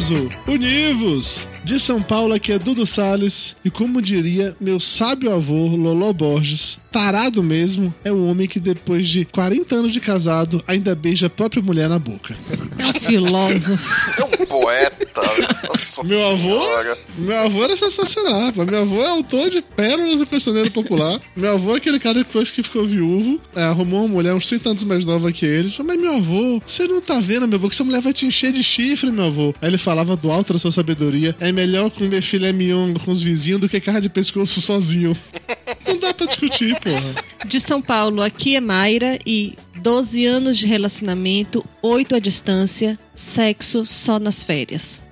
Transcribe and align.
De 0.00 0.14
peso, 0.14 0.30
univos! 0.46 1.48
De 1.62 1.78
São 1.78 2.02
Paulo 2.02 2.32
aqui 2.32 2.52
é 2.52 2.58
Dudu 2.58 2.86
Salles 2.86 3.54
e 3.64 3.70
como 3.70 4.00
diria 4.00 4.56
meu 4.60 4.80
sábio 4.80 5.32
avô 5.32 5.66
Loló 5.76 6.12
Borges, 6.12 6.78
tarado 6.90 7.42
mesmo 7.42 7.94
é 8.02 8.10
um 8.10 8.28
homem 8.28 8.48
que 8.48 8.58
depois 8.58 9.08
de 9.08 9.24
40 9.26 9.74
anos 9.74 9.92
de 9.92 10.00
casado 10.00 10.62
ainda 10.66 10.94
beija 10.94 11.26
a 11.26 11.30
própria 11.30 11.62
mulher 11.62 11.88
na 11.88 11.98
boca. 11.98 12.36
É 12.80 12.88
um 12.96 13.00
filósofo. 13.00 13.88
É 14.18 14.24
um 14.24 14.46
poeta. 14.46 15.20
Nossa 15.68 16.04
Meu 16.04 16.26
avô, 16.30 16.38
senhora. 16.60 16.98
meu 17.18 17.38
avô 17.38 17.64
era 17.64 17.76
sensacional. 17.76 18.52
pô. 18.52 18.64
Meu 18.64 18.82
avô 18.82 19.02
é 19.02 19.08
autor 19.08 19.50
de 19.50 19.60
pérolas 19.60 20.20
do 20.20 20.26
questionário 20.26 20.70
popular. 20.70 21.20
Meu 21.36 21.52
avô 21.52 21.74
é 21.74 21.76
aquele 21.76 21.98
cara 21.98 22.18
que 22.24 22.30
depois 22.30 22.52
que 22.52 22.62
ficou 22.62 22.86
viúvo, 22.86 23.40
é, 23.56 23.62
arrumou 23.62 24.00
uma 24.04 24.08
mulher 24.08 24.34
uns 24.34 24.46
30 24.46 24.70
anos 24.70 24.84
mais 24.84 25.04
nova 25.04 25.32
que 25.32 25.44
ele. 25.44 25.68
Falou, 25.68 25.92
mas 25.92 26.00
meu 26.00 26.14
avô, 26.16 26.62
você 26.64 26.86
não 26.86 27.00
tá 27.00 27.18
vendo, 27.18 27.48
meu 27.48 27.58
avô, 27.58 27.68
que 27.68 27.74
essa 27.74 27.82
mulher 27.84 28.00
vai 28.00 28.12
te 28.12 28.24
encher 28.24 28.52
de 28.52 28.62
chifre, 28.62 29.10
meu 29.10 29.24
avô. 29.26 29.54
Aí 29.60 29.68
ele 29.68 29.78
falava 29.78 30.16
do 30.16 30.30
alto 30.30 30.52
da 30.52 30.58
sua 30.58 30.70
sabedoria. 30.70 31.34
É 31.40 31.50
melhor 31.50 31.90
comer 31.90 32.22
filé 32.22 32.52
mignon 32.52 32.94
com 32.94 33.10
os 33.10 33.20
vizinhos 33.22 33.60
do 33.60 33.68
que 33.68 33.80
carne 33.80 34.02
de 34.02 34.08
pescoço 34.08 34.60
sozinho. 34.60 35.16
Não 35.86 35.98
dá 35.98 36.14
pra 36.14 36.26
discutir, 36.26 36.78
porra. 36.80 37.14
De 37.46 37.58
São 37.58 37.82
Paulo, 37.82 38.22
aqui 38.22 38.54
é 38.54 38.60
Mayra 38.60 39.18
e 39.26 39.54
12 39.80 40.26
anos 40.26 40.58
de 40.58 40.66
relacionamento, 40.66 41.64
8 41.80 42.16
à 42.16 42.18
distância, 42.18 42.98
sexo 43.14 43.86
só 43.86 44.18
nas 44.18 44.42
férias. 44.42 45.02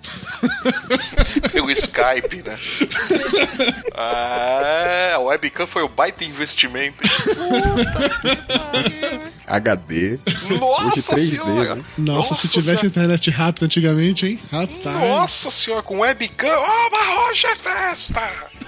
Pelo 1.52 1.70
Skype, 1.70 2.42
né? 2.44 2.56
Ah, 3.94 5.12
a 5.14 5.18
webcam 5.20 5.66
foi 5.66 5.82
o 5.82 5.88
baita 5.88 6.24
investimento. 6.24 6.98
HD. 9.46 10.18
Nossa 10.58 10.86
Hoje 10.86 11.02
3D, 11.02 11.28
senhora. 11.30 11.74
né? 11.76 11.84
Nossa, 11.96 12.34
se 12.34 12.48
tivesse 12.48 12.80
senhora. 12.80 12.86
internet 12.86 13.30
rápida 13.30 13.66
antigamente, 13.66 14.26
hein? 14.26 14.40
Rapaz. 14.50 14.84
Nossa 14.84 15.50
senhora, 15.50 15.82
com 15.82 16.00
webcam. 16.00 16.48
Oh, 16.58 16.90
mas 16.90 17.30
hoje 17.30 17.46
é 17.46 17.56
festa! 17.56 18.20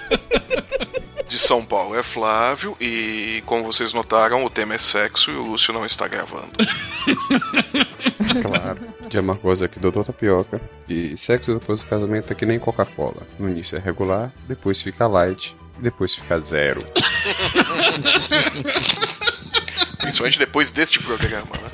De 1.31 1.39
São 1.39 1.63
Paulo 1.63 1.95
é 1.95 2.03
Flávio 2.03 2.75
e, 2.77 3.41
como 3.45 3.63
vocês 3.63 3.93
notaram, 3.93 4.43
o 4.43 4.49
tema 4.49 4.73
é 4.73 4.77
sexo 4.77 5.31
e 5.31 5.35
o 5.35 5.43
Lúcio 5.43 5.73
não 5.73 5.85
está 5.85 6.05
gravando. 6.05 6.51
Claro. 8.41 8.79
De 9.09 9.19
Amargosa 9.19 9.65
aqui, 9.65 9.77
Doutor 9.79 10.05
Tapioca. 10.05 10.61
E 10.87 11.17
sexo 11.17 11.53
depois 11.53 11.83
do 11.83 11.89
casamento 11.89 12.31
é 12.31 12.35
que 12.35 12.45
nem 12.45 12.57
Coca-Cola. 12.59 13.27
No 13.37 13.49
início 13.49 13.77
é 13.77 13.81
regular, 13.81 14.31
depois 14.47 14.81
fica 14.81 15.05
light, 15.07 15.53
e 15.77 15.81
depois 15.81 16.15
fica 16.15 16.39
zero. 16.39 16.81
Principalmente 19.99 20.39
depois 20.39 20.71
deste 20.71 20.99
programa, 20.99 21.51
né? 21.61 21.69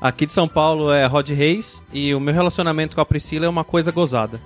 Aqui 0.00 0.26
de 0.26 0.32
São 0.32 0.46
Paulo 0.48 0.92
é 0.92 1.04
Rod 1.06 1.28
Reis 1.30 1.84
e 1.92 2.14
o 2.14 2.20
meu 2.20 2.34
relacionamento 2.34 2.94
com 2.94 3.00
a 3.00 3.06
Priscila 3.06 3.46
é 3.46 3.48
uma 3.48 3.64
coisa 3.64 3.90
gozada. 3.90 4.40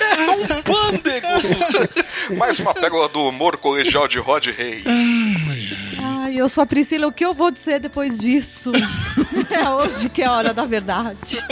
É 0.00 0.30
um 0.30 0.62
pândego! 0.62 1.26
Mais 2.36 2.58
uma 2.58 2.74
pérola 2.74 3.08
do 3.08 3.24
humor 3.24 3.56
colegial 3.56 4.08
de 4.08 4.18
Rod 4.18 4.46
Reis. 4.46 4.84
Ai, 6.00 6.34
eu 6.36 6.48
sou 6.48 6.62
a 6.62 6.66
Priscila, 6.66 7.06
o 7.06 7.12
que 7.12 7.24
eu 7.24 7.32
vou 7.32 7.50
dizer 7.50 7.80
depois 7.80 8.18
disso? 8.18 8.72
é 9.50 9.70
hoje 9.70 10.08
que 10.08 10.22
é 10.22 10.26
a 10.26 10.32
hora 10.32 10.52
da 10.52 10.64
verdade. 10.64 11.42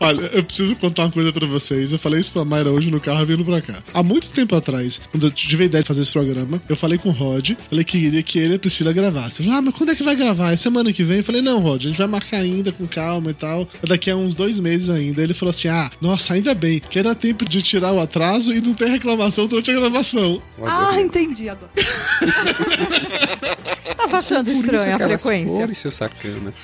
Olha, 0.00 0.20
eu 0.32 0.44
preciso 0.44 0.76
contar 0.76 1.04
uma 1.04 1.12
coisa 1.12 1.32
pra 1.32 1.46
vocês. 1.46 1.92
Eu 1.92 1.98
falei 1.98 2.20
isso 2.20 2.32
pra 2.32 2.44
Mayra 2.44 2.70
hoje 2.70 2.90
no 2.90 3.00
carro 3.00 3.24
vindo 3.26 3.44
pra 3.44 3.60
cá. 3.60 3.74
Há 3.92 4.02
muito 4.02 4.30
tempo 4.30 4.54
atrás, 4.54 5.00
quando 5.10 5.26
eu 5.26 5.30
tive 5.30 5.64
a 5.64 5.66
ideia 5.66 5.82
de 5.82 5.88
fazer 5.88 6.02
esse 6.02 6.12
programa, 6.12 6.60
eu 6.68 6.76
falei 6.76 6.98
com 6.98 7.08
o 7.08 7.12
Rod, 7.12 7.52
falei 7.68 7.84
que 7.84 7.98
queria 7.98 8.22
que 8.22 8.38
ele 8.38 8.54
e 8.54 8.56
a 8.56 8.58
Priscila 8.58 8.92
gravassem. 8.92 9.44
Ele 9.44 9.48
falou, 9.48 9.58
ah, 9.58 9.62
mas 9.62 9.74
quando 9.74 9.90
é 9.90 9.94
que 9.94 10.02
vai 10.02 10.14
gravar? 10.14 10.52
É 10.52 10.56
semana 10.56 10.92
que 10.92 11.02
vem? 11.02 11.18
Eu 11.18 11.24
falei, 11.24 11.40
não, 11.40 11.60
Rod, 11.60 11.84
a 11.84 11.88
gente 11.88 11.98
vai 11.98 12.06
marcar 12.06 12.38
ainda 12.38 12.72
com 12.72 12.86
calma 12.86 13.30
e 13.30 13.34
tal. 13.34 13.68
É 13.82 13.86
Daqui 13.86 14.10
a 14.10 14.16
uns 14.16 14.34
dois 14.34 14.60
meses 14.60 14.90
ainda. 14.90 15.22
Ele 15.22 15.32
falou 15.32 15.50
assim: 15.50 15.68
ah, 15.68 15.90
nossa, 16.00 16.34
ainda 16.34 16.54
bem, 16.54 16.80
que 16.80 16.98
era 16.98 17.14
tempo 17.14 17.44
de 17.48 17.62
tirar 17.62 17.92
o 17.92 18.00
atraso 18.00 18.52
e 18.52 18.60
não 18.60 18.74
ter 18.74 18.88
reclamação 18.88 19.46
durante 19.46 19.70
a 19.70 19.74
gravação. 19.74 20.42
Ah, 20.62 21.00
entendi 21.00 21.48
agora. 21.48 21.70
Tava 23.94 24.18
achando 24.18 24.50
estranha 24.50 24.94
a 24.94 24.98
frequência. 24.98 25.46
Flores, 25.46 25.78
seu 25.78 25.90
sacana. 25.90 26.52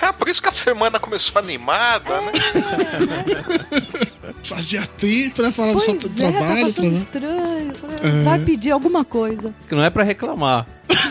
Ah, 0.00 0.12
por 0.12 0.28
isso 0.28 0.42
que 0.42 0.48
a 0.48 0.52
semana 0.52 0.98
começou 1.00 1.38
animada, 1.38 2.20
né? 2.22 2.32
Fazia 4.44 4.86
tempo 4.86 5.36
pra 5.36 5.52
falar 5.52 5.74
do 5.74 5.80
seu 5.80 5.94
Pois 5.96 6.18
é, 6.18 6.30
tava 6.30 6.32
trabalho. 6.38 6.66
achando 6.66 6.90
Pra... 6.90 6.98
estranho. 6.98 7.72
É. 8.02 8.22
Vai 8.24 8.38
pedir 8.40 8.70
alguma 8.70 9.04
coisa. 9.04 9.54
Que 9.68 9.74
não 9.74 9.84
é 9.84 9.90
pra 9.90 10.02
reclamar. 10.04 10.66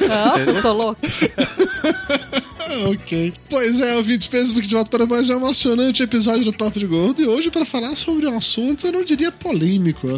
Não, 0.07 0.37
eu 0.53 0.61
sou 0.61 0.73
louco. 0.73 1.01
Ok. 2.91 3.31
Pois 3.51 3.79
é, 3.79 3.95
ouvintes, 3.97 4.25
Facebook 4.27 4.65
de 4.67 4.73
volta 4.73 4.89
para 4.89 5.05
mais 5.05 5.29
um 5.29 5.33
emocionante 5.33 6.01
episódio 6.01 6.45
do 6.45 6.53
Papo 6.53 6.79
de 6.79 6.87
Gordo. 6.87 7.21
E 7.21 7.27
hoje, 7.27 7.51
para 7.51 7.65
falar 7.65 7.95
sobre 7.95 8.25
um 8.25 8.35
assunto, 8.35 8.87
eu 8.87 8.91
não 8.91 9.03
diria 9.03 9.31
polêmico, 9.31 10.07
é 10.07 10.13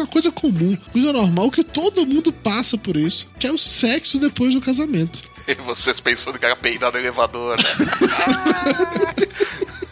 uma 0.00 0.06
coisa 0.06 0.32
comum, 0.32 0.78
coisa 0.92 1.12
normal 1.12 1.50
que 1.50 1.62
todo 1.62 2.06
mundo 2.06 2.32
passa 2.32 2.78
por 2.78 2.96
isso, 2.96 3.28
que 3.38 3.46
é 3.46 3.52
o 3.52 3.58
sexo 3.58 4.18
depois 4.18 4.54
do 4.54 4.60
casamento. 4.62 5.18
E 5.48 5.54
vocês 5.54 5.98
pensando 5.98 6.38
que 6.38 6.44
era 6.44 6.54
peidar 6.54 6.92
no 6.92 6.98
elevador, 6.98 7.56
né? 7.58 7.64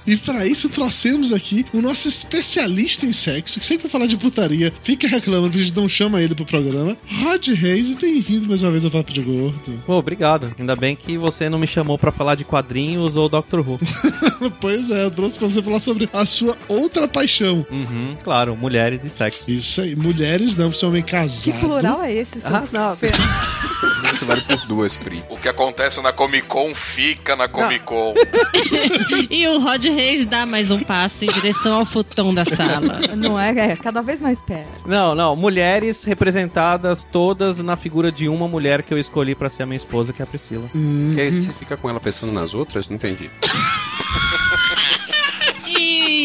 E 0.08 0.16
para 0.16 0.46
isso 0.46 0.70
trouxemos 0.70 1.34
aqui 1.34 1.66
o 1.70 1.82
nosso 1.82 2.08
especialista 2.08 3.04
em 3.04 3.12
sexo, 3.12 3.60
que 3.60 3.66
sempre 3.66 3.82
vai 3.84 3.90
falar 3.92 4.06
de 4.06 4.16
putaria, 4.16 4.72
fica 4.82 5.06
reclamando 5.06 5.50
que 5.50 5.58
a 5.58 5.62
gente 5.62 5.76
não 5.76 5.86
chama 5.86 6.22
ele 6.22 6.34
pro 6.34 6.46
programa. 6.46 6.96
Rod 7.22 7.48
Reis, 7.48 7.92
bem-vindo 7.92 8.48
mais 8.48 8.62
uma 8.62 8.70
vez 8.72 8.86
ao 8.86 8.90
Papo 8.90 9.12
de 9.12 9.20
Gordo. 9.20 9.60
Pô, 9.84 9.96
obrigado. 9.98 10.54
Ainda 10.58 10.74
bem 10.74 10.96
que 10.96 11.18
você 11.18 11.50
não 11.50 11.58
me 11.58 11.66
chamou 11.66 11.98
pra 11.98 12.10
falar 12.10 12.36
de 12.36 12.44
quadrinhos 12.44 13.16
ou 13.16 13.28
Doctor 13.28 13.60
Who. 13.60 13.78
pois 14.62 14.90
é, 14.90 15.04
eu 15.04 15.10
trouxe 15.10 15.38
pra 15.38 15.46
você 15.48 15.62
falar 15.62 15.80
sobre 15.80 16.08
a 16.10 16.24
sua 16.24 16.56
outra 16.68 17.06
paixão. 17.06 17.66
Uhum, 17.70 18.14
claro, 18.24 18.56
mulheres 18.56 19.04
e 19.04 19.10
sexo. 19.10 19.50
Isso 19.50 19.82
aí, 19.82 19.94
mulheres 19.94 20.56
não, 20.56 20.72
você 20.72 20.86
é 20.86 20.88
um 20.88 20.90
homem 20.90 21.02
casado. 21.02 21.44
Que 21.44 21.52
plural 21.52 22.02
é 22.02 22.14
esse? 22.14 22.38
Ah, 22.46 22.64
não. 22.72 22.96
fe- 22.96 23.08
Isso 24.18 24.26
vale 24.26 24.40
por 24.40 24.66
duas, 24.66 24.96
Pri. 24.96 25.22
O 25.28 25.36
que 25.36 25.48
acontece 25.48 26.02
na 26.02 26.12
Comic 26.12 26.48
Con 26.48 26.74
fica 26.74 27.36
na 27.36 27.46
Comic 27.46 27.84
Con. 27.84 28.14
E 29.30 29.46
o 29.46 29.60
Rod 29.60 29.84
Reis 29.84 30.24
dá 30.24 30.44
mais 30.44 30.72
um 30.72 30.80
passo 30.80 31.24
em 31.24 31.28
direção 31.28 31.74
ao 31.74 31.84
futão 31.84 32.34
da 32.34 32.44
sala. 32.44 32.98
Não 33.16 33.38
é? 33.38 33.50
É 33.50 33.76
cada 33.76 34.02
vez 34.02 34.18
mais 34.18 34.42
perto. 34.42 34.68
Não, 34.84 35.14
não, 35.14 35.36
mulheres 35.36 36.02
representadas 36.02 37.06
todas 37.12 37.58
na 37.58 37.76
figura 37.76 38.10
de 38.10 38.28
uma 38.28 38.48
mulher 38.48 38.82
que 38.82 38.92
eu 38.92 38.98
escolhi 38.98 39.36
pra 39.36 39.48
ser 39.48 39.62
a 39.62 39.66
minha 39.66 39.76
esposa, 39.76 40.12
que 40.12 40.20
é 40.20 40.24
a 40.24 40.26
Priscila. 40.26 40.68
E 40.74 41.20
aí 41.20 41.30
você 41.30 41.52
fica 41.52 41.76
com 41.76 41.88
ela 41.88 42.00
pensando 42.00 42.32
nas 42.32 42.54
outras? 42.54 42.88
Não 42.88 42.96
entendi. 42.96 43.30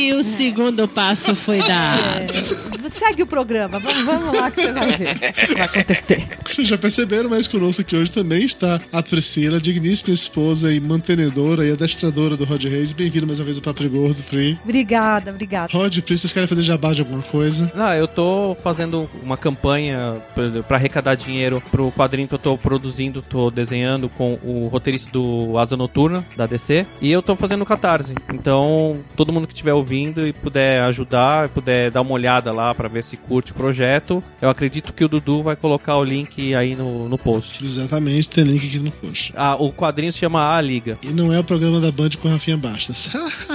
E 0.04 0.12
o 0.12 0.22
segundo 0.22 0.86
passo 0.86 1.34
foi 1.34 1.60
dado. 1.60 2.02
É, 2.02 2.90
segue 2.92 3.24
o 3.24 3.26
programa. 3.26 3.80
Vamos, 3.80 4.04
vamos 4.04 4.38
lá 4.38 4.52
que 4.52 4.62
você 4.62 4.72
vai 4.74 4.98
ver 4.98 5.12
o 5.12 5.34
que 5.34 5.54
vai 5.54 5.62
acontecer. 5.62 6.28
Vocês 6.46 6.68
já 6.68 6.78
perceberam, 6.78 7.30
mas 7.30 7.48
conosco 7.48 7.82
aqui 7.82 7.96
hoje 7.96 8.12
também 8.12 8.44
está 8.44 8.82
a 8.92 9.02
Priscila, 9.02 9.62
digníssima 9.62 10.14
esposa 10.14 10.74
e 10.74 10.80
mantenedora 10.82 11.66
e 11.66 11.72
adestradora 11.72 12.36
do 12.36 12.44
Rod 12.44 12.62
Reis. 12.66 12.92
Bem-vindo 12.92 13.26
mais 13.26 13.40
uma 13.40 13.46
vez 13.46 13.56
ao 13.58 13.64
Papo 13.64 13.88
Gordo, 13.88 14.22
Pri. 14.24 14.60
Obrigada, 14.64 15.32
obrigada. 15.32 15.70
Rod, 15.72 15.98
Pri, 16.02 16.18
vocês 16.18 16.34
querem 16.34 16.48
fazer 16.48 16.64
jabá 16.64 16.94
de 16.94 17.00
alguma 17.02 17.22
coisa? 17.24 17.72
Não, 17.74 17.94
eu 17.94 18.08
tô 18.08 18.58
fazendo 18.62 19.10
uma 19.24 19.38
campanha 19.38 20.22
pra- 20.36 20.64
pra 20.64 20.78
arrecadar 20.78 21.16
dinheiro 21.16 21.64
pro 21.72 21.92
quadrinho 21.94 22.28
que 22.28 22.34
eu 22.36 22.40
tô 22.40 22.58
produzindo, 22.58 23.22
tô 23.22 23.50
desenhando 23.50 24.10
com 24.10 24.38
o 24.44 24.68
roteirista 24.68 25.10
do 25.12 25.58
Asa 25.58 25.78
Noturna, 25.78 26.26
da 26.36 26.46
DC, 26.46 26.86
e 27.02 27.10
eu 27.10 27.22
tô 27.22 27.36
fazendo 27.38 27.66
catarse. 27.66 28.14
Então, 28.34 29.00
todo 29.16 29.32
mundo 29.32 29.48
que 29.48 29.54
estiver 29.54 29.74
ouvindo 29.74 29.93
e 29.94 30.34
puder 30.34 30.82
ajudar, 30.84 31.50
puder 31.50 31.92
dar 31.92 32.02
uma 32.02 32.12
olhada 32.12 32.52
lá 32.52 32.74
pra 32.74 32.88
ver 32.88 33.04
se 33.04 33.16
curte 33.16 33.52
o 33.52 33.56
projeto, 33.56 34.24
eu 34.42 34.50
acredito 34.50 34.94
que 34.94 35.04
o 35.04 35.08
Dudu 35.08 35.44
vai 35.44 35.56
colocar 35.56 35.98
o 35.98 36.04
link 36.04 36.56
aí 36.56 36.76
no, 36.76 37.08
no 37.08 37.18
post. 37.18 37.64
Exatamente, 37.64 38.28
tem 38.30 38.44
link 38.44 38.68
aqui 38.68 38.80
no 38.80 38.92
post. 38.92 39.34
Ah, 39.36 39.56
o 39.56 39.72
quadrinho 39.72 40.12
se 40.12 40.20
chama 40.20 40.56
A 40.56 40.62
Liga. 40.62 40.98
E 41.04 41.10
não 41.10 41.32
é 41.32 41.40
o 41.40 41.44
programa 41.44 41.80
da 41.80 41.92
Band 41.92 42.12
com 42.22 42.28
Rafinha 42.28 42.58
Bastas. 42.58 43.10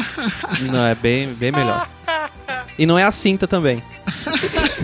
Não, 0.71 0.85
é 0.85 0.95
bem, 0.95 1.29
bem 1.35 1.53
melhor. 1.53 1.89
E 2.79 2.87
não 2.87 2.99
é 2.99 3.05
a 3.05 3.13
cinta 3.13 3.47
também. 3.47 3.83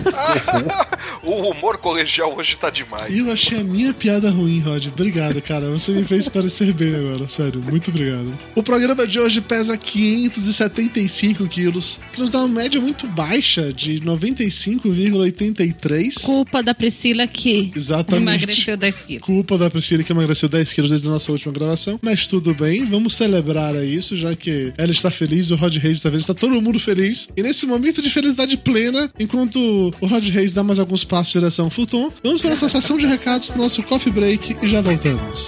o 1.25 1.49
humor 1.49 1.77
colegial 1.77 2.35
hoje 2.37 2.55
tá 2.55 2.69
demais. 2.69 3.17
Eu 3.17 3.31
achei 3.31 3.59
a 3.59 3.63
minha 3.63 3.91
piada 3.93 4.29
ruim, 4.29 4.59
Rod. 4.59 4.85
Obrigado, 4.87 5.41
cara. 5.41 5.67
Você 5.69 5.91
me 5.91 6.03
fez 6.05 6.29
parecer 6.29 6.71
bem 6.73 6.93
agora, 6.95 7.27
sério. 7.27 7.59
Muito 7.63 7.89
obrigado. 7.89 8.37
O 8.53 8.61
programa 8.61 9.07
de 9.07 9.19
hoje 9.19 9.41
pesa 9.41 9.75
575 9.77 11.47
quilos, 11.47 11.99
que 12.13 12.19
nos 12.19 12.29
dá 12.29 12.37
uma 12.39 12.47
média 12.47 12.79
muito 12.79 13.07
baixa 13.07 13.73
de 13.73 13.99
95,83. 14.01 16.21
Culpa 16.21 16.61
da 16.61 16.75
Priscila 16.75 17.25
que 17.25 17.71
Exatamente. 17.75 18.21
emagreceu 18.21 18.77
10 18.77 19.05
quilos. 19.05 19.25
Culpa 19.25 19.57
da 19.57 19.67
Priscila 19.69 20.03
que 20.03 20.11
emagreceu 20.11 20.47
10 20.47 20.73
quilos 20.73 20.91
desde 20.91 21.07
a 21.07 21.11
nossa 21.11 21.31
última 21.31 21.53
gravação. 21.53 21.99
Mas 22.01 22.27
tudo 22.27 22.53
bem, 22.53 22.85
vamos 22.85 23.15
celebrar 23.15 23.73
isso, 23.83 24.15
já 24.15 24.35
que 24.35 24.71
ela 24.77 24.91
está 24.91 25.09
feliz, 25.09 25.49
o 25.51 25.55
Rod 25.55 25.75
Reis 25.77 25.97
está 25.97 26.09
feliz, 26.09 26.23
está 26.23 26.33
todo 26.35 26.61
mundo 26.61 26.79
feliz. 26.79 27.27
E 27.35 27.41
nesse 27.41 27.65
momento 27.65 27.99
de 28.01 28.09
felicidade 28.09 28.57
plena, 28.57 29.09
enquanto 29.19 29.91
o 29.99 30.05
Rod 30.05 30.27
Reis 30.29 30.53
dá 30.53 30.63
mais 30.63 30.79
alguns 30.79 31.03
passos 31.03 31.14
em 31.19 31.39
direção 31.39 31.69
Futon, 31.69 32.11
vamos 32.23 32.41
para 32.41 32.51
essa 32.51 32.69
sessão 32.69 32.97
de 32.97 33.05
recados 33.05 33.49
para 33.49 33.59
o 33.59 33.63
nosso 33.63 33.83
coffee 33.83 34.11
break 34.11 34.57
e 34.61 34.67
já 34.67 34.81
voltamos. 34.81 35.47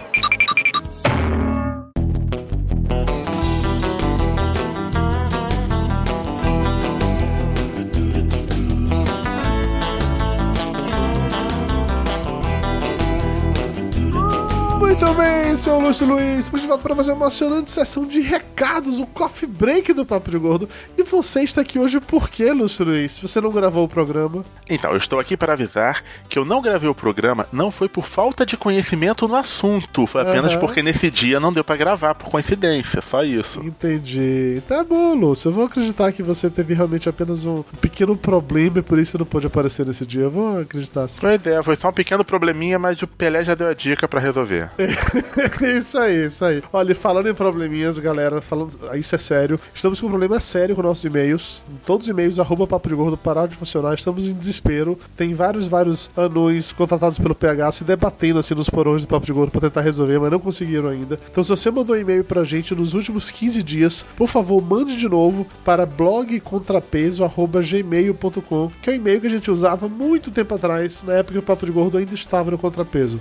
Muito 15.11 15.23
bem, 15.23 15.57
seu 15.57 15.77
Lúcio 15.77 16.07
Luiz. 16.07 16.39
Estamos 16.39 16.61
de 16.61 16.67
volta 16.67 16.83
para 16.83 16.95
fazer 16.95 17.11
uma 17.11 17.25
emocionante 17.25 17.69
sessão 17.69 18.05
de 18.05 18.21
recados, 18.21 18.97
o 18.97 19.05
coffee 19.05 19.45
break 19.47 19.91
do 19.91 20.05
Papo 20.05 20.31
de 20.31 20.37
Gordo. 20.37 20.69
E 20.97 21.03
você 21.03 21.41
está 21.41 21.59
aqui 21.59 21.77
hoje 21.77 21.99
por 21.99 22.29
quê, 22.29 22.53
Lúcio 22.53 22.85
Luiz? 22.85 23.19
Você 23.19 23.41
não 23.41 23.51
gravou 23.51 23.83
o 23.83 23.89
programa? 23.89 24.45
Então, 24.69 24.91
eu 24.91 24.97
estou 24.97 25.19
aqui 25.19 25.35
para 25.35 25.51
avisar 25.51 26.01
que 26.29 26.39
eu 26.39 26.45
não 26.45 26.61
gravei 26.61 26.87
o 26.87 26.95
programa 26.95 27.45
não 27.51 27.71
foi 27.71 27.89
por 27.89 28.05
falta 28.05 28.45
de 28.45 28.55
conhecimento 28.55 29.27
no 29.27 29.35
assunto, 29.35 30.07
foi 30.07 30.21
apenas 30.21 30.53
Aham. 30.53 30.61
porque 30.61 30.81
nesse 30.81 31.11
dia 31.11 31.41
não 31.41 31.51
deu 31.51 31.63
para 31.63 31.75
gravar, 31.75 32.15
por 32.15 32.29
coincidência, 32.29 33.01
só 33.01 33.21
isso. 33.21 33.59
Entendi. 33.59 34.63
Tá 34.65 34.81
bom, 34.81 35.13
Lúcio. 35.13 35.49
Eu 35.49 35.53
vou 35.53 35.65
acreditar 35.65 36.13
que 36.13 36.23
você 36.23 36.49
teve 36.49 36.73
realmente 36.73 37.09
apenas 37.09 37.43
um 37.43 37.63
pequeno 37.81 38.15
problema 38.15 38.79
e 38.79 38.81
por 38.81 38.97
isso 38.97 39.17
não 39.17 39.25
pôde 39.25 39.47
aparecer 39.47 39.85
nesse 39.85 40.05
dia. 40.05 40.21
Eu 40.21 40.31
vou 40.31 40.61
acreditar 40.61 41.05
sim. 41.09 41.17
Pois 41.19 41.45
é, 41.45 41.61
foi 41.61 41.75
só 41.75 41.89
um 41.89 41.93
pequeno 41.93 42.23
probleminha, 42.23 42.79
mas 42.79 43.01
o 43.01 43.07
Pelé 43.07 43.43
já 43.43 43.55
deu 43.55 43.67
a 43.67 43.73
dica 43.73 44.07
para 44.07 44.21
resolver. 44.21 44.71
isso 45.77 45.97
aí, 45.97 46.25
isso 46.25 46.45
aí. 46.45 46.63
Olha, 46.71 46.95
falando 46.95 47.29
em 47.29 47.33
probleminhas, 47.33 47.97
galera, 47.99 48.39
falando, 48.41 48.77
isso 48.95 49.15
é 49.15 49.17
sério. 49.17 49.59
Estamos 49.73 49.99
com 49.99 50.07
um 50.07 50.09
problema 50.09 50.39
sério 50.39 50.75
com 50.75 50.81
nossos 50.81 51.03
e-mails. 51.03 51.65
Todos 51.85 52.07
os 52.07 52.09
e-mails, 52.09 52.39
arroba 52.39 52.65
papo 52.67 52.87
de 52.89 52.95
gordo, 52.95 53.17
pararam 53.17 53.47
de 53.47 53.55
funcionar. 53.55 53.93
Estamos 53.93 54.27
em 54.27 54.33
desespero. 54.33 54.97
Tem 55.15 55.33
vários, 55.33 55.67
vários 55.67 56.09
anões 56.15 56.71
contratados 56.71 57.19
pelo 57.19 57.35
PH 57.35 57.71
se 57.71 57.83
debatendo 57.83 58.39
assim 58.39 58.55
nos 58.55 58.69
porões 58.69 59.03
do 59.03 59.07
papo 59.07 59.25
de 59.25 59.33
gordo 59.33 59.51
pra 59.51 59.61
tentar 59.61 59.81
resolver, 59.81 60.19
mas 60.19 60.31
não 60.31 60.39
conseguiram 60.39 60.89
ainda. 60.89 61.19
Então, 61.29 61.43
se 61.43 61.49
você 61.49 61.71
mandou 61.71 61.95
um 61.95 61.99
e-mail 61.99 62.23
pra 62.23 62.43
gente 62.43 62.75
nos 62.75 62.93
últimos 62.93 63.31
15 63.31 63.63
dias, 63.63 64.05
por 64.15 64.27
favor, 64.27 64.61
mande 64.61 64.95
de 64.97 65.09
novo 65.09 65.47
para 65.63 65.85
blogcontrapeso.gmail.com, 65.85 68.71
que 68.81 68.89
é 68.89 68.93
o 68.93 68.95
e-mail 68.95 69.21
que 69.21 69.27
a 69.27 69.31
gente 69.31 69.51
usava 69.51 69.87
muito 69.87 70.31
tempo 70.31 70.55
atrás, 70.55 71.03
na 71.03 71.13
época 71.13 71.33
que 71.33 71.39
o 71.39 71.43
Papo 71.43 71.65
de 71.65 71.71
Gordo 71.71 71.97
ainda 71.97 72.13
estava 72.13 72.51
no 72.51 72.57
contrapeso. 72.57 73.19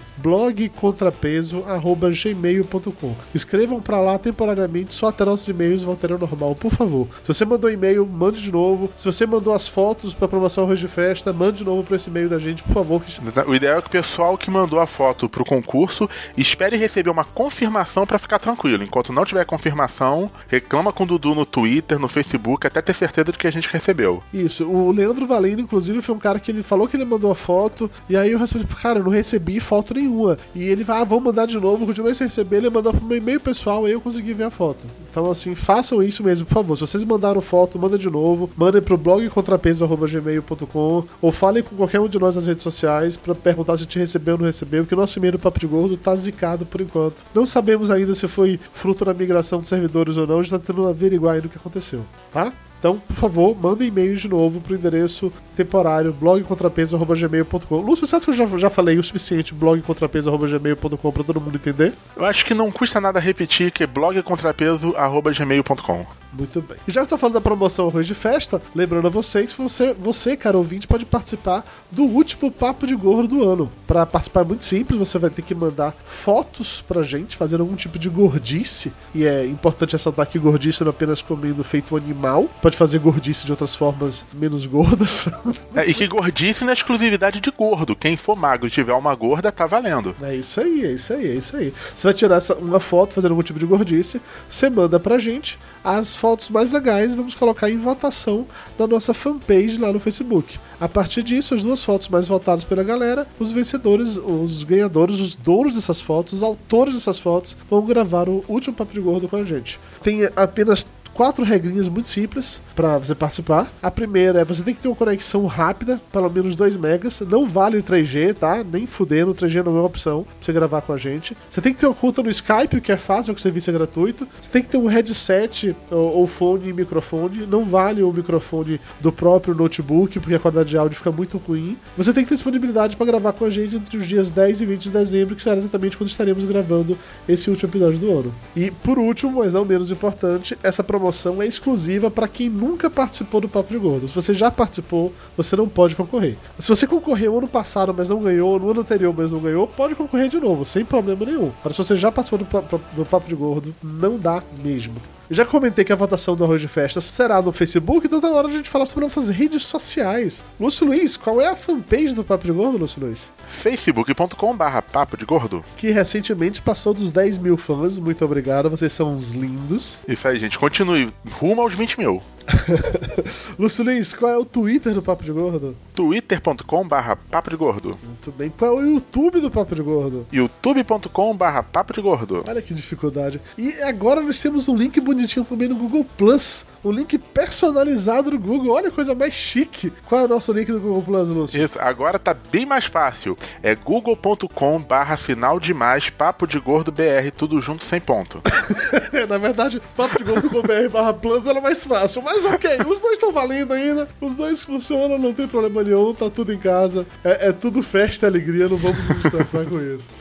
blogcontrapeso.gmail.com. 1.79 3.15
Escrevam 3.35 3.81
pra 3.81 4.01
lá 4.01 4.19
temporariamente, 4.19 4.95
só 4.95 5.09
até 5.09 5.25
nossos 5.25 5.47
e-mails 5.49 5.83
voltarão 5.83 6.17
ao 6.17 6.21
normal, 6.21 6.55
por 6.55 6.73
favor. 6.73 7.07
Se 7.23 7.29
você 7.29 7.45
mandou 7.45 7.71
e-mail, 7.71 8.07
mande 8.07 8.43
de 8.43 8.51
novo. 8.51 8.91
Se 8.97 9.05
você 9.05 9.27
mandou 9.27 9.55
as 9.55 9.69
fotos 9.69 10.15
pra 10.15 10.29
promoção 10.29 10.65
Arroz 10.65 10.79
de 10.79 10.89
Festa, 10.89 11.33
mande 11.33 11.59
de 11.59 11.65
novo 11.65 11.85
pra 11.85 11.97
esse 11.97 12.11
e-mail 12.11 12.29
da 12.29 12.39
gente, 12.39 12.63
por 12.63 12.73
favor. 12.73 13.03
O 13.47 13.55
ideal 13.55 13.79
é 13.79 13.83
que 13.83 13.89
o 13.89 13.91
pessoal 13.91 14.37
que 14.37 14.51
mandou 14.51 14.81
a 14.81 14.87
foto 14.87 15.29
pro 15.29 15.45
concurso 15.45 16.09
espere 16.37 16.77
receber 16.77 17.11
uma 17.11 17.25
confirmação 17.25 18.07
para 18.07 18.19
ficar 18.19 18.39
tranquilo. 18.39 18.83
Enquanto 18.83 19.13
não 19.13 19.25
tiver 19.25 19.45
confirmação, 19.45 20.31
reclama 20.49 20.93
com 20.93 21.05
o 21.05 21.07
Dudu 21.07 21.35
no 21.35 21.47
Twitter, 21.47 21.99
no 21.99 22.09
Facebook, 22.09 22.67
até 22.67 22.81
ter 22.81 22.95
certeza 22.95 23.33
de 23.33 23.39
que 23.39 23.47
a 23.47 23.53
gente 23.53 23.69
recebeu. 23.69 24.23
Isso, 24.33 24.67
o 24.69 24.91
Leandro 24.91 25.27
Valeno, 25.27 25.61
inclusive, 25.61 26.01
foi 26.01 26.15
um 26.15 26.19
cara 26.19 26.39
que 26.39 26.51
ele 26.51 26.63
falou 26.63 26.89
que 26.89 26.97
ele 26.97 27.05
mandou 27.05 27.31
a 27.31 27.35
foto, 27.35 27.91
e 28.09 28.17
aí 28.17 28.33
eu 28.33 28.39
respondi, 28.39 28.67
cara, 28.67 28.99
eu 28.99 29.05
não 29.05 29.11
recebi 29.11 29.61
foto 29.61 29.95
nenhuma. 29.95 30.39
E 30.55 30.63
ele 30.63 30.85
vai, 30.85 31.01
ah, 31.01 31.05
vou 31.05 31.21
mandar 31.21 31.47
de 31.51 31.61
novo, 31.61 31.87
continuei 31.87 32.15
sem 32.15 32.27
receber, 32.27 32.59
ele 32.59 32.71
mandou 32.71 32.93
pro 32.93 33.05
meu 33.05 33.19
e-mail 33.19 33.41
pessoal, 33.41 33.85
aí 33.85 33.93
eu 33.93 34.01
consegui 34.01 34.33
ver 34.33 34.45
a 34.45 34.51
foto. 34.51 34.87
Então, 35.11 35.31
assim, 35.31 35.55
façam 35.55 36.03
isso 36.03 36.23
mesmo, 36.23 36.47
por 36.47 36.55
favor. 36.55 36.77
Se 36.77 36.83
vocês 36.83 37.05
mandaram 37.05 37.41
foto, 37.41 37.79
manda 37.79 37.99
de 37.99 38.09
novo, 38.09 38.49
mandem 38.57 38.81
pro 38.81 38.97
blog 38.97 39.29
contrapeso.gmail.com, 39.29 41.05
ou 41.21 41.33
falem 41.33 41.63
com 41.63 41.77
qualquer 41.77 42.01
um 42.01 42.09
de 42.09 42.19
nós 42.19 42.37
nas 42.37 42.47
redes 42.47 42.63
sociais 42.63 43.17
pra 43.17 43.35
perguntar 43.35 43.77
se 43.77 43.83
a 43.83 43.85
gente 43.85 43.99
recebeu 43.99 44.35
ou 44.35 44.41
não 44.41 44.47
recebeu, 44.47 44.87
que 44.87 44.95
o 44.95 44.97
nosso 44.97 45.19
e-mail 45.19 45.33
do 45.33 45.39
Papo 45.39 45.59
de 45.59 45.67
Gordo 45.67 45.97
tá 45.97 46.15
zicado 46.17 46.65
por 46.65 46.81
enquanto. 46.81 47.17
Não 47.35 47.45
sabemos 47.45 47.91
ainda 47.91 48.15
se 48.15 48.27
foi 48.29 48.59
fruto 48.73 49.05
da 49.05 49.13
migração 49.13 49.59
dos 49.59 49.69
servidores 49.69 50.17
ou 50.17 50.27
não, 50.27 50.39
a 50.39 50.43
gente 50.43 50.53
tá 50.53 50.59
tentando 50.59 50.89
averiguar 50.89 51.35
ainda 51.35 51.47
o 51.47 51.51
que 51.51 51.59
aconteceu, 51.59 52.05
tá? 52.33 52.53
Então, 52.81 52.99
por 52.99 53.15
favor, 53.15 53.55
mandem 53.55 53.87
e-mails 53.89 54.23
de 54.23 54.29
novo 54.29 54.59
pro 54.59 54.75
endereço 54.75 55.31
temporário 55.55 56.15
blogcontrapeso.gmail.com. 56.15 57.77
Lúcio, 57.77 58.07
você 58.07 58.17
acha 58.17 58.25
que 58.25 58.31
eu 58.31 58.35
já, 58.35 58.47
já 58.57 58.71
falei 58.71 58.99
o 58.99 59.03
suficiente 59.03 59.53
blogcontrapeso.gmail.com 59.53 61.13
pra 61.13 61.23
todo 61.23 61.39
mundo 61.39 61.57
entender? 61.57 61.93
Eu 62.17 62.25
acho 62.25 62.47
que 62.47 62.55
não 62.55 62.73
custa 62.73 62.99
nada 62.99 63.21
repetir 63.21 63.71
que 63.71 63.85
é 63.85 63.87
blogcontrapeso.gmail.com. 63.87 66.07
Muito 66.33 66.63
bem. 66.63 66.77
E 66.87 66.93
já 66.93 67.01
que 67.01 67.07
eu 67.07 67.11
tô 67.11 67.19
falando 67.19 67.35
da 67.35 67.41
promoção 67.41 67.89
Arroz 67.89 68.07
de 68.07 68.15
Festa, 68.15 68.63
lembrando 68.75 69.09
a 69.09 69.11
vocês 69.11 69.53
você, 69.53 69.93
você, 69.93 70.37
cara 70.37 70.57
ouvinte, 70.57 70.87
pode 70.87 71.05
participar 71.05 71.65
do 71.91 72.05
último 72.05 72.51
Papo 72.51 72.87
de 72.87 72.95
Gordo 72.95 73.29
do 73.29 73.49
ano. 73.49 73.71
Pra 73.87 74.07
participar 74.07 74.43
é 74.43 74.45
muito 74.45 74.65
simples, 74.65 74.99
você 74.99 75.19
vai 75.19 75.31
ter 75.31 75.43
que 75.43 75.55
mandar 75.55 75.95
fotos 76.07 76.83
pra 76.87 77.03
gente, 77.03 77.37
fazendo 77.37 77.63
algum 77.63 77.75
tipo 77.75 77.99
de 77.99 78.09
gordice. 78.09 78.93
E 79.15 79.27
é 79.27 79.45
importante 79.45 79.93
ressaltar 79.93 80.27
que 80.27 80.39
gordice 80.39 80.83
não 80.83 80.91
é 80.91 80.95
apenas 80.95 81.21
comendo 81.21 81.65
feito 81.65 81.97
animal. 81.97 82.49
Pode 82.63 82.70
fazer 82.77 82.99
gordice 82.99 83.47
de 83.47 83.53
outras 83.53 83.75
formas 83.75 84.25
menos 84.33 84.67
gordas. 84.67 85.29
É, 85.73 85.89
e 85.89 85.95
que 85.95 86.07
gordice 86.09 86.65
não 86.65 86.71
é 86.71 86.75
exclusividade 86.75 87.41
de 87.41 87.51
gordo. 87.51 87.95
Quem 87.95 88.17
for 88.17 88.37
magro 88.37 88.67
e 88.67 88.71
tiver 88.71 88.93
uma 88.93 89.15
gorda, 89.15 89.53
tá 89.53 89.67
valendo. 89.67 90.17
É 90.21 90.35
isso 90.35 90.61
aí, 90.61 90.85
é 90.85 90.93
isso 90.93 91.13
aí, 91.13 91.29
é 91.29 91.35
isso 91.35 91.57
aí. 91.57 91.73
Você 91.95 92.07
vai 92.09 92.15
tirar 92.15 92.37
essa, 92.37 92.55
uma 92.57 92.81
foto 92.81 93.15
fazendo 93.15 93.31
algum 93.31 93.43
tipo 93.43 93.59
de 93.59 93.67
gordice, 93.67 94.21
você 94.49 94.69
manda 94.69 94.99
pra 94.99 95.19
gente 95.19 95.59
as 95.85 96.17
fotos 96.17 96.49
mais 96.49 96.73
legais 96.73 97.13
e 97.13 97.17
vamos 97.17 97.35
colocar 97.35 97.71
em 97.71 97.79
votação 97.79 98.47
na 98.79 98.87
nossa 98.87 99.15
fanpage 99.15 99.79
lá 99.79 99.93
no 99.93 100.01
Facebook. 100.01 100.59
A 100.81 100.89
partir 100.89 101.23
disso, 101.23 101.55
as 101.55 101.63
duas 101.63 101.85
fotos 101.85 102.09
mais 102.09 102.27
votadas 102.27 102.65
pela 102.65 102.83
galera, 102.83 103.27
os 103.39 103.51
vencedores, 103.51 104.17
os 104.17 104.63
ganhadores, 104.63 105.21
os 105.21 105.35
donos 105.35 105.75
dessas 105.75 106.01
fotos, 106.01 106.35
os 106.35 106.43
autores 106.43 106.95
dessas 106.95 107.19
fotos, 107.19 107.57
vão 107.69 107.85
gravar 107.85 108.29
o 108.29 108.45
último 108.49 108.75
Papo 108.75 108.93
de 108.93 109.01
Gordo 109.01 109.29
com 109.29 109.37
a 109.37 109.45
gente. 109.45 109.79
Tem 110.03 110.29
apenas 110.35 110.87
quatro 111.15 111.45
regrinhas 111.45 111.89
muito 111.89 112.09
simples 112.09 112.61
para 112.75 112.97
você 112.97 113.15
participar. 113.15 113.71
A 113.83 113.91
primeira 113.91 114.41
é 114.41 114.45
você 114.45 114.63
tem 114.63 114.75
que 114.75 114.81
ter 114.81 114.89
uma 114.89 114.97
conexão 114.97 115.45
rápida, 115.47 116.01
pelo 116.11 116.31
menos 116.31 116.57
2 116.57 116.77
megas. 116.77 117.21
Não 117.21 117.47
vale 117.47 117.83
3G, 117.83 118.35
tá? 118.35 118.65
Nem 118.65 118.87
fudendo, 118.87 119.35
3G 119.35 119.65
não 119.65 119.77
é 119.77 119.81
uma 119.81 119.87
opção 119.87 120.23
pra 120.23 120.33
você 120.41 120.53
gravar 120.53 120.81
com 120.81 120.93
a 120.93 120.97
gente. 120.97 121.37
Você 121.51 121.61
tem 121.61 121.75
que 121.75 121.81
ter 121.81 121.87
uma 121.87 121.95
conta 121.95 122.23
no 122.23 122.31
Skype, 122.31 122.77
o 122.77 122.81
que 122.81 122.91
é 122.91 122.97
fácil, 122.97 123.35
que 123.35 123.41
o 123.41 123.43
serviço 123.43 123.69
é 123.69 123.73
gratuito. 123.73 124.27
Você 124.41 124.51
tem 124.51 124.63
que 124.63 124.69
ter 124.69 124.79
um 124.79 124.87
headset 124.87 125.77
ou, 125.91 126.21
ou 126.21 126.27
fone 126.27 126.71
e 126.71 126.73
microfone. 126.73 127.47
Não 127.47 127.65
vale 127.65 128.03
o 128.03 128.13
microfone 128.13 128.81
do 128.99 129.13
próprio 129.13 129.55
notebook, 129.55 130.19
porque 130.19 130.37
a 130.37 130.39
qualidade 130.39 130.71
de 130.71 130.79
áudio 130.79 130.97
fica 130.97 131.13
muito 131.13 131.37
ruim. 131.37 131.77
Você 131.99 132.13
tem 132.15 132.23
que 132.23 132.31
ter 132.31 132.37
disponibilidade 132.37 132.97
para 132.97 133.05
gravar 133.05 133.35
com 133.35 133.45
a 133.45 133.51
gente 133.51 133.77
entre 133.77 133.99
os 133.99 134.07
dias 134.07 134.31
10 134.31 134.63
e 134.63 134.67
20 134.67 134.83
de 134.85 134.91
dezembro, 134.91 135.37
que 135.37 135.43
será 135.43 135.57
exatamente 135.57 135.99
quando 135.99 136.09
estaremos 136.09 136.45
gravando 136.45 136.97
esse 137.29 137.51
último 137.51 137.71
episódio 137.71 137.99
do 137.99 138.11
ano. 138.11 138.35
E 138.57 138.71
por 138.71 138.99
último, 138.99 139.33
mas 139.33 139.53
não 139.53 139.67
menos 139.67 139.91
importante, 139.91 140.57
essa 140.63 140.83
promoção 140.83 141.00
é 141.43 141.47
exclusiva 141.47 142.11
para 142.11 142.29
quem 142.29 142.49
nunca 142.49 142.91
participou 142.91 143.41
do 143.41 143.49
Papo 143.49 143.73
de 143.73 143.79
Gordo. 143.79 144.09
Se 144.09 144.15
você 144.15 144.35
já 144.35 144.51
participou, 144.51 145.13
você 145.37 145.57
não 145.57 145.69
pode 145.69 145.95
concorrer. 145.97 146.37
Se 146.59 146.69
você 146.69 146.87
concorreu 146.87 147.39
ano 147.39 147.49
passado, 147.49 147.95
mas 147.97 148.09
não 148.09 148.21
ganhou, 148.21 148.59
no 148.59 148.71
ano 148.71 148.81
anterior, 148.81 149.15
mas 149.17 149.33
não 149.33 149.41
ganhou, 149.41 149.67
pode 149.67 149.95
concorrer 149.95 150.29
de 150.29 150.39
novo, 150.39 150.65
sem 150.65 150.85
problema 150.85 151.25
nenhum. 151.25 151.53
Mas 151.65 151.75
se 151.75 151.79
você 151.79 151.97
já 151.97 152.11
participou 152.11 152.39
do, 152.39 152.81
do 152.97 153.05
Papo 153.05 153.29
de 153.29 153.35
Gordo, 153.35 153.75
não 153.83 154.19
dá 154.19 154.43
mesmo. 154.63 154.95
Já 155.33 155.45
comentei 155.45 155.85
que 155.85 155.93
a 155.93 155.97
votação 155.97 156.35
do 156.35 156.43
Arroz 156.43 156.61
de 156.61 156.67
Festa 156.67 157.01
será 157.01 157.41
no 157.41 157.53
Facebook, 157.53 158.05
então 158.05 158.21
tá 158.21 158.29
na 158.29 158.35
hora 158.35 158.49
de 158.49 158.55
a 158.55 158.57
gente 158.57 158.69
falar 158.69 158.85
sobre 158.85 159.05
nossas 159.05 159.31
redes 159.31 159.65
sociais. 159.65 160.43
Lúcio 160.59 160.85
Luiz, 160.85 161.17
qual 161.17 161.41
é 161.41 161.47
a 161.47 161.55
fanpage 161.55 162.13
do 162.13 162.25
Papo 162.25 162.47
de 162.47 162.53
Gordo, 162.53 162.79
Lúcio 162.79 163.01
Luiz? 163.01 163.31
facebook.com 163.47 164.57
barra 164.57 164.83
papo 164.83 165.17
de 165.17 165.25
gordo. 165.25 165.63
Que 165.77 165.91
recentemente 165.93 166.61
passou 166.61 166.93
dos 166.93 167.13
10 167.13 167.39
mil 167.39 167.57
fãs. 167.57 167.97
Muito 167.97 168.25
obrigado, 168.25 168.69
vocês 168.69 168.93
são 168.93 169.15
uns 169.15 169.31
lindos. 169.31 170.01
Isso 170.09 170.27
aí, 170.27 170.37
gente. 170.37 170.59
Continue 170.59 171.13
rumo 171.31 171.63
aos 171.63 171.75
20 171.75 171.99
mil. 171.99 172.21
Lúcio 173.59 173.85
Luiz, 173.85 174.15
qual 174.15 174.33
é 174.33 174.39
o 174.39 174.45
Twitter 174.45 174.93
do 174.95 175.03
Papo 175.03 175.25
de 175.25 175.33
Gordo? 175.33 175.77
twitter.com 175.95 176.89
barra 176.89 177.15
papo 177.15 177.51
de 177.51 177.57
gordo. 177.57 177.91
Muito 178.03 178.33
bem. 178.33 178.51
Qual 178.57 178.79
é 178.79 178.83
o 178.83 178.87
YouTube 178.95 179.39
do 179.41 179.51
Papo 179.51 179.75
de 179.75 179.83
Gordo? 179.83 180.27
youtube.com 180.33 181.37
barra 181.37 181.63
papo 181.63 181.93
de 181.93 182.01
gordo. 182.01 182.43
Olha 182.49 182.63
que 182.63 182.73
dificuldade. 182.73 183.39
E 183.59 183.75
agora 183.83 184.23
nós 184.23 184.41
temos 184.41 184.67
um 184.67 184.77
link 184.77 184.99
bonitinho 184.99 185.45
também 185.45 185.69
no 185.69 185.75
Google 185.75 186.07
Plus. 186.17 186.65
Um 186.83 186.91
link 186.91 187.19
personalizado 187.19 188.31
do 188.31 188.39
Google. 188.39 188.75
Olha 188.75 188.89
a 188.89 188.91
coisa 188.91 189.15
mais 189.15 189.35
chique. 189.35 189.93
Qual 190.09 190.23
é 190.23 190.25
o 190.25 190.29
nosso 190.29 190.51
link 190.55 190.73
do 190.73 190.81
Google 190.81 191.03
Plus, 191.03 191.29
Lúcio? 191.29 191.63
Isso, 191.63 191.79
agora 191.79 192.19
tá 192.19 192.33
bem 192.33 192.65
mais 192.65 192.87
fácil. 192.87 193.37
É 193.63 193.75
google.com 193.75 194.81
barra 194.81 195.19
final 195.19 195.61
demais 195.61 196.09
papo 196.09 196.47
de 196.47 196.59
gordo 196.59 196.91
BR, 196.91 197.31
tudo 197.37 197.61
junto 197.61 197.85
sem 197.85 198.01
ponto. 198.01 198.43
Na 199.29 199.37
verdade, 199.37 199.83
papo 199.95 200.17
de 200.17 200.25
gordo.com.br 200.25 200.89
barra 200.91 201.13
plus 201.13 201.45
era 201.45 201.61
mais 201.61 201.85
fácil. 201.85 202.23
Mas 202.23 202.40
ok, 202.45 202.79
os 202.87 203.01
dois 203.01 203.15
estão 203.15 203.33
valendo 203.33 203.73
ainda. 203.73 204.09
Os 204.21 204.35
dois 204.35 204.63
funcionam, 204.63 205.19
não 205.19 205.33
tem 205.33 205.47
problema 205.47 205.83
nenhum. 205.83 206.15
Tá 206.15 206.31
tudo 206.31 206.53
em 206.53 206.59
casa. 206.59 207.07
É, 207.25 207.49
é 207.49 207.53
tudo 207.53 207.83
festa 207.83 208.27
e 208.27 208.29
alegria, 208.29 208.69
não 208.69 208.77
vamos 208.77 208.99
nos 209.09 209.25
estressar 209.25 209.65
com 209.67 209.81
isso. 209.81 210.20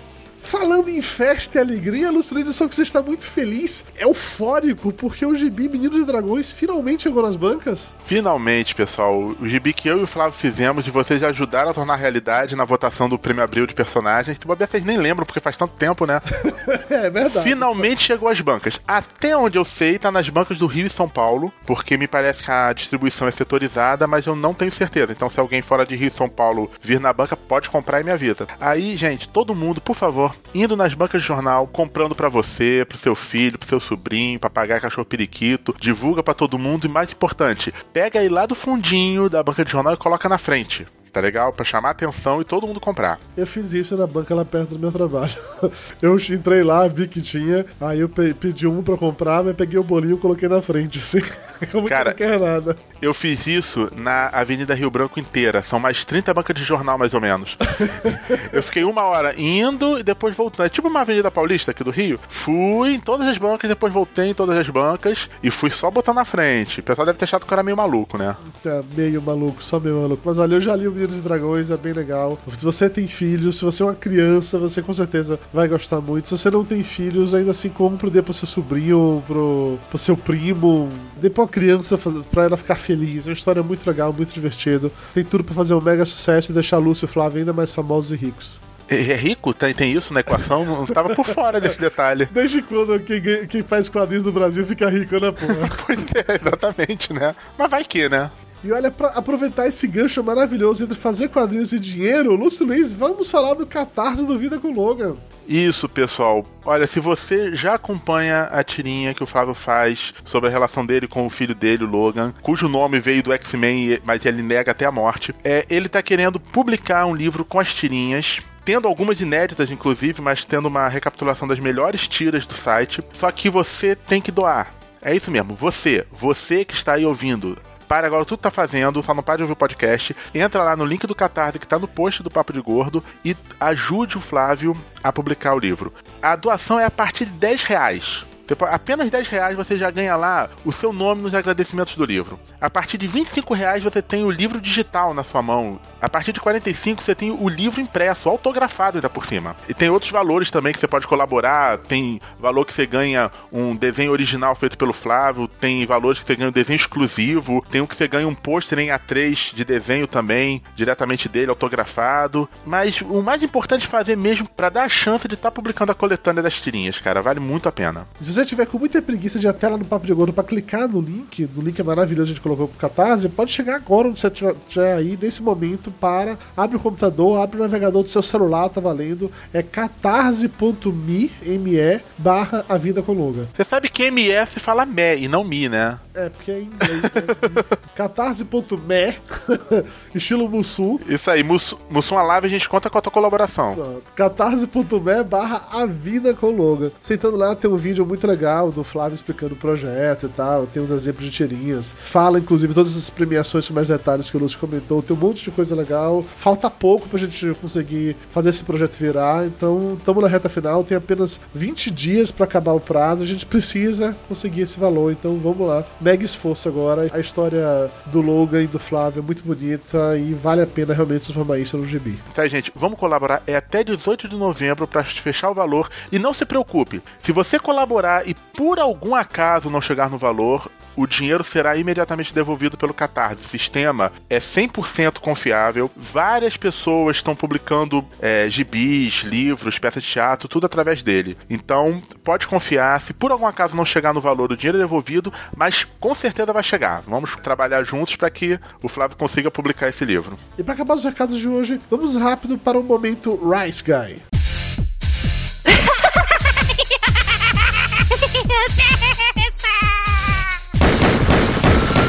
Falando 0.50 0.90
em 0.90 1.00
festa 1.00 1.60
e 1.60 1.62
alegria, 1.62 2.08
eu 2.08 2.24
soube 2.24 2.44
que 2.44 2.76
você 2.76 2.82
está 2.82 3.04
muito 3.04 3.24
feliz, 3.24 3.86
eufórico, 3.96 4.92
porque 4.92 5.24
o 5.24 5.36
Gibi 5.36 5.70
Meninos 5.70 6.02
e 6.02 6.04
Dragões 6.04 6.52
finalmente 6.52 7.04
chegou 7.04 7.22
nas 7.22 7.36
bancas. 7.36 7.94
Finalmente, 8.04 8.74
pessoal, 8.74 9.36
o 9.40 9.48
gibi 9.48 9.74
que 9.74 9.88
eu 9.88 10.00
e 10.00 10.04
o 10.04 10.08
Flávio 10.08 10.34
fizemos 10.34 10.84
de 10.84 10.90
vocês 10.90 11.24
ajudaram 11.24 11.70
a 11.70 11.74
tornar 11.74 11.98
realidade 11.98 12.56
na 12.56 12.66
votação 12.66 13.08
do 13.08 13.20
Prêmio 13.20 13.44
Abril 13.44 13.68
de 13.68 13.76
personagens. 13.76 14.40
Se 14.40 14.48
bobear, 14.48 14.68
vocês 14.68 14.84
nem 14.84 14.98
lembram, 14.98 15.24
porque 15.24 15.40
faz 15.40 15.56
tanto 15.56 15.76
tempo, 15.76 16.08
né? 16.08 16.20
É 16.90 17.10
verdade. 17.10 17.44
Finalmente 17.44 18.02
chegou 18.02 18.28
às 18.28 18.42
bancas. 18.42 18.82
Até 18.88 19.38
onde 19.38 19.58
eu 19.58 19.66
sei, 19.66 20.00
tá 20.00 20.12
nas 20.12 20.28
bancas 20.30 20.58
do 20.58 20.66
Rio 20.66 20.88
e 20.88 20.90
São 20.90 21.08
Paulo, 21.08 21.54
porque 21.66 21.98
me 21.98 22.08
parece 22.08 22.42
que 22.42 22.50
a 22.50 22.74
distribuição 22.74 23.28
é 23.28 23.32
setorizada, 23.32 24.08
mas 24.08 24.26
eu 24.26 24.36
não 24.36 24.54
tenho 24.54 24.72
certeza. 24.72 25.12
Então, 25.12 25.30
se 25.30 25.40
alguém 25.40 25.62
fora 25.62 25.86
de 25.86 25.96
Rio 25.96 26.08
e 26.08 26.12
São 26.12 26.28
Paulo 26.28 26.72
vir 26.82 27.00
na 27.00 27.14
banca, 27.14 27.38
pode 27.38 27.70
comprar 27.70 28.02
e 28.02 28.04
me 28.04 28.12
avisa. 28.12 28.48
Aí, 28.60 28.98
gente, 28.98 29.30
todo 29.30 29.54
mundo, 29.54 29.80
por 29.80 29.96
favor, 29.96 30.36
indo 30.54 30.76
nas 30.76 30.94
bancas 30.94 31.22
de 31.22 31.28
jornal, 31.28 31.68
comprando 31.68 32.16
pra 32.16 32.30
você, 32.30 32.86
pro 32.88 32.98
seu 32.98 33.16
filho, 33.16 33.58
pro 33.58 33.68
seu 33.68 33.80
sobrinho, 33.80 34.40
papagaio, 34.40 34.82
cachorro 34.82 35.06
periquito, 35.06 35.76
divulga 35.80 36.22
pra 36.24 36.34
todo 36.34 36.58
mundo 36.60 36.86
e 36.86 36.90
mais 36.90 37.12
importante, 37.12 37.74
pega 37.94 38.20
aí 38.20 38.30
lá 38.30 38.46
do 38.46 38.56
fundinho 38.56 39.30
da 39.30 39.44
banca 39.44 39.64
de 39.66 39.72
jornal 39.72 39.94
e 39.94 39.98
coloca 39.98 40.28
na 40.30 40.38
frente. 40.38 40.86
Tá 41.12 41.20
legal? 41.20 41.52
Pra 41.52 41.66
chamar 41.66 41.90
atenção 41.90 42.40
e 42.40 42.44
todo 42.46 42.68
mundo 42.68 42.80
comprar. 42.80 43.20
Eu 43.36 43.48
fiz 43.48 43.74
isso 43.74 43.98
na 43.98 44.06
banca 44.06 44.36
lá 44.36 44.46
perto 44.46 44.76
do 44.76 44.80
meu 44.80 44.92
trabalho. 44.92 45.34
Eu 46.00 46.16
entrei 46.18 46.62
lá, 46.62 46.88
vi 46.88 47.08
que 47.08 47.20
tinha, 47.20 47.66
aí 47.82 48.00
eu 48.00 48.08
pe- 48.08 48.34
pedi 48.36 48.68
um 48.68 48.84
pra 48.84 48.96
comprar, 48.96 49.44
mas 49.44 49.56
peguei 49.56 49.80
o 49.80 49.84
bolinho 49.84 50.18
e 50.18 50.20
coloquei 50.20 50.48
na 50.48 50.62
frente, 50.62 51.00
assim. 51.00 51.20
Como 51.72 51.88
Cara, 51.88 52.12
não 52.12 52.18
quer 52.18 52.40
nada. 52.40 52.76
Eu 53.02 53.14
fiz 53.14 53.48
isso 53.48 53.90
na 53.96 54.28
Avenida 54.28 54.74
Rio 54.74 54.90
Branco 54.90 55.20
inteira. 55.20 55.64
São 55.64 55.80
mais 55.80 56.04
30 56.04 56.34
bancas 56.34 56.56
de 56.56 56.64
jornal, 56.64 56.98
mais 56.98 57.14
ou 57.14 57.22
menos. 57.22 57.58
eu 58.52 58.62
fiquei 58.62 58.84
uma 58.84 59.04
hora 59.04 59.34
indo 59.40 60.00
e 60.00 60.04
depois 60.04 60.36
voltando. 60.36 60.66
É 60.66 60.70
tipo 60.70 60.88
uma 60.88 61.02
Avenida 61.02 61.32
Paulista 61.32 61.72
aqui 61.72 61.84
do 61.84 61.92
Rio. 61.92 62.20
Fui 62.28 62.94
em 62.94 63.00
todas 63.00 63.28
as 63.28 63.38
bancas, 63.38 63.70
depois 63.70 63.94
voltei 63.94 64.30
em 64.30 64.34
todas 64.34 64.58
as 64.58 64.68
bancas 64.70 65.30
e 65.42 65.50
fui 65.50 65.72
só 65.72 65.90
botar 65.90 66.14
na 66.14 66.26
frente. 66.26 66.82
O 66.82 66.84
pessoal 66.84 67.06
deve 67.06 67.18
ter 67.18 67.26
achado 67.26 67.46
que 67.46 67.54
eu 67.54 67.56
era 67.56 67.64
meio 67.64 67.78
maluco, 67.78 68.18
né? 68.18 68.36
É 68.66 68.82
meio 68.96 69.22
maluco, 69.22 69.64
só 69.64 69.80
meio 69.80 70.02
maluco. 70.02 70.22
Mas 70.26 70.38
olha, 70.38 70.56
eu 70.56 70.62
já 70.62 70.76
li 70.76 70.88
o 70.88 70.92
Meninos 70.92 71.18
e 71.18 71.22
Dragões, 71.22 71.70
é 71.70 71.78
bem 71.78 71.94
legal. 71.94 72.38
Se 72.54 72.66
você 72.66 72.90
tem 72.90 73.08
filhos, 73.08 73.58
se 73.58 73.66
você 73.66 73.84
é 73.84 73.86
uma 73.86 73.96
criança, 73.96 74.58
você 74.58 74.82
com 74.82 74.94
certeza 74.94 75.40
vai 75.54 75.68
gostar 75.68 76.02
muito. 76.02 76.28
Se 76.28 76.38
você 76.38 76.50
não 76.50 76.64
tem 76.64 76.84
filhos, 76.84 77.34
ainda 77.34 77.52
assim 77.52 77.70
compre, 77.70 78.10
dê 78.10 78.22
pro 78.22 78.34
seu 78.34 78.48
sobrinho, 78.48 79.24
pro, 79.26 79.78
pro 79.90 79.98
seu 79.98 80.18
primo, 80.18 80.90
dê 81.18 81.30
pra 81.30 81.44
uma 81.44 81.49
criança 81.50 81.98
pra 82.32 82.44
ela 82.46 82.58
ficar 82.58 82.76
feliz. 82.76 83.26
É 83.26 83.30
uma 83.30 83.34
história 83.34 83.62
muito 83.62 83.86
legal, 83.88 84.14
muito 84.14 84.34
divertida. 84.34 84.90
Tem 85.14 85.24
tudo 85.24 85.44
pra 85.44 85.54
fazer 85.54 85.74
um 85.74 85.82
mega 85.82 86.06
sucesso 86.06 86.52
e 86.52 86.54
deixar 86.54 86.78
Lúcio 86.78 87.06
e 87.06 87.08
Flávio 87.08 87.40
ainda 87.40 87.52
mais 87.54 87.74
famosos 87.74 88.12
e 88.12 88.16
ricos. 88.16 88.60
É 88.92 89.14
rico? 89.16 89.54
Tem, 89.54 89.72
tem 89.72 89.94
isso 89.94 90.12
na 90.14 90.22
equação? 90.22 90.66
Não 90.66 90.86
tava 90.88 91.14
por 91.14 91.26
fora 91.26 91.62
desse 91.62 91.80
detalhe. 91.80 92.28
Desde 92.32 92.64
quando 92.64 93.00
quem, 93.00 93.22
quem 93.48 93.62
faz 93.62 93.88
quadrinhos 93.88 94.24
no 94.24 94.32
Brasil 94.32 94.66
fica 94.66 94.90
rico, 94.90 95.20
né, 95.20 95.32
porra? 95.32 95.70
Pois 95.86 96.06
é, 96.16 96.36
exatamente, 96.36 97.14
né? 97.14 97.36
Mas 97.58 97.70
vai 97.70 97.84
que, 97.84 98.10
né? 98.10 98.32
E 98.64 98.72
olha, 98.72 98.92
pra 98.92 99.10
aproveitar 99.10 99.68
esse 99.68 99.88
gancho 99.88 100.24
maravilhoso 100.24 100.84
entre 100.84 100.98
fazer 100.98 101.30
quadrinhos 101.30 101.72
e 101.72 101.80
dinheiro, 101.80 102.36
Lúcio 102.36 102.66
Luiz, 102.66 102.94
vamos 102.94 103.32
falar 103.32 103.54
do 103.54 103.66
catarse 103.66 104.26
do 104.26 104.38
Vida 104.38 104.60
com 104.60 104.72
Logan. 104.74 105.16
Isso, 105.48 105.90
pessoal. 105.90 106.46
Olha, 106.64 106.86
se 106.86 107.00
você 107.00 107.56
já 107.56 107.74
acompanha 107.74 108.44
a 108.52 108.64
tirinha 108.64 109.16
que 109.16 109.24
o 109.24 109.26
Flávio 109.26 109.56
faz 109.56 110.14
sobre 110.24 110.48
a 110.48 110.52
relação 110.52 110.86
dele 110.86 111.08
com 111.08 111.26
o 111.26 111.30
filho 111.30 111.56
dele, 111.56 111.86
o 111.86 111.90
Logan, 111.90 112.34
cujo 112.42 112.68
nome 112.68 113.00
veio 113.00 113.24
do 113.24 113.34
X-Men, 113.34 114.00
mas 114.04 114.24
ele 114.26 114.44
nega 114.44 114.72
até 114.72 114.86
a 114.86 114.92
morte, 114.92 115.34
é, 115.44 115.66
ele 115.68 115.90
tá 115.90 116.04
querendo 116.04 116.40
publicar 116.40 117.06
um 117.08 117.16
livro 117.16 117.44
com 117.44 117.60
as 117.60 117.74
tirinhas. 117.74 118.42
Tendo 118.64 118.88
algumas 118.88 119.20
inéditas, 119.20 119.72
inclusive, 119.72 120.22
mas 120.22 120.46
tendo 120.46 120.68
uma 120.68 120.88
recapitulação 120.88 121.48
das 121.48 121.60
melhores 121.60 122.08
tiras 122.08 122.46
do 122.46 122.54
site. 122.54 123.04
Só 123.14 123.32
que 123.32 123.50
você 123.50 123.96
tem 123.96 124.22
que 124.22 124.32
doar. 124.32 124.72
É 125.02 125.16
isso 125.16 125.32
mesmo, 125.32 125.56
você, 125.56 126.06
você 126.12 126.66
que 126.66 126.74
está 126.74 126.94
aí 126.94 127.06
ouvindo, 127.06 127.58
para 127.90 128.06
agora 128.06 128.24
tudo 128.24 128.40
tá 128.40 128.52
fazendo, 128.52 129.02
só 129.02 129.16
não 129.16 129.24
para 129.24 129.38
de 129.38 129.42
ouvir 129.42 129.54
o 129.54 129.56
podcast. 129.56 130.16
Entra 130.34 130.64
lá 130.64 130.76
no 130.76 130.86
link 130.86 131.08
do 131.08 131.16
Catarse 131.16 131.58
que 131.58 131.68
tá 131.68 131.80
no 131.80 131.88
post 131.88 132.22
do 132.22 132.30
Papo 132.30 132.54
de 132.54 132.62
Gordo 132.62 133.04
e 133.26 133.36
ajude 133.60 134.16
o 134.16 134.22
Flávio 134.22 134.78
a 135.04 135.12
publicar 135.12 135.56
o 135.56 135.60
livro. 135.60 135.92
A 136.22 136.36
doação 136.36 136.80
é 136.80 136.86
a 136.86 136.92
partir 136.92 137.26
de 137.26 137.32
10 137.32 137.64
reais. 137.64 138.29
Depois, 138.50 138.74
apenas 138.74 139.12
10 139.12 139.28
reais 139.28 139.56
você 139.56 139.78
já 139.78 139.92
ganha 139.92 140.16
lá 140.16 140.50
o 140.66 140.72
seu 140.72 140.92
nome 140.92 141.22
nos 141.22 141.36
agradecimentos 141.36 141.96
do 141.96 142.04
livro. 142.04 142.40
A 142.60 142.70
partir 142.70 142.98
de 142.98 143.06
25 143.08 143.54
reais 143.54 143.84
você 143.84 144.02
tem 144.02 144.24
o 144.24 144.32
livro 144.32 144.60
digital 144.60 145.14
na 145.14 145.24
sua 145.24 145.42
mão. 145.44 145.80
A 146.02 146.10
partir 146.10 146.34
de 146.34 146.40
45 146.40 147.04
você 147.04 147.14
tem 147.14 147.30
o 147.30 147.48
livro 147.48 147.80
impresso, 147.80 148.28
autografado 148.28 148.98
ainda 148.98 149.10
por 149.10 149.26
cima. 149.26 149.56
E 149.68 149.74
tem 149.74 149.90
outros 149.90 150.12
valores 150.12 150.50
também 150.50 150.74
que 150.74 150.80
você 150.80 150.88
pode 150.88 151.06
colaborar. 151.06 151.78
Tem 151.78 152.20
valor 152.40 152.66
que 152.66 152.74
você 152.74 152.88
ganha 152.88 153.32
um 153.54 153.76
desenho 153.76 154.12
original 154.12 154.56
feito 154.56 154.78
pelo 154.78 154.94
Flávio. 154.94 155.48
Tem 155.48 155.86
valores 155.86 156.20
que 156.20 156.26
você 156.26 156.36
ganha 156.36 156.50
um 156.50 156.54
desenho 156.54 156.78
exclusivo. 156.78 157.64
Tem 157.70 157.82
um 157.82 157.86
que 157.86 157.96
você 157.96 158.08
ganha 158.08 158.28
um 158.28 158.34
pôster 158.34 158.80
em 158.80 158.88
A3 158.88 159.54
de 159.54 159.64
desenho 159.64 160.08
também, 160.08 160.64
diretamente 160.76 161.30
dele, 161.30 161.52
autografado. 161.52 162.50
Mas 162.66 163.00
o 163.02 163.22
mais 163.22 163.44
importante 163.44 163.86
é 163.86 163.88
fazer 163.88 164.18
mesmo 164.18 164.50
para 164.50 164.70
dar 164.70 164.84
a 164.86 164.90
chance 164.90 165.28
de 165.28 165.36
estar 165.36 165.52
publicando 165.52 165.92
a 165.92 165.96
coletânea 165.96 166.42
das 166.42 166.60
tirinhas, 166.60 166.98
cara. 166.98 167.22
Vale 167.22 167.40
muito 167.40 167.70
a 167.70 167.72
pena. 167.72 168.08
Você 168.40 168.46
tiver 168.46 168.66
com 168.66 168.80
muita 168.80 169.02
preguiça 169.02 169.38
de 169.38 169.46
ir 169.46 169.50
até 169.50 169.68
lá 169.68 169.78
no 169.78 169.84
Papo 169.84 170.08
de 170.08 170.14
Gordo 170.14 170.32
pra 170.32 170.44
clicar 170.44 170.88
no 170.88 171.02
link, 171.02 171.50
no 171.54 171.62
link 171.62 171.80
é 171.80 171.84
maravilhoso 171.84 172.28
que 172.28 172.32
a 172.32 172.36
gente 172.36 172.44
colocou 172.44 172.68
pro 172.68 172.78
Catarse, 172.78 173.28
pode 173.28 173.52
chegar 173.52 173.76
agora 173.76 174.08
onde 174.08 174.20
você 174.20 174.28
estiver 174.28 174.94
aí, 174.94 175.18
nesse 175.22 175.42
momento, 175.42 175.92
para. 175.92 176.38
Abre 176.56 176.78
o 176.78 176.80
computador, 176.80 177.40
abre 177.42 177.58
o 177.58 177.62
navegador 177.62 178.04
do 178.04 178.10
seu 178.10 178.24
celular, 178.24 178.70
tá 178.70 178.80
valendo. 178.80 179.32
É 179.54 179.62
catarse.me 179.62 181.32
me 181.60 182.02
barra 182.18 182.66
a 182.70 182.78
vida 182.78 183.02
com 183.02 183.14
Logan. 183.14 183.48
Você 183.54 183.64
sabe 183.64 183.90
que 183.90 184.04
MS 184.04 184.60
fala 184.60 184.86
me 184.86 185.18
e 185.18 185.28
não 185.28 185.44
mi, 185.44 185.68
né? 185.68 186.00
É, 186.20 186.28
porque 186.28 186.52
é 186.52 186.60
em 186.60 186.64
inglês. 186.64 187.02
Né? 187.02 187.10
Catarse.me, 187.96 189.18
estilo 190.14 190.50
Mussum. 190.50 191.00
Isso 191.08 191.32
aí, 191.32 191.44
Mussum 191.44 191.78
Mussum 191.90 192.18
a 192.18 192.24
live 192.24 192.48
a 192.48 192.50
gente 192.50 192.68
conta 192.68 192.90
com 192.90 192.98
a 192.98 193.02
tua 193.02 193.12
colaboração. 193.12 194.02
Catarse.me 194.16 195.24
barra 195.24 195.68
a 195.72 195.86
vida 195.86 196.34
com 196.34 196.52
Logan. 196.52 196.92
Sentando 197.00 197.38
lá, 197.38 197.56
tem 197.56 197.70
um 197.70 197.78
vídeo 197.78 198.06
muito 198.06 198.28
legal 198.28 198.70
do 198.70 198.84
Flávio 198.84 199.16
explicando 199.16 199.54
o 199.54 199.58
projeto 199.58 200.26
e 200.26 200.30
tal. 200.30 200.68
Tem 200.68 200.84
uns 200.84 200.92
exemplos 200.92 201.26
de 201.26 201.32
tirinhas. 201.32 201.96
Fala, 202.06 202.38
inclusive, 202.38 202.74
todas 202.74 202.92
essas 202.92 203.10
premiações 203.10 203.68
com 203.68 203.74
mais 203.74 203.88
detalhes 203.88 204.30
que 204.30 204.36
o 204.36 204.40
Lúcio 204.40 204.60
comentou. 204.60 205.02
Tem 205.02 205.16
um 205.16 205.20
monte 205.20 205.44
de 205.44 205.52
coisa 205.52 205.74
legal. 205.74 206.24
Falta 206.36 206.70
pouco 206.70 207.08
pra 207.08 207.18
gente 207.18 207.54
conseguir 207.62 208.16
fazer 208.32 208.50
esse 208.50 208.64
projeto 208.66 208.98
virar. 208.98 209.46
Então, 209.46 209.96
estamos 209.98 210.22
na 210.22 210.28
reta 210.28 210.50
final. 210.50 210.84
Tem 210.84 210.98
apenas 210.98 211.40
20 211.56 211.90
dias 211.92 212.30
para 212.30 212.44
acabar 212.44 212.74
o 212.74 212.80
prazo. 212.80 213.24
A 213.24 213.28
gente 213.28 213.46
precisa 213.46 214.16
conseguir 214.28 214.62
esse 214.62 214.78
valor. 214.78 215.14
Então, 215.14 215.38
vamos 215.38 215.66
lá. 215.66 215.86
Mega 216.10 216.26
esforço 216.26 216.68
agora. 216.68 217.08
A 217.14 217.20
história 217.20 217.92
do 218.08 218.20
Logan 218.20 218.64
e 218.64 218.68
do 218.68 218.80
Flávio 218.80 219.20
é 219.20 219.22
muito 219.22 219.44
bonita 219.44 220.18
e 220.18 220.34
vale 220.34 220.60
a 220.60 220.66
pena 220.66 220.92
realmente 220.92 221.26
transformar 221.26 221.60
isso 221.60 221.78
no 221.78 221.86
gibi. 221.86 222.18
Tá, 222.34 222.48
gente, 222.48 222.72
vamos 222.76 222.98
colaborar. 222.98 223.44
É 223.46 223.56
até 223.56 223.84
18 223.84 224.28
de 224.28 224.36
novembro 224.36 224.88
para 224.88 225.04
fechar 225.04 225.52
o 225.52 225.54
valor. 225.54 225.88
E 226.12 226.18
não 226.18 226.34
se 226.34 226.48
preocupe, 226.48 227.04
se 227.20 227.32
você 227.32 227.60
colaborar 227.60 228.28
e 228.28 228.34
por 228.34 228.80
algum 228.80 229.14
acaso 229.14 229.70
não 229.70 229.80
chegar 229.80 230.10
no 230.10 230.18
valor, 230.18 230.68
o 231.00 231.08
dinheiro 231.08 231.46
será 231.46 231.78
imediatamente 231.78 232.34
devolvido 232.34 232.78
pelo 232.78 232.94
Catarse. 232.94 233.46
O 233.46 233.48
sistema 233.48 234.12
é 234.30 234.38
100% 234.38 235.20
confiável. 235.20 235.90
Várias 235.96 236.58
pessoas 236.58 237.16
estão 237.16 237.34
publicando 237.34 238.04
é, 238.20 238.50
gibis, 238.50 239.22
livros, 239.24 239.80
peças 239.80 240.04
de 240.04 240.10
teatro, 240.10 240.50
tudo 240.50 240.66
através 240.66 241.02
dele. 241.02 241.38
Então, 241.50 242.02
pode 242.22 242.48
confiar. 242.48 243.00
Se 243.00 243.14
por 243.14 243.32
algum 243.32 243.46
acaso 243.46 243.78
não 243.78 243.86
chegar 243.86 244.14
no 244.14 244.20
valor, 244.20 244.52
o 244.52 244.58
dinheiro 244.58 244.78
é 244.78 244.82
devolvido, 244.82 245.32
mas 245.56 245.86
com 246.00 246.16
certeza 246.16 246.54
vai 246.54 246.64
chegar. 246.64 247.04
Vamos 247.08 247.36
trabalhar 247.36 247.84
juntos 247.84 248.16
para 248.16 248.30
que 248.30 248.60
o 248.82 248.88
Flávio 248.88 249.18
consiga 249.18 249.52
publicar 249.52 249.90
esse 249.90 250.06
livro. 250.06 250.38
E 250.58 250.64
para 250.64 250.74
acabar 250.74 250.96
os 250.96 251.04
recados 251.04 251.40
de 251.40 251.48
hoje, 251.48 251.80
vamos 251.90 252.16
rápido 252.16 252.58
para 252.58 252.80
o 252.80 252.84
momento 252.84 253.40
Rice 253.44 253.84
Guy. 253.84 254.22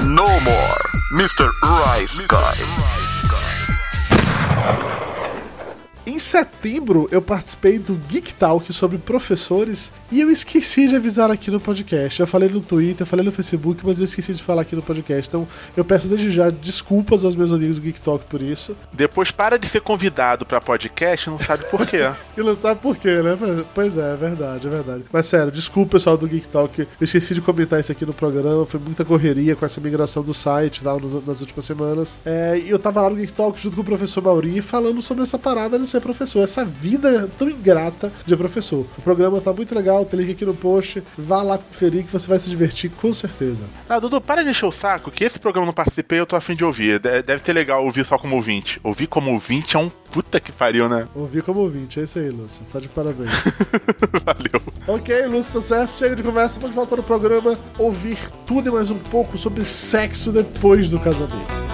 No 0.04 0.24
more, 0.40 0.82
Mr. 1.12 1.50
Rice 1.62 2.22
Guy. 2.28 2.99
Setembro, 6.20 7.08
eu 7.10 7.22
participei 7.22 7.78
do 7.78 7.94
Geek 8.08 8.34
Talk 8.34 8.72
sobre 8.72 8.98
professores 8.98 9.90
e 10.10 10.20
eu 10.20 10.30
esqueci 10.30 10.88
de 10.88 10.96
avisar 10.96 11.30
aqui 11.30 11.50
no 11.50 11.60
podcast. 11.60 12.20
Eu 12.20 12.26
falei 12.26 12.48
no 12.48 12.60
Twitter, 12.60 13.02
eu 13.02 13.06
falei 13.06 13.24
no 13.24 13.30
Facebook, 13.30 13.80
mas 13.84 13.98
eu 13.98 14.04
esqueci 14.04 14.34
de 14.34 14.42
falar 14.42 14.62
aqui 14.62 14.74
no 14.74 14.82
podcast. 14.82 15.28
Então 15.28 15.46
eu 15.76 15.84
peço 15.84 16.08
desde 16.08 16.30
já 16.30 16.50
desculpas 16.50 17.24
aos 17.24 17.36
meus 17.36 17.52
amigos 17.52 17.76
do 17.76 17.82
Geek 17.82 18.00
Talk 18.00 18.24
por 18.26 18.42
isso. 18.42 18.76
Depois 18.92 19.30
para 19.30 19.58
de 19.58 19.68
ser 19.68 19.80
convidado 19.80 20.44
para 20.44 20.60
podcast 20.60 21.28
e 21.28 21.32
não 21.32 21.38
sabe 21.38 21.64
por 21.66 21.86
quê. 21.86 22.12
e 22.36 22.42
não 22.42 22.56
sabe 22.56 22.80
por 22.80 22.96
quê, 22.96 23.22
né? 23.22 23.36
Pois 23.74 23.96
é, 23.96 24.12
é 24.12 24.16
verdade, 24.16 24.66
é 24.66 24.70
verdade. 24.70 25.04
Mas 25.12 25.26
sério, 25.26 25.52
desculpa 25.52 25.92
pessoal 25.92 26.16
do 26.16 26.26
Geek 26.26 26.48
Talk. 26.48 26.80
Eu 26.80 26.86
esqueci 27.00 27.34
de 27.34 27.40
comentar 27.40 27.78
isso 27.78 27.92
aqui 27.92 28.04
no 28.04 28.12
programa. 28.12 28.66
Foi 28.66 28.80
muita 28.80 29.04
correria 29.04 29.54
com 29.54 29.64
essa 29.64 29.80
migração 29.80 30.22
do 30.22 30.34
site 30.34 30.82
lá 30.84 30.96
nas 31.26 31.40
últimas 31.40 31.64
semanas. 31.64 32.18
É, 32.24 32.60
e 32.64 32.70
eu 32.70 32.78
tava 32.78 33.02
lá 33.02 33.10
no 33.10 33.16
Geek 33.16 33.32
Talk 33.32 33.60
junto 33.60 33.76
com 33.76 33.82
o 33.82 33.84
professor 33.84 34.22
Mauri 34.22 34.60
falando 34.60 35.00
sobre 35.00 35.22
essa 35.22 35.38
parada 35.38 35.78
de 35.78 35.86
ser 35.86 36.00
professor, 36.00 36.09
essa 36.42 36.64
vida 36.64 37.28
tão 37.38 37.48
ingrata 37.48 38.12
de 38.26 38.36
professor. 38.36 38.86
O 38.96 39.02
programa 39.02 39.40
tá 39.40 39.52
muito 39.52 39.74
legal, 39.74 40.04
tem 40.04 40.20
link 40.20 40.32
aqui 40.32 40.44
no 40.44 40.54
post, 40.54 41.02
vá 41.16 41.42
lá 41.42 41.58
conferir 41.58 42.04
que 42.04 42.12
você 42.12 42.26
vai 42.26 42.38
se 42.38 42.48
divertir 42.48 42.90
com 42.90 43.12
certeza. 43.12 43.62
Ah, 43.88 43.98
Dudu, 43.98 44.20
para 44.20 44.42
de 44.42 44.50
encher 44.50 44.66
o 44.66 44.72
saco, 44.72 45.10
que 45.10 45.24
esse 45.24 45.38
programa 45.38 45.64
eu 45.64 45.66
não 45.66 45.74
participei, 45.74 46.20
eu 46.20 46.26
tô 46.26 46.36
afim 46.36 46.54
de 46.54 46.64
ouvir. 46.64 46.98
Deve 46.98 47.38
ter 47.38 47.52
legal 47.52 47.84
ouvir 47.84 48.04
só 48.04 48.18
como 48.18 48.36
ouvinte. 48.36 48.80
Ouvir 48.82 49.06
como 49.06 49.32
ouvinte 49.32 49.76
é 49.76 49.78
um 49.78 49.88
puta 49.88 50.40
que 50.40 50.52
pariu, 50.52 50.88
né? 50.88 51.06
Ouvir 51.14 51.42
como 51.42 51.60
ouvinte, 51.60 52.00
é 52.00 52.04
isso 52.04 52.18
aí, 52.18 52.30
Lúcio. 52.30 52.64
Tá 52.72 52.80
de 52.80 52.88
parabéns. 52.88 53.30
Valeu. 54.24 54.60
Ok, 54.86 55.26
Lúcio, 55.26 55.54
tá 55.54 55.60
certo. 55.60 55.94
Chega 55.94 56.16
de 56.16 56.22
conversa, 56.22 56.58
vamos 56.58 56.74
voltar 56.74 56.96
no 56.96 57.02
programa. 57.02 57.56
Ouvir 57.78 58.18
tudo 58.46 58.68
e 58.68 58.72
mais 58.72 58.90
um 58.90 58.98
pouco 58.98 59.38
sobre 59.38 59.64
sexo 59.64 60.32
depois 60.32 60.90
do 60.90 60.98
casamento. 60.98 61.70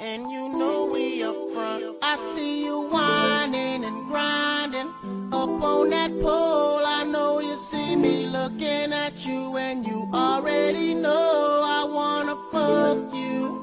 And 0.00 0.30
you 0.30 0.56
know 0.56 0.88
we 0.92 1.24
up 1.24 1.34
front. 1.52 1.96
I 2.04 2.14
see 2.14 2.64
you 2.64 2.88
whining 2.88 3.84
and 3.84 4.06
grinding 4.08 4.86
up 5.32 5.60
on 5.60 5.90
that 5.90 6.12
pole. 6.22 6.82
I 6.86 7.02
know 7.02 7.40
you 7.40 7.56
see 7.56 7.96
me 7.96 8.26
looking 8.26 8.92
at 8.92 9.26
you, 9.26 9.56
and 9.56 9.84
you 9.84 10.08
already 10.14 10.94
know 10.94 11.62
I 11.64 11.82
wanna 11.92 12.36
fuck 12.52 13.12
you. 13.12 13.58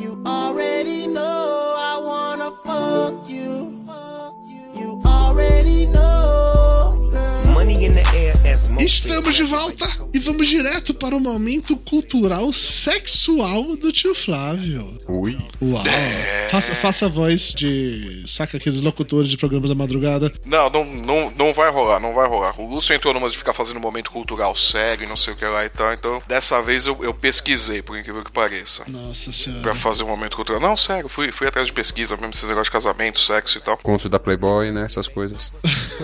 You 0.00 0.20
already 0.26 1.06
know 1.06 1.76
I 1.78 2.00
wanna 2.02 2.50
fuck 2.64 3.30
you. 3.30 3.86
You 4.74 5.00
already 5.06 5.86
know. 5.86 7.08
Girl. 7.12 7.44
Money 7.54 7.84
in 7.84 7.94
the 7.94 8.06
air 8.16 8.34
as 8.44 8.68
Estamos 8.80 9.36
de 9.36 9.44
volta. 9.44 9.99
E 10.12 10.18
vamos 10.18 10.48
direto 10.48 10.92
para 10.92 11.14
o 11.14 11.20
momento 11.20 11.76
cultural 11.76 12.52
sexual 12.52 13.76
do 13.76 13.92
tio 13.92 14.14
Flávio. 14.14 14.98
Ui. 15.08 15.38
Uau. 15.62 15.84
Faça, 16.50 16.74
faça 16.76 17.06
a 17.06 17.08
voz 17.08 17.54
de. 17.54 18.24
Saca 18.26 18.56
aqueles 18.56 18.80
locutores 18.80 19.30
de 19.30 19.36
programas 19.36 19.70
da 19.70 19.74
madrugada. 19.74 20.32
Não, 20.44 20.68
não, 20.68 20.84
não, 20.84 21.32
não 21.36 21.52
vai 21.52 21.70
rolar, 21.70 22.00
não 22.00 22.12
vai 22.12 22.28
rolar. 22.28 22.60
O 22.60 22.68
Lúcio 22.68 22.94
entrou 22.94 23.14
numa 23.14 23.28
de 23.28 23.38
ficar 23.38 23.52
fazendo 23.52 23.76
um 23.76 23.80
momento 23.80 24.10
cultural 24.10 24.54
sério 24.56 25.04
e 25.04 25.06
não 25.06 25.16
sei 25.16 25.34
o 25.34 25.36
que 25.36 25.44
lá 25.44 25.64
e 25.64 25.68
tal. 25.68 25.92
Então, 25.92 26.22
dessa 26.26 26.60
vez 26.60 26.86
eu, 26.86 26.98
eu 27.02 27.14
pesquisei, 27.14 27.82
por 27.82 27.98
incrível 27.98 28.24
que 28.24 28.32
pareça. 28.32 28.84
Nossa 28.88 29.32
senhora. 29.32 29.62
Pra 29.62 29.74
fazer 29.74 30.02
um 30.02 30.08
momento 30.08 30.36
cultural. 30.36 30.60
Não, 30.60 30.76
sério, 30.76 31.08
fui, 31.08 31.30
fui 31.30 31.46
atrás 31.46 31.66
de 31.66 31.72
pesquisa 31.72 32.16
mesmo, 32.16 32.32
esses 32.32 32.48
negócios 32.48 32.66
de 32.66 32.72
casamento, 32.72 33.20
sexo 33.20 33.58
e 33.58 33.60
tal. 33.60 33.76
Conto 33.78 34.08
da 34.08 34.18
Playboy, 34.18 34.72
né? 34.72 34.84
Essas 34.84 35.06
coisas. 35.06 35.52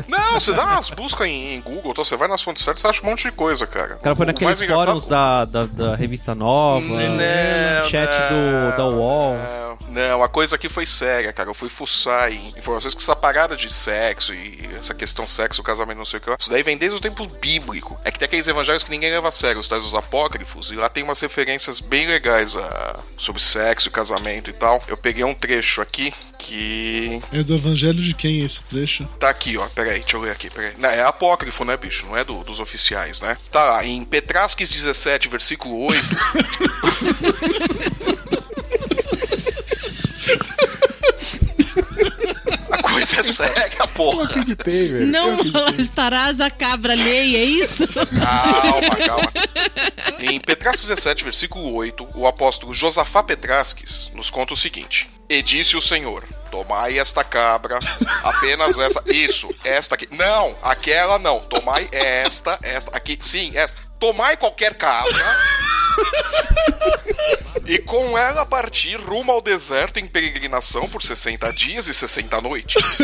Não, 0.08 0.40
você 0.40 0.52
dá 0.52 0.64
umas 0.64 0.90
buscas 0.90 1.26
em, 1.26 1.54
em 1.54 1.60
Google, 1.60 1.92
então 1.92 2.04
você 2.04 2.16
vai 2.16 2.28
nas 2.28 2.42
fontes 2.42 2.62
certas, 2.62 2.82
você 2.82 2.88
acha 2.88 3.02
um 3.02 3.10
monte 3.10 3.24
de 3.24 3.32
coisa, 3.32 3.66
cara. 3.66 3.95
O 3.96 4.00
cara 4.00 4.14
foi 4.14 4.26
naqueles 4.26 4.60
fóruns 4.62 5.08
da, 5.08 5.44
da, 5.44 5.64
da, 5.64 5.96
revista 5.96 6.34
nova, 6.34 6.86
não, 6.86 7.84
chat 7.86 8.10
não, 8.30 8.70
do, 8.70 8.76
da 8.76 8.86
UOL. 8.86 9.34
Não, 9.34 9.65
não, 9.96 10.22
a 10.22 10.28
coisa 10.28 10.56
aqui 10.56 10.68
foi 10.68 10.84
séria, 10.84 11.32
cara. 11.32 11.48
Eu 11.48 11.54
fui 11.54 11.70
fuçar 11.70 12.30
em 12.30 12.48
informações 12.48 12.92
que 12.92 13.00
essa 13.00 13.16
parada 13.16 13.56
de 13.56 13.72
sexo 13.72 14.34
e 14.34 14.68
essa 14.76 14.92
questão 14.92 15.26
sexo, 15.26 15.62
casamento, 15.62 15.96
não 15.96 16.04
sei 16.04 16.18
o 16.18 16.20
que 16.20 16.28
lá. 16.28 16.36
Isso 16.38 16.50
daí 16.50 16.62
vem 16.62 16.76
desde 16.76 16.96
os 16.96 17.00
tempos 17.00 17.26
bíblicos. 17.26 17.96
É 18.04 18.10
que 18.10 18.18
tem 18.18 18.26
aqueles 18.26 18.46
evangelhos 18.46 18.82
que 18.82 18.90
ninguém 18.90 19.10
leva 19.10 19.28
a 19.28 19.32
sério, 19.32 19.58
os 19.58 19.66
tais 19.66 19.82
dos 19.82 19.94
apócrifos, 19.94 20.70
e 20.70 20.74
lá 20.74 20.90
tem 20.90 21.02
umas 21.02 21.18
referências 21.18 21.80
bem 21.80 22.06
legais 22.06 22.54
a, 22.54 23.00
sobre 23.16 23.40
sexo, 23.40 23.90
casamento 23.90 24.50
e 24.50 24.52
tal. 24.52 24.84
Eu 24.86 24.98
peguei 24.98 25.24
um 25.24 25.32
trecho 25.32 25.80
aqui 25.80 26.12
que. 26.38 27.18
É 27.32 27.42
do 27.42 27.54
evangelho 27.54 28.02
de 28.02 28.12
quem 28.12 28.42
esse 28.42 28.60
trecho? 28.64 29.06
Tá 29.18 29.30
aqui, 29.30 29.56
ó. 29.56 29.66
Peraí, 29.68 30.00
deixa 30.00 30.18
eu 30.18 30.20
ler 30.20 30.32
aqui, 30.32 30.50
peraí. 30.50 30.74
Não, 30.76 30.90
é 30.90 31.02
apócrifo, 31.02 31.64
né, 31.64 31.74
bicho? 31.74 32.04
Não 32.04 32.14
é 32.14 32.22
do, 32.22 32.44
dos 32.44 32.60
oficiais, 32.60 33.22
né? 33.22 33.38
Tá 33.50 33.64
lá, 33.64 33.82
em 33.82 34.04
Petrasques 34.04 34.70
17, 34.70 35.26
versículo 35.28 35.86
8. 35.86 36.04
A 43.12 43.14
coisa 43.14 43.20
é 43.20 43.22
séria, 43.22 43.86
porra. 43.94 44.16
Eu 44.16 44.24
acreditei, 44.24 44.88
velho. 44.88 45.06
Não 45.06 45.38
estarás 45.78 46.40
a 46.40 46.50
cabra 46.50 46.92
alheia, 46.92 47.38
é 47.38 47.44
isso? 47.44 47.86
Calma, 47.86 48.96
calma. 48.96 49.32
Em 50.18 50.40
Petrasques 50.40 50.88
17, 50.88 51.24
versículo 51.24 51.72
8, 51.74 52.08
o 52.14 52.26
apóstolo 52.26 52.74
Josafá 52.74 53.22
Petrasques 53.22 54.10
nos 54.14 54.30
conta 54.30 54.54
o 54.54 54.56
seguinte: 54.56 55.08
E 55.28 55.40
disse 55.42 55.76
o 55.76 55.80
Senhor: 55.80 56.24
Tomai 56.50 56.98
esta 56.98 57.22
cabra, 57.22 57.78
apenas 58.22 58.78
essa. 58.78 59.02
Isso, 59.06 59.48
esta 59.64 59.94
aqui. 59.94 60.08
Não, 60.10 60.56
aquela 60.62 61.18
não. 61.18 61.40
Tomai 61.40 61.88
esta, 61.92 62.58
esta 62.62 62.96
aqui. 62.96 63.18
Sim, 63.20 63.52
esta. 63.54 63.85
Tomai 63.98 64.36
qualquer 64.36 64.74
cabra. 64.74 65.36
e 67.66 67.78
com 67.78 68.16
ela 68.16 68.46
partir 68.46 68.96
rumo 68.96 69.32
ao 69.32 69.40
deserto 69.40 69.98
em 69.98 70.06
peregrinação 70.06 70.88
por 70.88 71.02
60 71.02 71.52
dias 71.52 71.88
e 71.88 71.94
60 71.94 72.40
noites. 72.40 72.98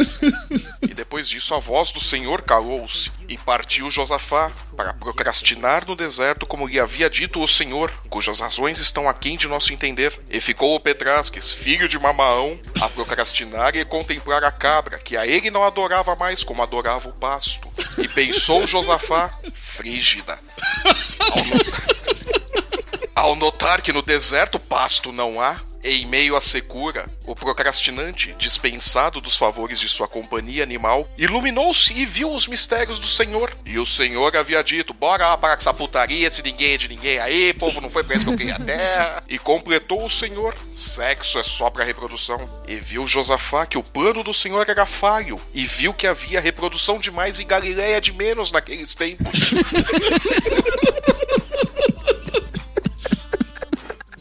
E 0.82 0.94
depois 0.94 1.28
disso 1.28 1.54
a 1.54 1.58
voz 1.58 1.90
do 1.90 2.00
Senhor 2.00 2.42
calou-se, 2.42 3.10
e 3.28 3.36
partiu 3.38 3.90
Josafá 3.90 4.52
para 4.76 4.92
procrastinar 4.94 5.86
no 5.86 5.96
deserto 5.96 6.46
como 6.46 6.66
lhe 6.66 6.78
havia 6.78 7.08
dito 7.08 7.42
o 7.42 7.48
Senhor, 7.48 7.90
cujas 8.08 8.40
razões 8.40 8.78
estão 8.78 9.08
aquém 9.08 9.36
de 9.36 9.48
nosso 9.48 9.72
entender. 9.72 10.18
E 10.28 10.40
ficou 10.40 10.74
o 10.74 10.80
Petrasques, 10.80 11.52
filho 11.52 11.88
de 11.88 11.98
Mamaão, 11.98 12.58
a 12.80 12.88
procrastinar 12.88 13.74
e 13.74 13.84
contemplar 13.84 14.44
a 14.44 14.52
cabra, 14.52 14.98
que 14.98 15.16
a 15.16 15.26
ele 15.26 15.50
não 15.50 15.64
adorava 15.64 16.14
mais 16.14 16.44
como 16.44 16.62
adorava 16.62 17.08
o 17.08 17.12
pasto. 17.12 17.68
E 17.98 18.06
pensou 18.08 18.66
Josafá, 18.66 19.30
frígida. 19.54 20.38
oh, 20.84 22.02
Ao 23.32 23.36
notar 23.36 23.80
que 23.80 23.94
no 23.94 24.02
deserto 24.02 24.58
pasto 24.58 25.10
não 25.10 25.40
há, 25.40 25.58
em 25.82 26.04
meio 26.04 26.36
à 26.36 26.40
secura, 26.40 27.08
o 27.24 27.34
procrastinante, 27.34 28.34
dispensado 28.38 29.22
dos 29.22 29.38
favores 29.38 29.80
de 29.80 29.88
sua 29.88 30.06
companhia 30.06 30.62
animal, 30.62 31.08
iluminou-se 31.16 31.94
e 31.94 32.04
viu 32.04 32.30
os 32.30 32.46
mistérios 32.46 32.98
do 32.98 33.06
Senhor. 33.06 33.56
E 33.64 33.78
o 33.78 33.86
Senhor 33.86 34.36
havia 34.36 34.62
dito: 34.62 34.92
Bora 34.92 35.28
lá 35.28 35.38
para 35.38 35.54
essa 35.54 35.72
putaria, 35.72 36.30
se 36.30 36.42
ninguém 36.42 36.74
é 36.74 36.76
de 36.76 36.88
ninguém 36.88 37.18
aí, 37.20 37.54
povo, 37.54 37.80
não 37.80 37.88
foi 37.88 38.04
pra 38.04 38.16
isso 38.16 38.26
que 38.26 38.32
eu 38.32 38.36
queria 38.36 38.56
a 38.56 38.60
terra. 38.60 39.24
E 39.26 39.38
completou 39.38 40.04
o 40.04 40.10
Senhor: 40.10 40.54
Sexo 40.76 41.38
é 41.38 41.42
só 41.42 41.70
pra 41.70 41.86
reprodução. 41.86 42.46
E 42.68 42.76
viu 42.76 43.06
Josafá 43.06 43.64
que 43.64 43.78
o 43.78 43.82
plano 43.82 44.22
do 44.22 44.34
Senhor 44.34 44.68
era 44.68 44.84
falho, 44.84 45.40
e 45.54 45.64
viu 45.64 45.94
que 45.94 46.06
havia 46.06 46.38
reprodução 46.38 46.98
demais 46.98 47.40
e 47.40 47.44
Galileia 47.44 47.98
de 47.98 48.12
menos 48.12 48.52
naqueles 48.52 48.94
tempos. 48.94 49.52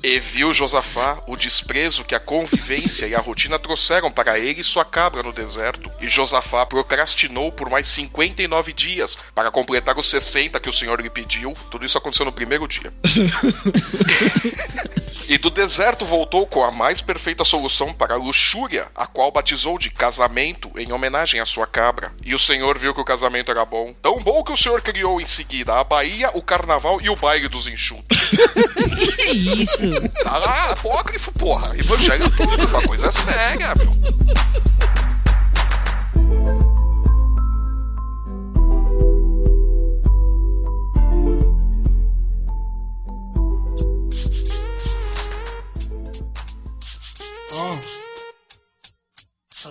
E 0.04 0.20
viu 0.20 0.52
Josafá 0.52 1.22
o 1.28 1.38
desprezo 1.38 2.04
que 2.04 2.16
a 2.16 2.20
convivência 2.20 3.06
e 3.06 3.14
a 3.14 3.20
rotina 3.20 3.60
trouxeram 3.60 4.12
para 4.12 4.40
ele 4.40 4.62
e 4.62 4.64
sua 4.64 4.84
cabra 4.84 5.22
no 5.22 5.32
deserto. 5.32 5.92
E 6.02 6.10
Josafá 6.10 6.66
procrastinou 6.66 7.52
por 7.52 7.70
mais 7.70 7.88
59 7.88 8.74
dias 8.74 9.16
para 9.36 9.52
completar 9.52 10.00
os 10.00 10.10
60 10.10 10.60
que 10.60 10.70
o 10.70 10.74
Senhor 10.74 11.00
lhe 11.00 11.10
pediu. 11.10 11.54
Tudo 11.70 11.86
isso 11.86 12.00
aconteceu 12.00 12.26
no 12.26 12.32
primeiro 12.32 12.68
dia. 12.68 12.92
E 15.32 15.38
do 15.38 15.50
deserto 15.50 16.04
voltou 16.04 16.46
com 16.46 16.62
a 16.62 16.72
mais 16.72 17.00
perfeita 17.00 17.46
solução 17.46 17.94
para 17.94 18.16
a 18.16 18.18
luxúria, 18.18 18.90
a 18.94 19.08
qual 19.08 19.32
batizou 19.32 19.80
de 19.80 19.90
casamento 19.90 20.70
em 20.76 20.92
homenagem 20.92 21.40
à 21.40 21.46
sua 21.46 21.66
cabra. 21.66 22.12
E 22.22 22.36
o 22.36 22.40
Senhor 22.40 22.78
viu 22.78 22.94
que 22.94 23.00
o 23.00 23.06
casamento 23.06 23.50
era 23.50 23.64
bom. 23.64 23.96
Tão 24.02 24.20
bom 24.20 24.44
que 24.44 24.52
o 24.52 24.58
Senhor 24.58 24.82
criou 24.82 25.22
em 25.22 25.26
seguida 25.26 25.76
a 25.76 25.86
Bahia, 25.86 26.32
o 26.34 26.42
Carnaval 26.42 27.00
e 27.02 27.10
o 27.10 27.16
baile 27.16 27.48
dos 27.48 27.66
enxutos. 27.66 28.32
Que 29.16 29.32
isso? 29.32 29.90
Tá 30.24 30.38
lá, 30.38 30.72
apócrifo, 30.72 31.32
porra. 31.32 31.78
Evangelho 31.78 32.26
apócrifo, 32.26 32.78
a 32.78 32.84
coisa 32.84 33.08
é 33.08 33.12
séria, 33.12 33.74
meu. 33.78 34.81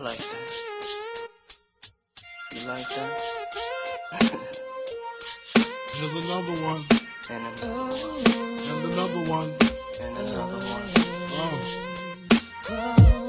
I 0.01 0.03
like 0.03 0.17
that. 0.17 0.51
You 2.55 2.69
like 2.69 2.89
that? 2.89 3.21
there's 6.01 6.17
another 6.25 6.57
one. 6.65 6.85
And 7.29 7.45
another, 7.45 7.75
one. 7.77 8.71
And 8.71 8.81
another 8.95 9.23
one. 9.31 9.53
and 10.01 10.17
another 10.17 10.61
one. 10.69 10.87
Oh. 12.71 13.20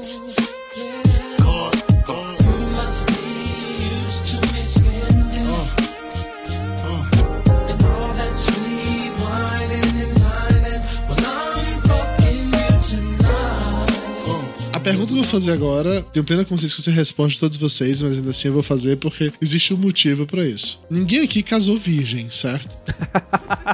Pergunta 14.82 15.06
que 15.06 15.12
eu 15.12 15.22
vou 15.22 15.24
fazer 15.24 15.52
agora, 15.52 16.02
tenho 16.02 16.24
plena 16.24 16.44
consciência 16.44 16.74
que 16.74 16.80
eu 16.80 16.84
sei 16.84 16.92
a 16.92 16.96
resposta 16.96 17.32
de 17.34 17.40
todos 17.40 17.56
vocês, 17.58 18.02
mas 18.02 18.16
ainda 18.16 18.30
assim 18.30 18.48
eu 18.48 18.54
vou 18.54 18.62
fazer 18.62 18.96
porque 18.96 19.32
existe 19.40 19.72
um 19.72 19.76
motivo 19.76 20.26
pra 20.26 20.44
isso. 20.46 20.80
Ninguém 20.90 21.22
aqui 21.22 21.42
casou 21.42 21.76
virgem, 21.78 22.28
certo? 22.30 22.68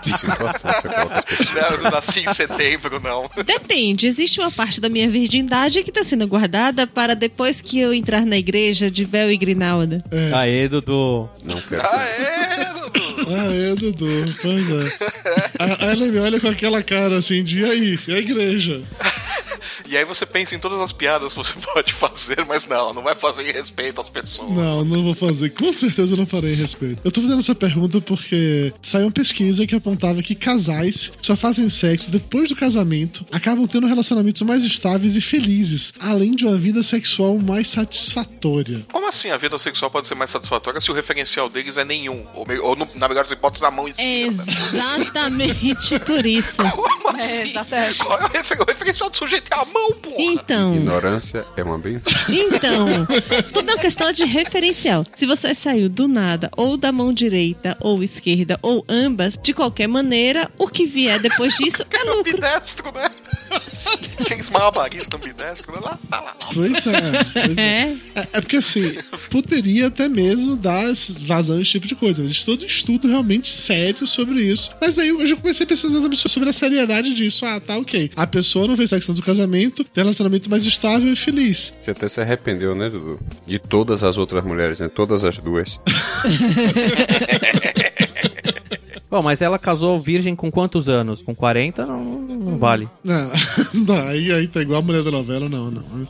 Que 0.03 0.17
situação 0.17 0.73
você 0.73 0.89
coloca 0.89 1.15
as 1.17 1.25
pessoas. 1.25 1.55
Não, 1.55 1.77
eu 1.77 1.83
não 1.83 1.91
nasci 1.91 2.21
em 2.21 2.29
setembro, 2.35 3.01
não. 3.01 3.29
Depende, 3.45 4.07
existe 4.07 4.41
uma 4.41 4.51
parte 4.51 4.81
da 4.81 4.89
minha 4.89 5.09
virgindade 5.09 5.83
que 5.83 5.93
tá 5.93 6.05
sendo 6.05 6.27
guardada 6.27 6.87
para 6.87 7.15
depois 7.15 7.61
que 7.61 7.79
eu 7.79 7.93
entrar 7.95 8.25
na 8.27 8.37
igreja 8.37 8.91
de 8.91 9.05
véu 9.05 9.31
e 9.31 9.37
grinalda. 9.37 10.03
É. 10.11 10.31
Aê, 10.35 10.69
Dudu. 10.69 11.29
Não 11.45 11.61
quero 11.61 11.83
dizer. 11.83 11.99
é, 11.99 12.73
Dudu? 12.75 13.33
É, 13.33 13.75
Dudu. 13.75 14.35
Pois 14.43 14.71
é. 14.71 14.99
A- 15.59 15.87
Ela 15.93 16.07
me 16.07 16.19
olha 16.19 16.41
com 16.41 16.49
aquela 16.49 16.83
cara 16.83 17.17
assim 17.19 17.43
de 17.43 17.59
e 17.61 17.65
aí, 17.65 17.99
e 18.07 18.13
a 18.13 18.19
igreja? 18.19 18.83
E 19.89 19.97
aí 19.97 20.05
você 20.05 20.25
pensa 20.27 20.55
em 20.55 20.59
todas 20.59 20.81
as 20.81 20.93
piadas 20.93 21.33
que 21.33 21.39
você 21.39 21.53
pode 21.75 21.93
fazer, 21.93 22.45
mas 22.47 22.67
não, 22.67 22.93
não 22.93 23.03
vai 23.03 23.15
fazer 23.15 23.49
em 23.49 23.53
respeito 23.53 24.01
às 24.01 24.09
pessoas. 24.09 24.51
Não, 24.51 24.85
não 24.85 25.03
vou 25.03 25.15
fazer. 25.15 25.51
Com 25.51 25.73
certeza 25.73 26.17
não 26.17 26.27
farei 26.27 26.53
a 26.55 26.57
respeito. 26.57 27.01
Eu 27.05 27.11
tô 27.13 27.21
fazendo 27.21 27.39
essa 27.39 27.55
pergunta 27.55 28.01
porque 28.01 28.73
saiu 28.83 29.07
uma 29.07 29.13
pesquisa 29.13 29.67
que 29.67 29.75
apontava 29.75 30.23
que 30.23 30.35
casais 30.35 31.13
que 31.21 31.27
só 31.27 31.37
fazem 31.37 31.69
sexo 31.69 32.11
depois 32.11 32.49
do 32.49 32.57
casamento 32.57 33.25
acabam 33.33 33.67
tendo 33.67 33.87
relacionamentos 33.87 34.43
mais 34.43 34.65
estáveis 34.65 35.17
e 35.17 35.21
felizes, 35.21 35.93
além 36.01 36.33
de 36.35 36.45
uma 36.45 36.57
vida 36.59 36.83
sexual 36.83 37.39
mais 37.39 37.69
satisfatória. 37.69 38.81
Como 38.93 39.07
assim 39.09 39.31
a 39.31 39.37
vida 39.37 39.59
sexual 39.59 39.91
pode 39.91 40.07
ser 40.07 40.15
mais 40.15 40.31
satisfatória 40.31 40.81
se 40.81 40.91
o 40.91 40.95
referencial 40.95 41.49
deles 41.49 41.77
é 41.77 41.85
nenhum? 41.85 42.27
Ou, 42.35 42.47
me- 42.47 42.59
ou 42.59 42.75
no- 42.77 42.89
na 42.95 43.09
melhor 43.09 43.23
das 43.25 43.33
hipóteses, 43.33 43.63
a 43.65 43.71
mão 43.71 43.89
esquerda. 43.89 44.45
Exatamente 44.73 45.99
por 46.01 46.25
isso. 46.25 46.57
Como 47.03 47.17
É, 47.19 47.23
assim? 47.25 47.51
exatamente. 47.51 47.99
Qual 47.99 48.19
é 48.21 48.25
o, 48.25 48.29
refer- 48.29 48.61
o 48.61 48.65
referencial 48.65 49.11
do 49.11 49.17
sujeito? 49.17 49.48
A 49.51 49.65
mão, 49.65 49.93
porra! 49.93 50.17
Então, 50.19 50.75
Ignorância 50.77 51.45
é 51.57 51.63
uma 51.63 51.79
benção. 51.79 52.13
então, 52.29 52.87
tudo 53.53 53.71
é 53.71 53.75
uma 53.75 53.81
questão 53.81 54.13
de 54.13 54.25
referencial. 54.25 55.05
Se 55.15 55.27
você 55.27 55.55
saiu 55.55 55.89
do 55.89 56.07
nada, 56.07 56.51
ou 56.57 56.77
da 56.77 56.93
mão 56.93 57.13
direita, 57.13 57.77
ou 57.81 58.03
esquerda, 58.03 58.59
ou 58.63 58.85
ambas, 58.89 59.39
de 59.43 59.53
qualquer 59.53 59.89
maneira, 59.89 60.51
o 60.59 60.69
que 60.69 60.87
vier 60.87 61.19
depois 61.19 61.57
disso 61.57 61.85
é 61.91 61.99
É 61.99 62.05
um 62.05 62.23
ambidestro, 63.95 64.19
né? 64.19 64.27
Aqueles 64.27 64.51
malabaristas 64.51 65.21
ambidestro, 65.21 65.73
né? 65.73 65.79
Lá, 65.83 65.99
lá, 66.11 66.21
lá. 66.21 66.49
Pois 66.53 66.87
é, 66.87 67.25
pois 67.33 67.59
é. 67.59 67.61
É, 67.61 67.97
É, 68.15 68.29
é 68.33 68.41
porque 68.41 68.57
assim, 68.57 68.97
poderia 69.31 69.87
até 69.89 70.09
mesmo 70.09 70.57
dar 70.57 70.85
vazão 71.21 71.59
a 71.59 71.63
esse 71.63 71.71
tipo 71.73 71.87
de 71.87 71.95
coisa, 71.95 72.23
mas 72.23 72.31
existe 72.31 72.47
todo 72.47 72.63
um 72.63 72.67
estudo 72.67 73.09
realmente 73.09 73.49
sério 73.49 74.07
sobre 74.07 74.41
isso. 74.43 74.71
Mas 74.81 74.99
aí 74.99 75.09
eu 75.09 75.27
já 75.27 75.37
comecei 75.37 75.65
a 75.65 75.69
também 75.69 76.17
sobre 76.17 76.49
a 76.49 76.53
seriedade 76.53 77.15
disso. 77.15 77.45
Ah, 77.45 77.61
tá, 77.61 77.77
ok. 77.79 78.11
A 78.17 78.27
pessoa 78.27 78.67
não 78.67 78.77
fez 78.77 78.91
sexo 78.91 79.13
do 79.13 79.23
casamento, 79.23 79.85
tem 79.85 80.03
um 80.03 80.05
relacionamento 80.07 80.51
mais 80.51 80.67
estável 80.67 81.13
e 81.13 81.17
feliz. 81.17 81.73
Você 81.81 81.91
até 81.91 82.09
se 82.09 82.21
arrependeu, 82.21 82.75
né, 82.75 82.89
Dudu? 82.91 83.19
De 83.47 83.59
todas 83.59 84.05
as 84.05 84.19
outras 84.19 84.45
mulheres, 84.45 84.81
né? 84.81 84.89
Todas 84.89 85.25
as 85.25 85.39
duas. 85.39 85.81
Bom, 89.11 89.23
mas 89.23 89.41
ela 89.41 89.59
casou 89.59 89.99
virgem 89.99 90.37
com 90.37 90.51
quantos 90.51 90.89
anos? 90.89 91.23
Com 91.23 91.35
40? 91.35 91.87
Não, 91.87 92.05
não 92.21 92.59
vale. 92.59 92.89
Não, 93.03 93.31
não 93.75 94.09
aí, 94.09 94.33
aí 94.33 94.47
tá 94.47 94.61
igual 94.61 94.81
a 94.81 94.83
mulher 94.83 95.03
da 95.03 95.11
novela, 95.11 95.49
não, 95.49 95.71
não. 95.71 95.89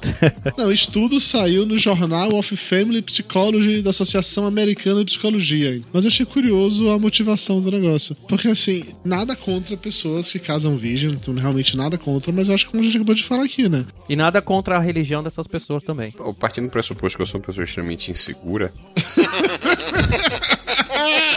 Não, 0.57 0.73
estudo 0.73 1.21
saiu 1.21 1.65
no 1.65 1.77
Journal 1.77 2.35
of 2.35 2.57
Family 2.57 3.03
Psychology 3.03 3.83
da 3.83 3.91
Associação 3.91 4.47
Americana 4.47 5.01
de 5.01 5.07
Psicologia. 5.07 5.81
Mas 5.93 6.05
eu 6.05 6.09
achei 6.09 6.27
curioso 6.27 6.89
a 6.91 6.99
motivação 6.99 7.61
do 7.61 7.71
negócio. 7.71 8.15
Porque, 8.29 8.49
assim, 8.49 8.85
nada 9.05 9.37
contra 9.37 9.77
pessoas 9.77 10.31
que 10.31 10.39
casam 10.39 10.77
virgem, 10.77 11.11
então 11.11 11.35
realmente 11.35 11.77
nada 11.77 11.97
contra, 11.97 12.33
mas 12.33 12.49
eu 12.49 12.55
acho 12.55 12.67
que 12.67 12.71
como 12.71 12.83
a 12.83 12.87
gente 12.87 12.97
acabou 12.97 13.15
de 13.15 13.23
falar 13.23 13.45
aqui, 13.45 13.69
né? 13.69 13.85
E 14.09 14.17
nada 14.17 14.41
contra 14.43 14.77
a 14.77 14.81
religião 14.81 15.23
dessas 15.23 15.47
pessoas 15.47 15.85
também. 15.85 16.13
Partindo 16.39 16.65
do 16.65 16.71
pressuposto 16.71 17.17
que 17.17 17.23
eu 17.23 17.27
sou 17.27 17.41
uma 17.41 17.47
pessoa 17.47 17.65
extremamente 17.65 18.11
insegura. 18.11 18.73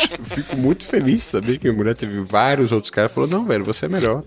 eu 0.10 0.24
fico 0.24 0.56
muito 0.56 0.86
feliz 0.86 1.20
de 1.20 1.26
saber 1.26 1.58
que 1.58 1.68
minha 1.68 1.78
mulher 1.78 1.96
teve 1.96 2.22
vários 2.22 2.72
outros 2.72 2.90
caras 2.90 3.12
e 3.12 3.16
falou: 3.16 3.30
Não, 3.30 3.46
velho, 3.46 3.64
você 3.64 3.86
é 3.86 3.90
melhor. 3.90 4.24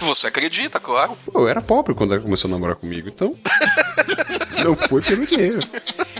Você 0.00 0.26
acredita, 0.26 0.78
claro. 0.78 1.16
Pô, 1.24 1.40
eu 1.40 1.48
era 1.48 1.60
pobre 1.60 1.94
quando 1.94 2.14
ela 2.14 2.22
começou 2.22 2.48
a 2.48 2.52
namorar 2.52 2.76
comigo, 2.76 3.08
então. 3.08 3.34
não 4.64 4.74
foi 4.74 5.02
pelo 5.02 5.26
dinheiro. 5.26 5.60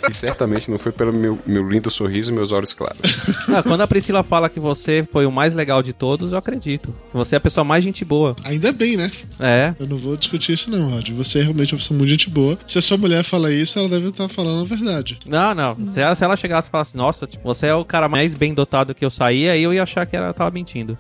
E 0.09 0.13
certamente 0.13 0.71
não 0.71 0.79
foi 0.79 0.93
pelo 0.93 1.13
meu, 1.13 1.39
meu 1.47 1.69
lindo 1.69 1.91
sorriso 1.91 2.31
e 2.31 2.35
meus 2.35 2.53
olhos 2.53 2.73
claros. 2.73 2.99
Ah, 3.49 3.63
quando 3.63 3.81
a 3.81 3.87
Priscila 3.87 4.23
fala 4.23 4.49
que 4.49 4.61
você 4.61 5.07
foi 5.11 5.27
o 5.27 5.33
mais 5.33 5.55
legal 5.55 5.83
de 5.83 5.93
todos, 5.93 6.33
eu 6.33 6.39
acredito. 6.39 6.95
Que 7.11 7.17
você 7.17 7.37
é 7.37 7.39
a 7.39 7.41
pessoa 7.41 7.65
mais 7.65 7.83
gente 7.83 8.05
boa. 8.05 8.37
Ainda 8.45 8.73
bem, 8.73 8.97
né? 8.97 9.11
É. 9.39 9.75
Eu 9.79 9.87
não 9.87 9.97
vou 9.97 10.17
discutir 10.17 10.53
isso, 10.53 10.71
não, 10.71 10.91
Rod. 10.91 11.11
Você 11.11 11.41
é 11.41 11.43
realmente 11.43 11.73
uma 11.73 11.79
pessoa 11.79 11.97
muito 11.97 12.11
gente 12.11 12.31
boa. 12.31 12.59
Se 12.67 12.79
a 12.79 12.83
sua 12.83 12.97
mulher 12.97 13.25
fala 13.25 13.53
isso, 13.53 13.79
ela 13.79 13.89
deve 13.89 14.09
estar 14.09 14.29
falando 14.29 14.63
a 14.63 14.65
verdade. 14.65 15.19
Não, 15.27 15.55
não. 15.55 15.77
Se 15.93 16.01
ela, 16.01 16.15
se 16.15 16.25
ela 16.25 16.37
chegasse 16.37 16.69
e 16.69 16.71
falasse, 16.71 16.97
nossa, 16.97 17.27
tipo, 17.27 17.43
você 17.45 17.67
é 17.67 17.75
o 17.75 17.85
cara 17.85 18.09
mais 18.09 18.35
bem 18.35 18.55
dotado 18.55 18.95
que 18.95 19.05
eu 19.05 19.11
saí, 19.11 19.49
aí 19.49 19.63
eu 19.63 19.73
ia 19.73 19.83
achar 19.83 20.07
que 20.07 20.17
ela 20.17 20.33
tava 20.33 20.51
mentindo. 20.51 20.99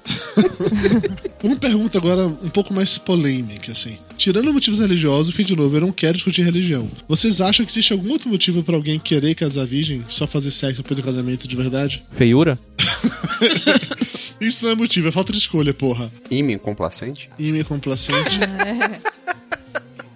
Uma 1.42 1.57
pergunta 1.57 1.99
agora 1.99 2.27
um 2.27 2.49
pouco 2.49 2.72
mais 2.72 2.99
polêmica, 2.99 3.72
assim. 3.72 3.99
Tirando 4.16 4.53
motivos 4.53 4.79
religiosos, 4.79 5.31
porque, 5.31 5.44
de 5.44 5.57
novo, 5.57 5.77
eu 5.77 5.81
não 5.81 5.92
quero 5.92 6.14
discutir 6.14 6.42
religião. 6.42 6.88
Vocês 7.26 7.40
acham 7.40 7.66
que 7.66 7.72
existe 7.72 7.92
algum 7.92 8.12
outro 8.12 8.28
motivo 8.30 8.62
pra 8.62 8.76
alguém 8.76 9.00
querer 9.00 9.34
casar 9.34 9.66
virgem, 9.66 10.04
só 10.06 10.28
fazer 10.28 10.52
sexo 10.52 10.80
depois 10.80 10.96
do 10.96 11.02
casamento 11.02 11.48
de 11.48 11.56
verdade? 11.56 12.04
Feiura? 12.12 12.56
Isso 14.40 14.64
não 14.64 14.70
é 14.70 14.76
motivo, 14.76 15.08
é 15.08 15.10
falta 15.10 15.32
de 15.32 15.38
escolha, 15.38 15.74
porra. 15.74 16.12
Ímã 16.30 16.56
complacente? 16.56 17.28
Ímã 17.36 17.64
complacente. 17.64 18.38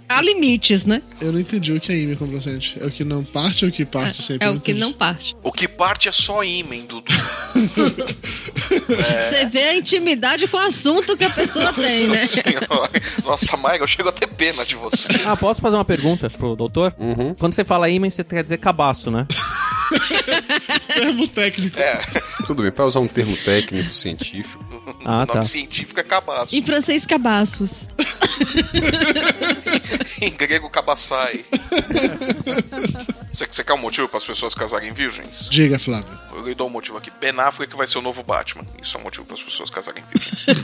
Há 0.09 0.23
limites, 0.23 0.85
né? 0.85 1.03
Eu 1.21 1.33
não 1.33 1.41
entendi 1.41 1.73
o 1.73 1.81
que 1.81 1.91
é 1.91 1.99
ímã 1.99 2.15
complacente. 2.15 2.77
É 2.81 2.87
o 2.87 2.91
que 2.93 3.03
não 3.03 3.25
parte 3.25 3.65
ou 3.65 3.71
o 3.71 3.73
que 3.75 3.85
parte 3.85 4.23
sempre? 4.23 4.47
É 4.47 4.51
o 4.51 4.61
que 4.61 4.73
não 4.73 4.93
parte. 4.93 5.35
O 5.43 5.51
que 5.51 5.67
parte 5.67 6.09
é 6.09 6.13
só 6.13 6.45
ímã, 6.45 6.77
Dudu. 6.87 7.03
Você 9.21 9.47
vê 9.47 9.63
a 9.63 9.77
intimidade 9.77 10.47
com 10.49 10.57
o 10.57 10.61
assunto 10.61 11.17
que 11.17 11.25
a 11.25 11.31
pessoa 11.31 11.73
tem, 11.73 12.09
né? 12.09 12.27
Senhora. 12.27 12.91
Nossa, 13.25 13.57
Maiga, 13.57 13.85
eu 13.85 13.89
chego 13.89 14.09
a 14.09 14.13
ter 14.13 14.27
pena 14.29 14.65
de 14.65 14.77
você. 14.77 15.09
Ah, 15.25 15.37
posso 15.37 15.61
fazer 15.61 15.77
uma 15.77 15.85
pergunta 15.85 16.29
pro 16.31 16.57
doutor? 16.57 16.95
Uhum. 16.99 17.35
Quando 17.35 17.55
você 17.55 17.65
fala 17.65 17.89
ímã, 17.89 18.09
você 18.09 18.25
quer 18.25 18.43
dizer 18.43 18.59
cabaço, 18.59 19.11
né? 19.11 19.27
Termo 20.95 21.27
técnico. 21.29 21.79
É, 21.79 22.01
Tudo 22.47 22.63
bem, 22.63 22.71
pra 22.71 22.87
usar 22.87 23.01
um 23.01 23.09
termo 23.09 23.37
técnico 23.37 23.93
científico. 23.93 24.65
Ah, 25.05 25.11
o 25.11 25.13
nome 25.19 25.27
tá. 25.33 25.45
científico 25.45 25.99
é 25.99 26.03
cabaço. 26.03 26.55
Em 26.55 26.63
francês, 26.63 27.07
cabaços. 27.07 27.89
Em 30.21 30.31
grego, 30.31 30.69
cabaçai. 30.69 31.45
Você, 33.33 33.47
você 33.47 33.65
quer 33.65 33.73
um 33.73 33.79
motivo 33.79 34.09
para 34.09 34.19
as 34.19 34.25
pessoas 34.25 34.55
casarem 34.55 34.93
virgens? 34.93 35.49
Diga, 35.51 35.79
Flávio. 35.79 36.07
Eu 36.33 36.55
dou 36.55 36.67
um 36.69 36.71
motivo 36.71 36.97
aqui. 36.99 37.11
Ben 37.21 37.31
Affleck 37.39 37.77
vai 37.77 37.87
ser 37.87 37.99
o 37.99 38.03
novo 38.03 38.23
Batman. 38.23 38.65
Isso 38.83 38.97
é 38.97 39.01
um 39.01 39.03
motivo 39.03 39.25
para 39.25 39.35
as 39.37 39.43
pessoas 39.43 39.71
casarem. 39.71 40.03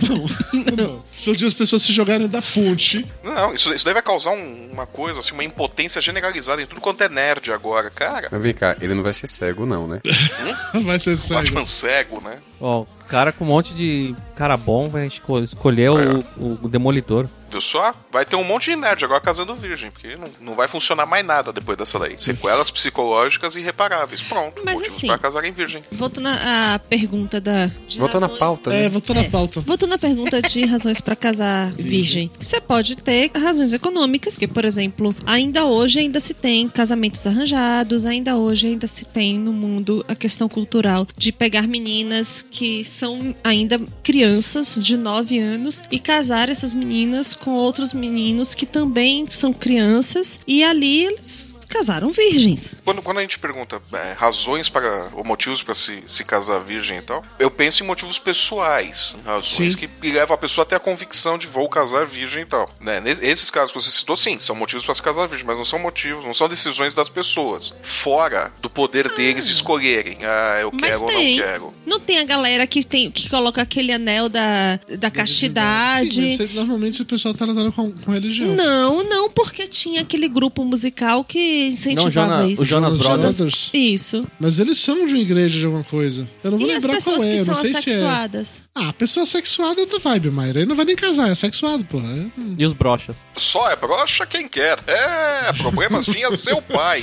Não. 0.76 1.00
Se 1.16 1.30
um 1.30 1.32
dia 1.34 1.46
as 1.48 1.54
pessoas 1.54 1.82
se 1.82 1.92
jogarem 1.92 2.28
da 2.28 2.40
ponte. 2.42 3.06
Não, 3.22 3.54
isso, 3.54 3.72
isso 3.74 3.84
daí 3.84 3.94
vai 3.94 4.02
causar 4.02 4.30
um- 4.30 4.70
uma 4.72 4.86
coisa, 4.86 5.18
assim, 5.20 5.32
uma 5.32 5.44
impotência 5.44 6.00
generalizada 6.00 6.60
em 6.62 6.66
tudo 6.66 6.80
quanto 6.80 7.02
é 7.02 7.08
nerd 7.08 7.50
agora. 7.52 7.90
Cara, 7.90 8.28
Mas 8.30 8.42
vem 8.42 8.54
cá, 8.54 8.76
ele 8.80 8.94
não 8.94 9.02
vai 9.02 9.14
ser 9.14 9.26
cego, 9.28 9.66
não, 9.66 9.86
né? 9.86 10.00
Vai 10.84 10.98
ser 11.00 11.16
cego. 11.16 11.40
Batman 11.40 11.66
cego, 11.66 12.20
né? 12.20 12.38
Ó, 12.60 12.80
os 12.94 13.04
caras 13.06 13.34
com 13.34 13.44
um 13.44 13.48
monte 13.48 13.74
de 13.74 14.14
cara 14.34 14.56
bom 14.56 14.88
vai 14.88 15.06
esco- 15.06 15.40
escolher 15.40 15.90
o, 15.90 16.24
o 16.62 16.68
Demolidor. 16.68 17.28
Viu 17.48 17.60
só? 17.60 17.94
Vai 18.10 18.24
ter 18.24 18.34
um 18.36 18.42
monte 18.44 18.70
de 18.70 18.76
nerd 18.76 19.04
agora 19.04 19.20
casando 19.20 19.54
virgem, 19.54 19.90
porque 19.90 20.16
não, 20.16 20.28
não 20.40 20.54
vai 20.54 20.66
funcionar 20.68 21.06
mais 21.06 21.24
nada 21.24 21.52
depois 21.52 21.78
dessa 21.78 21.98
lei. 21.98 22.16
Sequelas 22.18 22.70
psicológicas 22.70 23.56
irreparáveis. 23.56 24.20
Pronto, 24.22 24.60
Mas 24.64 24.80
assim- 24.82 25.06
para 25.06 25.18
casarem 25.18 25.52
virgem. 25.56 25.82
Voltando 25.90 26.28
à 26.28 26.78
pergunta 26.88 27.40
da. 27.40 27.70
Voltando 27.96 28.24
à 28.24 28.28
pauta, 28.28 28.72
É, 28.72 28.82
né? 28.82 28.88
voltou 28.88 29.14
na 29.16 29.24
pauta. 29.24 29.60
Voltando 29.62 29.94
à 29.94 29.98
pergunta 29.98 30.42
de 30.42 30.64
razões 30.64 31.00
para 31.00 31.16
casar 31.16 31.72
virgem. 31.74 32.30
Você 32.38 32.60
pode 32.60 32.96
ter 32.96 33.30
razões 33.34 33.72
econômicas, 33.72 34.34
porque, 34.34 34.46
por 34.46 34.64
exemplo, 34.64 35.14
ainda 35.24 35.64
hoje 35.64 35.98
ainda 36.00 36.20
se 36.20 36.34
tem 36.34 36.68
casamentos 36.68 37.26
arranjados, 37.26 38.04
ainda 38.06 38.36
hoje 38.36 38.68
ainda 38.68 38.86
se 38.86 39.04
tem 39.04 39.38
no 39.38 39.52
mundo 39.52 40.04
a 40.08 40.14
questão 40.14 40.48
cultural 40.48 41.06
de 41.16 41.32
pegar 41.32 41.66
meninas 41.66 42.42
que 42.48 42.84
são 42.84 43.34
ainda 43.42 43.80
crianças 44.02 44.78
de 44.82 44.96
9 44.96 45.38
anos 45.38 45.82
e 45.90 45.98
casar 45.98 46.48
essas 46.48 46.74
meninas 46.74 47.34
com 47.34 47.52
outros 47.52 47.92
meninos 47.92 48.54
que 48.54 48.66
também 48.66 49.26
são 49.30 49.52
crianças 49.52 50.38
e 50.46 50.62
ali 50.62 51.04
eles 51.04 51.55
casaram 51.66 52.10
virgens. 52.10 52.74
Quando, 52.84 53.02
quando 53.02 53.18
a 53.18 53.20
gente 53.22 53.38
pergunta 53.38 53.80
é, 53.92 54.12
razões 54.12 54.68
para. 54.68 55.08
ou 55.12 55.24
motivos 55.24 55.62
para 55.62 55.74
se, 55.74 56.02
se 56.06 56.24
casar 56.24 56.60
virgem 56.60 56.98
e 56.98 57.02
tal, 57.02 57.24
eu 57.38 57.50
penso 57.50 57.82
em 57.82 57.86
motivos 57.86 58.18
pessoais. 58.18 59.14
Razões 59.24 59.74
Sim. 59.74 59.88
que 60.00 60.10
levam 60.10 60.34
a 60.34 60.38
pessoa 60.38 60.64
até 60.64 60.76
a 60.76 60.80
convicção 60.80 61.38
de 61.38 61.46
vou 61.46 61.68
casar 61.68 62.06
virgem 62.06 62.42
e 62.42 62.46
tal. 62.46 62.70
Né? 62.80 63.02
Esses 63.22 63.50
casos 63.50 63.72
que 63.72 63.80
você 63.80 63.90
citou, 63.90 64.16
sim, 64.16 64.38
são 64.40 64.54
motivos 64.54 64.84
para 64.84 64.94
se 64.94 65.02
casar 65.02 65.26
virgem, 65.26 65.46
mas 65.46 65.56
não 65.56 65.64
são 65.64 65.78
motivos, 65.78 66.24
não 66.24 66.34
são 66.34 66.48
decisões 66.48 66.94
das 66.94 67.08
pessoas. 67.08 67.76
Fora 67.82 68.52
do 68.60 68.68
poder 68.70 69.08
deles 69.14 69.46
escolherem. 69.46 70.18
Ah, 70.22 70.58
eu 70.60 70.70
Mas 70.72 70.90
quero 70.90 71.00
ou 71.02 71.10
não 71.10 71.18
tem. 71.18 71.36
quero. 71.36 71.74
Não 71.86 72.00
tem 72.00 72.18
a 72.18 72.24
galera 72.24 72.66
que 72.66 72.84
tem 72.84 73.10
que 73.10 73.28
coloca 73.28 73.62
aquele 73.62 73.92
anel 73.92 74.28
da, 74.28 74.78
da 74.98 75.10
castidade. 75.10 76.36
Sim, 76.36 76.36
mas 76.38 76.54
normalmente 76.54 77.02
o 77.02 77.04
pessoal 77.04 77.34
tá 77.34 77.44
tratando 77.44 77.72
com, 77.72 77.92
com 77.92 78.10
religião. 78.10 78.54
Não, 78.54 79.02
não, 79.04 79.30
porque 79.30 79.66
tinha 79.66 80.00
aquele 80.00 80.28
grupo 80.28 80.64
musical 80.64 81.24
que 81.24 81.55
incentivava 81.68 82.10
Jona- 82.10 82.46
isso. 82.48 82.62
o 82.62 82.64
Jonas 82.64 82.92
Os 82.94 82.98
Brothers. 83.00 83.70
Isso. 83.72 84.26
Mas 84.38 84.58
eles 84.58 84.78
são 84.78 85.06
de 85.06 85.14
uma 85.14 85.20
igreja 85.22 85.58
de 85.58 85.64
alguma 85.64 85.84
coisa. 85.84 86.28
Eu 86.42 86.50
não 86.52 86.58
vou 86.58 86.68
E 86.68 86.72
as 86.72 86.84
lembrar 86.84 87.00
qual 87.02 87.16
pessoas 87.16 87.26
é, 87.28 87.34
que 87.34 87.40
eu 87.40 87.44
são 87.44 87.54
não 87.54 87.60
sei 87.60 87.70
se 87.70 87.76
é. 87.76 87.78
assexuadas? 87.78 88.62
Ah, 88.74 88.92
pessoa 88.92 89.24
sexuada 89.26 89.80
é 89.82 89.86
da 89.86 89.98
vibe, 89.98 90.30
Mayra. 90.30 90.60
Ele 90.60 90.68
não 90.68 90.76
vai 90.76 90.84
nem 90.84 90.94
casar, 90.96 91.30
é 91.30 91.34
sexuado, 91.34 91.84
porra. 91.84 92.06
É- 92.14 92.26
E 92.58 92.64
os 92.64 92.72
brochas? 92.72 93.16
Só 93.36 93.70
é 93.70 93.76
broxa 93.76 94.26
quem 94.26 94.46
quer. 94.48 94.78
É, 94.86 95.52
problemas 95.54 96.06
vinha 96.06 96.34
seu 96.36 96.60
pai. 96.60 97.02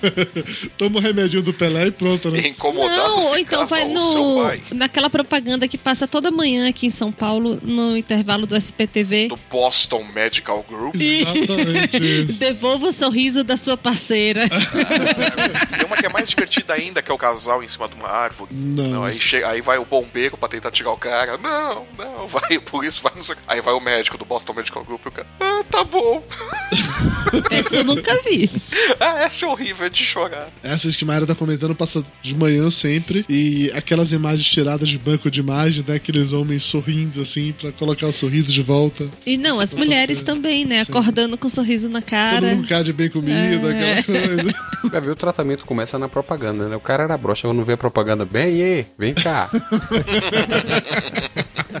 Toma 0.78 0.98
o 0.98 1.02
remedinho 1.02 1.42
do 1.42 1.52
Pelé 1.52 1.86
e 1.88 1.90
pronto, 1.90 2.30
né? 2.30 2.46
Incomodado 2.48 2.96
Não, 2.96 3.26
ou 3.26 3.38
então 3.38 3.66
vai 3.66 3.84
no 3.86 4.36
naquela 4.74 5.10
propaganda 5.10 5.66
que 5.68 5.76
passa 5.78 6.06
toda 6.06 6.30
manhã 6.30 6.68
aqui 6.68 6.86
em 6.86 6.90
São 6.90 7.10
Paulo, 7.12 7.58
no 7.62 7.96
intervalo 7.96 8.46
do 8.46 8.56
SPTV. 8.56 9.28
Do 9.28 9.38
Boston 9.50 10.06
Medical 10.14 10.64
Group. 10.68 10.94
Exatamente. 10.96 12.32
Devolva 12.38 12.88
o 12.88 12.92
sorriso 12.92 13.42
da 13.44 13.56
sua 13.66 13.76
parceira. 13.76 14.48
Tem 14.48 15.84
uma 15.86 15.96
que 15.96 16.06
é 16.06 16.08
mais 16.08 16.28
divertida 16.30 16.72
ainda, 16.74 17.02
que 17.02 17.10
é 17.10 17.14
o 17.14 17.18
casal 17.18 17.62
em 17.64 17.68
cima 17.68 17.88
de 17.88 17.94
uma 17.94 18.08
árvore. 18.08 18.54
Não. 18.54 19.02
aí, 19.04 19.18
chega, 19.18 19.48
aí 19.48 19.60
vai 19.60 19.76
o 19.78 19.84
bombeiro 19.84 20.36
pra 20.36 20.48
tentar 20.48 20.70
tirar 20.70 20.92
o 20.92 20.96
cara. 20.96 21.36
Não, 21.36 21.84
não, 21.98 22.28
vai, 22.28 22.58
por 22.60 22.84
isso 22.84 23.02
vai 23.02 23.12
no 23.16 23.24
seu... 23.24 23.34
Aí 23.46 23.60
vai 23.60 23.74
o 23.74 23.80
médico 23.80 24.16
do 24.16 24.24
Boston 24.24 24.52
Medical 24.54 24.84
Group 24.84 25.04
e 25.04 25.08
o 25.08 25.12
cara. 25.12 25.26
Ah, 25.40 25.64
tá 25.68 25.82
bom. 25.82 26.22
Essa 27.50 27.76
eu 27.78 27.84
nunca 27.84 28.14
vi. 28.22 28.48
Ah, 29.00 29.20
essa 29.24 29.44
é 29.44 29.48
horrível, 29.48 29.86
é 29.86 29.90
de 29.90 30.04
chorar. 30.04 30.48
Essas 30.62 30.94
que 30.94 31.04
Mayra 31.04 31.26
tá 31.26 31.34
comentando 31.34 31.74
passa 31.74 32.04
de 32.22 32.34
manhã 32.34 32.70
sempre. 32.70 33.24
E 33.28 33.70
aquelas 33.74 34.12
imagens 34.12 34.48
tiradas 34.48 34.88
de 34.88 34.98
banco 34.98 35.30
de 35.30 35.40
imagem, 35.40 35.84
né? 35.86 35.96
Aqueles 35.96 36.32
homens 36.32 36.62
sorrindo 36.62 37.20
assim 37.20 37.52
pra 37.52 37.72
colocar 37.72 38.06
o 38.06 38.12
sorriso 38.12 38.52
de 38.52 38.62
volta. 38.62 39.08
E 39.26 39.36
não, 39.36 39.58
as 39.58 39.74
mulheres 39.74 40.22
também, 40.22 40.64
né? 40.64 40.80
Acordando 40.82 41.36
com 41.36 41.46
um 41.46 41.50
sorriso 41.50 41.88
na 41.88 42.00
Todo 42.00 42.10
cara. 42.10 42.46
mundo 42.54 42.68
cara 42.68 42.84
de 42.84 42.92
bem 42.92 43.10
comida, 43.10 43.32
É. 43.36 43.55
aquela 43.64 44.02
coisa. 44.02 44.54
Vai 44.90 45.00
ver, 45.00 45.10
o 45.10 45.16
tratamento 45.16 45.64
começa 45.64 45.98
na 45.98 46.08
propaganda, 46.08 46.68
né? 46.68 46.76
O 46.76 46.80
cara 46.80 47.04
era 47.04 47.16
broxa, 47.16 47.48
quando 47.48 47.64
vê 47.64 47.74
a 47.74 47.76
propaganda, 47.76 48.24
bem, 48.24 48.60
e, 48.60 48.86
vem 48.98 49.14
cá. 49.14 49.48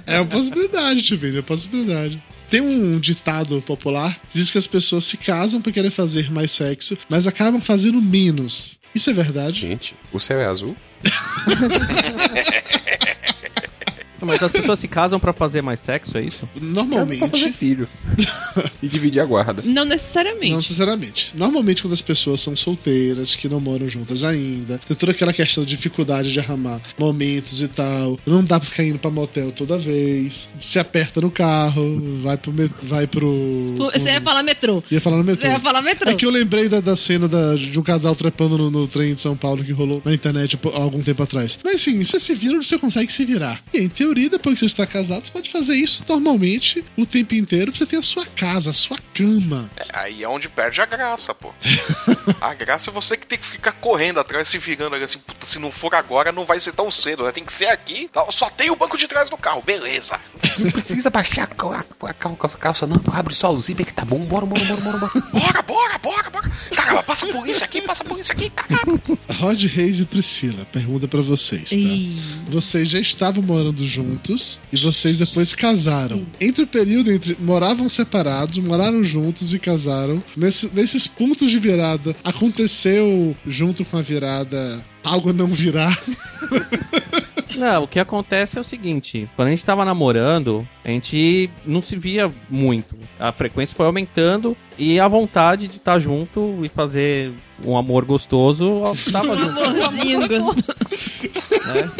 É 0.04 0.20
uma 0.20 0.26
possibilidade, 0.26 1.02
Tivini, 1.02 1.36
é 1.36 1.40
uma 1.40 1.42
possibilidade. 1.42 2.22
Tem 2.50 2.60
um 2.60 3.00
ditado 3.00 3.60
popular 3.62 4.14
que 4.30 4.38
diz 4.38 4.50
que 4.50 4.58
as 4.58 4.66
pessoas 4.66 5.04
se 5.04 5.16
casam 5.16 5.62
pra 5.62 5.72
querer 5.72 5.90
fazer 5.90 6.30
mais 6.30 6.50
sexo, 6.50 6.96
mas 7.08 7.26
acabam 7.26 7.60
fazendo 7.60 8.00
menos. 8.00 8.78
Isso 8.94 9.10
é 9.10 9.12
verdade? 9.12 9.60
Gente, 9.60 9.96
o 10.12 10.20
céu 10.20 10.38
é 10.38 10.46
azul? 10.46 10.76
Mas 14.20 14.42
as 14.42 14.50
pessoas 14.52 14.78
se 14.78 14.88
casam 14.88 15.18
pra 15.20 15.32
fazer 15.32 15.62
mais 15.62 15.80
sexo, 15.80 16.16
é 16.18 16.22
isso? 16.22 16.48
Normalmente. 16.60 17.18
Pra 17.18 17.28
fazer 17.28 17.50
filho. 17.50 17.88
e 18.82 18.88
dividir 18.88 19.20
a 19.20 19.24
guarda. 19.24 19.62
Não 19.64 19.84
necessariamente. 19.84 20.50
Não 20.50 20.56
necessariamente. 20.58 21.32
Normalmente, 21.36 21.82
quando 21.82 21.92
as 21.92 22.02
pessoas 22.02 22.40
são 22.40 22.54
solteiras, 22.56 23.36
que 23.36 23.48
não 23.48 23.60
moram 23.60 23.88
juntas 23.88 24.22
ainda, 24.24 24.78
tem 24.86 24.96
toda 24.96 25.12
aquela 25.12 25.32
questão 25.32 25.64
de 25.64 25.70
dificuldade 25.70 26.32
de 26.32 26.40
arrumar 26.40 26.80
momentos 26.98 27.60
e 27.62 27.68
tal. 27.68 28.18
Não 28.26 28.42
dá 28.42 28.58
pra 28.60 28.68
ficar 28.68 28.84
indo 28.84 28.98
pra 28.98 29.10
motel 29.10 29.52
toda 29.52 29.78
vez. 29.78 30.48
Se 30.60 30.78
aperta 30.78 31.20
no 31.20 31.30
carro, 31.30 32.20
vai 32.22 32.36
pro. 32.36 32.52
met- 32.52 32.72
Vai 32.82 33.06
pro 33.06 33.74
Você 33.76 34.10
ia 34.12 34.20
falar 34.20 34.42
metrô. 34.42 34.82
Ia 34.90 35.00
falar 35.00 35.16
no 35.18 35.24
metrô. 35.24 35.40
Você 35.48 35.52
ia 35.52 35.60
falar 35.60 35.82
metrô. 35.82 36.10
É 36.10 36.14
que 36.14 36.24
eu 36.26 36.30
lembrei 36.30 36.68
da, 36.68 36.80
da 36.80 36.94
cena 36.96 37.26
da- 37.28 37.54
de 37.54 37.78
um 37.78 37.82
casal 37.82 38.14
trepando 38.14 38.56
no, 38.58 38.70
no 38.70 38.86
trem 38.86 39.14
de 39.14 39.20
São 39.20 39.36
Paulo 39.36 39.64
que 39.64 39.72
rolou 39.72 40.00
na 40.04 40.12
internet 40.14 40.58
há 40.74 40.80
algum 40.80 41.02
tempo 41.02 41.22
atrás. 41.22 41.58
Mas 41.64 41.76
assim, 41.76 42.02
você 42.02 42.20
se 42.20 42.34
vira, 42.34 42.56
você 42.62 42.78
consegue 42.78 43.10
se 43.10 43.24
virar. 43.24 43.60
E 43.72 43.78
em 43.78 43.88
teoria, 44.06 44.30
depois 44.30 44.54
que 44.54 44.60
você 44.60 44.66
está 44.66 44.86
casado, 44.86 45.26
você 45.26 45.32
pode 45.32 45.50
fazer 45.50 45.74
isso 45.74 46.04
normalmente 46.08 46.84
o 46.96 47.04
tempo 47.04 47.34
inteiro 47.34 47.72
pra 47.72 47.78
você 47.78 47.86
ter 47.86 47.96
a 47.96 48.02
sua 48.02 48.24
casa, 48.26 48.70
a 48.70 48.72
sua 48.72 48.96
cama. 49.14 49.70
É, 49.76 49.98
aí 49.98 50.22
é 50.22 50.28
onde 50.28 50.48
perde 50.48 50.80
a 50.80 50.86
graça, 50.86 51.34
pô. 51.34 51.52
a 52.40 52.54
graça 52.54 52.90
é 52.90 52.92
você 52.92 53.16
que 53.16 53.26
tem 53.26 53.38
que 53.38 53.46
ficar 53.46 53.72
correndo 53.72 54.20
atrás, 54.20 54.48
se 54.48 54.58
virando 54.58 54.94
ali 54.94 55.04
assim, 55.04 55.18
puta, 55.18 55.44
se 55.46 55.58
não 55.58 55.70
for 55.70 55.94
agora, 55.94 56.30
não 56.32 56.44
vai 56.44 56.60
ser 56.60 56.72
tão 56.72 56.90
cedo, 56.90 57.24
né? 57.24 57.32
Tem 57.32 57.44
que 57.44 57.52
ser 57.52 57.66
aqui. 57.66 58.08
tá? 58.12 58.24
Só 58.30 58.48
tem 58.50 58.70
o 58.70 58.76
banco 58.76 58.96
de 58.96 59.06
trás 59.08 59.28
do 59.30 59.36
carro, 59.36 59.62
beleza. 59.64 60.20
Não 60.58 60.70
precisa 60.70 61.10
baixar 61.10 61.44
a, 61.44 61.46
cal- 61.46 61.72
a, 61.72 62.12
cal- 62.14 62.38
a 62.42 62.48
calça, 62.48 62.86
não. 62.86 62.96
Abre 63.12 63.34
só 63.34 63.52
o 63.52 63.58
zíper 63.58 63.84
que 63.86 63.92
tá 63.94 64.04
bom. 64.04 64.18
Bora, 64.24 64.46
bora, 64.46 64.64
bora, 64.64 64.80
bora, 64.80 64.98
bora. 64.98 65.20
Bora, 65.32 65.62
bora, 65.62 65.98
bora, 65.98 66.30
bora. 66.30 66.50
Caramba, 66.74 67.02
passa 67.02 67.26
por 67.26 67.46
isso 67.48 67.64
aqui, 67.64 67.82
passa 67.82 68.04
por 68.04 68.18
isso 68.18 68.32
aqui, 68.32 68.50
caramba. 68.50 69.00
Rod 69.38 69.64
Reis 69.64 70.00
e 70.00 70.06
Priscila, 70.06 70.64
pergunta 70.66 71.08
pra 71.08 71.20
vocês, 71.20 71.70
tá? 71.70 71.76
Ih. 71.76 72.16
Vocês 72.48 72.88
já 72.88 72.98
estavam 73.00 73.42
morando 73.42 73.84
juntos 73.84 73.95
e 74.72 74.76
vocês 74.76 75.18
depois 75.18 75.54
casaram. 75.54 76.26
Entre 76.40 76.64
o 76.64 76.66
período 76.66 77.10
entre 77.10 77.36
moravam 77.40 77.88
separados, 77.88 78.58
moraram 78.58 79.02
juntos 79.04 79.52
e 79.54 79.58
casaram, 79.58 80.22
nesse- 80.36 80.70
nesses 80.74 81.06
pontos 81.06 81.50
de 81.50 81.58
virada, 81.58 82.14
aconteceu 82.24 83.36
junto 83.46 83.84
com 83.84 83.96
a 83.96 84.02
virada 84.02 84.84
algo 85.04 85.32
não 85.32 85.46
virar? 85.48 86.00
Não, 87.56 87.84
o 87.84 87.88
que 87.88 87.98
acontece 87.98 88.58
é 88.58 88.60
o 88.60 88.64
seguinte: 88.64 89.28
quando 89.34 89.48
a 89.48 89.50
gente 89.50 89.64
tava 89.64 89.84
namorando, 89.84 90.66
a 90.84 90.88
gente 90.88 91.50
não 91.64 91.80
se 91.82 91.96
via 91.96 92.32
muito. 92.48 92.96
A 93.18 93.32
frequência 93.32 93.76
foi 93.76 93.86
aumentando 93.86 94.56
e 94.78 95.00
a 95.00 95.08
vontade 95.08 95.66
de 95.66 95.76
estar 95.76 95.98
junto 95.98 96.64
e 96.64 96.68
fazer 96.68 97.32
um 97.64 97.76
amor 97.76 98.04
gostoso 98.04 98.82
tava 99.10 99.36
junto. 99.36 99.58
Amorzinho 99.58 100.20
gostoso. 100.20 100.64
né? 101.66 101.90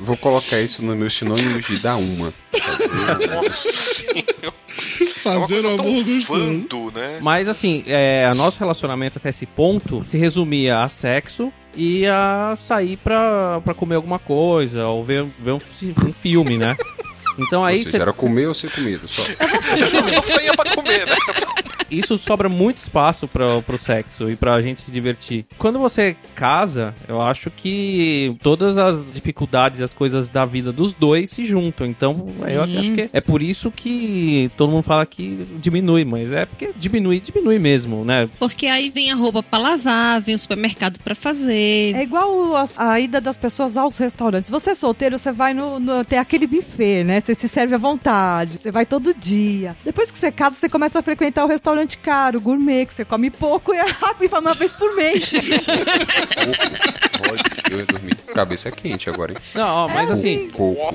Vou 0.00 0.16
colocar 0.16 0.60
isso 0.60 0.84
nos 0.84 0.96
meus 0.96 1.14
sinônimos 1.14 1.66
de 1.66 1.78
dar 1.78 1.96
uma. 1.96 2.32
Nossa 3.34 3.72
senhora. 3.72 4.54
Fazer 5.22 5.64
o 5.64 5.74
amor 5.80 6.04
gostoso. 6.04 6.92
Né? 6.94 7.18
Mas 7.20 7.48
assim, 7.48 7.82
é, 7.86 8.28
o 8.30 8.34
nosso 8.34 8.58
relacionamento 8.58 9.18
até 9.18 9.30
esse 9.30 9.46
ponto 9.46 10.04
se 10.06 10.16
resumia 10.16 10.82
a 10.82 10.88
sexo 10.88 11.52
ia 11.76 12.54
sair 12.56 12.96
pra, 12.96 13.60
pra 13.64 13.74
comer 13.74 13.96
alguma 13.96 14.18
coisa, 14.18 14.86
ou 14.86 15.04
ver, 15.04 15.24
ver 15.38 15.52
um, 15.52 15.60
um 16.06 16.12
filme, 16.12 16.56
né? 16.56 16.76
Então 17.38 17.64
aí 17.64 17.76
Ou 17.78 17.82
seja, 17.82 18.02
era 18.02 18.12
comer 18.12 18.46
ou 18.48 18.54
ser 18.54 18.70
comido, 18.70 19.06
só. 19.06 19.22
Só 20.04 20.22
saía 20.22 20.54
pra 20.54 20.74
comer, 20.74 21.06
né? 21.06 21.16
Isso 21.90 22.18
sobra 22.18 22.48
muito 22.48 22.76
espaço 22.78 23.26
para 23.28 23.60
pro 23.62 23.78
sexo 23.78 24.28
e 24.30 24.36
pra 24.36 24.60
gente 24.60 24.80
se 24.80 24.90
divertir. 24.90 25.44
Quando 25.58 25.78
você 25.78 26.16
casa, 26.34 26.94
eu 27.08 27.20
acho 27.20 27.50
que 27.50 28.36
todas 28.42 28.76
as 28.76 29.10
dificuldades 29.12 29.80
e 29.80 29.82
as 29.84 29.92
coisas 29.94 30.28
da 30.28 30.44
vida 30.44 30.72
dos 30.72 30.92
dois 30.92 31.30
se 31.30 31.44
juntam. 31.44 31.86
Então, 31.86 32.28
eu 32.48 32.64
Sim. 32.64 32.78
acho 32.78 32.92
que 32.92 33.10
é 33.12 33.20
por 33.20 33.42
isso 33.42 33.70
que 33.70 34.50
todo 34.56 34.70
mundo 34.70 34.82
fala 34.84 35.04
que 35.06 35.46
diminui, 35.60 36.04
mas 36.04 36.32
é 36.32 36.46
porque 36.46 36.70
diminui, 36.76 37.20
diminui 37.20 37.58
mesmo, 37.58 38.04
né? 38.04 38.28
Porque 38.38 38.66
aí 38.66 38.90
vem 38.90 39.10
a 39.10 39.14
roupa 39.14 39.42
pra 39.42 39.58
lavar, 39.58 40.20
vem 40.20 40.34
o 40.34 40.38
supermercado 40.38 40.98
pra 41.00 41.14
fazer. 41.14 41.94
É 41.94 42.02
igual 42.02 42.56
as- 42.56 42.78
a, 42.78 42.98
ida 43.00 43.20
das 43.20 43.36
pessoas 43.36 43.76
aos 43.76 43.96
restaurantes. 43.98 44.50
Você 44.50 44.70
é 44.70 44.74
solteiro, 44.74 45.18
você 45.18 45.32
vai 45.32 45.52
no, 45.54 45.78
no- 45.80 46.04
Tem 46.04 46.18
aquele 46.18 46.46
buffet, 46.46 47.04
né? 47.04 47.20
Você 47.20 47.34
se 47.34 47.48
serve 47.48 47.74
à 47.74 47.78
vontade. 47.78 48.58
Você 48.62 48.70
vai 48.70 48.86
todo 48.86 49.14
dia. 49.14 49.76
Depois 49.84 50.10
que 50.10 50.18
você 50.18 50.30
casa, 50.30 50.56
você 50.56 50.68
começa 50.68 50.98
a 50.98 51.02
frequentar 51.02 51.44
o 51.44 51.48
restaurante 51.48 51.75
caro, 51.98 52.40
gourmet, 52.40 52.86
que 52.86 52.94
você 52.94 53.04
come 53.04 53.30
pouco 53.30 53.74
e 53.74 53.76
é 53.78 53.84
rápido 53.90 54.24
e 54.24 54.28
vai 54.28 54.40
uma 54.40 54.54
vez 54.54 54.72
por 54.72 54.94
mês. 54.96 55.30
Eu 57.70 57.78
ia 57.78 57.86
dormir. 57.86 58.16
Cabeça 58.34 58.70
quente 58.70 59.08
agora, 59.10 59.32
hein? 59.32 59.38
Não, 59.54 59.66
ó, 59.66 59.88
mas 59.88 60.10
assim, 60.10 60.48
Pouco. 60.50 60.90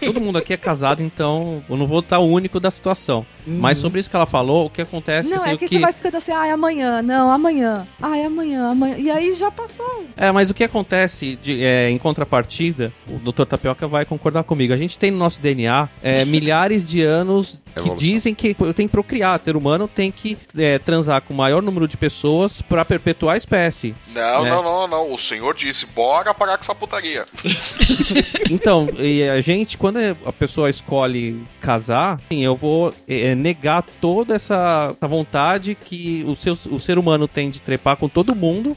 todo 0.00 0.20
mundo 0.20 0.38
aqui 0.38 0.52
é 0.54 0.56
casado, 0.56 1.02
então 1.02 1.62
eu 1.68 1.76
não 1.76 1.86
vou 1.86 2.00
estar 2.00 2.18
o 2.18 2.26
único 2.26 2.58
da 2.58 2.70
situação. 2.70 3.24
Mas 3.46 3.78
sobre 3.78 4.00
isso 4.00 4.08
que 4.08 4.16
ela 4.16 4.26
falou, 4.26 4.66
o 4.66 4.70
que 4.70 4.80
acontece 4.82 5.28
Não, 5.28 5.38
assim, 5.38 5.50
é 5.50 5.54
o 5.54 5.58
que, 5.58 5.68
você 5.68 5.78
vai 5.78 5.92
ficando 5.92 6.16
assim, 6.16 6.32
ai, 6.32 6.50
amanhã, 6.50 7.02
não, 7.02 7.30
amanhã, 7.30 7.86
ai, 8.00 8.24
amanhã, 8.24 8.70
amanhã. 8.70 8.96
E 8.98 9.10
aí 9.10 9.34
já 9.34 9.50
passou. 9.50 10.04
É, 10.16 10.30
mas 10.32 10.48
o 10.48 10.54
que 10.54 10.64
acontece 10.64 11.36
de- 11.36 11.62
é, 11.62 11.90
em 11.90 11.98
contrapartida, 11.98 12.92
o 13.08 13.18
Dr. 13.18 13.44
Tapioca 13.44 13.86
vai 13.88 14.04
concordar 14.04 14.44
comigo. 14.44 14.72
A 14.72 14.76
gente 14.76 14.98
tem 14.98 15.10
no 15.10 15.18
nosso 15.18 15.40
DNA 15.40 15.88
é, 16.02 16.24
milhares 16.24 16.84
de 16.86 17.02
anos 17.02 17.58
que 17.72 17.80
Evolução. 17.80 17.96
dizem 17.96 18.34
que 18.34 18.54
pô, 18.54 18.72
tem 18.72 18.86
que 18.86 18.92
procriar. 18.92 19.38
Ter 19.38 19.56
humano 19.56 19.88
tem 19.88 20.10
que 20.10 20.36
é, 20.56 20.78
transar 20.78 21.22
com 21.22 21.34
o 21.34 21.36
maior 21.36 21.62
número 21.62 21.88
de 21.88 21.96
pessoas 21.96 22.62
pra 22.62 22.84
perpetuar 22.84 23.34
a 23.34 23.38
espécie. 23.38 23.94
Não, 24.08 24.44
né? 24.44 24.50
não, 24.50 24.62
não, 24.62 24.88
não. 24.88 25.12
O 25.12 25.18
senhor 25.18 25.54
disse, 25.54 25.86
bora 25.86 26.34
parar 26.34 26.56
com 26.56 26.64
essa 26.64 26.74
putaria. 26.74 27.26
Então, 28.50 28.86
e 28.98 29.26
a 29.26 29.40
gente, 29.40 29.78
quando 29.78 29.98
a 29.98 30.32
pessoa 30.32 30.68
escolhe 30.68 31.42
casar, 31.58 32.16
assim, 32.16 32.44
eu 32.44 32.54
vou 32.54 32.92
é, 33.08 33.34
negar 33.34 33.82
toda 33.82 34.34
essa, 34.34 34.94
essa 34.94 35.08
vontade 35.08 35.74
que 35.74 36.22
o, 36.26 36.36
seu, 36.36 36.52
o 36.70 36.78
ser 36.78 36.98
humano 36.98 37.26
tem 37.26 37.48
de 37.48 37.62
trepar 37.62 37.96
com 37.96 38.08
todo 38.08 38.34
mundo 38.34 38.76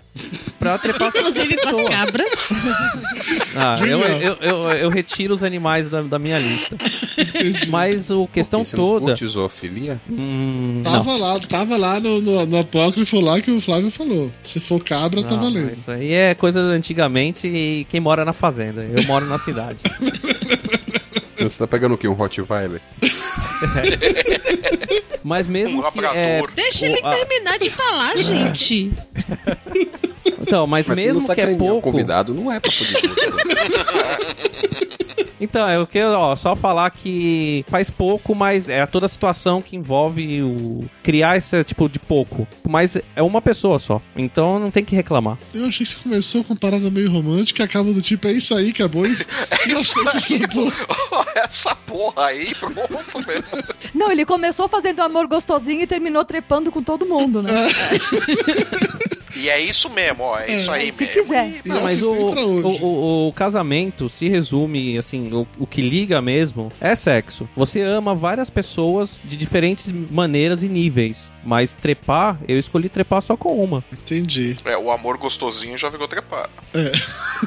pra 0.58 0.78
trepar 0.78 1.12
com 1.14 1.20
Inclusive 1.20 1.58
com 1.58 1.70
as 1.70 1.90
cabras. 1.90 2.32
Ah, 3.56 3.80
eu, 3.82 4.00
eu, 4.02 4.38
eu, 4.42 4.72
eu 4.74 4.90
retiro 4.90 5.34
os 5.34 5.44
animais 5.44 5.88
da, 5.90 6.02
da 6.02 6.20
minha 6.20 6.38
lista. 6.38 6.76
Mas 7.70 8.10
o 8.12 8.28
questão 8.28 8.60
não 8.60 8.66
toda. 8.66 9.06
curte 9.08 9.26
zoofilia? 9.28 10.00
Hum, 10.10 10.82
não. 10.84 10.92
Tava 10.92 11.18
lá, 11.18 11.40
tava 11.40 11.78
lá 11.78 12.00
no, 12.00 12.22
no, 12.22 12.46
no 12.46 12.60
apócrifo 12.60 13.20
lá 13.22 13.40
que 13.42 13.52
o 13.52 13.62
Flávio 13.62 13.90
falou. 13.92 14.32
Se 14.42 14.60
for 14.60 14.84
cabra, 14.84 15.24
tá 15.24 15.32
Não, 15.36 15.44
valendo. 15.44 15.74
Isso 15.74 15.90
aí 15.92 16.14
é 16.14 16.34
coisa 16.36 16.60
antigamente 16.60 17.48
e 17.48 17.86
quem 17.90 18.00
mora 18.00 18.26
na 18.26 18.34
fazenda. 18.34 18.84
Eu 18.84 19.04
moro 19.06 19.26
na 19.26 19.38
cidade. 19.38 19.80
Você 21.38 21.60
tá 21.60 21.68
pegando 21.68 21.96
o 21.96 21.98
quê? 21.98 22.08
Um 22.08 22.14
Rottweiler? 22.14 22.80
Mas 25.24 25.48
mesmo 25.48 25.86
Um 25.86 25.92
que 25.92 26.06
é. 26.06 26.42
Deixa 26.56 26.86
o- 26.86 26.90
ele 26.90 27.00
a- 27.04 27.16
terminar 27.16 27.60
de 27.60 27.70
falar, 27.70 28.18
gente. 28.18 28.92
Então, 30.48 30.68
mas, 30.68 30.88
Mas 30.88 31.00
se 31.00 31.08
não 31.08 31.16
mesmo 31.16 31.34
que 31.34 31.42
é 31.42 31.50
o 31.52 31.58
pouco. 31.58 31.92
convidado, 31.92 32.34
não 32.34 32.52
é 32.52 32.60
pra 32.60 32.72
poder. 32.72 32.96
Então, 35.40 35.68
é 35.68 35.78
o 35.80 35.86
que, 35.86 36.02
ó, 36.02 36.36
só 36.36 36.56
falar 36.56 36.90
que 36.92 37.66
faz 37.68 37.90
pouco, 37.90 38.34
mas 38.34 38.70
é 38.70 38.86
toda 38.86 39.06
a 39.06 39.10
situação 39.10 39.62
que 39.62 39.76
envolve 39.76 40.42
o 40.42 40.86
criar 41.04 41.36
esse 41.38 41.64
tipo 41.64 41.90
de 41.90 42.00
pouco. 42.00 42.48
Mas 42.68 42.98
é 43.16 43.22
uma 43.22 43.42
pessoa 43.42 43.78
só. 43.78 44.02
Então 44.16 44.60
não 44.60 44.72
tem 44.72 44.84
que 44.84 44.96
reclamar. 44.96 45.38
Eu 45.54 45.66
achei 45.66 45.86
que 45.86 45.92
você 45.92 46.00
começou 46.02 46.44
com 46.44 46.54
uma 46.54 46.60
parada 46.60 46.90
meio 46.90 47.12
romântica 47.12 47.64
e 47.64 47.66
acaba 47.66 47.92
do 47.92 48.02
tipo, 48.02 48.28
é 48.28 48.34
isso 48.34 48.56
aí, 48.56 48.70
acabou 48.70 49.06
isso. 49.06 49.26
É 49.66 49.72
isso 49.74 50.00
aí. 50.00 50.18
isso 50.18 50.34
é 50.36 51.42
Essa 51.46 51.76
porra 51.76 52.28
aí, 52.28 52.54
pronto 52.56 52.78
mesmo. 53.28 53.46
Não, 53.94 54.12
ele 54.12 54.26
começou 54.26 54.68
fazendo 54.68 55.02
amor 55.02 55.28
gostosinho 55.28 55.82
e 55.82 55.88
terminou 55.88 56.24
trepando 56.24 56.72
com 56.72 56.82
todo 56.82 57.06
mundo, 57.06 57.42
né? 57.42 57.52
E 59.36 59.50
é 59.50 59.60
isso 59.62 59.90
mesmo, 59.90 60.24
ó. 60.24 60.40
É 60.40 60.56
isso 60.56 60.72
aí 60.72 60.92
Se 60.92 61.06
mesmo. 61.06 61.22
quiser. 61.22 61.50
E 61.66 61.68
Não, 61.68 61.82
mas 61.82 61.98
assim 61.98 62.06
o, 62.06 62.66
o, 62.68 62.86
o- 62.86 63.28
o 63.30 63.34
casamento 63.34 64.08
se 64.10 64.30
resume, 64.30 64.98
assim, 64.98 65.32
o, 65.34 65.46
o 65.60 65.68
que 65.68 65.82
liga 65.82 66.22
mesmo 66.22 66.72
é 66.80 66.96
sexo. 66.96 67.48
Você 67.56 67.82
ama 67.82 68.16
várias 68.16 68.50
pessoas 68.50 69.20
de 69.24 69.36
diferentes 69.38 69.92
maneiras 69.92 70.64
e 70.64 70.70
níveis. 70.70 71.32
Mas 71.46 71.74
trepar, 71.74 72.40
eu 72.48 72.58
escolhi 72.58 72.90
trepar 72.90 73.22
só 73.22 73.38
com 73.38 73.64
uma. 73.64 73.84
Entendi. 73.94 74.58
É, 74.66 74.78
o 74.78 74.90
amor 74.92 75.18
gostosinho 75.18 75.78
já 75.78 75.92
ficou 75.92 76.08
trepado. 76.08 76.50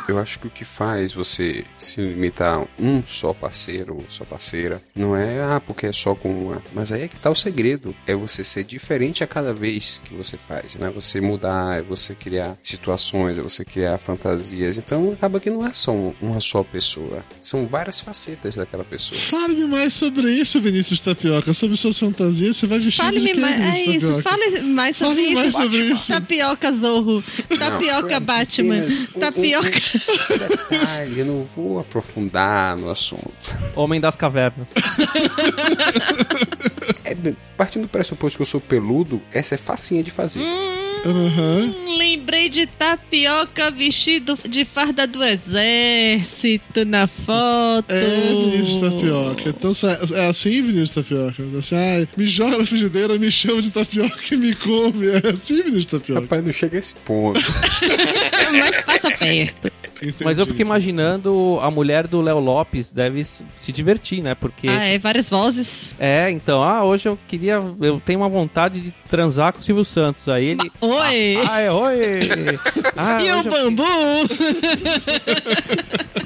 Eu 0.09 0.19
acho 0.19 0.39
que 0.39 0.47
o 0.47 0.51
que 0.51 0.65
faz 0.65 1.13
você 1.13 1.65
se 1.77 2.01
limitar 2.01 2.59
a 2.59 2.67
um 2.83 3.03
só 3.05 3.33
parceiro 3.35 3.97
ou 3.97 4.05
só 4.09 4.25
parceira 4.25 4.81
não 4.95 5.17
é, 5.17 5.41
ah, 5.43 5.61
porque 5.61 5.87
é 5.87 5.93
só 5.93 6.15
com 6.15 6.31
uma. 6.31 6.63
Mas 6.73 6.93
aí 6.93 7.03
é 7.03 7.09
que 7.09 7.17
tá 7.17 7.31
o 7.31 7.35
segredo. 7.35 7.95
É 8.07 8.15
você 8.15 8.43
ser 8.45 8.65
diferente 8.65 9.23
a 9.23 9.27
cada 9.27 9.53
vez 9.53 10.01
que 10.05 10.15
você 10.15 10.37
faz, 10.37 10.77
né? 10.77 10.91
Você 10.95 11.21
mudar, 11.21 11.79
é 11.79 11.83
você 11.83 12.15
criar 12.15 12.57
situações, 12.63 13.39
é 13.39 13.43
você 13.43 13.65
criar 13.65 13.99
fantasias. 13.99 14.79
Então 14.79 15.13
acaba 15.13 15.41
que 15.41 15.51
não 15.51 15.67
é 15.67 15.73
só 15.73 15.93
um- 15.93 16.15
uma 16.21 16.41
só 16.41 16.63
pessoa. 16.63 17.25
São 17.41 17.67
várias 17.67 18.01
facetas 18.01 18.57
daquela 18.57 18.85
pessoa. 18.85 19.21
Fale-me 19.21 19.67
mais 19.67 19.95
sobre 19.95 20.31
isso, 20.31 20.61
Vinícius 20.61 21.01
Tapioca. 21.01 21.53
Sobre 21.53 21.77
suas 21.77 21.99
fantasias, 21.99 22.57
você 22.57 22.67
vai 22.67 22.79
vestido 22.79 23.11
de 23.11 23.19
Fale-me 23.35 23.41
mais. 23.41 23.61
É 23.61 23.67
isso, 23.97 24.23
fale 24.23 24.61
mais 24.61 24.97
sobre 24.97 25.15
Fale 25.17 25.29
isso. 25.29 25.35
mais 25.43 25.55
sobre 25.55 25.79
isso. 25.81 26.13
Tapioca 26.13 26.73
Zorro. 26.73 27.23
Tapioca 27.59 28.01
foi 28.09 28.21
Batman. 28.21 28.87
um- 29.15 29.21
Tapioca. 29.21 29.71
Detalhe, 30.71 31.19
eu 31.21 31.27
não 31.27 31.41
vou 31.41 31.79
aprofundar 31.79 32.77
no 32.77 32.91
assunto. 32.91 33.59
Homem 33.75 34.01
das 34.01 34.17
cavernas. 34.17 34.67
É, 37.05 37.17
partindo 37.57 37.83
do 37.83 37.89
pressuposto 37.89 38.39
que 38.39 38.43
eu 38.43 38.47
sou 38.47 38.61
peludo, 38.61 39.21
essa 39.33 39.55
é 39.55 39.59
facinha 39.59 40.03
de 40.03 40.11
fazer. 40.11 40.41
Aham. 40.41 40.88
Hum, 41.07 41.97
lembrei 41.97 42.49
de 42.49 42.67
tapioca 42.67 43.71
vestido 43.71 44.39
de 44.49 44.65
farda 44.65 45.07
do 45.07 45.23
exército 45.23 46.85
na 46.85 47.07
foto. 47.07 47.91
É, 47.91 48.29
Vinícius 48.35 48.79
Tapioca. 48.79 49.49
Então 49.49 49.73
sa- 49.73 49.99
é 50.15 50.27
assim, 50.29 50.63
Vinícius 50.63 50.91
Tapioca? 50.91 51.43
Assim, 51.59 51.77
ai, 51.77 52.09
me 52.17 52.27
joga 52.27 52.59
na 52.59 52.67
frigideira, 52.67 53.17
me 53.19 53.31
chama 53.31 53.63
de 53.63 53.71
tapioca 53.71 54.17
e 54.33 54.37
me 54.37 54.55
come. 54.55 55.07
É 55.07 55.29
assim, 55.33 55.57
Vinícius 55.63 55.87
Tapioca. 55.87 56.21
Rapaz, 56.23 56.45
não 56.45 56.53
chega 56.53 56.77
a 56.77 56.81
esse 56.81 56.95
ponto. 56.95 57.41
Mas 58.53 58.81
passa 58.83 59.11
perto. 59.17 59.73
Mas 60.25 60.39
eu 60.39 60.47
fico 60.47 60.61
imaginando 60.63 61.59
a 61.63 61.71
mulher 61.71 62.07
do 62.07 62.21
Léo 62.21 62.39
Lopes 62.39 62.93
deve 62.93 63.25
se 63.25 63.73
divertir, 63.73 64.23
né? 64.23 64.35
Porque. 64.35 64.69
Ah, 64.69 64.85
é, 64.85 64.99
várias 64.99 65.29
vozes. 65.29 65.95
É, 65.99 66.31
então, 66.31 66.63
ah, 66.63 66.85
hoje 66.85 67.09
eu 67.09 67.19
queria. 67.29 67.61
Eu 67.81 68.01
tenho 68.05 68.21
uma 68.21 68.29
vontade 68.29 68.81
de 68.81 68.91
transar 69.09 69.53
com 69.53 69.61
o 69.61 69.63
Silvio 69.63 69.85
Santos. 69.85 70.29
Aí 70.29 70.47
ele. 70.47 70.71
Oi! 70.81 71.39
Ah, 71.49 71.61
é, 71.61 71.71
oi! 71.71 72.21
Ah, 73.01 73.23
e 73.23 73.31
o 73.31 73.39
hoje 73.39 73.49
eu- 73.49 73.53
bambu? 73.53 73.85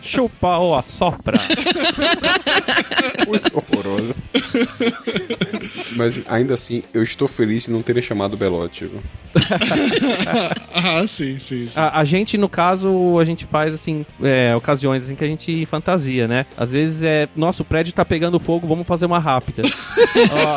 Chupa 0.01 0.57
ou 0.59 0.75
assopra. 0.75 1.39
Coisa 3.27 3.49
horrorosa. 3.55 4.15
Mas 5.97 6.23
ainda 6.27 6.55
assim, 6.55 6.83
eu 6.95 7.03
estou 7.03 7.29
feliz 7.29 7.69
em 7.69 7.73
não 7.73 7.83
terem 7.83 8.03
chamado 8.03 8.37
Belote. 8.37 8.91
ah, 10.75 11.07
sim, 11.07 11.39
sim, 11.39 11.67
sim. 11.69 11.79
A, 11.79 12.01
a 12.01 12.05
gente, 12.05 12.37
no 12.39 12.49
caso, 12.49 13.19
a 13.19 13.25
gente 13.25 13.45
faz, 13.47 13.62
assim, 13.73 14.07
é, 14.23 14.55
ocasiões 14.57 15.05
assim 15.05 15.15
que 15.15 15.25
a 15.25 15.27
gente 15.27 15.67
fantasia, 15.67 16.27
né? 16.27 16.47
Às 16.57 16.73
vezes 16.73 17.03
é, 17.03 17.29
nossa, 17.37 17.63
o 17.63 17.65
prédio 17.65 17.93
tá 17.93 18.05
pegando 18.05 18.39
fogo, 18.41 18.67
vamos 18.67 18.87
fazer 18.87 19.07
uma 19.07 19.19
rápida. 19.19 19.63
Ó, 20.33 20.57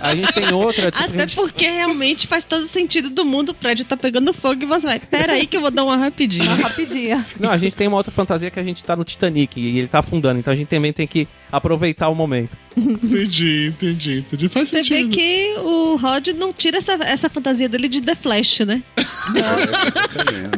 a 0.00 0.14
gente 0.14 0.32
tem 0.32 0.52
outra, 0.52 0.90
tipo, 0.90 1.04
Até 1.04 1.18
gente- 1.26 1.34
porque 1.36 1.68
realmente 1.68 2.26
faz 2.26 2.44
todo 2.44 2.66
sentido 2.66 3.10
do 3.10 3.24
mundo. 3.24 3.50
O 3.50 3.54
prédio 3.54 3.84
tá 3.84 3.96
pegando 3.96 4.32
fogo 4.32 4.62
e 4.62 4.66
você 4.66 4.86
vai. 4.86 5.00
Pera 5.00 5.32
aí 5.34 5.46
que 5.46 5.56
eu 5.56 5.60
vou 5.60 5.70
dar 5.70 5.84
uma 5.84 5.96
rapidinha. 5.96 6.44
Uma 6.44 6.56
rapidinha. 6.68 7.26
Não, 7.38 7.50
a 7.50 7.58
gente 7.58 7.74
tem 7.76 7.88
uma 7.88 7.96
outra 7.96 8.12
fantasia 8.12 8.50
que 8.50 8.60
a 8.60 8.62
gente 8.62 8.82
tá 8.84 8.94
no 8.94 9.04
Titanic 9.04 9.58
e 9.60 9.78
ele 9.78 9.88
tá 9.88 9.98
afundando, 10.00 10.38
então 10.38 10.52
a 10.52 10.56
gente 10.56 10.68
também 10.68 10.92
tem 10.92 11.06
que 11.06 11.26
aproveitar 11.50 12.08
o 12.08 12.14
momento. 12.14 12.56
Entendi, 12.76 13.66
entendi, 13.68 14.18
entendi. 14.20 14.48
Faz 14.48 14.68
Você 14.68 14.82
vê 14.82 14.84
sentido. 14.84 15.10
que 15.10 15.54
o 15.58 15.96
Rod 15.96 16.28
não 16.28 16.52
tira 16.52 16.78
essa, 16.78 16.92
essa 17.02 17.28
fantasia 17.28 17.68
dele 17.68 17.88
de 17.88 18.00
The 18.00 18.14
Flash, 18.14 18.60
né? 18.60 18.82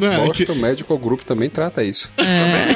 Não, 0.00 0.12
é 0.12 0.26
Boston 0.26 0.54
Medical 0.54 0.98
Group 0.98 1.20
também 1.22 1.50
trata 1.50 1.82
isso. 1.82 2.12
É. 2.18 2.72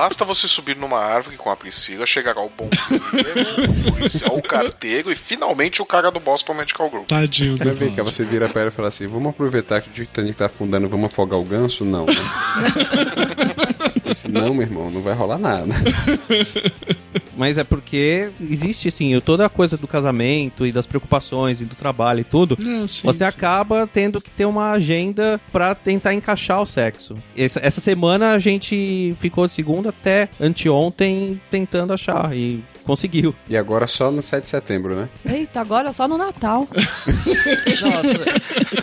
Basta 0.00 0.24
você 0.24 0.48
subir 0.48 0.76
numa 0.76 0.98
árvore 0.98 1.36
com 1.36 1.50
a 1.50 1.56
Priscila, 1.56 2.06
chegar 2.06 2.38
ao 2.38 2.48
bom 2.48 2.68
primeiro, 2.68 3.40
o 3.88 3.92
policial, 3.92 4.34
o 4.34 4.42
carteiro 4.42 5.12
e 5.12 5.14
finalmente 5.14 5.82
o 5.82 5.84
cara 5.84 6.10
do 6.10 6.18
Boston 6.18 6.54
Medical 6.54 6.88
Group. 6.88 7.06
Tadinho 7.06 7.58
Vai 7.58 7.74
ver 7.74 7.92
que 7.92 8.00
você 8.00 8.24
vira 8.24 8.48
pra 8.48 8.62
ela 8.62 8.70
e 8.70 8.72
fala 8.72 8.88
assim: 8.88 9.06
vamos 9.06 9.28
aproveitar 9.28 9.82
que 9.82 9.90
o 9.90 9.92
Titanic 9.92 10.34
tá 10.34 10.46
afundando, 10.46 10.88
vamos 10.88 11.12
afogar 11.12 11.38
o 11.38 11.44
ganso? 11.44 11.84
Não. 11.84 12.06
Né? 12.06 12.14
Disse, 14.02 14.28
não, 14.28 14.54
meu 14.54 14.62
irmão, 14.62 14.90
não 14.90 15.02
vai 15.02 15.12
rolar 15.12 15.38
nada. 15.38 15.66
Mas 17.40 17.56
é 17.56 17.64
porque 17.64 18.28
existe, 18.38 18.88
assim, 18.88 19.18
toda 19.20 19.46
a 19.46 19.48
coisa 19.48 19.78
do 19.78 19.88
casamento 19.88 20.66
e 20.66 20.70
das 20.70 20.86
preocupações 20.86 21.62
e 21.62 21.64
do 21.64 21.74
trabalho 21.74 22.20
e 22.20 22.24
tudo. 22.24 22.54
Não, 22.60 22.86
sim, 22.86 23.00
você 23.02 23.24
sim. 23.24 23.24
acaba 23.24 23.86
tendo 23.86 24.20
que 24.20 24.30
ter 24.30 24.44
uma 24.44 24.72
agenda 24.72 25.40
pra 25.50 25.74
tentar 25.74 26.12
encaixar 26.12 26.60
o 26.60 26.66
sexo. 26.66 27.16
Essa, 27.34 27.58
essa 27.64 27.80
semana 27.80 28.32
a 28.32 28.38
gente 28.38 29.16
ficou 29.18 29.46
de 29.46 29.54
segunda 29.54 29.88
até 29.88 30.28
anteontem 30.38 31.40
tentando 31.50 31.94
achar 31.94 32.36
e 32.36 32.62
conseguiu. 32.84 33.34
E 33.48 33.56
agora 33.56 33.86
só 33.86 34.10
no 34.10 34.22
7 34.22 34.42
de 34.42 34.48
setembro, 34.48 34.96
né? 34.96 35.08
Eita, 35.24 35.60
agora 35.60 35.92
só 35.92 36.08
no 36.08 36.18
Natal. 36.18 36.66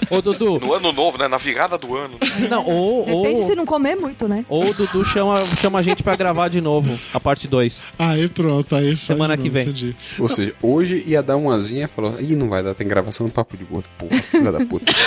Ô, 0.10 0.22
Dudu. 0.22 0.60
No 0.60 0.74
ano 0.74 0.92
novo, 0.92 1.18
né? 1.18 1.28
Na 1.28 1.38
virada 1.38 1.78
do 1.78 1.96
ano. 1.96 2.18
Não, 2.50 2.66
ou, 2.66 3.06
Depende 3.06 3.42
ou, 3.42 3.48
se 3.48 3.56
não 3.56 3.66
comer 3.66 3.96
muito, 3.96 4.28
né? 4.28 4.46
ou 4.48 4.70
o 4.70 4.74
Dudu 4.74 5.04
chama, 5.04 5.44
chama 5.56 5.80
a 5.80 5.82
gente 5.82 6.04
pra 6.04 6.16
gravar 6.16 6.48
de 6.48 6.62
novo 6.62 6.98
a 7.14 7.20
parte 7.20 7.48
2. 7.48 7.84
Aí 8.00 8.28
pronto, 8.30 8.76
aí 8.76 8.96
Semana 8.98 9.36
de 9.36 9.44
que 9.44 9.50
novo, 9.50 9.54
vem. 9.56 9.68
Entendi. 9.68 9.96
Ou 10.20 10.28
seja, 10.28 10.54
hoje 10.62 11.04
ia 11.06 11.22
dar 11.22 11.38
uma 11.38 11.56
asinha 11.56 11.88
falou: 11.88 12.20
ih, 12.20 12.36
não 12.36 12.50
vai 12.50 12.64
dar, 12.64 12.74
tem 12.76 12.88
gravação 12.88 13.26
no 13.26 13.34
papo 13.34 13.58
de 13.58 13.64
gordo. 13.64 13.88
Porra, 13.98 14.22
filha 14.22 14.52
da 14.52 14.66
puta. 14.66 14.92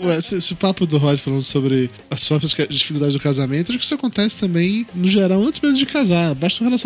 Ué, 0.00 0.16
esse, 0.16 0.36
esse 0.36 0.54
papo 0.54 0.86
do 0.86 0.98
Rod 0.98 1.18
falando 1.18 1.42
sobre 1.42 1.90
as 2.10 2.24
próprias 2.24 2.52
dificuldades 2.68 3.14
do 3.14 3.20
casamento, 3.20 3.70
acho 3.70 3.78
que 3.78 3.84
isso 3.84 3.94
acontece 3.94 4.36
também, 4.36 4.86
no 4.94 5.08
geral, 5.08 5.40
antes 5.42 5.60
mesmo 5.60 5.78
de 5.78 5.86
casar. 5.86 6.34
Basta 6.34 6.62
o 6.62 6.66
relacionamento 6.66 6.77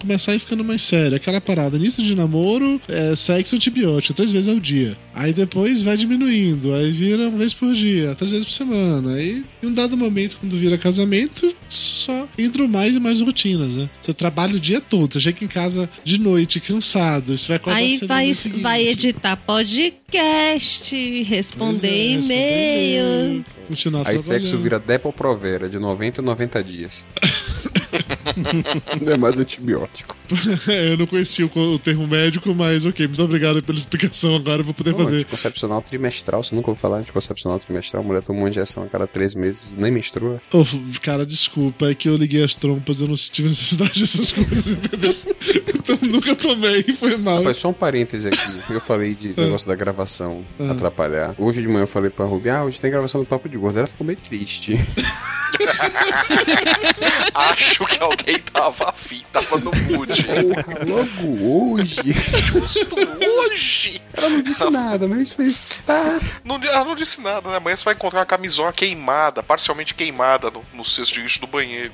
começar 0.00 0.32
a 0.32 0.34
ir 0.34 0.40
ficando 0.40 0.64
mais 0.64 0.82
sério. 0.82 1.16
Aquela 1.16 1.40
parada, 1.40 1.76
início 1.76 2.02
de 2.02 2.14
namoro, 2.14 2.80
é, 2.88 3.14
sexo 3.14 3.56
antibiótico, 3.56 4.14
três 4.14 4.30
vezes 4.30 4.48
ao 4.48 4.58
dia. 4.58 4.96
Aí 5.14 5.32
depois 5.32 5.82
vai 5.82 5.96
diminuindo, 5.96 6.74
aí 6.74 6.90
vira 6.92 7.28
uma 7.28 7.38
vez 7.38 7.52
por 7.52 7.72
dia, 7.74 8.14
três 8.14 8.30
vezes 8.30 8.46
por 8.46 8.52
semana. 8.52 9.14
Aí, 9.14 9.44
em 9.62 9.66
um 9.66 9.74
dado 9.74 9.96
momento, 9.96 10.36
quando 10.40 10.56
vira 10.56 10.78
casamento, 10.78 11.54
só 11.68 12.28
entram 12.38 12.68
mais 12.68 12.94
e 12.94 13.00
mais 13.00 13.20
rotinas, 13.20 13.74
né? 13.76 13.88
Você 14.00 14.14
trabalha 14.14 14.54
o 14.54 14.60
dia 14.60 14.80
todo, 14.80 15.12
você 15.12 15.20
chega 15.20 15.44
em 15.44 15.48
casa 15.48 15.88
de 16.04 16.18
noite, 16.18 16.60
cansado, 16.60 17.36
você 17.36 17.48
vai 17.48 17.56
acordar 17.56 17.78
Aí 17.78 17.98
vai, 17.98 18.32
vai 18.60 18.86
editar 18.86 19.36
podcast, 19.36 21.22
responder 21.22 21.88
é, 21.88 22.12
e-mail. 22.12 23.44
Aí 24.04 24.18
sexo 24.18 24.56
vira 24.56 24.78
Depo-Provera, 24.78 25.68
de 25.68 25.78
90 25.78 26.22
em 26.22 26.24
90 26.24 26.62
dias. 26.62 27.06
não 29.00 29.12
é 29.12 29.16
mais 29.16 29.40
antibiótico. 29.40 30.16
eu 30.90 30.96
não 30.98 31.06
conhecia 31.06 31.46
o, 31.46 31.74
o 31.74 31.78
termo 31.78 32.06
médico, 32.06 32.54
mas 32.54 32.84
ok, 32.84 33.06
muito 33.06 33.22
obrigado 33.22 33.62
pela 33.62 33.78
explicação 33.78 34.36
agora, 34.36 34.60
eu 34.60 34.64
vou 34.64 34.74
poder 34.74 34.92
Pô, 34.92 35.04
fazer. 35.04 35.16
Anticoncepcional 35.16 35.80
trimestral, 35.82 36.42
você 36.42 36.54
nunca 36.54 36.70
ouviu 36.70 36.80
falar 36.80 36.96
de 36.98 37.02
anticoncepcional 37.04 37.58
trimestral? 37.58 38.02
A 38.02 38.06
mulher 38.06 38.22
toma 38.22 38.40
uma 38.40 38.48
injeção 38.48 38.82
a 38.84 38.86
cada 38.88 39.06
três 39.06 39.34
meses, 39.34 39.74
nem 39.74 39.90
menstrua. 39.90 40.40
Ô, 40.52 40.64
cara, 41.02 41.24
desculpa, 41.24 41.86
é 41.90 41.94
que 41.94 42.08
eu 42.08 42.16
liguei 42.16 42.44
as 42.44 42.54
trompas, 42.54 43.00
eu 43.00 43.08
não 43.08 43.14
tive 43.16 43.48
necessidade 43.48 44.00
dessas 44.00 44.30
coisas, 44.32 44.66
entendeu? 44.68 45.16
então 45.74 45.98
nunca 46.02 46.36
tomei, 46.36 46.82
foi 46.94 47.16
mal. 47.16 47.38
Rapaz, 47.38 47.56
só 47.56 47.70
um 47.70 47.72
parêntese 47.74 48.28
aqui. 48.28 48.38
Eu 48.72 48.80
falei 48.80 49.14
de 49.14 49.34
Ah. 49.36 49.42
negócio 49.44 49.66
da 49.68 49.74
gravação 49.74 50.44
Ah. 50.60 50.72
atrapalhar. 50.72 51.34
Hoje 51.38 51.62
de 51.62 51.68
manhã 51.68 51.84
eu 51.84 51.86
falei 51.86 52.10
pra 52.10 52.26
Ruby, 52.26 52.50
ah, 52.50 52.64
hoje 52.64 52.80
tem 52.80 52.90
gravação 52.90 53.20
do 53.20 53.26
Papo 53.26 53.48
de 53.48 53.56
Gordo. 53.56 53.78
Ela 53.78 53.86
ficou 53.86 54.06
meio 54.06 54.18
triste. 54.18 54.76
Acho 57.34 57.84
que 57.86 58.02
alguém 58.02 58.38
tava 58.40 58.90
afim, 58.90 59.22
tava 59.32 59.58
no 59.58 59.70
mood. 59.70 60.22
Porra, 60.22 60.84
logo 60.86 61.74
hoje. 61.74 61.96
Justo 62.12 62.96
hoje. 63.48 64.00
Ela 64.14 64.28
não 64.30 64.42
disse 64.42 64.68
nada, 64.70 65.06
mas 65.06 65.32
fez. 65.32 65.66
Tá. 65.86 66.20
Não, 66.44 66.62
ela 66.62 66.84
não 66.84 66.94
disse 66.96 67.20
nada, 67.20 67.48
né? 67.50 67.56
Amanhã 67.56 67.76
você 67.76 67.84
vai 67.84 67.94
encontrar 67.94 68.20
uma 68.20 68.26
camisola 68.26 68.72
queimada, 68.72 69.42
parcialmente 69.42 69.94
queimada 69.94 70.50
no, 70.50 70.62
no 70.74 70.84
cesto 70.84 71.14
de 71.14 71.22
lixo 71.22 71.40
do 71.40 71.46
banheiro. 71.46 71.92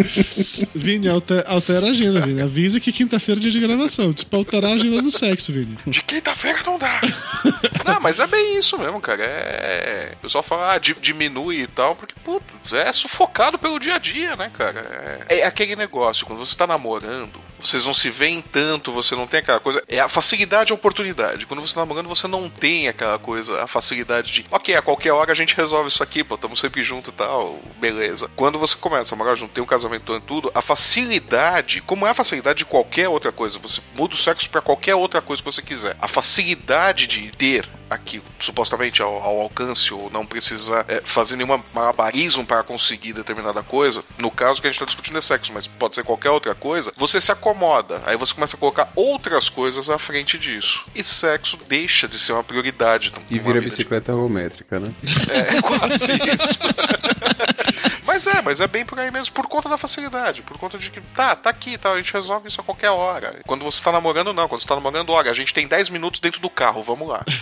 Vini, 0.74 1.08
alter- 1.08 1.44
altera 1.46 1.86
a 1.86 1.90
agenda, 1.90 2.20
Vini. 2.20 2.40
Avisa 2.42 2.80
que 2.80 2.92
quinta-feira 2.92 3.40
é 3.40 3.42
dia 3.42 3.50
de 3.50 3.60
gravação. 3.60 4.12
Diz 4.12 4.24
pra 4.24 4.38
alterar 4.38 4.70
a 4.72 4.74
agenda 4.74 5.02
do 5.02 5.10
sexo, 5.10 5.52
Vini. 5.52 5.76
De 5.86 6.02
quinta-feira 6.02 6.60
não 6.66 6.78
dá. 6.78 7.00
Não, 7.92 8.00
mas 8.00 8.20
é 8.20 8.26
bem 8.26 8.56
isso 8.58 8.78
mesmo, 8.78 9.00
cara. 9.00 9.22
É. 9.24 10.12
O 10.14 10.16
pessoal 10.18 10.42
fala, 10.42 10.72
ah, 10.72 10.78
di- 10.78 10.94
diminui 11.00 11.62
e 11.62 11.66
tal, 11.66 11.94
porque, 11.94 12.14
putz, 12.22 12.72
é 12.72 12.90
sufocado 12.92 13.58
pelo 13.58 13.78
dia 13.78 13.94
a 13.94 13.98
dia, 13.98 14.36
né, 14.36 14.50
cara? 14.52 14.80
É, 15.28 15.40
é 15.40 15.44
aquele 15.46 15.76
negócio, 15.76 16.26
quando 16.26 16.44
você 16.44 16.56
tá 16.56 16.66
namorando, 16.66 17.40
vocês 17.60 17.84
não 17.86 17.94
se 17.94 18.10
veem 18.10 18.42
tanto, 18.42 18.92
você 18.92 19.14
não 19.16 19.26
tem 19.26 19.40
aquela 19.40 19.60
coisa. 19.60 19.82
É 19.88 19.98
a 20.00 20.08
facilidade 20.08 20.70
e 20.70 20.72
a 20.72 20.74
oportunidade. 20.74 21.46
Quando 21.46 21.60
você 21.60 21.74
tá 21.74 21.80
namorando, 21.80 22.08
você 22.08 22.26
não 22.26 22.48
tem 22.50 22.88
aquela 22.88 23.18
coisa, 23.18 23.62
a 23.62 23.66
facilidade 23.66 24.32
de, 24.32 24.46
ok, 24.50 24.74
a 24.74 24.82
qualquer 24.82 25.12
hora 25.12 25.32
a 25.32 25.34
gente 25.34 25.54
resolve 25.56 25.88
isso 25.88 26.02
aqui, 26.02 26.22
pô, 26.22 26.34
estamos 26.34 26.60
sempre 26.60 26.82
junto 26.82 27.10
e 27.10 27.12
tal, 27.12 27.58
beleza. 27.78 28.30
Quando 28.36 28.58
você 28.58 28.76
começa 28.76 29.14
a 29.14 29.16
namorar 29.16 29.36
junto, 29.36 29.52
tem 29.54 29.62
um 29.62 29.66
casamento 29.66 30.14
e 30.14 30.20
tudo, 30.20 30.50
a 30.54 30.60
facilidade, 30.60 31.80
como 31.82 32.06
é 32.06 32.10
a 32.10 32.14
facilidade 32.14 32.58
de 32.58 32.64
qualquer 32.64 33.08
outra 33.08 33.32
coisa, 33.32 33.58
você 33.58 33.80
muda 33.94 34.14
o 34.14 34.18
sexo 34.18 34.48
pra 34.50 34.60
qualquer 34.60 34.94
outra 34.94 35.20
coisa 35.22 35.42
que 35.42 35.50
você 35.50 35.62
quiser. 35.62 35.96
A 36.00 36.08
facilidade 36.08 37.06
de 37.06 37.30
ter 37.30 37.68
aqui, 37.88 38.22
supostamente 38.38 39.02
ao, 39.02 39.14
ao 39.22 39.40
alcance, 39.40 39.92
ou 39.92 40.10
não 40.10 40.26
precisar 40.26 40.84
é, 40.88 41.00
fazer 41.04 41.36
nenhum 41.36 41.60
malabarismo 41.72 42.44
para 42.44 42.62
conseguir 42.62 43.12
determinada 43.12 43.62
coisa, 43.62 44.04
no 44.18 44.30
caso 44.30 44.60
que 44.60 44.66
a 44.66 44.70
gente 44.70 44.80
tá 44.80 44.86
discutindo 44.86 45.18
é 45.18 45.20
sexo, 45.20 45.52
mas 45.52 45.66
pode 45.66 45.94
ser 45.94 46.04
qualquer 46.04 46.30
outra 46.30 46.54
coisa, 46.54 46.92
você 46.96 47.20
se 47.20 47.32
acomoda. 47.32 48.02
Aí 48.06 48.16
você 48.16 48.34
começa 48.34 48.56
a 48.56 48.58
colocar 48.58 48.90
outras 48.94 49.48
coisas 49.48 49.88
à 49.88 49.98
frente 49.98 50.38
disso. 50.38 50.84
E 50.94 51.02
sexo 51.02 51.58
deixa 51.68 52.08
de 52.08 52.18
ser 52.18 52.32
uma 52.32 52.44
prioridade. 52.44 53.12
E 53.30 53.38
vira 53.38 53.44
vida 53.44 53.60
de 53.60 53.64
bicicleta 53.66 54.12
ergométrica, 54.12 54.80
né? 54.80 54.92
é, 55.30 55.60
quase 55.62 56.12
isso. 56.34 56.58
mas 58.14 58.26
é, 58.28 58.42
mas 58.42 58.60
é 58.60 58.66
bem 58.68 58.84
por 58.86 58.96
aí 59.00 59.10
mesmo, 59.10 59.34
por 59.34 59.48
conta 59.48 59.68
da 59.68 59.76
facilidade, 59.76 60.40
por 60.42 60.56
conta 60.56 60.78
de 60.78 60.88
que 60.88 61.00
tá, 61.00 61.34
tá 61.34 61.50
aqui, 61.50 61.76
tá, 61.76 61.90
a 61.92 61.96
gente 61.96 62.12
resolve 62.12 62.46
isso 62.48 62.60
a 62.60 62.64
qualquer 62.64 62.90
hora. 62.90 63.40
Quando 63.44 63.64
você 63.64 63.82
tá 63.82 63.90
namorando, 63.90 64.32
não, 64.32 64.46
quando 64.48 64.60
você 64.60 64.68
tá 64.68 64.76
namorando, 64.76 65.10
olha, 65.10 65.30
a 65.30 65.34
gente 65.34 65.52
tem 65.52 65.66
10 65.66 65.88
minutos 65.88 66.20
dentro 66.20 66.40
do 66.40 66.48
carro, 66.48 66.82
vamos 66.82 67.08
lá. 67.08 67.24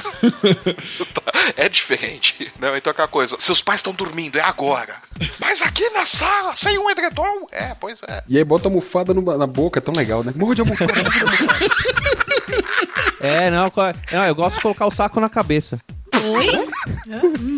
Tá, 1.13 1.33
é 1.57 1.69
diferente. 1.69 2.51
Não, 2.59 2.75
então 2.77 2.91
aquela 2.91 3.09
coisa, 3.09 3.37
seus 3.39 3.61
pais 3.61 3.81
estão 3.81 3.93
dormindo, 3.93 4.39
é 4.39 4.43
agora. 4.43 4.95
Mas 5.39 5.61
aqui 5.61 5.89
na 5.91 6.07
sala, 6.07 6.55
sem 6.57 6.79
um 6.79 6.89
edredom? 6.89 7.47
É, 7.51 7.75
pois 7.79 8.01
é. 8.09 8.23
E 8.29 8.39
aí 8.39 8.45
bota 8.45 8.69
a 8.69 8.71
almofada 8.71 9.13
no- 9.13 9.37
na 9.37 9.47
boca, 9.47 9.79
é 9.79 9.83
tão 9.83 9.93
legal, 9.95 10.23
né? 10.25 10.33
Morre 10.35 10.55
de 10.55 10.61
almofada, 10.63 10.93
morre 11.03 11.19
de 11.19 11.25
almofada. 11.25 11.67
É, 13.21 13.51
não, 13.51 13.71
co- 13.71 13.83
não, 14.11 14.25
eu 14.27 14.35
gosto 14.35 14.57
de 14.57 14.63
colocar 14.63 14.85
o 14.87 14.91
saco 14.91 15.21
na 15.21 15.29
cabeça. 15.29 15.79
Oi? 16.25 16.69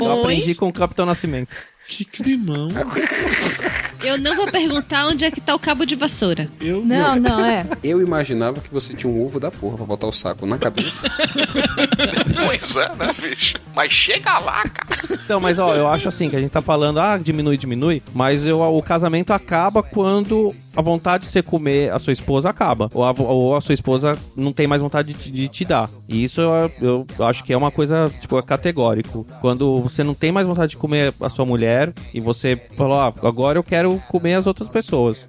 Eu 0.01 0.21
aprendi 0.21 0.55
com 0.55 0.69
o 0.69 0.73
Capitão 0.73 1.07
Nascimento. 1.07 1.49
Que 1.87 2.05
climão. 2.05 2.69
Eu 4.05 4.19
não 4.19 4.37
vou 4.37 4.47
perguntar 4.47 5.07
onde 5.07 5.25
é 5.25 5.31
que 5.31 5.41
tá 5.41 5.55
o 5.55 5.59
cabo 5.59 5.85
de 5.85 5.95
vassoura. 5.95 6.49
Eu 6.61 6.85
Não, 6.85 7.17
não, 7.17 7.45
é. 7.45 7.67
Eu 7.83 8.01
imaginava 8.01 8.61
que 8.61 8.73
você 8.73 8.95
tinha 8.95 9.11
um 9.13 9.25
ovo 9.25 9.41
da 9.41 9.51
porra 9.51 9.77
pra 9.77 9.87
botar 9.87 10.07
o 10.07 10.13
saco 10.13 10.47
na 10.47 10.59
cabeça. 10.59 11.07
Pois 12.47 12.77
é, 12.77 12.89
né, 12.97 13.11
bicho? 13.21 13.55
Mas 13.75 13.93
chega 13.93 14.39
lá, 14.39 14.63
cara. 14.69 15.19
Então, 15.25 15.41
mas 15.41 15.59
ó, 15.59 15.75
eu 15.75 15.89
acho 15.89 16.09
assim 16.09 16.29
que 16.29 16.37
a 16.37 16.41
gente 16.41 16.51
tá 16.51 16.61
falando, 16.63 16.99
ah, 17.01 17.17
diminui, 17.17 17.57
diminui, 17.57 18.03
mas 18.13 18.47
eu, 18.47 18.61
o 18.61 18.83
casamento 18.83 19.33
acaba 19.33 19.83
quando 19.83 20.55
a 20.77 20.83
vontade 20.83 21.25
de 21.25 21.31
você 21.33 21.43
comer 21.43 21.91
a 21.93 21.99
sua 21.99 22.13
esposa 22.13 22.51
acaba. 22.51 22.91
Ou 22.93 23.05
a, 23.05 23.13
ou 23.19 23.57
a 23.57 23.61
sua 23.61 23.73
esposa 23.75 24.19
não 24.37 24.53
tem 24.53 24.67
mais 24.67 24.83
vontade 24.83 25.13
de, 25.13 25.19
te- 25.19 25.31
de 25.31 25.49
te 25.49 25.65
dar. 25.65 25.89
E 26.09 26.23
isso 26.23 26.41
eu, 26.41 27.07
eu 27.19 27.25
acho 27.27 27.43
que 27.45 27.53
é 27.53 27.57
uma 27.57 27.71
coisa, 27.71 28.11
tipo, 28.21 28.39
é 28.39 28.43
categórico. 28.43 29.27
Quando 29.41 29.81
você 29.81 30.03
não 30.05 30.15
tem 30.15 30.31
mais 30.33 30.47
vontade 30.47 30.71
de 30.71 30.77
comer 30.77 31.13
a 31.21 31.29
sua 31.29 31.47
mulher 31.47 31.93
e 32.13 32.21
você 32.21 32.61
falou, 32.77 33.01
ah, 33.01 33.13
agora 33.23 33.59
eu 33.59 33.65
quero 33.65 33.94
comer 34.09 34.35
as 34.35 34.47
outras 34.47 34.69
pessoas. 34.69 35.29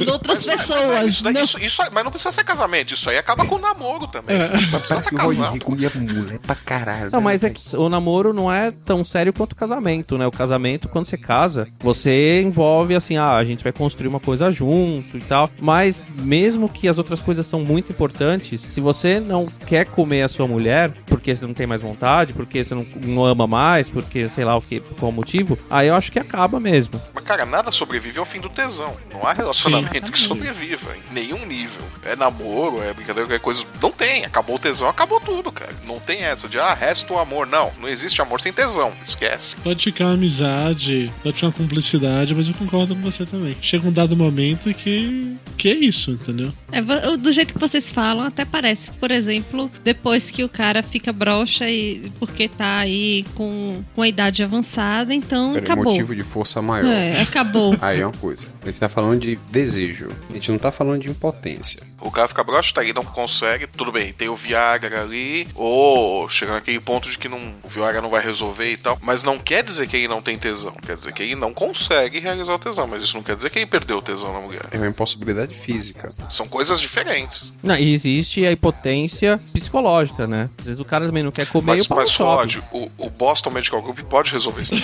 As 0.00 0.06
outras 0.06 0.44
pessoas. 0.44 1.06
Isso, 1.08 1.24
daí- 1.24 1.42
isso, 1.42 1.58
isso 1.60 1.82
mas 1.92 2.04
não 2.04 2.10
precisa 2.10 2.32
ser 2.32 2.44
casamento, 2.44 2.94
isso 2.94 3.08
aí 3.10 3.16
acaba 3.18 3.44
com 3.46 3.56
o 3.56 3.58
namoro 3.58 4.06
também. 4.06 4.36
Não 4.38 4.48
precisa 4.48 4.88
Parece 4.88 5.08
ser 5.10 5.16
que 5.16 5.26
o. 5.26 5.32
Henry 5.32 5.60
comia 5.60 5.92
mulher 5.94 6.38
pra 6.38 6.54
caralho. 6.54 7.10
Não, 7.12 7.20
né? 7.20 7.24
mas 7.24 7.44
é 7.44 7.50
que 7.50 7.76
o 7.76 7.88
namoro 7.88 8.32
não 8.32 8.52
é 8.52 8.70
tão 8.70 9.04
sério 9.04 9.32
quanto 9.32 9.52
o 9.52 9.56
casamento, 9.56 10.16
né? 10.18 10.26
O 10.26 10.30
casamento, 10.32 10.88
quando 10.88 11.06
você 11.06 11.16
casa, 11.16 11.68
você 11.80 12.42
envolve 12.42 12.94
assim, 12.94 13.16
ah, 13.16 13.36
a 13.36 13.44
gente 13.44 13.62
vai 13.62 13.72
construir 13.72 14.08
uma 14.08 14.20
coisa 14.20 14.50
junto 14.50 15.16
e 15.16 15.20
tal. 15.20 15.50
Mas 15.60 16.00
mesmo 16.16 16.68
que 16.68 16.88
as 16.88 16.98
outras 16.98 17.22
coisas 17.22 17.46
são 17.46 17.60
muito 17.60 17.92
importantes, 17.92 18.60
se 18.60 18.80
você 18.80 19.20
não 19.20 19.46
quer 19.66 19.84
comer 19.86 20.22
a 20.22 20.28
sua 20.28 20.46
mulher, 20.46 20.92
porque 21.06 21.34
você 21.34 21.46
não 21.46 21.54
tem 21.54 21.66
mais 21.66 21.82
vontade, 21.82 22.32
porque 22.32 22.62
você 22.64 22.74
não, 22.74 22.86
não 23.04 23.24
ama 23.24 23.46
mais, 23.46 23.88
porque 23.90 24.28
sei 24.28 24.44
lá 24.44 24.56
o 24.56 24.60
que, 24.62 24.80
qual 24.98 25.10
o 25.10 25.14
motivo, 25.14 25.58
aí 25.70 25.88
eu 25.88 25.94
acho 25.94 26.10
que 26.12 26.18
acaba 26.18 26.58
mesmo. 26.60 27.00
Mas, 27.14 27.24
cara, 27.24 27.44
nada 27.58 27.72
sobrevive 27.72 28.20
ao 28.20 28.24
fim 28.24 28.40
do 28.40 28.48
tesão. 28.48 28.96
Não 29.12 29.26
há 29.26 29.32
relacionamento 29.32 30.06
Sim. 30.06 30.12
que 30.12 30.18
sobreviva 30.18 30.96
em 30.96 31.12
nenhum 31.12 31.44
nível. 31.44 31.82
É 32.04 32.14
namoro, 32.14 32.80
é 32.80 32.92
brincadeira, 32.92 33.28
qualquer 33.28 33.42
coisa. 33.42 33.64
Não 33.82 33.90
tem. 33.90 34.24
Acabou 34.24 34.56
o 34.56 34.58
tesão, 34.58 34.88
acabou 34.88 35.20
tudo, 35.20 35.50
cara. 35.50 35.74
Não 35.84 35.98
tem 35.98 36.22
essa 36.22 36.48
de, 36.48 36.58
ah, 36.58 36.72
resta 36.72 37.12
o 37.12 37.18
amor. 37.18 37.46
Não, 37.46 37.72
não 37.80 37.88
existe 37.88 38.22
amor 38.22 38.40
sem 38.40 38.52
tesão. 38.52 38.92
Esquece. 39.02 39.56
Pode 39.56 39.82
ficar 39.82 40.04
uma 40.04 40.14
amizade, 40.14 41.12
pode 41.22 41.34
ficar 41.34 41.48
uma 41.48 41.52
cumplicidade, 41.52 42.34
mas 42.34 42.46
eu 42.46 42.54
concordo 42.54 42.94
com 42.94 43.02
você 43.02 43.26
também. 43.26 43.56
Chega 43.60 43.88
um 43.88 43.92
dado 43.92 44.16
momento 44.16 44.72
que. 44.72 45.36
Que 45.58 45.68
é 45.68 45.74
isso, 45.74 46.12
entendeu? 46.12 46.52
É, 46.70 46.80
do 47.16 47.32
jeito 47.32 47.52
que 47.52 47.58
vocês 47.60 47.90
falam, 47.90 48.24
até 48.24 48.44
parece. 48.44 48.92
Por 48.92 49.10
exemplo, 49.10 49.70
depois 49.82 50.30
que 50.30 50.44
o 50.44 50.48
cara 50.48 50.82
fica 50.82 51.12
broxa 51.12 51.68
e 51.68 52.10
porque 52.18 52.48
tá 52.48 52.78
aí 52.78 53.24
com, 53.34 53.82
com 53.94 54.02
a 54.02 54.08
idade 54.08 54.42
avançada, 54.42 55.12
então 55.12 55.52
Peraí, 55.54 55.64
acabou. 55.64 55.84
motivo 55.86 56.14
de 56.14 56.22
força 56.22 56.62
maior. 56.62 56.86
É, 56.86 57.20
acabou. 57.20 57.74
Aí 57.82 58.00
é 58.00 58.06
uma 58.06 58.12
coisa. 58.12 58.46
A 58.62 58.66
gente 58.66 58.78
tá 58.78 58.88
falando 58.88 59.20
de 59.20 59.38
desejo. 59.50 60.08
A 60.30 60.34
gente 60.34 60.50
não 60.50 60.58
tá 60.58 60.70
falando 60.70 61.00
de 61.00 61.10
impotência. 61.10 61.82
O 62.00 62.10
cara 62.10 62.28
fica 62.28 62.44
broxa, 62.44 62.72
tá 62.74 62.80
aí, 62.80 62.92
não 62.92 63.02
consegue, 63.02 63.66
tudo 63.66 63.90
bem, 63.90 64.12
tem 64.12 64.28
o 64.28 64.36
Viagra 64.36 65.02
ali, 65.02 65.48
ou 65.54 66.28
chega 66.28 66.52
naquele 66.52 66.80
ponto 66.80 67.10
de 67.10 67.18
que 67.18 67.28
não, 67.28 67.54
o 67.62 67.68
Viagra 67.68 68.00
não 68.00 68.08
vai 68.08 68.22
resolver 68.22 68.70
e 68.70 68.76
tal, 68.76 68.98
mas 69.02 69.22
não 69.22 69.38
quer 69.38 69.64
dizer 69.64 69.88
que 69.88 69.96
ele 69.96 70.08
não 70.08 70.22
tem 70.22 70.38
tesão, 70.38 70.72
quer 70.84 70.96
dizer 70.96 71.12
que 71.12 71.22
ele 71.22 71.34
não 71.34 71.52
consegue 71.52 72.18
realizar 72.20 72.54
o 72.54 72.58
tesão, 72.58 72.86
mas 72.86 73.02
isso 73.02 73.16
não 73.16 73.22
quer 73.22 73.36
dizer 73.36 73.50
que 73.50 73.58
ele 73.58 73.66
perdeu 73.66 73.98
o 73.98 74.02
tesão 74.02 74.32
na 74.32 74.40
mulher. 74.40 74.62
É 74.70 74.76
uma 74.76 74.86
impossibilidade 74.86 75.54
física. 75.54 76.10
São 76.30 76.46
coisas 76.48 76.80
diferentes. 76.80 77.52
Não, 77.62 77.76
e 77.76 77.92
existe 77.92 78.46
a 78.46 78.52
impotência 78.52 79.40
psicológica, 79.52 80.26
né? 80.26 80.48
Às 80.58 80.64
vezes 80.66 80.80
o 80.80 80.84
cara 80.84 81.06
também 81.06 81.22
não 81.22 81.32
quer 81.32 81.46
comer 81.46 81.72
e 81.72 81.76
Mas, 81.78 81.84
o 81.84 81.88
pau 81.88 81.98
mas. 81.98 82.16
Rod, 82.16 82.56
o, 82.72 82.90
o 82.96 83.10
Boston 83.10 83.50
Medical 83.50 83.82
Group 83.82 84.00
pode 84.00 84.32
resolver 84.32 84.62
isso. 84.62 84.74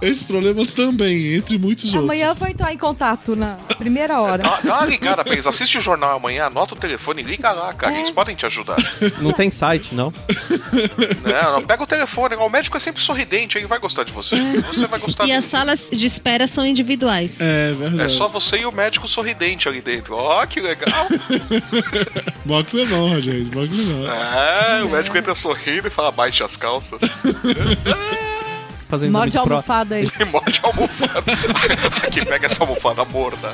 Esse 0.00 0.24
problema 0.24 0.64
também, 0.66 1.34
entre 1.34 1.58
muitos 1.58 1.84
outros. 1.86 2.04
Amanhã 2.04 2.28
eu 2.28 2.34
vou 2.34 2.48
entrar 2.48 2.72
em 2.72 2.78
contato 2.78 3.34
na 3.34 3.54
primeira 3.76 4.20
hora. 4.20 4.42
Dá, 4.42 4.60
dá 4.60 4.87
ligada 4.88 5.22
pra 5.24 5.32
eles, 5.32 5.46
assiste 5.46 5.78
o 5.78 5.80
jornal 5.80 6.16
amanhã, 6.16 6.46
anota 6.46 6.74
o 6.74 6.76
telefone, 6.76 7.22
liga 7.22 7.52
lá, 7.52 7.72
cara, 7.74 7.94
É. 7.94 7.98
eles 7.98 8.10
podem 8.10 8.34
te 8.34 8.46
ajudar. 8.46 8.76
Não 9.20 9.32
tem 9.32 9.50
site, 9.50 9.94
não? 9.94 10.12
Não, 11.24 11.52
não, 11.60 11.62
pega 11.66 11.82
o 11.82 11.86
telefone, 11.86 12.34
o 12.36 12.48
médico 12.48 12.76
é 12.76 12.80
sempre 12.80 13.02
sorridente, 13.02 13.56
ele 13.58 13.66
vai 13.66 13.78
gostar 13.78 14.04
de 14.04 14.12
você. 14.12 14.36
Você 14.72 14.86
vai 14.86 14.98
gostar 15.00 15.24
E 15.24 15.26
dele. 15.28 15.38
as 15.38 15.44
salas 15.44 15.88
de 15.92 16.06
espera 16.06 16.46
são 16.46 16.64
individuais. 16.66 17.40
É 17.40 17.72
verdade. 17.72 18.02
É 18.02 18.08
só 18.08 18.28
você 18.28 18.58
e 18.58 18.66
o 18.66 18.72
médico 18.72 19.06
sorridente 19.08 19.68
ali 19.68 19.80
dentro. 19.80 20.14
Ó, 20.16 20.44
que 20.46 20.60
legal. 20.60 21.06
Mó 22.44 22.62
climão, 22.62 23.08
Rogério, 23.08 23.44
mó 23.54 23.66
climão. 23.66 24.10
É, 24.10 24.82
o 24.82 24.88
médico 24.88 25.16
entra 25.18 25.34
sorrindo 25.34 25.88
e 25.88 25.90
fala, 25.90 26.10
baixe 26.10 26.42
as 26.42 26.56
calças. 26.56 27.00
Fazendo 28.88 29.12
Morde 29.12 29.28
exame 29.28 29.46
de 29.46 29.52
almofada 29.52 29.94
aí. 29.96 30.08
E 30.18 30.24
morde 30.24 30.60
almofada. 30.62 31.32
Aqui, 32.06 32.24
pega 32.24 32.46
essa 32.46 32.62
almofada 32.62 33.04
morda. 33.04 33.52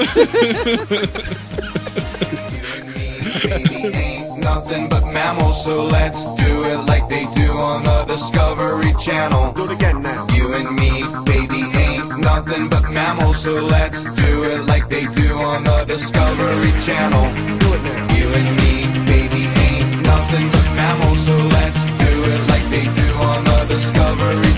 ain't 3.53 4.39
nothing 4.39 4.89
but 4.89 5.05
mammals, 5.05 5.65
so 5.65 5.85
let's 5.85 6.27
do 6.27 6.65
it 6.65 6.79
like 6.87 7.09
they 7.09 7.27
do 7.35 7.51
on 7.59 7.83
the 7.83 8.05
Discovery 8.05 8.95
Channel. 8.99 9.53
Do 9.53 9.65
it 9.65 9.73
again 9.73 10.03
now. 10.03 10.27
You 10.35 10.55
and 10.55 10.71
me, 10.77 11.03
baby, 11.25 11.63
ain't 11.77 12.19
nothing 12.21 12.69
but 12.69 12.91
mammals, 12.91 13.43
so 13.43 13.55
let's 13.55 14.05
do 14.05 14.45
it 14.45 14.67
like 14.67 14.89
they 14.89 15.07
do 15.07 15.35
on 15.39 15.65
the 15.65 15.85
Discovery 15.85 16.73
Channel. 16.83 17.25
Do 17.59 17.75
it 17.75 17.83
now. 17.83 18.15
You 18.15 18.29
and 18.39 18.57
me, 18.61 19.05
baby, 19.05 19.49
ain't 19.67 20.03
nothing 20.03 20.49
but 20.51 20.67
mammals, 20.77 21.27
so 21.27 21.44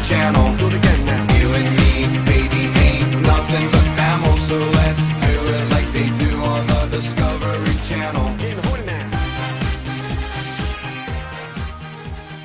Channel. 0.07 0.57
Do 0.57 0.69
it 0.69 0.75
again 0.75 1.05
now. 1.05 1.23
You 1.41 1.49
and 1.53 1.71
me, 1.79 1.91
baby, 2.31 2.63
ain't 2.87 3.23
nothing 3.23 3.67
but 3.73 3.87
mammals, 3.97 4.41
so 4.41 4.57
let's 4.57 5.09
do 5.09 5.35
it 5.57 5.71
like 5.73 5.89
they 5.93 6.09
do 6.25 6.31
on 6.45 6.65
the 6.69 6.87
Discovery 6.93 7.77
Channel. 7.89 8.27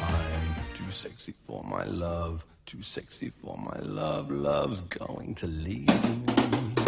I'm 0.01 0.74
too 0.74 0.89
sexy 0.89 1.34
for 1.34 1.64
my 1.64 1.84
love, 1.84 2.43
too 2.66 2.82
sexy 2.82 3.30
for 3.30 3.55
my 3.57 3.80
love. 3.84 4.32
Love's 4.32 4.82
going 4.82 5.36
to 5.36 5.45
leave 5.45 5.88
me. 5.88 6.80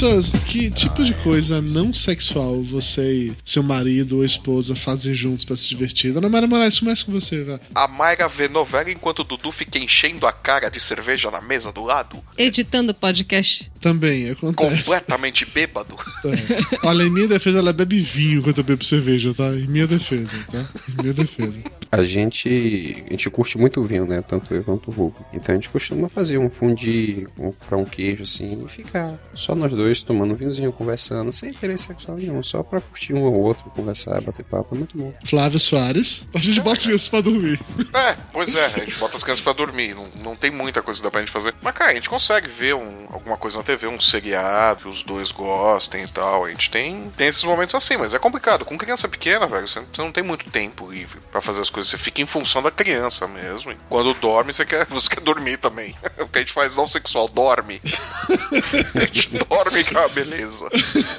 Pessoas, 0.00 0.32
que 0.46 0.70
tipo 0.70 1.04
de 1.04 1.12
coisa 1.16 1.60
não 1.60 1.92
sexual 1.92 2.62
você 2.62 3.12
e 3.12 3.32
seu 3.44 3.62
marido 3.62 4.16
ou 4.16 4.24
esposa 4.24 4.74
fazem 4.74 5.14
juntos 5.14 5.44
pra 5.44 5.54
se 5.54 5.68
divertir? 5.68 6.14
Dona 6.14 6.26
Mara 6.26 6.46
Moraes, 6.46 6.80
começa 6.80 7.04
com 7.04 7.12
você, 7.12 7.44
vai. 7.44 7.60
A 7.74 7.86
Mayra 7.86 8.26
vê 8.26 8.48
novela 8.48 8.90
enquanto 8.90 9.18
o 9.18 9.24
Dudu 9.24 9.52
fica 9.52 9.78
enchendo 9.78 10.26
a 10.26 10.32
cara 10.32 10.70
de 10.70 10.80
cerveja 10.80 11.30
na 11.30 11.42
mesa 11.42 11.70
do 11.70 11.84
lado, 11.84 12.18
Editando 12.38 12.94
podcast. 12.94 13.70
Também, 13.78 14.30
acontece. 14.30 14.84
completamente 14.84 15.44
bêbado. 15.44 15.94
É. 16.24 16.86
Olha, 16.86 17.02
em 17.02 17.10
minha 17.10 17.28
defesa, 17.28 17.58
ela 17.58 17.72
bebe 17.72 18.00
vinho 18.00 18.40
enquanto 18.40 18.58
eu 18.58 18.64
bebo 18.64 18.82
cerveja, 18.82 19.34
tá? 19.34 19.48
Em 19.48 19.66
minha 19.66 19.86
defesa, 19.86 20.32
tá? 20.50 20.66
Em 20.88 21.02
minha 21.02 21.12
defesa. 21.12 21.58
A 21.92 22.02
gente, 22.02 23.04
a 23.06 23.10
gente 23.10 23.28
curte 23.30 23.58
muito 23.58 23.82
vinho, 23.82 24.06
né? 24.06 24.22
Tanto 24.22 24.54
eu 24.54 24.62
quanto 24.62 24.90
o 24.90 24.92
Hugo. 24.92 25.26
Então 25.32 25.52
a 25.52 25.56
gente 25.56 25.68
costuma 25.68 26.08
fazer 26.08 26.38
um 26.38 26.48
fundi, 26.48 27.26
comprar 27.36 27.76
um 27.78 27.84
queijo 27.84 28.22
assim 28.22 28.64
e 28.64 28.68
ficar 28.70 29.18
só 29.34 29.54
nós 29.54 29.72
dois 29.72 29.89
tomando 30.02 30.32
um 30.32 30.36
vinhozinho, 30.36 30.72
conversando, 30.72 31.32
sem 31.32 31.50
interesse 31.50 31.84
sexual 31.84 32.16
nenhum, 32.16 32.42
só 32.42 32.62
pra 32.62 32.80
curtir 32.80 33.14
um 33.14 33.22
ou 33.24 33.34
outro, 33.34 33.70
conversar, 33.70 34.20
bater 34.20 34.44
papo, 34.44 34.74
é 34.74 34.78
muito 34.78 34.96
bom. 34.96 35.12
Flávio 35.26 35.58
Soares. 35.60 36.24
A 36.34 36.38
gente 36.38 36.60
bota 36.60 36.90
isso 36.92 37.10
pra 37.10 37.20
dormir. 37.20 37.60
É, 37.94 38.16
pois 38.32 38.54
é, 38.54 38.66
a 38.66 38.68
gente 38.70 38.96
bota 38.96 39.16
as 39.16 39.22
crianças 39.22 39.42
pra 39.42 39.52
dormir. 39.52 39.94
Não, 39.94 40.06
não 40.22 40.36
tem 40.36 40.50
muita 40.50 40.82
coisa 40.82 41.00
que 41.00 41.04
dá 41.04 41.10
pra 41.10 41.20
gente 41.20 41.32
fazer. 41.32 41.54
Mas, 41.62 41.74
cara, 41.74 41.90
a 41.92 41.94
gente 41.94 42.08
consegue 42.08 42.48
ver 42.48 42.74
um- 42.74 43.06
alguma 43.10 43.36
coisa 43.36 43.58
na 43.58 43.62
TV, 43.64 43.86
um 43.86 43.98
seriado 44.00 44.80
que 44.82 44.88
os 44.88 45.02
dois 45.02 45.30
gostem 45.32 46.04
e 46.04 46.08
tal. 46.08 46.44
A 46.44 46.50
gente 46.50 46.70
tem, 46.70 47.10
tem 47.16 47.28
esses 47.28 47.42
momentos 47.44 47.74
assim, 47.74 47.96
mas 47.96 48.14
é 48.14 48.18
complicado. 48.18 48.64
Com 48.64 48.78
criança 48.78 49.08
pequena, 49.08 49.46
velho, 49.46 49.66
você 49.68 49.80
você 49.80 50.02
não 50.02 50.12
tem 50.12 50.22
muito 50.22 50.48
tempo 50.50 50.90
livre 50.90 51.18
pra 51.32 51.40
fazer 51.40 51.60
as 51.60 51.68
coisas. 51.70 51.90
Você 51.90 51.98
fica 51.98 52.20
em 52.22 52.26
função 52.26 52.62
da 52.62 52.70
criança 52.70 53.26
mesmo. 53.26 53.70
E 53.72 53.76
quando 53.88 54.14
dorme, 54.14 54.52
você 54.52 54.64
quer, 54.64 54.86
você 54.90 55.08
quer 55.08 55.20
dormir 55.20 55.58
também. 55.58 55.94
o 56.20 56.28
que 56.28 56.38
a 56.38 56.40
gente 56.40 56.52
faz 56.52 56.76
não 56.76 56.86
sexual, 56.86 57.28
dorme. 57.28 57.80
a 58.94 59.00
gente 59.06 59.30
dorme 59.48 59.79
que 59.84 59.96
é 59.96 60.00
uma 60.00 60.08
beleza. 60.08 60.68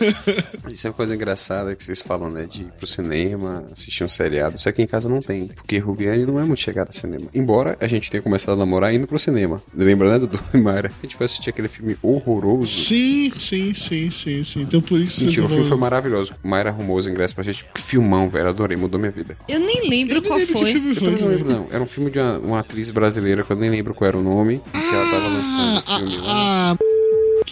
Isso 0.71 0.87
é 0.87 0.89
uma 0.89 0.95
coisa 0.95 1.15
engraçada 1.15 1.75
que 1.75 1.83
vocês 1.83 2.01
falam, 2.01 2.29
né? 2.29 2.43
De 2.43 2.63
ir 2.63 2.71
pro 2.77 2.87
cinema, 2.87 3.65
assistir 3.71 4.03
um 4.03 4.09
seriado. 4.09 4.55
Isso 4.55 4.69
aqui 4.69 4.81
em 4.81 4.87
casa 4.87 5.09
não 5.09 5.21
tem. 5.21 5.47
Porque 5.47 5.77
Rubiane 5.77 6.25
não 6.25 6.39
é 6.39 6.43
muito 6.43 6.59
chegada 6.59 6.89
a 6.89 6.93
cinema. 6.93 7.27
Embora 7.33 7.77
a 7.79 7.87
gente 7.87 8.09
tenha 8.09 8.21
começado 8.21 8.55
a 8.55 8.57
namorar 8.57 8.93
indo 8.93 9.07
pro 9.07 9.19
cinema. 9.19 9.61
Lembra, 9.73 10.11
né, 10.11 10.19
Dudu 10.19 10.39
e 10.53 10.57
Mara? 10.57 10.89
A 10.89 11.05
gente 11.05 11.15
foi 11.15 11.25
assistir 11.25 11.49
aquele 11.49 11.67
filme 11.67 11.97
horroroso. 12.01 12.71
Sim, 12.71 13.31
sim, 13.37 13.73
sim, 13.73 14.09
sim, 14.09 14.43
sim. 14.43 14.61
Então 14.61 14.81
por 14.81 14.99
isso 14.99 15.23
Mentira, 15.23 15.45
o 15.45 15.49
filme 15.49 15.65
foi 15.65 15.77
maravilhoso. 15.77 16.33
Mayra 16.43 16.69
arrumou 16.69 16.97
os 16.97 17.07
ingressos 17.07 17.33
pra 17.33 17.43
gente. 17.43 17.65
Que 17.73 17.81
filmão, 17.81 18.29
velho. 18.29 18.49
Adorei, 18.49 18.77
mudou 18.77 18.99
minha 18.99 19.11
vida. 19.11 19.37
Eu 19.47 19.59
nem 19.59 19.89
lembro 19.89 20.21
qual 20.21 20.39
foi. 20.39 20.71
Eu 20.75 20.95
também 20.95 21.21
não 21.21 21.27
lembro, 21.27 21.49
não. 21.49 21.67
Era 21.71 21.81
um 21.81 21.85
filme 21.85 22.11
de 22.11 22.19
uma, 22.19 22.37
uma 22.39 22.59
atriz 22.59 22.91
brasileira 22.91 23.43
que 23.43 23.51
eu 23.51 23.55
nem 23.57 23.69
lembro 23.69 23.93
qual 23.93 24.07
era 24.07 24.17
o 24.17 24.21
nome. 24.23 24.61
E 24.73 24.79
que 24.79 24.95
ela 24.95 25.09
tava 25.11 25.27
lançando 25.27 25.77
o 25.79 25.81
filme 25.81 26.17
lá. 26.17 26.71
Ah, 26.73 26.77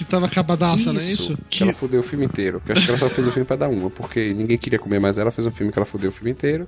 que 0.04 0.12
tava 0.12 0.26
acabadaça, 0.26 0.92
não 0.92 1.00
é 1.00 1.04
isso? 1.04 1.38
Que 1.50 1.64
ela 1.64 1.74
fudeu 1.74 2.00
o 2.00 2.04
filme 2.04 2.26
inteiro. 2.26 2.60
Porque 2.60 2.72
eu 2.72 2.76
acho 2.76 2.86
que 2.86 2.92
ela 2.92 2.98
só 3.00 3.10
fez 3.10 3.28
o 3.28 3.32
filme 3.32 3.46
pra 3.46 3.56
dar 3.56 3.70
uma. 3.70 3.90
Porque 3.90 4.34
ninguém 4.34 4.58
queria 4.58 4.80
comer 4.80 5.00
mais 5.00 5.18
ela. 5.18 5.32
Fez 5.32 5.46
um 5.48 5.52
filme 5.52 5.72
que 5.72 5.80
ela 5.80 5.86
fudeu 5.86 6.10
o 6.10 6.14
filme 6.14 6.32
inteiro. 6.32 6.68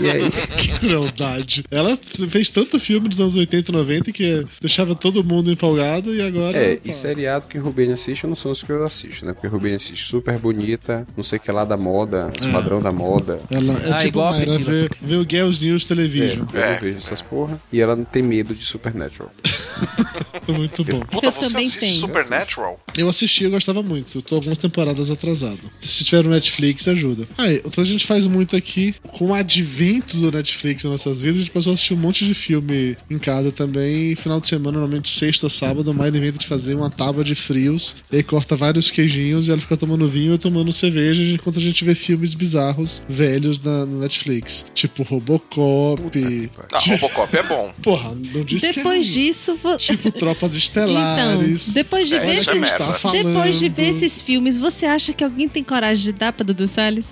E 0.00 0.08
aí. 0.10 0.30
Que 0.60 0.78
crueldade. 0.78 1.64
Ela 1.70 1.98
fez 2.28 2.50
tanto 2.50 2.78
filme 2.78 3.08
dos 3.08 3.18
anos 3.20 3.36
80 3.36 3.70
e 3.70 3.74
90 3.74 4.12
que 4.12 4.44
deixava 4.60 4.94
todo 4.94 5.22
mundo 5.24 5.50
empolgado 5.50 6.14
e 6.14 6.20
agora. 6.22 6.56
É, 6.56 6.78
e 6.84 6.92
seriado 6.92 7.46
que 7.48 7.58
o 7.58 7.62
Rubens 7.62 7.92
assiste 7.92 8.26
não 8.26 8.34
são 8.34 8.50
os 8.50 8.62
que 8.62 8.70
eu 8.70 8.84
assisto, 8.84 9.24
né? 9.24 9.32
Porque 9.32 9.46
o 9.46 9.50
Rubens 9.50 9.76
assiste 9.76 10.04
super 10.06 10.38
bonita, 10.38 11.06
não 11.16 11.22
sei 11.22 11.38
o 11.38 11.42
que 11.42 11.50
lá 11.50 11.64
da 11.64 11.76
moda, 11.76 12.30
Esquadrão 12.38 12.80
da 12.82 12.92
Moda. 12.92 13.40
Ela 13.50 13.72
é 13.74 13.92
Ah, 13.92 13.96
tipo 13.96 14.08
igual 14.08 14.28
a 14.28 14.32
Mayra, 14.32 14.58
vê, 14.58 14.88
vê 15.00 15.16
o 15.16 15.28
Girls 15.28 15.64
News 15.64 15.86
Television. 15.86 16.46
É, 16.54 16.66
eu 16.68 16.72
não 16.72 16.80
vejo 16.80 16.96
essas 16.98 17.22
porra. 17.22 17.60
E 17.72 17.80
ela 17.80 17.96
não 17.96 18.04
tem 18.04 18.22
medo 18.22 18.54
de 18.54 18.64
Supernatural. 18.64 19.30
Muito 20.48 20.84
bom. 20.84 21.00
Puta, 21.00 21.26
Eu 21.28 21.32
você 21.32 21.40
também 21.46 21.66
assiste 21.66 21.80
tenho. 21.80 21.94
Supernatural? 22.00 22.69
Eu 22.96 23.08
assisti, 23.08 23.44
eu 23.44 23.50
gostava 23.50 23.82
muito. 23.82 24.18
Eu 24.18 24.22
tô 24.22 24.34
algumas 24.36 24.58
temporadas 24.58 25.10
atrasado. 25.10 25.58
Se 25.82 26.04
tiver 26.04 26.24
no 26.24 26.30
Netflix, 26.30 26.86
ajuda. 26.88 27.26
Ah, 27.38 27.52
então 27.52 27.82
a 27.82 27.86
gente 27.86 28.06
faz 28.06 28.26
muito 28.26 28.56
aqui. 28.56 28.94
Com 29.12 29.26
o 29.28 29.34
advento 29.34 30.16
do 30.16 30.30
Netflix 30.32 30.82
nas 30.84 30.92
nossas 30.92 31.20
vidas, 31.20 31.36
a 31.36 31.38
gente 31.40 31.50
passou 31.50 31.70
a 31.70 31.74
assistir 31.74 31.94
um 31.94 31.98
monte 31.98 32.24
de 32.24 32.34
filme 32.34 32.96
em 33.08 33.18
casa 33.18 33.52
também. 33.52 34.12
E 34.12 34.16
final 34.16 34.40
de 34.40 34.48
semana, 34.48 34.72
normalmente 34.78 35.08
sexta, 35.08 35.48
sábado, 35.48 35.90
a 35.90 35.94
Mayra 35.94 36.16
inventa 36.16 36.38
de 36.38 36.46
fazer 36.46 36.74
uma 36.74 36.90
tábua 36.90 37.22
de 37.24 37.34
frios. 37.34 37.94
E 38.12 38.16
aí 38.16 38.22
corta 38.22 38.56
vários 38.56 38.90
queijinhos 38.90 39.46
e 39.46 39.50
ela 39.52 39.60
fica 39.60 39.76
tomando 39.76 40.06
vinho 40.08 40.34
e 40.34 40.38
tomando 40.38 40.72
cerveja 40.72 41.22
enquanto 41.22 41.58
a 41.58 41.62
gente 41.62 41.84
vê 41.84 41.94
filmes 41.94 42.34
bizarros, 42.34 43.02
velhos 43.08 43.60
na, 43.60 43.86
no 43.86 44.00
Netflix. 44.00 44.64
Tipo 44.74 45.02
Robocop. 45.04 46.50
Ah, 46.72 46.78
Robocop 46.78 47.36
é 47.36 47.42
bom. 47.42 47.72
Porra, 47.82 48.14
não 48.14 48.44
disse 48.44 48.66
que 48.66 48.80
é 48.80 48.82
Depois 48.82 49.06
ruim. 49.06 49.14
disso, 49.26 49.54
vo- 49.62 49.76
Tipo 49.76 50.12
Tropas 50.12 50.50
então, 50.56 50.58
Estelares. 50.58 51.72
depois 51.72 52.08
de 52.08 52.14
É, 52.16 52.20
ver 52.20 52.44
que 52.52 52.58
merda. 52.58 52.84
está 52.84 52.94
falando. 52.94 53.24
Depois 53.24 53.58
de 53.58 53.68
ver 53.68 53.88
esses 53.90 54.20
filmes, 54.20 54.56
você 54.56 54.86
acha 54.86 55.12
que 55.12 55.22
alguém 55.24 55.48
tem 55.48 55.62
coragem 55.64 56.04
de 56.04 56.12
dar 56.12 56.32
pra 56.32 56.44
Dudu 56.44 56.66
Salles? 56.68 57.04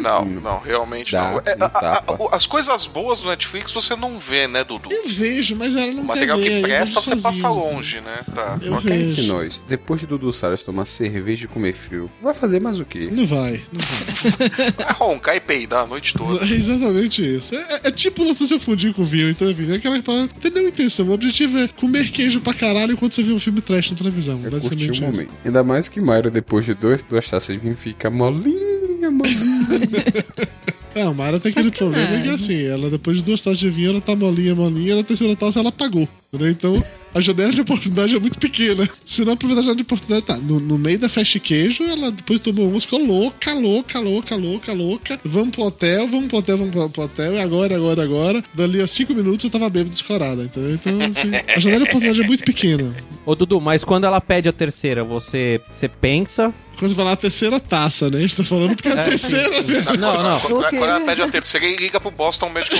Não, 0.00 0.24
não, 0.24 0.58
realmente 0.60 1.12
Dá, 1.12 1.30
não. 1.32 1.38
É, 1.44 1.56
a- 1.60 1.66
a- 1.66 1.98
a- 2.30 2.36
as 2.36 2.46
coisas 2.46 2.86
boas 2.86 3.20
do 3.20 3.28
Netflix 3.28 3.72
você 3.72 3.94
não 3.96 4.18
vê, 4.18 4.46
né, 4.46 4.64
Dudu? 4.64 4.88
Eu 4.90 5.08
vejo, 5.08 5.56
mas 5.56 5.74
ela 5.76 5.92
não 5.92 6.02
O 6.02 6.06
material 6.06 6.38
quer 6.38 6.44
ver, 6.44 6.50
que 6.50 6.56
eu 6.58 6.62
presta 6.62 7.00
vejo 7.00 7.16
você 7.16 7.22
passa 7.22 7.48
longe, 7.48 8.00
né? 8.00 8.20
Tá. 8.34 8.58
Eu 8.62 8.72
Mas 8.72 8.84
cá 8.84 8.94
entre 8.96 9.14
vejo. 9.16 9.32
nós, 9.32 9.62
depois 9.66 10.00
de 10.00 10.06
Dudu 10.06 10.32
Salles 10.32 10.62
tomar 10.62 10.84
cerveja 10.84 11.44
e 11.44 11.48
comer 11.48 11.72
frio, 11.72 12.10
vai 12.22 12.34
fazer 12.34 12.60
mais 12.60 12.80
o 12.80 12.84
quê? 12.84 13.08
Não 13.10 13.26
vai, 13.26 13.62
não 13.72 13.80
vai. 13.80 14.50
É 14.90 14.92
roncar 14.92 15.36
e 15.36 15.40
peidar 15.40 15.84
a 15.84 15.86
noite 15.86 16.14
toda. 16.14 16.44
É 16.44 16.48
exatamente 16.48 17.22
isso. 17.22 17.54
É, 17.54 17.80
é 17.84 17.90
tipo 17.90 18.24
não 18.24 18.32
se 18.34 18.58
fundir 18.58 18.92
com 18.94 19.04
vinho, 19.04 19.30
então. 19.30 19.48
É 19.48 19.74
aquela 19.74 20.00
parada. 20.02 20.22
Não 20.22 20.28
tem 20.40 20.50
nenhuma 20.50 20.70
intenção. 20.70 21.06
O 21.08 21.12
objetivo 21.12 21.58
é 21.58 21.68
comer 21.68 22.10
queijo 22.10 22.40
pra 22.40 22.54
caralho 22.54 22.92
enquanto 22.92 23.14
você 23.14 23.22
vê 23.22 23.32
um 23.32 23.38
filme 23.38 23.60
trash 23.60 23.90
na 23.90 23.96
televisão. 23.96 24.40
É 24.44 24.48
curtir 24.60 24.90
o 24.90 25.00
momento. 25.00 25.32
Ainda 25.44 25.62
mais 25.64 25.88
que 25.88 26.00
Mayra, 26.00 26.30
depois 26.30 26.64
de 26.64 26.74
dois, 26.74 27.02
duas 27.04 27.28
taças 27.28 27.54
de 27.54 27.60
vinho, 27.62 27.76
fica 27.76 28.10
molinha, 28.10 29.10
molinha. 29.10 29.66
É, 30.92 31.02
a 31.02 31.14
Mara 31.14 31.38
tem 31.38 31.52
aquele 31.52 31.68
Sacanagem. 31.68 32.04
problema 32.04 32.22
que 32.24 32.28
assim, 32.30 32.64
ela 32.64 32.90
depois 32.90 33.18
de 33.18 33.22
duas 33.22 33.40
taças 33.40 33.60
de 33.60 33.70
vinho, 33.70 33.90
ela 33.90 34.00
tá 34.00 34.16
molinha, 34.16 34.56
molinha, 34.56 34.96
na 34.96 35.04
terceira 35.04 35.36
taça 35.36 35.60
ela 35.60 35.68
apagou. 35.68 36.08
Né? 36.32 36.50
Então, 36.50 36.76
a 37.14 37.20
janela 37.20 37.52
de 37.52 37.60
oportunidade 37.60 38.14
é 38.14 38.18
muito 38.18 38.38
pequena. 38.38 38.88
Se 39.04 39.24
não 39.24 39.32
aproveitar 39.32 39.60
a 39.60 39.64
janela 39.64 39.76
de 39.76 39.82
oportunidade, 39.82 40.26
tá. 40.26 40.36
No, 40.36 40.60
no 40.60 40.78
meio 40.78 40.98
da 40.98 41.08
festa 41.08 41.34
de 41.34 41.40
queijo, 41.40 41.82
ela 41.84 42.10
depois 42.10 42.40
tomou 42.40 42.68
umas, 42.68 42.84
ficou 42.84 43.04
louca, 43.04 43.52
louca, 43.52 43.98
louca, 43.98 44.36
louca, 44.36 44.72
louca. 44.72 45.20
Vamos 45.24 45.50
pro 45.50 45.64
hotel, 45.64 46.06
vamos 46.08 46.28
pro 46.28 46.38
hotel, 46.38 46.58
vamos 46.58 46.72
pro- 46.72 46.90
pro 46.90 47.02
hotel, 47.02 47.34
e 47.34 47.40
agora, 47.40 47.74
agora, 47.76 48.02
agora. 48.02 48.44
Dali 48.54 48.80
a 48.80 48.86
cinco 48.86 49.14
minutos 49.14 49.44
eu 49.44 49.50
tava 49.50 49.68
bêbado 49.68 49.90
descorada, 49.90 50.44
entendeu? 50.44 50.74
Então, 50.74 51.00
assim, 51.00 51.30
a 51.56 51.58
janela 51.60 51.84
de 51.84 51.90
oportunidade 51.90 52.22
é 52.22 52.26
muito 52.26 52.44
pequena. 52.44 52.94
Ô 53.26 53.34
Dudu, 53.34 53.60
mas 53.60 53.84
quando 53.84 54.04
ela 54.04 54.20
pede 54.20 54.48
a 54.48 54.52
terceira, 54.52 55.04
você, 55.04 55.60
você 55.74 55.88
pensa. 55.88 56.52
Quando 56.78 56.90
você 56.92 56.96
falar 56.96 57.12
a 57.12 57.16
terceira 57.16 57.60
taça, 57.60 58.08
né? 58.08 58.18
A 58.18 58.20
gente 58.22 58.36
tá 58.36 58.44
falando 58.44 58.74
porque 58.74 58.88
é 58.88 58.92
a 58.92 59.00
É, 59.02 59.04
terceira, 59.10 59.64
sim. 59.82 59.96
Não, 59.98 60.22
não. 60.22 60.40
Quando, 60.40 60.60
Ok. 60.60 60.78
quando 60.78 60.90
ela 60.90 61.00
pede 61.00 61.20
a 61.22 61.28
terceira, 61.28 61.66
ele 61.66 61.76
liga 61.76 62.00
pro 62.00 62.10
Boston 62.10 62.48
Medical 62.48 62.78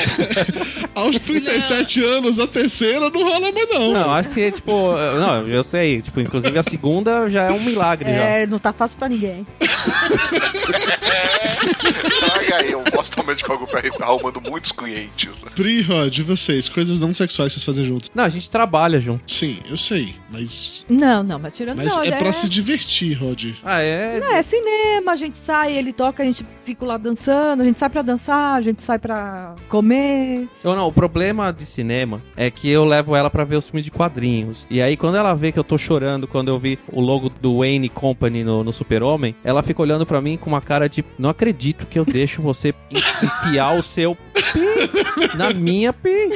Aos 0.95 1.19
37 1.19 2.03
anos, 2.03 2.39
a 2.39 2.47
terceira 2.47 3.11
não 3.11 3.23
rola 3.23 3.53
mais, 3.53 3.69
não. 3.69 3.93
Não, 3.93 4.11
acho 4.15 4.31
que, 4.31 4.51
tipo. 4.53 4.73
Não, 5.19 5.47
eu 5.47 5.63
sei. 5.63 6.01
Tipo, 6.01 6.21
inclusive 6.21 6.59
a 6.59 6.63
segunda 6.63 7.29
já 7.29 7.45
é 7.45 7.51
um 7.53 7.61
milagre 7.61 8.11
já. 8.11 8.19
É, 8.19 8.47
não 8.47 8.59
tá 8.59 8.73
fácil 8.73 8.97
pra 8.99 9.09
ninguém. 9.09 9.47
Olha 12.37 12.57
aí, 12.57 12.75
o 12.75 12.83
Boston 12.91 13.23
Medical 13.25 13.57
Group 13.57 13.75
aí 13.75 13.91
tá 13.91 14.05
arrumando 14.05 14.41
muitos 14.49 14.73
clientes. 14.73 15.45
Pri, 15.55 15.83
Rod, 15.83 16.17
e 16.17 16.23
vocês? 16.23 16.69
Coisas 16.69 16.99
não 16.99 17.13
sexuais 17.13 17.53
que 17.53 17.61
vocês 17.61 17.65
fazem 17.65 17.85
juntos? 17.85 18.11
Não, 18.15 18.25
a 18.25 18.29
gente 18.29 18.51
trabalha 18.51 18.99
junto. 18.99 19.31
Sim, 19.31 19.59
eu 19.69 19.77
sei, 19.77 20.15
mas. 20.31 20.85
Não, 20.89 21.23
não, 21.23 21.39
mas 21.39 21.57
tirando 21.57 21.77
Mas 21.77 21.95
não, 21.95 22.03
é 22.03 22.07
já 22.07 22.17
pra 22.17 22.33
se 22.33 22.49
divertir, 22.49 23.15
Rod. 23.15 23.53
Ah, 23.63 23.81
é. 23.81 24.19
Não, 24.21 24.35
é 24.35 24.43
cinema, 24.43 25.13
a 25.13 25.17
gente 25.17 25.37
sai, 25.37 25.73
ele 25.73 25.93
toca, 25.93 26.23
a 26.23 26.27
gente 26.27 26.45
fica 26.65 26.85
lá 26.85 26.97
dançando, 26.97 27.63
a 27.63 27.67
gente 27.67 27.79
sai 27.79 27.91
pra 27.91 28.03
dançar, 28.03 28.55
a 28.55 28.61
gente 28.61 28.81
sai 28.81 28.99
pra 28.99 29.55
comer. 29.69 30.49
Ou 30.65 30.75
não, 30.75 30.87
o 30.87 30.93
problema 30.93 31.53
de 31.53 31.67
cinema 31.67 32.23
é 32.37 32.51
que 32.51 32.69
eu 32.69 32.85
levo 32.85 33.15
ela 33.15 33.31
pra 33.31 33.45
ver 33.45 33.57
os 33.57 33.69
filmes 33.69 33.85
de 33.85 33.91
quadrinhos. 33.91 34.67
E 34.71 34.81
aí, 34.81 34.97
quando 34.97 35.17
ela 35.17 35.35
vê 35.35 35.53
que 35.53 35.59
eu 35.59 35.65
tô 35.65 35.77
chorando 35.77 36.27
quando 36.27 36.49
eu 36.49 36.59
vi 36.59 36.79
o 36.91 37.01
logo 37.01 37.29
do 37.29 37.59
Wayne 37.59 37.89
Company 37.89 38.45
no, 38.45 38.65
no 38.65 38.73
Super-Homem, 38.73 39.35
ela 39.45 39.63
fica 39.63 39.83
olhando 39.83 40.07
pra 40.07 40.21
mim 40.21 40.37
com 40.37 40.49
uma 40.49 40.61
cara 40.61 40.89
de: 40.89 41.05
Não 41.19 41.31
acredito 41.31 41.50
que 41.87 41.99
eu 41.99 42.05
deixo 42.05 42.41
você 42.43 42.75
en- 42.91 42.99
enfiar 43.49 43.73
o 43.79 43.83
seu 43.83 44.15
pi 44.15 45.37
na 45.37 45.53
minha 45.53 45.93
pi. 45.93 46.31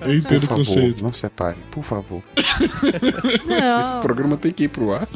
Eu 0.00 0.14
entendo 0.14 0.46
Por 0.46 0.60
o 0.60 0.64
favor, 0.64 0.64
conceito. 0.66 1.02
não 1.02 1.12
separe, 1.12 1.56
por 1.70 1.82
favor. 1.82 2.22
Não, 3.46 3.80
Esse 3.80 3.94
programa 4.00 4.36
tem 4.36 4.52
que 4.52 4.64
ir 4.64 4.68
pro 4.68 4.92
ar. 4.92 5.06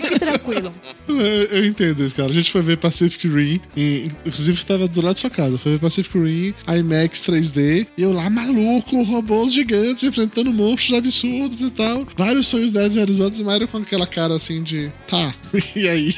fique 0.00 0.18
tranquilo. 0.18 0.72
Eu, 1.08 1.16
eu 1.16 1.64
entendo 1.66 2.04
isso, 2.04 2.14
cara. 2.14 2.30
A 2.30 2.34
gente 2.34 2.50
foi 2.50 2.62
ver 2.62 2.76
Pacific 2.78 3.26
Rim, 3.28 3.60
e, 3.76 4.10
inclusive 4.24 4.64
tava 4.64 4.88
do 4.88 5.00
lado 5.00 5.14
da 5.14 5.20
sua 5.20 5.30
casa. 5.30 5.58
Foi 5.58 5.72
ver 5.72 5.78
Pacific 5.80 6.16
Rim, 6.18 6.54
IMAX 6.66 7.20
3D, 7.22 7.86
e 7.96 8.02
eu 8.02 8.12
lá 8.12 8.28
maluco, 8.30 9.02
robôs 9.04 9.52
gigantes 9.52 10.02
enfrentando 10.04 10.52
monstros 10.52 10.98
absurdos 10.98 11.60
e 11.60 11.70
tal. 11.70 12.06
Vários 12.16 12.48
sonhos 12.48 12.72
deles 12.72 12.94
realizados, 12.96 13.38
e 13.38 13.44
Mayra 13.44 13.66
com 13.66 13.78
aquela 13.78 14.06
cara 14.06 14.34
assim 14.34 14.62
de 14.62 14.90
tá, 15.08 15.32
e 15.76 15.88
aí? 15.88 16.14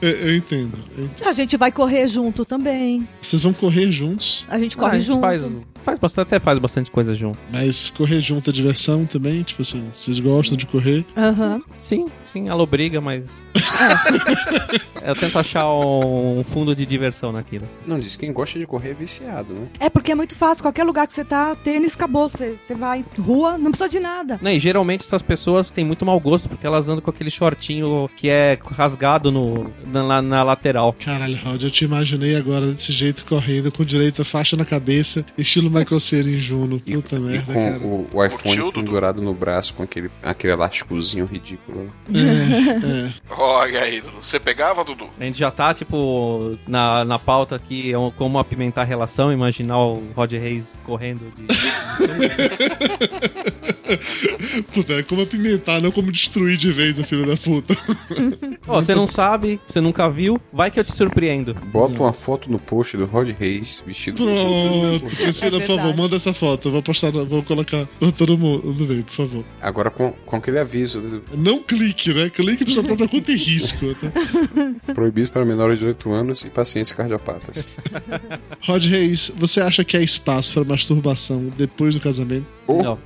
Eu, 0.00 0.10
eu 0.10 0.36
entendo. 0.36 0.78
eu 0.96 1.04
entendo. 1.04 1.28
A 1.28 1.32
gente 1.32 1.56
vai 1.56 1.70
correr 1.72 2.06
junto 2.08 2.44
também. 2.44 3.06
Vocês 3.20 3.42
vão 3.42 3.52
correr 3.52 3.90
juntos, 3.92 4.44
A 4.48 4.58
gente 4.58 4.76
Ah, 4.76 4.80
corre 4.80 4.96
a 4.96 4.98
gente 4.98 5.06
junto. 5.06 5.20
faz, 5.20 5.42
faz 5.84 5.98
bastante, 5.98 6.26
até 6.26 6.40
faz 6.40 6.58
bastante 6.58 6.90
coisa 6.90 7.14
junto. 7.14 7.38
mas 7.50 7.90
correr 7.90 8.20
junto 8.20 8.50
é 8.50 8.52
diversão 8.52 9.06
também? 9.06 9.42
Tipo 9.42 9.62
assim, 9.62 9.86
vocês 9.92 10.18
gostam 10.18 10.56
de 10.56 10.66
correr? 10.66 11.04
Aham. 11.16 11.62
Sim, 11.78 12.06
sim, 12.26 12.48
ela 12.48 12.62
obriga, 12.62 13.00
mas. 13.00 13.44
eu 15.04 15.14
tento 15.14 15.38
achar 15.38 15.68
um 15.70 16.42
fundo 16.42 16.74
de 16.74 16.86
diversão 16.86 17.30
naquilo. 17.30 17.68
Não, 17.88 17.98
diz 17.98 18.16
que 18.16 18.24
quem 18.24 18.32
gosta 18.32 18.58
de 18.58 18.66
correr 18.66 18.90
é 18.90 18.94
viciado, 18.94 19.52
né? 19.52 19.68
É 19.78 19.90
porque 19.90 20.12
é 20.12 20.14
muito 20.14 20.34
fácil. 20.34 20.62
Qualquer 20.62 20.84
lugar 20.84 21.06
que 21.06 21.12
você 21.12 21.24
tá, 21.24 21.54
tênis, 21.56 21.94
acabou. 21.94 22.28
Você, 22.28 22.56
você 22.56 22.74
vai 22.74 23.04
rua, 23.18 23.58
não 23.58 23.70
precisa 23.70 23.88
de 23.88 24.00
nada. 24.00 24.38
Não, 24.40 24.50
e 24.50 24.58
geralmente 24.58 25.04
essas 25.04 25.22
pessoas 25.22 25.70
têm 25.70 25.84
muito 25.84 26.06
mau 26.06 26.18
gosto 26.18 26.48
porque 26.48 26.66
elas 26.66 26.88
andam 26.88 27.02
com 27.02 27.10
aquele 27.10 27.30
shortinho 27.30 28.08
que 28.16 28.28
é 28.28 28.58
rasgado 28.64 29.30
no, 29.30 29.70
na, 29.86 30.22
na 30.22 30.42
lateral. 30.42 30.94
Caralho, 31.04 31.38
Rod, 31.44 31.62
eu 31.62 31.70
te 31.70 31.84
imaginei 31.84 32.36
agora 32.36 32.66
desse 32.66 32.92
jeito 32.92 33.24
correndo, 33.24 33.70
com 33.70 33.84
direito 33.84 34.22
a 34.22 34.24
faixa 34.24 34.56
na 34.56 34.64
cabeça, 34.64 35.24
estilo 35.36 35.70
Michael 35.74 36.00
Cera 36.00 36.28
em 36.28 36.38
Juno. 36.38 36.80
Puta 36.80 37.16
E 37.16 37.20
merda, 37.20 37.44
com 37.46 37.52
cara. 37.54 37.78
o, 37.84 38.06
o 38.12 38.24
iPhone 38.24 38.42
Curtiu, 38.42 38.64
Dudu? 38.66 38.80
pendurado 38.84 39.22
no 39.22 39.34
braço 39.34 39.74
com 39.74 39.82
aquele, 39.82 40.10
aquele 40.22 40.52
elásticozinho 40.52 41.24
ridículo. 41.26 41.90
É, 42.14 43.08
é. 43.08 43.12
Olha 43.30 43.80
aí, 43.80 44.00
Dudu. 44.00 44.16
Você 44.22 44.38
pegava, 44.40 44.84
Dudu? 44.84 45.08
A 45.18 45.24
gente 45.24 45.38
já 45.38 45.50
tá, 45.50 45.74
tipo, 45.74 46.56
na, 46.66 47.04
na 47.04 47.18
pauta 47.18 47.56
aqui, 47.56 47.92
é 47.92 47.96
como 48.16 48.38
apimentar 48.38 48.82
a 48.82 48.84
relação, 48.84 49.32
imaginar 49.32 49.78
o 49.78 50.02
Rod 50.14 50.32
Reis 50.32 50.80
correndo 50.84 51.32
de. 51.34 51.44
Puta, 54.72 54.94
é 54.94 55.02
como 55.02 55.22
apimentar, 55.22 55.80
não 55.80 55.90
como 55.90 56.10
destruir 56.10 56.56
de 56.56 56.72
vez 56.72 56.98
o 56.98 57.04
filho 57.04 57.26
da 57.26 57.36
puta. 57.36 57.76
Ó, 58.66 58.80
você 58.80 58.94
não 58.94 59.06
sabe, 59.06 59.60
você 59.66 59.80
nunca 59.80 60.08
viu, 60.08 60.40
vai 60.52 60.70
que 60.70 60.80
eu 60.80 60.84
te 60.84 60.92
surpreendo. 60.92 61.54
Bota 61.72 61.94
uma 62.00 62.12
foto 62.12 62.50
no 62.50 62.58
post 62.58 62.96
do 62.96 63.04
Rod 63.04 63.28
Reis 63.38 63.82
vestido 63.86 64.22
Pronto, 64.24 65.04
Priscila, 65.16 65.62
É 65.62 65.63
por 65.66 65.76
favor, 65.76 65.82
verdade. 65.82 66.02
manda 66.02 66.16
essa 66.16 66.32
foto. 66.34 66.68
Eu 66.68 66.72
vou 66.72 66.82
postar, 66.82 67.10
vou 67.10 67.42
colocar 67.42 67.86
pra 67.98 68.12
todo 68.12 68.36
mundo 68.38 68.86
ver, 68.86 69.02
por 69.04 69.12
favor. 69.12 69.44
Agora 69.60 69.90
com, 69.90 70.12
com 70.24 70.36
aquele 70.36 70.58
aviso 70.58 71.22
Não 71.34 71.58
clique, 71.62 72.12
né? 72.12 72.30
Clique 72.30 72.64
pra 72.64 72.74
sua 72.74 72.82
própria 72.84 73.08
conta 73.08 73.32
e 73.32 73.36
risco. 73.36 73.94
Tá? 73.94 74.92
proibido 74.94 75.30
para 75.30 75.44
menores 75.44 75.78
de 75.78 75.86
18 75.86 76.12
anos 76.12 76.44
e 76.44 76.50
pacientes 76.50 76.92
cardiopatas. 76.92 77.66
Rod 78.66 78.84
Reis, 78.86 79.32
você 79.36 79.60
acha 79.60 79.84
que 79.84 79.96
há 79.96 80.00
espaço 80.00 80.52
pra 80.54 80.64
masturbação 80.64 81.50
depois 81.56 81.94
do 81.94 82.00
casamento? 82.00 82.46
Oh, 82.66 82.82
Não. 82.82 82.98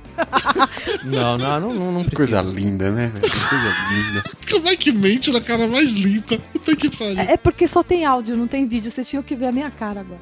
não, 1.03 1.37
não, 1.37 1.59
não, 1.59 1.73
não, 1.73 1.91
não 1.91 2.03
que 2.03 2.11
precisa. 2.15 2.41
coisa 2.41 2.59
linda, 2.59 2.91
né, 2.91 3.11
Coisa 3.19 3.75
linda. 3.91 4.23
Como 4.49 4.67
é 4.69 4.75
que 4.75 4.91
mente 4.91 5.31
na 5.31 5.41
cara 5.41 5.67
mais 5.67 5.95
limpa? 5.95 6.37
Puta 6.53 6.75
que 6.75 6.89
pariu. 6.89 7.19
É 7.19 7.35
porque 7.35 7.67
só 7.67 7.83
tem 7.83 8.05
áudio, 8.05 8.37
não 8.37 8.47
tem 8.47 8.65
vídeo. 8.67 8.89
Vocês 8.89 9.07
tinham 9.09 9.21
que 9.23 9.35
ver 9.35 9.47
a 9.47 9.51
minha 9.51 9.69
cara 9.69 9.99
agora. 10.01 10.21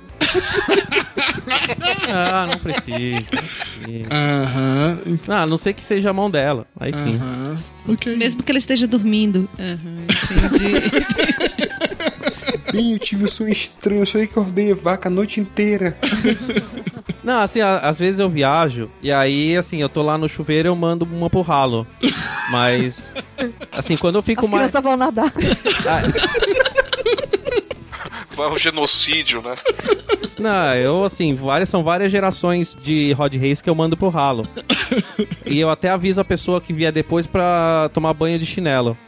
Ah, 2.32 2.46
não 2.48 2.58
precisa. 2.60 2.88
Não, 3.32 3.44
precisa. 3.44 4.10
Aham, 4.12 5.00
Ah, 5.28 5.42
a 5.44 5.46
não 5.46 5.58
sei 5.58 5.74
que 5.74 5.84
seja 5.84 6.10
a 6.10 6.14
mão 6.14 6.30
dela. 6.30 6.66
Aí 6.80 6.94
sim. 6.94 7.16
aham. 7.18 7.64
Ok. 7.90 8.16
Mesmo 8.18 8.44
que 8.44 8.52
ele 8.52 8.60
esteja 8.60 8.86
dormindo. 8.86 9.48
Aham, 9.58 10.04
entendi. 10.04 10.92
Bem, 12.72 12.92
eu 12.94 13.00
tive 13.00 13.24
um 13.24 13.28
sonho 13.30 13.52
estranho, 13.52 14.02
eu 14.02 14.06
sonhei 14.06 14.28
que 14.28 14.36
eu 14.38 14.44
ordenhei 14.44 14.74
vaca 14.74 15.08
a 15.08 15.12
noite 15.12 15.40
inteira. 15.40 15.98
Não, 17.24 17.40
assim, 17.42 17.62
a- 17.62 17.80
às 17.80 17.98
vezes 17.98 18.20
eu 18.20 18.30
viajo 18.30 18.90
e 19.02 19.12
aí, 19.12 19.56
assim, 19.56 19.82
eu 19.82 19.88
tô 19.90 20.02
lá 20.02 20.18
no 20.18 20.28
chuveiro 20.28 20.68
eu 20.68 20.76
mando 20.76 21.06
uma 21.06 21.30
pro 21.30 21.42
ralo. 21.42 21.88
Mas, 22.52 23.12
assim, 23.72 23.96
quando 23.98 24.16
eu 24.16 24.22
fico 24.22 24.46
As 24.46 24.52
mais. 24.52 24.70
crianças 24.70 24.84
vão 24.84 24.98
nadar. 24.98 25.32
Vai 28.38 28.48
um 28.54 28.58
genocídio, 28.58 29.42
né? 29.42 29.56
Não, 30.38 30.76
eu, 30.76 31.04
assim, 31.04 31.34
várias, 31.34 31.68
são 31.68 31.84
várias 31.84 32.12
gerações 32.12 32.78
de 32.80 33.12
Rod 33.14 33.34
Race 33.36 33.64
que 33.64 33.70
eu 33.70 33.76
mando 33.76 33.98
pro 33.98 34.10
ralo. 34.10 34.48
e 35.46 35.60
eu 35.60 35.70
até 35.70 35.90
aviso 35.90 36.22
a 36.22 36.26
pessoa 36.26 36.62
que 36.62 36.72
vier 36.72 36.92
depois 36.92 37.26
pra 37.26 37.90
tomar 37.94 38.14
banho 38.14 38.38
de 38.38 38.46
chinelo. 38.46 38.96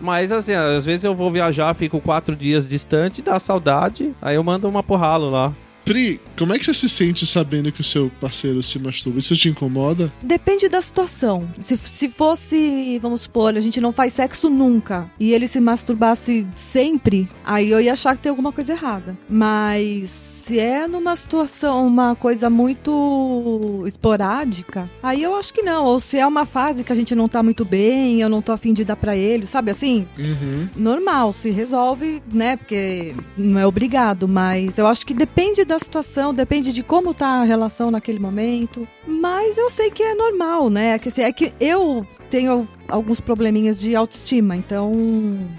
Mas, 0.00 0.32
assim, 0.32 0.54
às 0.54 0.86
vezes 0.86 1.04
eu 1.04 1.14
vou 1.14 1.30
viajar, 1.30 1.74
fico 1.74 2.00
quatro 2.00 2.34
dias 2.34 2.66
distante, 2.66 3.20
dá 3.20 3.38
saudade, 3.38 4.14
aí 4.22 4.34
eu 4.34 4.42
mando 4.42 4.66
uma 4.66 4.82
pro 4.82 4.96
ralo 4.96 5.28
lá. 5.28 5.52
Pri, 5.84 6.20
como 6.38 6.54
é 6.54 6.58
que 6.58 6.64
você 6.64 6.74
se 6.74 6.88
sente 6.88 7.26
sabendo 7.26 7.72
que 7.72 7.80
o 7.80 7.84
seu 7.84 8.10
parceiro 8.20 8.62
se 8.62 8.78
masturba? 8.78 9.18
Isso 9.18 9.36
te 9.36 9.48
incomoda? 9.48 10.12
Depende 10.22 10.68
da 10.68 10.80
situação. 10.80 11.48
Se, 11.60 11.76
se 11.76 12.08
fosse, 12.08 12.98
vamos 13.00 13.22
supor, 13.22 13.56
a 13.56 13.60
gente 13.60 13.80
não 13.80 13.92
faz 13.92 14.12
sexo 14.12 14.48
nunca 14.48 15.10
e 15.18 15.32
ele 15.32 15.48
se 15.48 15.60
masturbasse 15.60 16.46
sempre, 16.54 17.28
aí 17.44 17.70
eu 17.70 17.80
ia 17.80 17.92
achar 17.92 18.16
que 18.16 18.22
tem 18.22 18.30
alguma 18.30 18.52
coisa 18.52 18.72
errada. 18.72 19.16
Mas 19.28 20.30
se 20.50 20.58
é 20.58 20.86
numa 20.88 21.14
situação, 21.14 21.86
uma 21.86 22.16
coisa 22.16 22.50
muito 22.50 23.84
esporádica, 23.86 24.88
aí 25.02 25.22
eu 25.22 25.36
acho 25.36 25.52
que 25.52 25.62
não. 25.62 25.84
Ou 25.84 26.00
se 26.00 26.18
é 26.18 26.26
uma 26.26 26.46
fase 26.46 26.82
que 26.82 26.92
a 26.92 26.96
gente 26.96 27.14
não 27.14 27.28
tá 27.28 27.42
muito 27.42 27.64
bem, 27.64 28.20
eu 28.20 28.28
não 28.28 28.42
tô 28.42 28.52
afim 28.52 28.72
de 28.72 28.84
dar 28.84 28.96
pra 28.96 29.16
ele, 29.16 29.46
sabe 29.46 29.70
assim? 29.70 30.08
Uhum. 30.18 30.68
Normal, 30.74 31.32
se 31.32 31.50
resolve, 31.50 32.22
né? 32.32 32.56
Porque 32.56 33.14
não 33.36 33.60
é 33.60 33.66
obrigado, 33.66 34.26
mas 34.26 34.78
eu 34.78 34.86
acho 34.86 35.06
que 35.06 35.14
depende 35.14 35.64
da 35.64 35.78
situação, 35.80 36.32
depende 36.32 36.72
de 36.72 36.82
como 36.82 37.12
tá 37.12 37.40
a 37.40 37.44
relação 37.44 37.90
naquele 37.90 38.18
momento. 38.18 38.86
Mas 39.06 39.58
eu 39.58 39.68
sei 39.70 39.90
que 39.90 40.02
é 40.02 40.14
normal, 40.14 40.70
né? 40.70 40.98
Que 40.98 41.08
assim, 41.08 41.22
é 41.22 41.32
que 41.32 41.52
eu 41.60 42.06
tenho 42.30 42.68
alguns 42.88 43.20
probleminhas 43.20 43.80
de 43.80 43.96
autoestima, 43.96 44.56
então 44.56 44.92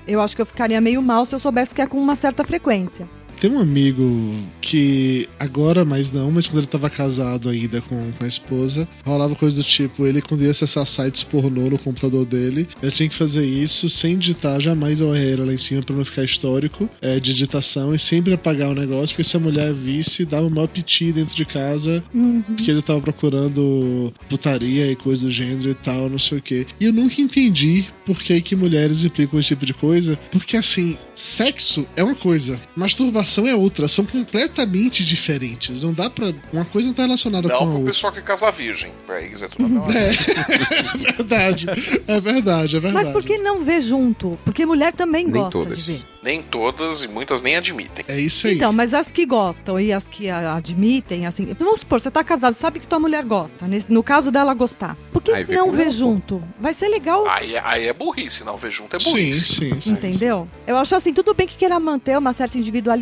eu 0.07 0.21
acho 0.21 0.35
que 0.35 0.41
eu 0.41 0.45
ficaria 0.45 0.79
meio 0.79 1.01
mal 1.01 1.25
se 1.25 1.35
eu 1.35 1.39
soubesse 1.39 1.75
que 1.75 1.81
é 1.81 1.87
com 1.87 1.97
uma 1.97 2.15
certa 2.15 2.43
frequência. 2.43 3.07
Tem 3.41 3.49
um 3.49 3.59
amigo 3.59 4.35
que 4.61 5.27
agora 5.39 5.83
mais 5.83 6.11
não, 6.11 6.29
mas 6.29 6.45
quando 6.45 6.59
ele 6.59 6.67
tava 6.67 6.91
casado 6.91 7.49
ainda 7.49 7.81
com, 7.81 8.11
com 8.11 8.23
a 8.23 8.27
esposa, 8.27 8.87
rolava 9.03 9.33
coisa 9.33 9.57
do 9.57 9.63
tipo, 9.63 10.05
ele 10.05 10.21
quando 10.21 10.43
ia 10.43 10.51
acessar 10.51 10.85
sites 10.85 11.23
pornô 11.23 11.67
no 11.67 11.79
computador 11.79 12.23
dele, 12.23 12.67
ele 12.83 12.91
tinha 12.91 13.09
que 13.09 13.15
fazer 13.15 13.43
isso 13.43 13.89
sem 13.89 14.15
digitar 14.15 14.61
jamais 14.61 15.01
a 15.01 15.05
URL 15.05 15.45
lá 15.47 15.53
em 15.53 15.57
cima 15.57 15.81
pra 15.81 15.95
não 15.95 16.05
ficar 16.05 16.23
histórico 16.23 16.87
é, 17.01 17.15
de 17.19 17.31
digitação 17.33 17.95
e 17.95 17.97
sempre 17.97 18.31
apagar 18.31 18.69
o 18.69 18.75
negócio, 18.75 19.15
porque 19.15 19.23
se 19.23 19.35
a 19.35 19.39
mulher 19.39 19.73
visse, 19.73 20.23
dava 20.23 20.45
um 20.45 20.49
maior 20.51 20.67
piti 20.67 21.11
dentro 21.11 21.35
de 21.35 21.43
casa, 21.43 22.03
Uhum. 22.13 22.43
porque 22.43 22.69
ele 22.69 22.83
tava 22.83 23.01
procurando 23.01 24.13
putaria 24.29 24.91
e 24.91 24.95
coisa 24.95 25.25
do 25.25 25.31
gênero 25.31 25.71
e 25.71 25.73
tal, 25.73 26.07
não 26.09 26.19
sei 26.19 26.37
o 26.37 26.41
que. 26.43 26.67
E 26.79 26.85
eu 26.85 26.93
nunca 26.93 27.19
entendi 27.19 27.85
por 28.05 28.21
que, 28.21 28.39
que 28.41 28.55
mulheres 28.55 29.03
implicam 29.03 29.39
esse 29.39 29.49
tipo 29.49 29.65
de 29.65 29.73
coisa, 29.73 30.15
porque 30.31 30.55
assim, 30.57 30.95
sexo 31.15 31.87
é 31.95 32.03
uma 32.03 32.13
coisa, 32.15 32.59
masturbação 32.75 33.30
é 33.47 33.55
outra, 33.55 33.87
são 33.87 34.05
completamente 34.05 35.05
diferentes. 35.05 35.81
Não 35.81 35.93
dá 35.93 36.09
pra. 36.09 36.33
Uma 36.51 36.65
coisa 36.65 36.87
não 36.87 36.93
tá 36.95 37.03
relacionada 37.03 37.47
Não 37.47 37.57
com 37.57 37.63
a 37.63 37.67
pro 37.67 37.75
outra. 37.77 37.93
pessoal 37.93 38.11
que 38.13 38.21
casa 38.21 38.51
virgem. 38.51 38.91
Pra 39.05 39.21
eles 39.21 39.41
é 39.41 39.47
tudo 39.47 39.67
mesma 39.69 39.93
É, 39.93 40.09
é 41.09 41.13
verdade, 41.13 41.65
é 42.07 42.19
verdade, 42.19 42.75
é 42.77 42.79
verdade. 42.79 42.93
Mas 43.05 43.09
por 43.09 43.23
que 43.23 43.37
não 43.37 43.61
ver 43.63 43.81
junto? 43.81 44.37
Porque 44.43 44.65
mulher 44.65 44.93
também 44.93 45.23
Nem 45.25 45.33
gosta 45.41 45.51
todas. 45.59 45.77
de 45.85 45.91
ver. 45.93 46.01
Nem 46.23 46.41
todas 46.43 47.01
e 47.01 47.07
muitas 47.07 47.41
nem 47.41 47.55
admitem. 47.57 48.05
É 48.07 48.19
isso 48.19 48.47
Então, 48.47 48.71
mas 48.71 48.93
as 48.93 49.11
que 49.11 49.25
gostam 49.25 49.79
e 49.79 49.91
as 49.91 50.07
que 50.07 50.29
admitem, 50.29 51.25
assim. 51.25 51.43
Então, 51.49 51.65
vamos 51.65 51.79
supor, 51.79 51.99
você 51.99 52.11
tá 52.11 52.23
casado, 52.23 52.53
sabe 52.53 52.79
que 52.79 52.87
tua 52.87 52.99
mulher 52.99 53.23
gosta. 53.25 53.65
no 53.89 54.03
caso 54.03 54.31
dela 54.31 54.53
gostar. 54.53 54.95
Por 55.11 55.21
que 55.21 55.31
Aí 55.31 55.43
vê 55.43 55.55
não 55.55 55.71
pô. 55.71 55.89
junto? 55.89 56.43
Vai 56.59 56.73
ser 56.75 56.89
legal. 56.89 57.27
Aí, 57.27 57.55
é- 57.55 57.61
aí 57.65 57.87
é 57.87 57.93
burrice, 57.93 58.43
não 58.43 58.55
ver 58.55 58.69
junto 58.71 58.95
é 58.95 58.99
burrice. 58.99 59.45
Sim, 59.55 59.81
sim, 59.81 59.91
Entendeu? 59.93 60.47
Eu 60.67 60.77
acho 60.77 60.95
assim, 60.95 61.11
tudo 61.11 61.33
bem 61.33 61.47
que 61.47 61.57
queira 61.57 61.79
manter 61.79 62.15
uma 62.17 62.33
certa 62.33 62.55
individualidade, 62.57 63.01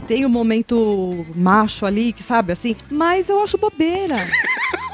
tem 0.00 0.24
o 0.24 0.28
momento 0.28 1.26
macho 1.34 1.86
ali, 1.86 2.12
que 2.12 2.22
sabe 2.22 2.52
assim, 2.52 2.76
mas 2.90 3.28
eu 3.28 3.42
acho 3.42 3.58
bobeira. 3.58 4.16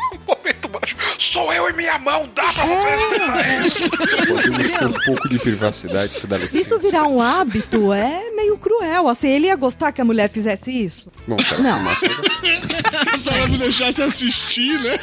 Sou 1.19 1.53
eu 1.53 1.69
e 1.69 1.73
minha 1.73 1.99
mão, 1.99 2.29
dá 2.35 2.53
pra 2.53 2.65
você 2.67 2.89
respeitar 2.89 3.59
isso? 3.67 3.91
Podemos 4.27 4.71
ter 4.71 4.87
um 4.87 4.93
pouco 4.93 5.29
de 5.29 5.39
privacidade, 5.39 6.17
se 6.17 6.27
dá 6.27 6.37
licença. 6.37 6.59
Isso 6.63 6.79
virar 6.79 7.05
um 7.05 7.21
hábito 7.21 7.93
é 7.93 8.31
meio 8.31 8.57
cruel. 8.59 9.09
Assim, 9.09 9.29
ele 9.29 9.47
ia 9.47 9.57
gostar 9.57 9.93
que 9.93 10.01
a 10.01 10.05
mulher 10.05 10.29
fizesse 10.29 10.71
isso? 10.71 11.11
Bom, 11.27 11.39
será 11.39 11.63
Não. 11.63 11.79
que 11.79 11.85
máximo 11.85 12.15
Se 13.19 13.29
ela 13.29 13.49
não 13.49 13.59
deixasse 13.59 14.03
assistir, 14.03 14.79
né? 14.81 14.99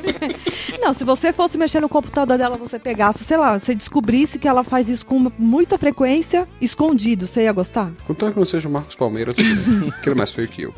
Não, 0.80 0.92
se 0.92 1.04
você 1.04 1.32
fosse 1.32 1.56
mexer 1.56 1.80
no 1.80 1.88
computador 1.88 2.36
dela, 2.36 2.56
você 2.56 2.78
pegasse, 2.78 3.24
sei 3.24 3.36
lá, 3.36 3.58
você 3.58 3.74
descobrisse 3.74 4.38
que 4.38 4.48
ela 4.48 4.64
faz 4.64 4.88
isso 4.88 5.06
com 5.06 5.30
muita 5.38 5.78
frequência, 5.78 6.48
escondido, 6.60 7.26
você 7.26 7.42
ia 7.44 7.52
gostar? 7.52 7.90
Contanto 8.06 8.32
que 8.34 8.38
não 8.38 8.46
seja 8.46 8.68
o 8.68 8.72
Marcos 8.72 8.94
Palmeira, 8.96 9.32
tudo 9.32 9.48
bem. 9.54 9.90
Que 10.02 10.08
ele 10.08 10.14
é 10.14 10.18
mais 10.18 10.32
feio 10.32 10.48
que 10.48 10.62
eu. 10.62 10.74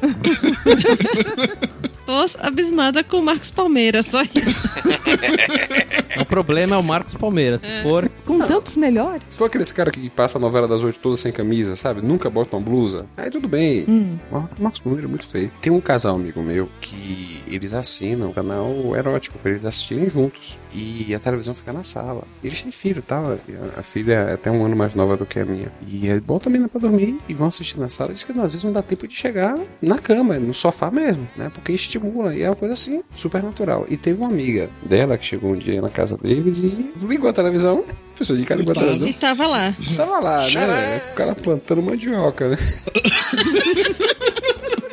Tô 2.07 2.13
abismada 2.41 3.03
com 3.03 3.19
o 3.19 3.23
Marcos 3.23 3.51
Palmeiras, 3.51 4.07
só 4.07 4.23
isso. 4.23 4.29
O 6.21 6.25
problema 6.25 6.77
é 6.77 6.79
o 6.79 6.83
Marcos 6.83 7.15
Palmeiras. 7.17 7.61
Se 7.63 7.83
for. 7.83 8.09
Com 8.25 8.39
tantos 8.47 8.77
melhores. 8.77 9.23
Se 9.29 9.37
for 9.37 9.47
aqueles 9.47 9.73
cara 9.73 9.91
que 9.91 10.09
passa 10.11 10.39
a 10.39 10.41
novela 10.41 10.67
das 10.69 10.83
oito 10.85 10.99
toda 11.01 11.17
sem 11.17 11.33
camisa, 11.33 11.75
sabe? 11.75 12.01
Nunca 12.03 12.31
bota 12.31 12.57
uma 12.57 12.63
blusa. 12.63 13.07
Aí 13.17 13.31
tudo 13.31 13.49
bem. 13.49 13.85
Hum. 13.89 14.17
O 14.31 14.63
Marcos 14.63 14.79
Palmeira 14.81 15.07
é 15.09 15.11
muito 15.11 15.27
feio. 15.27 15.51
Tem 15.61 15.73
um 15.73 15.81
casal 15.81 16.15
amigo 16.15 16.41
meu 16.41 16.69
que 16.81 17.43
eles 17.49 17.75
assinam 17.75 18.29
um 18.29 18.33
canal 18.33 18.95
erótico 18.97 19.39
pra 19.39 19.51
eles 19.51 19.65
assistirem 19.67 20.09
juntos. 20.09 20.57
E 20.73 21.13
a 21.15 21.19
televisão 21.19 21.53
fica 21.53 21.73
na 21.73 21.83
sala. 21.83 22.23
Eles 22.43 22.63
têm 22.63 22.71
filho, 22.71 23.03
tá? 23.03 23.19
A- 23.19 23.81
A 23.81 23.83
filha 23.83 24.15
é 24.15 24.35
até 24.35 24.51
um 24.51 24.65
ano 24.65 24.77
mais 24.77 24.95
nova 24.95 25.17
do 25.17 25.27
que 25.27 25.41
a 25.41 25.45
minha. 25.45 25.73
E 25.87 26.09
é 26.09 26.19
bom 26.21 26.39
também 26.39 26.67
pra 26.69 26.81
dormir 26.81 27.19
e 27.29 27.35
vão 27.35 27.49
assistir 27.49 27.79
na 27.79 27.89
sala. 27.89 28.13
Diz 28.13 28.23
que 28.23 28.31
às 28.33 28.39
vezes 28.53 28.63
não 28.65 28.73
dá 28.73 28.83
tempo 28.83 29.07
de 29.09 29.15
chegar 29.17 29.59
na 29.83 29.99
cama, 29.99 30.39
no 30.39 30.55
sofá 30.55 30.91
mesmo, 30.93 31.29
né? 31.37 31.51
Porque 31.53 31.73
estimula. 31.99 32.35
E 32.35 32.43
é 32.43 32.49
uma 32.49 32.57
coisa 32.57 32.75
assim, 32.75 33.03
super 33.13 33.43
natural. 33.43 33.87
E 33.89 33.97
teve 33.97 34.21
uma 34.21 34.29
amiga 34.29 34.69
dela 34.83 35.17
que 35.17 35.25
chegou 35.25 35.53
um 35.53 35.57
dia 35.57 35.81
na 35.81 35.89
casa 35.89 36.17
deles 36.17 36.63
e 36.63 36.93
ligou 37.07 37.29
a 37.29 37.33
televisão. 37.33 37.85
Pessoa 38.17 38.39
de 38.39 38.45
cara 38.45 38.61
ligou 38.61 38.73
a 38.73 38.79
televisão. 38.79 39.09
E 39.09 39.13
tava 39.13 39.47
lá. 39.47 39.75
Tava 39.97 40.21
lá, 40.21 40.49
né? 40.49 41.03
O 41.13 41.15
cara 41.15 41.35
plantando 41.35 41.83
mandioca, 41.83 42.49
né? 42.49 42.57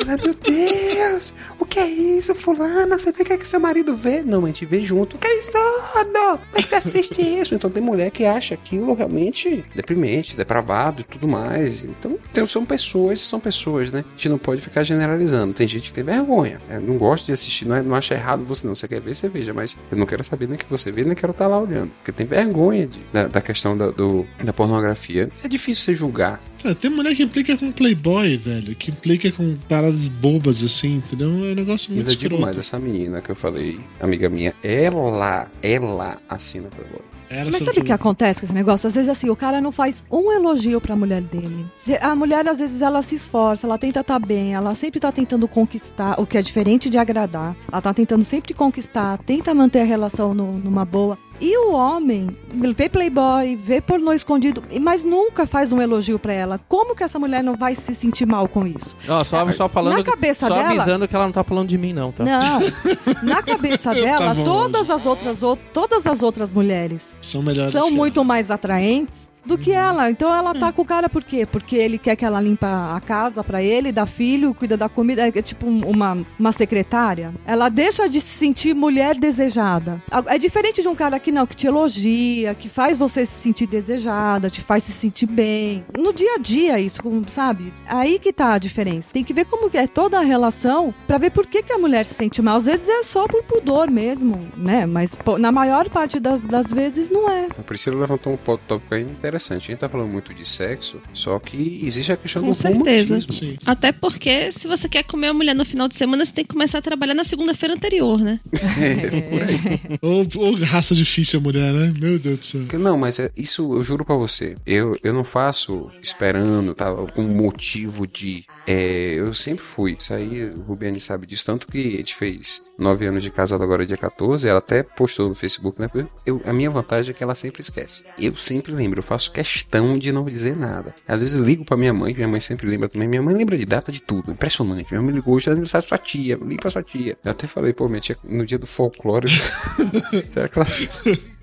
Ela, 0.02 0.18
meu 0.24 0.34
Deus, 0.34 1.34
o 1.60 1.66
que 1.66 1.80
é 1.80 1.88
isso, 1.88 2.34
fulana? 2.36 2.98
Você 2.98 3.12
vê 3.12 3.22
o 3.22 3.26
que, 3.26 3.34
é 3.34 3.38
que 3.38 3.48
seu 3.48 3.60
marido 3.60 3.96
vê? 3.96 4.22
Não, 4.22 4.44
a 4.44 4.48
gente 4.48 4.66
vê 4.66 4.82
junto. 4.82 5.18
Que 5.18 5.28
isso? 5.28 5.52
Como 5.52 6.40
é 6.56 6.62
que 6.62 6.68
você 6.68 6.76
assiste 6.76 7.22
isso? 7.40 7.56
Então 7.56 7.70
tem 7.70 7.82
mulher 7.84 8.12
que 8.12 8.26
acha 8.26 8.54
aquilo 8.56 8.94
realmente 8.94 9.64
deprimente, 9.76 10.36
depravado 10.36 11.02
e 11.02 11.04
tudo 11.04 11.28
mais. 11.28 11.86
Então 11.86 12.18
são 12.46 12.66
pessoas, 12.66 13.20
são 13.20 13.40
pessoas, 13.40 13.92
né? 13.92 14.04
A 14.08 14.12
gente 14.12 14.30
não 14.30 14.38
pode 14.38 14.62
ficar 14.62 14.84
generalizando. 14.84 15.54
Tem 15.54 15.68
gente 15.68 15.90
que 15.90 15.94
tem 15.94 16.04
vergonha. 16.04 16.60
né? 16.68 16.80
Não 16.80 16.98
gosta 16.98 17.28
de 17.28 17.32
assistir, 17.34 17.68
não, 17.68 17.76
é, 17.76 17.82
não 17.82 17.96
acha 17.96 18.14
errado 18.16 18.44
você 18.44 18.66
não. 18.68 18.76
Você 18.76 18.88
quer 18.88 19.00
ver, 19.02 19.14
você 19.14 19.30
veja, 19.30 19.54
mas 19.54 19.80
eu 19.92 19.98
não 19.98 20.06
quero 20.06 20.24
saber 20.24 20.48
nem 20.48 20.58
que 20.58 20.66
você 20.66 20.92
vê, 20.92 21.04
nem 21.04 21.16
quero 21.16 21.32
estar 21.32 21.48
lá 21.48 21.60
olhando. 21.60 21.92
Porque 21.98 22.12
tem 22.12 22.26
vergonha 22.26 22.88
de- 22.88 23.02
da, 23.14 23.28
da 23.28 23.42
questão 23.42 23.78
da, 23.78 23.92
do, 23.92 24.26
da 24.44 24.52
pornografia. 24.54 25.30
É 25.44 25.48
difícil 25.48 25.84
você 25.84 25.94
julgar. 25.94 26.42
Ah, 26.64 26.76
tem 26.76 26.92
mulher 26.92 27.16
que 27.16 27.24
implica 27.24 27.58
com 27.58 27.72
Playboy, 27.72 28.38
velho. 28.38 28.76
Que 28.76 28.92
implica 28.92 29.32
com 29.32 29.56
paradas 29.68 30.08
bobas 30.08 30.64
assim, 30.64 30.98
entendeu? 30.98 31.30
É 31.30 31.52
um 31.52 31.56
negócio 31.56 31.92
E 31.92 31.96
muito 31.96 32.08
ainda 32.08 32.12
digo 32.12 32.24
escroto. 32.36 32.42
mais, 32.42 32.58
essa 32.58 32.78
menina 32.80 33.22
que 33.22 33.30
eu 33.32 33.36
falei, 33.36 33.80
amiga 34.00 34.30
minha, 34.30 34.54
ela, 34.64 35.50
ela 35.62 36.18
assina 36.30 36.70
Playboy. 36.70 37.02
Mas 37.50 37.64
sabe 37.64 37.80
o 37.80 37.84
que 37.86 37.94
acontece 37.94 38.42
com 38.42 38.46
esse 38.46 38.54
negócio? 38.54 38.88
Às 38.88 38.94
vezes, 38.96 39.10
assim, 39.10 39.30
o 39.30 39.36
cara 39.38 39.62
não 39.62 39.72
faz 39.72 40.04
um 40.12 40.34
elogio 40.34 40.82
pra 40.82 40.98
mulher 40.98 41.22
dele. 41.22 41.66
A 42.02 42.14
mulher, 42.14 42.46
às 42.46 42.60
vezes, 42.60 42.82
ela 42.82 43.02
se 43.02 43.16
esforça, 43.16 43.66
ela 43.66 43.78
tenta 43.78 44.02
estar 44.02 44.20
bem, 44.20 44.54
ela 44.54 44.76
sempre 44.76 45.00
tá 45.00 45.14
tentando 45.14 45.48
conquistar, 45.48 46.20
o 46.20 46.26
que 46.26 46.38
é 46.38 46.42
diferente 46.42 46.90
de 46.90 46.98
agradar. 46.98 47.56
Ela 47.72 47.82
tá 47.82 47.94
tentando 47.94 48.26
sempre 48.26 48.54
conquistar, 48.54 49.18
tenta 49.20 49.54
manter 49.54 49.80
a 49.80 49.86
relação 49.86 50.34
no- 50.34 50.58
numa 50.60 50.84
boa. 50.84 51.18
E 51.42 51.58
o 51.58 51.74
homem 51.74 52.38
vê 52.74 52.88
Playboy, 52.88 53.56
vê 53.56 53.82
pornô 53.82 54.14
escondido, 54.14 54.64
e- 54.70 54.80
mas 54.80 55.04
nunca 55.04 55.48
faz 55.48 55.72
um 55.72 55.82
elogio 55.82 56.20
pra 56.20 56.32
ela. 56.32 56.60
Como 56.68 56.96
que 56.96 57.04
essa 57.04 57.18
mulher 57.18 57.44
não 57.44 57.56
vai 57.56 57.74
se 57.74 57.96
sentir 57.96 58.28
mal 58.28 58.48
com 58.48 58.68
isso? 58.68 58.96
Ó, 59.10 59.24
só, 59.24 59.52
só 59.52 59.68
falando. 59.68 59.98
Na 59.98 60.04
cabeça 60.04 60.48
só 60.48 60.54
dela- 60.54 60.70
avisando 60.70 61.08
que 61.08 61.16
ela 61.16 61.26
não 61.26 61.32
tá 61.32 61.44
falando 61.44 61.68
de 61.70 61.78
mim, 61.80 61.94
não, 61.94 62.12
tá? 62.12 62.24
Não. 62.24 62.60
Na 63.24 63.42
cabeça 63.42 63.92
dela, 63.94 64.36
todas 64.46 64.90
as 64.92 65.06
outras 65.08 65.40
todas 65.74 66.06
as 66.06 66.22
outras 66.22 66.54
mulheres 66.54 67.18
São 67.22 67.42
melhores 67.42 67.72
são 67.72 67.90
muito 67.90 68.24
mais 68.24 68.52
atraentes 68.52 69.31
do 69.46 69.58
que 69.58 69.72
ela. 69.72 70.10
Então 70.10 70.34
ela 70.34 70.54
tá 70.54 70.72
com 70.72 70.82
o 70.82 70.86
cara 70.86 71.10
por 71.10 71.24
quê? 71.24 71.46
Porque 71.46 71.76
ele 71.76 71.98
quer 71.98 72.16
que 72.16 72.26
ela 72.26 72.40
limpa 72.40 72.96
a 72.96 73.02
casa 73.02 73.44
pra 73.44 73.62
ele, 73.62 73.92
dá 73.92 74.06
filho, 74.06 74.54
cuida 74.54 74.78
da 74.78 74.88
comida, 74.88 75.28
é 75.28 75.42
tipo 75.42 75.68
uma, 75.68 76.18
uma 76.40 76.52
secretária. 76.52 77.34
Ela 77.46 77.70
deixa 77.70 78.08
de 78.08 78.22
se 78.22 78.38
sentir 78.38 78.74
mulher 78.74 79.18
desejada. 79.18 80.02
É 80.28 80.38
diferente 80.38 80.82
de 80.82 80.88
um 80.88 80.96
cara 80.96 81.20
que 81.20 81.32
não, 81.32 81.48
que 81.48 81.56
te 81.56 81.68
elogia, 81.68 82.54
que 82.54 82.70
faz 82.70 82.98
você 82.98 83.26
se 83.26 83.42
sentir 83.42 83.68
desejada, 83.68 84.50
te 84.50 84.62
faz 84.62 84.84
se 84.84 84.92
sentir 84.92 85.26
bem. 85.26 85.84
No 85.98 86.14
dia 86.14 86.36
a 86.36 86.38
dia 86.38 86.80
isso, 86.80 87.02
como, 87.02 87.28
sabe? 87.30 87.74
Aí 87.88 88.20
que 88.20 88.34
tá 88.34 88.54
a 88.54 88.58
diferença. 88.58 89.14
Tem 89.14 89.24
que 89.24 89.34
ver 89.34 89.46
como 89.46 89.70
é 89.74 89.88
toda 89.88 90.20
a 90.20 90.24
relação 90.24 90.94
pra 91.08 91.18
ver 91.18 91.32
por 91.32 91.46
que, 91.48 91.64
que 91.64 91.74
a 91.74 91.78
mulher 91.78 92.06
se 92.06 92.14
sente 92.14 92.42
mal. 92.42 92.58
Às 92.58 92.66
vezes 92.66 92.88
é 92.88 93.04
só 93.04 93.28
por 93.28 93.44
pudor 93.44 93.90
mesmo, 93.90 94.48
né? 94.58 94.86
Mas 94.86 95.16
pô, 95.16 95.38
na 95.38 95.52
maior 95.52 95.90
parte 95.90 96.20
das, 96.20 96.48
das 96.48 96.72
vezes 96.72 97.10
não 97.10 97.30
é. 97.30 97.48
A 97.58 97.64
Priscila 97.64 98.02
levantou 98.02 98.34
um 98.34 98.38
ponto 98.38 98.62
tópico 98.68 98.94
aí 98.94 99.04
interessante. 99.32 99.64
A 99.64 99.68
gente 99.72 99.80
tá 99.80 99.90
falando 99.90 100.10
muito 100.10 100.34
de 100.34 100.48
sexo, 100.48 101.02
só 101.14 101.40
que 101.40 101.82
existe 101.84 102.12
a 102.12 102.18
questão 102.18 102.42
Com 102.44 102.50
do 102.50 102.54
certeza. 102.54 103.16
romantismo. 103.16 103.58
Até 103.66 103.92
porque, 103.92 104.52
se 104.52 104.68
você 104.68 104.88
quer 104.90 105.04
comer 105.04 105.28
a 105.28 105.34
mulher 105.34 105.56
no 105.56 105.66
final 105.66 105.88
de 105.88 105.96
semana, 105.96 106.24
você 106.26 106.32
tem 106.32 106.44
que 106.46 106.54
começar 106.54 106.78
a 106.80 106.82
trabalhar 106.82 107.14
na 107.14 107.24
segunda-feira 107.24 107.74
anterior, 107.76 108.20
né? 108.20 108.40
É, 108.82 109.22
por 109.22 109.44
aí. 109.44 109.82
Ou, 110.02 110.28
ou 110.36 110.56
raça 110.56 110.94
difícil 110.96 111.40
a 111.40 111.44
mulher, 111.44 111.72
né? 111.74 111.94
Meu 112.00 112.18
Deus 112.18 112.40
do 112.40 112.46
céu. 112.46 112.80
Não, 112.80 112.98
mas 112.98 113.20
é- 113.20 113.32
isso 113.38 113.74
eu 113.76 113.82
juro 113.82 114.04
pra 114.04 114.16
você. 114.16 114.56
Eu, 114.66 114.96
eu 115.04 115.14
não 115.14 115.24
faço 115.24 115.90
esperando, 116.02 116.74
tá? 116.74 116.92
Um 117.18 117.28
motivo 117.28 118.08
de. 118.08 118.44
é, 118.66 119.14
eu 119.16 119.34
sempre 119.34 119.64
fui. 119.64 119.96
Isso 120.00 120.14
aí, 120.14 120.46
o 120.46 120.62
Rubiane 120.62 121.00
sabe 121.00 121.28
disso. 121.28 121.46
Tanto 121.46 121.68
que 121.68 121.78
a 121.96 121.98
gente 121.98 122.16
fez 122.16 122.62
nove 122.82 123.06
anos 123.06 123.24
de 123.24 123.30
casado 123.30 123.64
agora, 123.64 123.86
dia 123.86 123.96
14. 123.96 124.48
Ela 124.48 124.60
até 124.60 124.84
postou 124.84 125.30
no 125.30 125.36
Facebook, 125.36 125.80
né? 125.80 125.90
Eu, 126.26 126.42
a 126.46 126.52
minha 126.52 126.70
vantagem 126.70 127.12
é 127.12 127.14
que 127.14 127.24
ela 127.24 127.36
sempre 127.36 127.62
esquece. 127.62 128.04
Eu 128.20 128.36
sempre 128.36 128.74
lembro, 128.74 129.00
eu 129.00 129.04
faço 129.04 129.32
questão 129.32 129.98
de 129.98 130.12
não 130.12 130.26
dizer 130.26 130.56
nada. 130.56 130.94
Às 131.08 131.20
vezes 131.20 131.38
ligo 131.38 131.64
pra 131.64 131.78
minha 131.78 131.94
mãe, 131.94 132.14
minha 132.14 132.28
mãe 132.28 132.40
sempre 132.40 132.68
lembra 132.68 132.90
também. 132.90 133.08
Minha 133.08 133.22
mãe 133.22 133.36
lembra 133.36 133.58
de 133.58 133.66
data 133.66 133.92
de 133.92 134.02
tudo. 134.02 134.32
Impressionante. 134.32 134.92
Minha 134.92 135.02
mãe 135.02 135.14
ligou 135.14 135.36
hoje, 135.36 135.48
ela 135.48 135.54
aniversário 135.54 135.86
da 135.86 135.90
sua 135.90 135.98
tia. 135.98 136.38
Liga 136.42 136.62
pra 136.62 136.72
sua 136.72 136.84
tia. 136.84 137.18
Eu 137.24 137.32
até 137.32 137.48
falei, 137.48 137.74
pô, 137.74 137.88
minha 137.88 138.02
tia, 138.02 138.18
no 138.24 138.46
dia 138.46 138.58
do 138.58 138.68
folclore. 138.68 139.30
será 140.30 140.48
que 140.48 140.58
ela. 140.58 140.68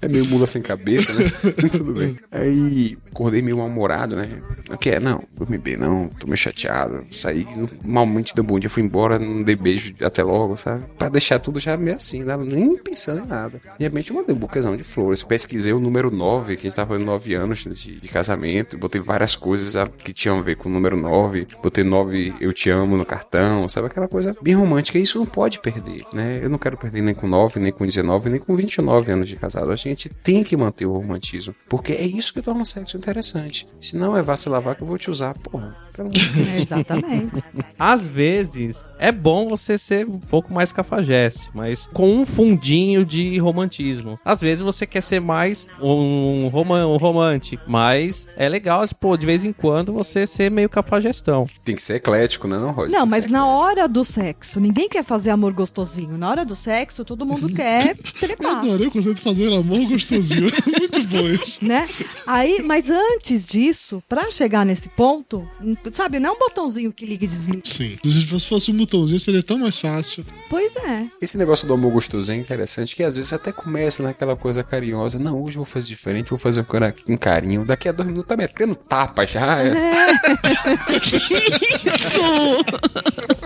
É 0.01 0.09
meio 0.09 0.25
mula 0.27 0.47
sem 0.47 0.63
cabeça, 0.63 1.13
né? 1.13 1.25
Tudo 1.73 1.93
bem. 1.93 2.17
Aí 2.31 2.97
acordei 3.11 3.43
meio 3.43 3.59
mal-humorado, 3.59 4.15
né? 4.15 4.41
O 4.71 4.79
que 4.79 4.91
é? 4.91 5.01
Não, 5.01 5.25
dormi 5.37 5.59
bem, 5.59 5.77
não. 5.77 6.09
Tô 6.09 6.27
meio 6.27 6.37
chateado. 6.37 7.05
Saí, 7.11 7.47
malmente 7.85 8.35
deu 8.35 8.45
bom 8.45 8.59
dia, 8.59 8.71
fui 8.71 8.83
embora, 8.83 9.19
não 9.19 9.43
dei 9.43 9.57
beijo 9.57 9.95
até 10.03 10.23
logo, 10.23 10.57
sabe? 10.57 10.85
Pra 10.97 11.09
deixar 11.09 11.39
tudo 11.41 11.59
já 11.59 11.77
meio 11.77 11.97
assim, 11.97 12.23
né? 12.25 12.37
nem 12.37 12.77
pensando 12.77 13.25
em 13.25 13.29
nada. 13.29 13.61
De 13.79 13.85
repente 13.85 14.11
eu 14.11 14.17
mandei 14.17 14.35
um 14.35 14.39
buquezão 14.39 14.77
de 14.77 14.85
flores. 14.85 15.23
Pesquisei 15.23 15.73
o 15.73 15.81
número 15.81 16.11
9, 16.11 16.57
que 16.57 16.67
a 16.67 16.71
gente 16.71 16.77
tava 16.77 16.91
fazendo 16.91 17.07
9 17.07 17.35
anos 17.35 17.65
de, 17.65 18.01
de 18.01 18.09
casamento. 18.09 18.79
Botei 18.79 19.01
várias 19.01 19.35
coisas 19.35 19.75
ah, 19.77 19.89
que 19.89 20.13
tinham 20.13 20.39
a 20.39 20.43
ver 20.43 20.57
com 20.57 20.69
o 20.69 20.73
número 20.73 20.97
9. 20.97 21.49
Botei 21.63 21.83
9 21.83 22.35
eu 22.41 22.53
te 22.53 22.71
amo 22.71 22.97
no 22.97 23.05
cartão, 23.05 23.69
sabe? 23.69 23.89
Aquela 23.89 24.09
coisa 24.09 24.37
bem 24.41 24.55
romântica. 24.55 24.99
E 24.99 25.03
isso 25.03 25.19
não 25.19 25.27
pode 25.27 25.61
perder, 25.61 26.05
né? 26.13 26.39
Eu 26.43 26.49
não 26.49 26.59
quero 26.59 26.77
perder 26.77 27.03
nem 27.03 27.15
com 27.15 27.27
9, 27.27 27.59
nem 27.59 27.73
com 27.73 27.85
19, 27.85 28.31
nem 28.31 28.41
com 28.41 28.55
29 28.55 29.13
anos 29.13 29.29
de 29.29 29.37
casado. 29.37 29.71
A 29.71 29.77
gente 29.89 30.09
tem 30.09 30.43
que 30.43 30.57
manter 30.57 30.87
o 30.87 30.93
romantismo. 30.93 31.55
Porque 31.69 31.93
é 31.93 32.05
isso 32.05 32.33
que 32.33 32.43
torna 32.43 32.63
o 32.63 32.67
sexo 32.67 32.97
interessante. 32.97 33.67
Se 33.81 33.97
não 33.97 34.17
é 34.17 34.23
vá 34.23 34.37
se 34.37 34.49
lavar 34.49 34.75
que 34.75 34.83
eu 34.83 34.87
vou 34.87 34.99
te 34.99 35.11
usar, 35.11 35.35
porra. 35.39 35.75
Pelo. 35.95 36.11
Exatamente. 36.61 37.43
Às 37.79 38.07
vezes 38.07 38.85
é 38.99 39.13
bom 39.13 39.49
você 39.49 39.79
ser 39.79 40.07
um 40.07 40.19
pouco 40.19 40.53
mais 40.53 40.73
cafajeste, 40.73 41.51
mas 41.55 41.87
com 41.93 42.17
um 42.17 42.27
fundinho 42.27 43.05
de 43.05 43.39
romantismo. 43.39 44.19
Às 44.25 44.41
vezes 44.41 44.63
você 44.63 44.87
quer 44.87 45.03
ser 45.03 45.21
mais 45.21 45.67
um, 45.81 46.49
roman 46.49 46.87
um 46.87 46.97
romântico, 46.97 47.63
mas 47.67 48.27
é 48.37 48.49
legal, 48.49 48.85
pô, 49.01 49.17
de 49.17 49.27
vez 49.27 49.45
em 49.45 49.53
quando 49.53 49.93
você 49.93 50.27
ser 50.27 50.51
meio 50.51 50.69
cafajestão. 50.69 51.47
Tem 51.65 51.75
que 51.75 51.83
ser 51.83 51.97
eclético, 51.97 52.47
né, 52.49 52.59
não, 52.59 52.71
Rod? 52.71 52.91
Não, 52.91 53.07
mas 53.07 53.29
na 53.29 53.47
hora 53.47 53.89
do 53.89 54.05
sexo, 54.05 54.61
ninguém 54.61 54.89
quer 54.89 55.05
fazer 55.05 55.31
amor 55.31 55.53
gostosinho. 55.53 56.17
Na 56.17 56.31
hora 56.31 56.45
do 56.45 56.55
sexo, 56.55 57.05
todo 57.05 57.27
mundo 57.27 57.49
quer 57.49 57.97
trepar. 58.19 58.59
Adorei 58.59 58.89
o 58.89 58.91
conceito 58.91 59.17
de 59.17 59.23
fazer 59.23 59.53
amor 59.53 59.78
gostosinho. 59.87 60.51
Muito 60.67 61.03
bom 61.05 61.27
isso. 61.29 61.65
né? 61.65 61.89
Aí, 62.27 62.63
mas 62.63 62.91
antes 62.91 63.47
disso, 63.47 64.03
pra 64.09 64.31
chegar 64.31 64.65
nesse 64.67 64.89
ponto, 64.89 65.49
sabe, 65.93 66.19
não 66.19 66.31
é 66.31 66.33
um 66.33 66.39
botãozinho 66.39 66.93
que 66.93 67.05
liga 67.07 67.25
e 67.25 67.29
desliga. 67.29 67.63
Sim. 67.65 67.97
Se 68.05 68.49
fosse 68.49 68.71
um 68.71 68.77
botãozinho, 68.77 69.21
seria 69.21 69.43
tão 69.43 69.59
mais 69.59 69.79
fácil. 69.79 70.25
Pois 70.49 70.75
é. 70.77 71.07
Esse 71.21 71.37
negócio 71.39 71.67
do 71.67 71.75
amor 71.75 71.93
gostoso 71.93 72.33
é 72.33 72.37
interessante, 72.37 72.95
que 72.97 73.03
às 73.03 73.17
vezes 73.17 73.33
até 73.33 73.53
começa 73.53 74.03
naquela 74.03 74.37
coisa 74.37 74.63
carinhosa. 74.65 75.19
Não, 75.19 75.43
hoje 75.43 75.57
eu 75.57 75.65
vou 75.65 75.73
fazer 75.73 75.89
diferente, 75.89 76.31
vou 76.31 76.39
fazer 76.39 76.61
um 76.61 76.65
cara- 76.65 76.95
um 77.09 77.17
carinho. 77.17 77.65
Daqui 77.65 77.89
a 77.89 77.93
dois 77.93 78.07
minutos 78.09 78.29
tá 78.29 78.37
metendo 78.37 78.75
tapa 78.75 79.25
já. 79.27 79.59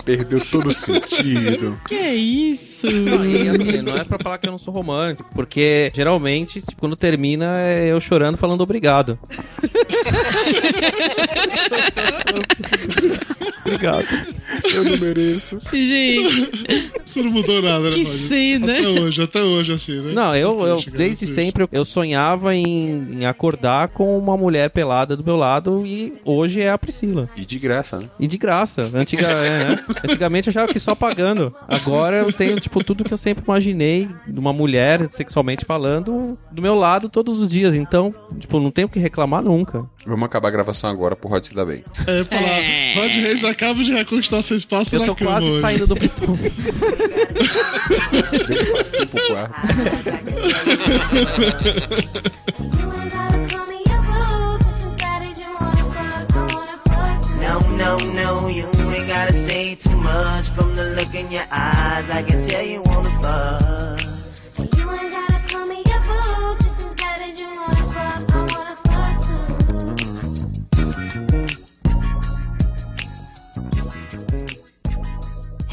Perdeu 0.05 0.43
todo 0.45 0.67
o 0.67 0.73
sentido. 0.73 1.79
Que 1.87 1.95
isso? 1.95 2.85
Não, 2.91 3.25
e 3.25 3.49
assim, 3.49 3.81
não 3.81 3.95
é 3.95 4.03
pra 4.03 4.19
falar 4.19 4.37
que 4.37 4.47
eu 4.47 4.51
não 4.51 4.57
sou 4.57 4.73
romântico, 4.73 5.29
porque 5.33 5.91
geralmente, 5.95 6.22
tipo, 6.23 6.63
quando 6.79 6.95
termina, 6.95 7.59
é 7.59 7.87
eu 7.87 7.99
chorando 7.99 8.37
falando 8.37 8.61
obrigado. 8.61 9.19
obrigado. 13.65 14.05
Eu 14.73 14.83
não 14.83 14.97
mereço. 14.97 15.59
Gente, 15.71 16.49
Você 17.05 17.21
não 17.21 17.31
mudou 17.31 17.61
nada, 17.61 17.89
né, 17.89 17.91
Que 17.91 18.03
Rod? 18.03 18.13
cena. 18.13 18.73
Até 18.73 18.87
hoje, 18.87 19.21
até 19.21 19.41
hoje, 19.43 19.73
assim, 19.73 20.01
né? 20.01 20.13
Não, 20.13 20.35
eu, 20.35 20.59
eu 20.65 20.79
Chegar 20.79 20.97
desde 20.97 21.27
sempre 21.27 21.67
eu 21.71 21.85
sonhava 21.85 22.55
em, 22.55 23.19
em 23.19 23.25
acordar 23.25 23.89
com 23.89 24.17
uma 24.17 24.35
mulher 24.37 24.69
pelada 24.69 25.15
do 25.15 25.23
meu 25.23 25.35
lado 25.35 25.85
e 25.85 26.13
hoje 26.25 26.61
é 26.61 26.69
a 26.71 26.77
Priscila. 26.77 27.29
E 27.35 27.45
de 27.45 27.59
graça, 27.59 27.99
né? 27.99 28.07
E 28.19 28.27
de 28.27 28.37
graça. 28.37 28.89
Antiga, 28.93 29.27
é, 29.27 29.73
é. 29.73 29.79
Antigamente 30.03 30.47
eu 30.47 30.51
achava 30.51 30.71
que 30.71 30.79
só 30.79 30.95
pagando. 30.95 31.53
Agora 31.67 32.17
eu 32.17 32.31
tenho, 32.31 32.59
tipo, 32.59 32.83
tudo 32.83 33.03
que 33.03 33.13
eu 33.13 33.17
sempre 33.17 33.43
imaginei 33.43 34.07
de 34.27 34.39
uma 34.39 34.53
mulher, 34.53 35.07
sexualmente 35.11 35.65
falando, 35.65 36.37
do 36.51 36.61
meu 36.61 36.75
lado 36.75 37.09
todos 37.09 37.41
os 37.41 37.49
dias. 37.49 37.73
Então, 37.73 38.13
tipo, 38.39 38.59
não 38.59 38.71
tenho 38.71 38.87
o 38.87 38.89
que 38.91 38.99
reclamar 38.99 39.41
nunca. 39.41 39.87
Vamos 40.05 40.25
acabar 40.25 40.49
a 40.49 40.51
gravação 40.51 40.89
agora 40.89 41.15
pro 41.15 41.29
Rod 41.29 41.43
se 41.45 41.53
dar 41.55 41.65
bem. 41.65 41.83
É, 42.07 42.23
falar, 42.25 42.61
Rod 42.95 43.11
Reis 43.15 43.43
acaba 43.43 43.81
de 43.83 43.91
reconquistar 43.93 44.41
seu 44.43 44.57
espaço 44.57 44.93
Eu 44.93 44.99
na 44.99 45.05
tô 45.05 45.15
cama 45.15 45.31
quase 45.31 45.45
hoje. 45.47 45.61
saindo 45.61 45.87
do 45.87 45.95
pitu. 45.95 46.37
Deu 48.47 48.61
um 48.63 48.73
passinho 48.77 49.07
pro 49.07 49.27
quarto. 49.27 49.55
No, 57.41 57.59
no, 57.77 57.97
no, 57.97 58.49
you 58.49 58.65
ain't 58.93 59.07
gotta 59.07 59.33
say 59.33 59.75
too 59.75 59.95
much. 59.97 60.47
From 60.49 60.75
the 60.75 60.95
look 60.95 61.13
in 61.13 61.29
your 61.31 61.43
eyes, 61.51 62.09
I 62.09 62.23
can 62.23 62.41
tell 62.41 62.63
you 62.63 62.81
wanna 62.83 63.09
fuck. 63.21 64.02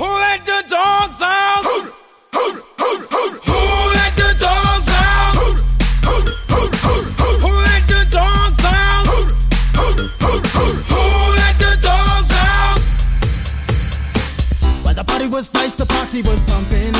Who 0.01 0.07
let 0.07 0.41
the 0.47 0.65
dogs 0.67 1.21
out? 1.21 1.63
Who 1.63 1.77
let 3.93 4.13
the 4.17 4.35
dogs 4.41 4.89
out? 4.89 5.35
Who 7.45 7.51
let 7.69 7.85
the 7.87 8.01
dogs 8.11 8.65
out? 8.65 9.05
Who 10.89 11.05
let 11.37 11.57
the 11.59 11.73
dogs 11.83 12.33
out? 12.33 12.81
Well, 14.83 14.95
the 14.95 15.05
party 15.05 15.27
was 15.27 15.53
nice, 15.53 15.75
the 15.75 15.85
party 15.85 16.23
was 16.23 16.41
pumping. 16.49 16.95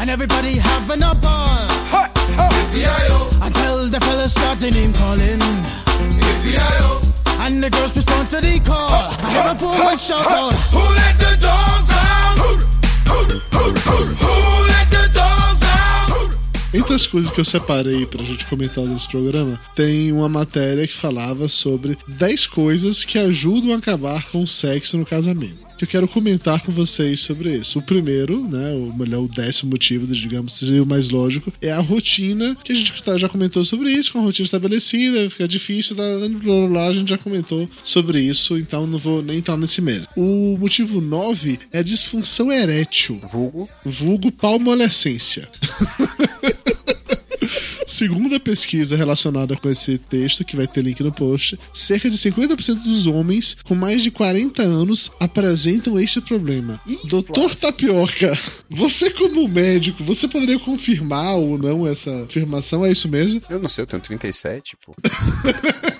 And 0.00 0.08
everybody 0.08 0.56
having 0.56 1.02
a 1.02 1.14
ball. 1.14 1.68
Until 3.42 3.90
the 3.90 4.00
fellas 4.00 4.32
started 4.32 4.72
name 4.72 4.94
calling. 4.94 5.42
And 7.44 7.62
the 7.62 7.68
girls 7.68 7.94
respond 7.94 8.30
to 8.30 8.40
the 8.40 8.58
call. 8.60 8.88
I 8.88 9.30
hear 9.30 9.52
a 9.52 9.54
poor 9.54 9.84
one 9.84 9.98
shout 9.98 10.26
out. 10.32 10.54
Who 10.72 10.80
let 10.80 11.14
the 11.18 11.36
dogs 11.44 11.90
out? 11.92 12.38
Who 14.24 14.66
let 14.72 14.88
the 14.90 15.12
dogs 15.12 15.62
out? 15.62 16.34
Entre 16.72 16.94
as 16.94 17.06
coisas 17.06 17.30
que 17.30 17.40
eu 17.40 17.44
separei 17.44 18.06
pra 18.06 18.24
gente 18.24 18.46
comentar 18.46 18.86
nesse 18.86 19.06
programa, 19.10 19.60
tem 19.76 20.10
uma 20.10 20.26
matéria 20.26 20.86
que 20.86 20.94
falava 20.94 21.46
sobre 21.46 21.98
10 22.08 22.46
coisas 22.46 23.04
que 23.04 23.18
ajudam 23.18 23.74
a 23.74 23.76
acabar 23.76 24.24
com 24.30 24.40
o 24.40 24.48
sexo 24.48 24.96
no 24.96 25.04
casamento. 25.04 25.73
Que 25.76 25.84
eu 25.84 25.88
quero 25.88 26.06
comentar 26.08 26.60
com 26.62 26.70
vocês 26.70 27.20
sobre 27.20 27.56
isso. 27.56 27.78
O 27.78 27.82
primeiro, 27.82 28.48
né, 28.48 28.72
o 28.74 28.96
melhor, 28.96 29.22
o 29.24 29.28
décimo 29.28 29.70
motivo, 29.72 30.06
digamos, 30.06 30.52
seria 30.54 30.82
o 30.82 30.86
mais 30.86 31.08
lógico, 31.10 31.52
é 31.60 31.72
a 31.72 31.80
rotina, 31.80 32.56
que 32.62 32.72
a 32.72 32.74
gente 32.76 33.02
tá- 33.02 33.18
já 33.18 33.28
comentou 33.28 33.64
sobre 33.64 33.90
isso, 33.90 34.12
com 34.12 34.20
a 34.20 34.22
rotina 34.22 34.44
estabelecida, 34.46 35.28
fica 35.30 35.48
difícil, 35.48 35.96
blá, 35.96 36.04
blá, 36.18 36.28
blá, 36.28 36.68
blá, 36.68 36.86
a 36.88 36.92
gente 36.94 37.08
já 37.10 37.18
comentou 37.18 37.68
sobre 37.82 38.20
isso, 38.20 38.56
então 38.56 38.86
não 38.86 38.98
vou 38.98 39.20
nem 39.22 39.38
entrar 39.38 39.56
nesse 39.56 39.80
mérito. 39.82 40.08
O 40.16 40.56
motivo 40.58 41.00
9 41.00 41.58
é 41.72 41.80
a 41.80 41.82
disfunção 41.82 42.52
erétil. 42.52 43.20
Vulgo? 43.30 43.68
Vulgo 43.84 44.30
palmolescência. 44.30 45.48
Segundo 47.94 48.34
a 48.34 48.40
pesquisa 48.40 48.96
relacionada 48.96 49.54
com 49.54 49.70
esse 49.70 49.98
texto, 49.98 50.44
que 50.44 50.56
vai 50.56 50.66
ter 50.66 50.82
link 50.82 51.00
no 51.00 51.12
post, 51.12 51.56
cerca 51.72 52.10
de 52.10 52.18
50% 52.18 52.82
dos 52.82 53.06
homens 53.06 53.56
com 53.62 53.76
mais 53.76 54.02
de 54.02 54.10
40 54.10 54.60
anos 54.62 55.12
apresentam 55.20 55.96
este 55.96 56.20
problema. 56.20 56.80
Doutor 57.04 57.54
Tapioca, 57.54 58.36
você 58.68 59.10
como 59.10 59.46
médico, 59.46 60.02
você 60.02 60.26
poderia 60.26 60.58
confirmar 60.58 61.36
ou 61.36 61.56
não 61.56 61.86
essa 61.86 62.24
afirmação? 62.24 62.84
É 62.84 62.90
isso 62.90 63.08
mesmo? 63.08 63.40
Eu 63.48 63.60
não 63.60 63.68
sei, 63.68 63.82
eu 63.82 63.86
tenho 63.86 64.02
37, 64.02 64.76
pô. 64.84 64.92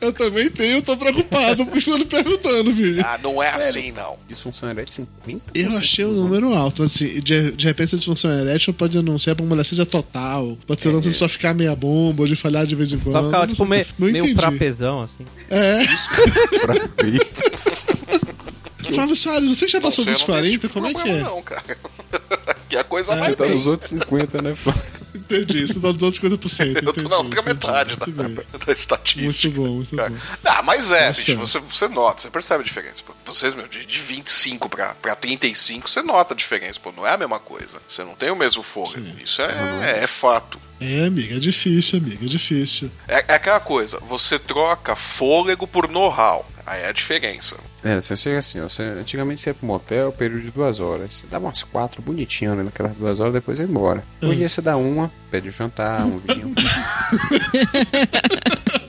Eu 0.00 0.12
também 0.12 0.50
tenho, 0.50 0.76
eu 0.76 0.82
tô 0.82 0.96
preocupado 0.96 1.64
por 1.66 1.78
estar 1.78 2.04
perguntando, 2.04 2.72
filho. 2.72 3.02
Ah, 3.04 3.18
não 3.22 3.42
é 3.42 3.50
assim, 3.50 3.92
não. 3.92 4.16
Disfunção 4.26 4.70
erétil 4.70 5.06
50%. 5.24 5.40
Eu 5.54 5.78
achei 5.78 6.04
o 6.04 6.12
número 6.12 6.52
alto, 6.54 6.82
assim, 6.82 7.20
de, 7.20 7.52
de 7.52 7.66
repente 7.66 7.94
a 7.94 7.98
disfunção 7.98 8.30
erétil 8.30 8.74
pode 8.74 8.98
anunciar 8.98 9.34
pra 9.34 9.44
mulher 9.44 9.64
seja 9.64 9.86
total, 9.86 10.58
pode 10.66 10.82
ser 10.82 10.94
é. 10.96 11.10
só 11.10 11.28
ficar 11.28 11.54
meia 11.54 11.74
bomba, 11.74 12.22
ou 12.22 12.28
de 12.28 12.36
falhar 12.36 12.66
de 12.66 12.74
vez 12.74 12.92
em 12.92 12.98
quando. 12.98 13.12
Só 13.12 13.24
ficava 13.24 13.46
não 13.46 13.52
tipo 13.54 13.66
sei. 13.66 13.68
meio, 13.68 13.86
Não 13.98 14.06
meio 14.08 14.24
entendi. 14.24 14.34
frapezão, 14.34 15.02
assim. 15.02 15.24
É. 15.50 15.84
Flávio 18.92 19.16
Soares, 19.16 19.48
você 19.48 19.68
já 19.68 19.80
passou 19.80 20.04
Não 20.04 20.12
dos 20.12 20.22
eu 20.22 20.28
não 20.28 20.42
tenho 20.42 20.60
40, 20.60 20.66
esse 20.66 20.72
como 20.74 20.86
é 20.86 20.94
que 20.94 21.08
é? 21.08 21.22
Não, 21.22 21.42
cara. 21.42 21.62
que 22.68 22.76
é 22.76 22.80
a 22.80 22.84
coisa 22.84 23.12
É, 23.12 23.16
mais 23.16 23.26
Você 23.26 23.36
tá 23.36 23.48
nos 23.48 23.66
outros 23.66 23.90
50, 23.90 24.42
né, 24.42 24.54
Flávio? 24.54 25.03
Entendi, 25.30 25.66
você 25.66 25.80
tá 25.80 25.92
dos 25.92 26.02
outros 26.02 26.22
50%. 26.22 26.82
Eu 26.82 26.92
tô 26.92 27.08
na 27.08 27.18
outra 27.18 27.42
metade 27.42 27.96
da, 27.96 28.06
da 28.66 28.72
estatística. 28.72 29.48
Muito 29.48 29.50
bom, 29.50 29.76
muito 29.76 29.96
bom. 29.96 30.16
Ah, 30.44 30.62
mas 30.62 30.90
é, 30.90 31.08
Nossa. 31.08 31.20
bicho, 31.20 31.36
você, 31.36 31.58
você 31.60 31.88
nota, 31.88 32.22
você 32.22 32.30
percebe 32.30 32.62
a 32.62 32.66
diferença. 32.66 33.02
Pô. 33.02 33.14
Vocês, 33.24 33.54
meu, 33.54 33.66
de, 33.66 33.84
de 33.84 34.00
25 34.00 34.68
pra, 34.68 34.94
pra 34.94 35.14
35, 35.14 35.88
você 35.88 36.02
nota 36.02 36.34
a 36.34 36.36
diferença, 36.36 36.78
pô, 36.80 36.92
não 36.92 37.06
é 37.06 37.12
a 37.12 37.16
mesma 37.16 37.38
coisa. 37.38 37.80
Você 37.88 38.04
não 38.04 38.14
tem 38.14 38.30
o 38.30 38.36
mesmo 38.36 38.62
fôlego. 38.62 39.06
Isso 39.22 39.42
é, 39.42 40.02
é, 40.02 40.06
fato. 40.06 40.60
É, 40.80 41.06
amiga, 41.06 41.36
é 41.36 41.38
difícil, 41.38 41.98
amiga, 41.98 42.24
é 42.24 42.28
difícil. 42.28 42.90
É, 43.08 43.24
é 43.28 43.34
aquela 43.34 43.60
coisa, 43.60 43.98
você 44.00 44.38
troca 44.38 44.94
fôlego 44.94 45.66
por 45.66 45.88
know-how. 45.88 46.46
Aí 46.66 46.82
é 46.82 46.88
a 46.88 46.92
diferença. 46.92 47.56
É, 47.82 48.00
você 48.00 48.16
chega 48.16 48.38
assim, 48.38 48.60
ó, 48.60 48.68
você, 48.68 48.82
antigamente 48.82 49.40
você 49.40 49.50
ia 49.50 49.54
pro 49.54 49.66
motel, 49.66 50.12
período 50.12 50.42
de 50.42 50.50
duas 50.50 50.80
horas. 50.80 51.14
Você 51.14 51.26
dava 51.26 51.46
umas 51.46 51.62
quatro 51.62 52.00
bonitinho 52.00 52.52
ali 52.52 52.62
naquelas 52.62 52.96
duas 52.96 53.20
horas, 53.20 53.34
depois 53.34 53.58
ia 53.58 53.66
embora. 53.66 54.02
Hoje 54.22 54.32
em 54.32 54.36
dia 54.38 54.48
você 54.48 54.62
dá 54.62 54.76
uma, 54.76 55.10
pede 55.30 55.48
um 55.48 55.52
jantar, 55.52 56.06
um 56.06 56.18
vinho. 56.18 56.54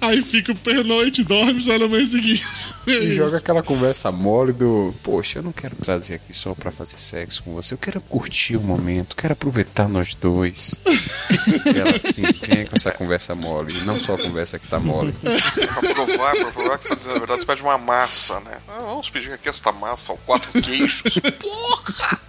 Aí 0.00 0.22
fica 0.22 0.52
o 0.52 0.56
pernoite, 0.56 1.22
dorme 1.24 1.62
só 1.62 1.78
no 1.78 1.88
mês 1.88 2.10
seguinte. 2.10 2.44
É 2.86 2.90
E 2.90 3.06
isso. 3.06 3.14
joga 3.16 3.38
aquela 3.38 3.62
conversa 3.62 4.12
mole 4.12 4.52
do 4.52 4.94
Poxa, 5.02 5.38
eu 5.38 5.42
não 5.42 5.52
quero 5.52 5.74
trazer 5.76 6.16
aqui 6.16 6.34
só 6.36 6.54
pra 6.54 6.70
fazer 6.70 6.98
sexo 6.98 7.42
com 7.42 7.54
você, 7.54 7.72
eu 7.72 7.78
quero 7.78 7.98
curtir 8.00 8.56
o 8.56 8.60
momento, 8.60 9.16
quero 9.16 9.32
aproveitar 9.32 9.88
nós 9.88 10.14
dois. 10.14 10.78
e 10.86 11.78
ela 11.78 11.96
assim, 11.96 12.22
vem 12.46 12.66
com 12.66 12.76
essa 12.76 12.90
conversa 12.90 13.34
mole, 13.34 13.74
e 13.78 13.80
não 13.84 13.98
só 13.98 14.14
a 14.14 14.18
conversa 14.18 14.58
que 14.58 14.68
tá 14.68 14.78
mole. 14.78 15.12
Pra 15.22 15.94
provar, 15.94 16.36
pra 16.36 16.52
provar 16.52 16.76
que 16.78 16.84
você 16.84 16.88
tá 16.90 16.94
dizendo 16.96 17.16
a 17.16 17.18
verdade, 17.20 17.40
você 17.40 17.46
pede 17.46 17.62
uma 17.62 17.78
massa, 17.78 18.38
né? 18.40 18.58
Ah, 18.68 18.78
vamos 18.80 19.08
pedir 19.08 19.32
aqui 19.32 19.48
esta 19.48 19.72
massa, 19.72 20.12
ó, 20.12 20.16
quatro 20.26 20.60
queijos. 20.60 21.02
Porra! 21.40 22.20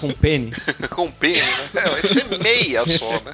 Com 0.00 0.10
pene. 0.12 0.52
Com 0.90 1.08
pene, 1.12 1.40
né? 1.40 1.68
É, 1.76 1.88
vai 1.88 2.02
ser 2.02 2.24
meia 2.42 2.84
só, 2.84 3.12
né? 3.20 3.32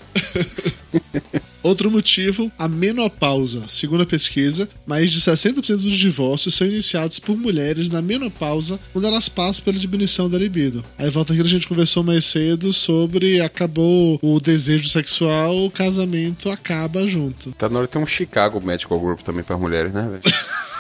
Outro 1.67 1.91
motivo, 1.91 2.49
a 2.57 2.69
menopausa. 2.69 3.65
Segundo 3.67 4.05
a 4.05 4.07
pesquisa, 4.07 4.69
mais 4.87 5.11
de 5.11 5.21
60% 5.21 5.79
dos 5.79 5.97
divórcios 5.97 6.55
são 6.55 6.65
iniciados 6.65 7.19
por 7.19 7.37
mulheres 7.37 7.91
na 7.91 8.01
menopausa 8.01 8.79
quando 8.93 9.09
elas 9.09 9.29
passam 9.29 9.65
pela 9.65 9.77
diminuição 9.77 10.31
da 10.31 10.39
libido. 10.39 10.85
Aí 10.97 11.11
volta 11.11 11.33
aquilo 11.33 11.49
que 11.49 11.55
a 11.55 11.59
gente 11.59 11.67
conversou 11.67 12.05
mais 12.05 12.25
cedo 12.25 12.73
sobre 12.73 13.41
acabou 13.41 14.17
o 14.23 14.39
desejo 14.39 14.89
sexual, 14.89 15.65
o 15.65 15.69
casamento 15.69 16.51
acaba 16.51 17.05
junto. 17.09 17.51
Tá 17.51 17.69
na 17.69 17.79
hora 17.79 17.89
de 17.89 17.95
ter 17.95 17.99
um 17.99 18.07
Chicago 18.07 18.65
Medical 18.65 19.01
Group 19.01 19.23
também 19.23 19.43
para 19.43 19.59
mulheres, 19.59 19.93
né, 19.93 20.09
velho? 20.09 20.23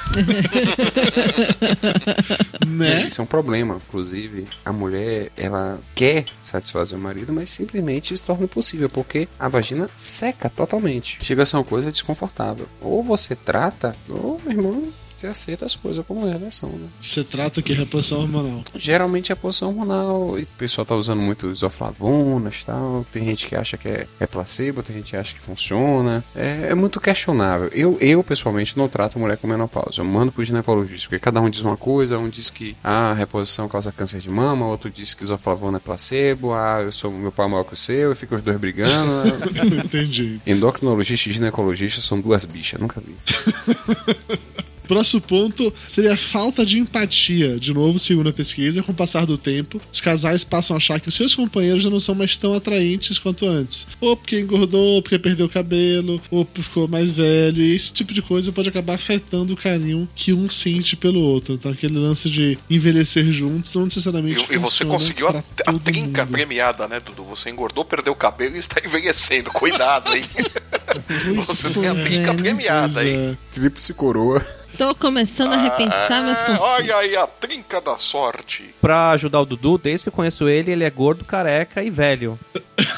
né? 2.66 3.06
Isso 3.06 3.20
é 3.20 3.24
um 3.24 3.26
problema. 3.26 3.80
Inclusive, 3.88 4.46
a 4.64 4.72
mulher, 4.72 5.30
ela 5.36 5.78
quer 5.94 6.24
satisfazer 6.40 6.98
o 6.98 7.02
marido, 7.02 7.32
mas 7.32 7.50
simplesmente 7.50 8.14
isso 8.14 8.24
torna 8.24 8.44
impossível, 8.44 8.88
porque 8.88 9.28
a 9.38 9.48
vagina 9.48 9.90
seca 9.96 10.48
totalmente. 10.48 10.75
Chega 11.22 11.42
a 11.42 11.46
ser 11.46 11.56
uma 11.56 11.64
coisa 11.64 11.90
desconfortável. 11.92 12.68
Ou 12.80 13.02
você 13.02 13.34
trata, 13.34 13.94
ou, 14.08 14.40
meu 14.44 14.52
irmão, 14.52 14.88
você 15.16 15.26
aceita 15.26 15.64
as 15.64 15.74
coisas 15.74 16.04
como 16.04 16.26
elas 16.26 16.54
são, 16.54 16.68
né? 16.68 16.86
Você 17.00 17.24
trata 17.24 17.62
que 17.62 17.72
reposição 17.72 18.20
hormonal. 18.20 18.62
Geralmente 18.74 19.32
é 19.32 19.34
a 19.34 19.36
posição 19.36 19.68
hormonal, 19.68 20.38
e 20.38 20.42
o 20.42 20.46
pessoal 20.58 20.84
tá 20.84 20.94
usando 20.94 21.22
muito 21.22 21.50
isoflavonas 21.50 22.60
e 22.60 22.66
tal. 22.66 23.06
Tem 23.10 23.24
gente 23.24 23.46
que 23.46 23.56
acha 23.56 23.78
que 23.78 23.88
é, 23.88 24.06
é 24.20 24.26
placebo, 24.26 24.82
tem 24.82 24.96
gente 24.96 25.10
que 25.10 25.16
acha 25.16 25.34
que 25.34 25.40
funciona. 25.40 26.22
É, 26.34 26.68
é 26.70 26.74
muito 26.74 27.00
questionável. 27.00 27.68
Eu, 27.72 27.96
eu, 27.98 28.22
pessoalmente, 28.22 28.76
não 28.76 28.88
trato 28.88 29.18
mulher 29.18 29.38
com 29.38 29.46
menopausa. 29.46 30.02
Eu 30.02 30.04
mando 30.04 30.30
pro 30.30 30.44
ginecologista, 30.44 31.08
porque 31.08 31.18
cada 31.18 31.40
um 31.40 31.48
diz 31.48 31.62
uma 31.62 31.78
coisa. 31.78 32.18
Um 32.18 32.28
diz 32.28 32.50
que 32.50 32.76
ah, 32.84 33.12
a 33.12 33.14
reposição 33.14 33.68
causa 33.68 33.90
câncer 33.90 34.20
de 34.20 34.28
mama, 34.28 34.66
outro 34.66 34.90
diz 34.90 35.14
que 35.14 35.22
isoflavona 35.22 35.78
é 35.78 35.80
placebo. 35.80 36.52
Ah, 36.52 36.82
eu 36.82 36.92
sou 36.92 37.10
meu 37.10 37.32
pau 37.32 37.46
é 37.46 37.48
maior 37.48 37.64
que 37.64 37.72
o 37.72 37.76
seu, 37.76 38.12
e 38.12 38.14
fica 38.14 38.34
os 38.34 38.42
dois 38.42 38.58
brigando. 38.58 39.12
Entendi. 39.82 40.40
Endocrinologista 40.46 41.30
e 41.30 41.32
ginecologista 41.32 42.02
são 42.02 42.20
duas 42.20 42.44
bichas, 42.44 42.78
nunca 42.78 43.00
vi. 43.00 43.16
Próximo 44.86 45.20
ponto 45.20 45.72
seria 45.86 46.14
a 46.14 46.16
falta 46.16 46.64
de 46.64 46.78
empatia. 46.78 47.58
De 47.58 47.72
novo, 47.72 47.98
segundo 47.98 48.28
a 48.28 48.32
pesquisa, 48.32 48.82
com 48.82 48.92
o 48.92 48.94
passar 48.94 49.26
do 49.26 49.36
tempo, 49.36 49.80
os 49.92 50.00
casais 50.00 50.44
passam 50.44 50.76
a 50.76 50.78
achar 50.78 51.00
que 51.00 51.08
os 51.08 51.14
seus 51.14 51.34
companheiros 51.34 51.82
já 51.82 51.90
não 51.90 52.00
são 52.00 52.14
mais 52.14 52.36
tão 52.36 52.54
atraentes 52.54 53.18
quanto 53.18 53.46
antes. 53.46 53.86
Ou 54.00 54.16
porque 54.16 54.40
engordou, 54.40 54.96
ou 54.96 55.02
porque 55.02 55.18
perdeu 55.18 55.46
o 55.46 55.48
cabelo, 55.48 56.20
ou 56.30 56.44
porque 56.44 56.62
ficou 56.62 56.88
mais 56.88 57.14
velho. 57.14 57.62
E 57.62 57.74
esse 57.74 57.92
tipo 57.92 58.12
de 58.12 58.22
coisa 58.22 58.52
pode 58.52 58.68
acabar 58.68 58.94
afetando 58.94 59.54
o 59.54 59.56
carinho 59.56 60.08
que 60.14 60.32
um 60.32 60.48
sente 60.48 60.96
pelo 60.96 61.20
outro. 61.20 61.54
Então, 61.54 61.72
aquele 61.72 61.98
lance 61.98 62.30
de 62.30 62.58
envelhecer 62.70 63.24
juntos 63.32 63.74
não 63.74 63.84
necessariamente. 63.84 64.46
E, 64.50 64.54
e 64.54 64.58
você 64.58 64.84
conseguiu 64.84 65.28
a, 65.28 65.42
a 65.66 65.72
trinca 65.78 66.24
mundo. 66.24 66.32
premiada, 66.32 66.86
né, 66.88 67.00
Dudu? 67.00 67.24
Você 67.24 67.50
engordou, 67.50 67.84
perdeu 67.84 68.12
o 68.12 68.16
cabelo 68.16 68.56
e 68.56 68.58
está 68.58 68.80
envelhecendo. 68.84 69.50
Cuidado, 69.50 70.14
hein? 70.14 70.24
você 71.34 71.70
tem 71.72 71.88
a 71.88 71.94
trinca 71.94 72.34
premiada, 72.34 73.04
hein? 73.04 73.36
Tríplice 73.52 73.94
coroa. 73.94 74.40
Tô 74.76 74.94
começando 74.94 75.54
a 75.54 75.56
repensar 75.56 76.22
meus 76.22 76.36
Ah, 76.38 76.42
conceitos. 76.44 76.60
olha 76.66 76.96
aí 76.96 77.16
a 77.16 77.26
trinca 77.26 77.80
da 77.80 77.96
sorte. 77.96 78.74
Pra 78.80 79.10
ajudar 79.10 79.40
o 79.40 79.46
Dudu, 79.46 79.78
desde 79.78 80.04
que 80.04 80.08
eu 80.08 80.12
conheço 80.12 80.48
ele, 80.48 80.70
ele 80.70 80.84
é 80.84 80.90
gordo, 80.90 81.24
careca 81.24 81.82
e 81.82 81.88
velho. 81.90 82.38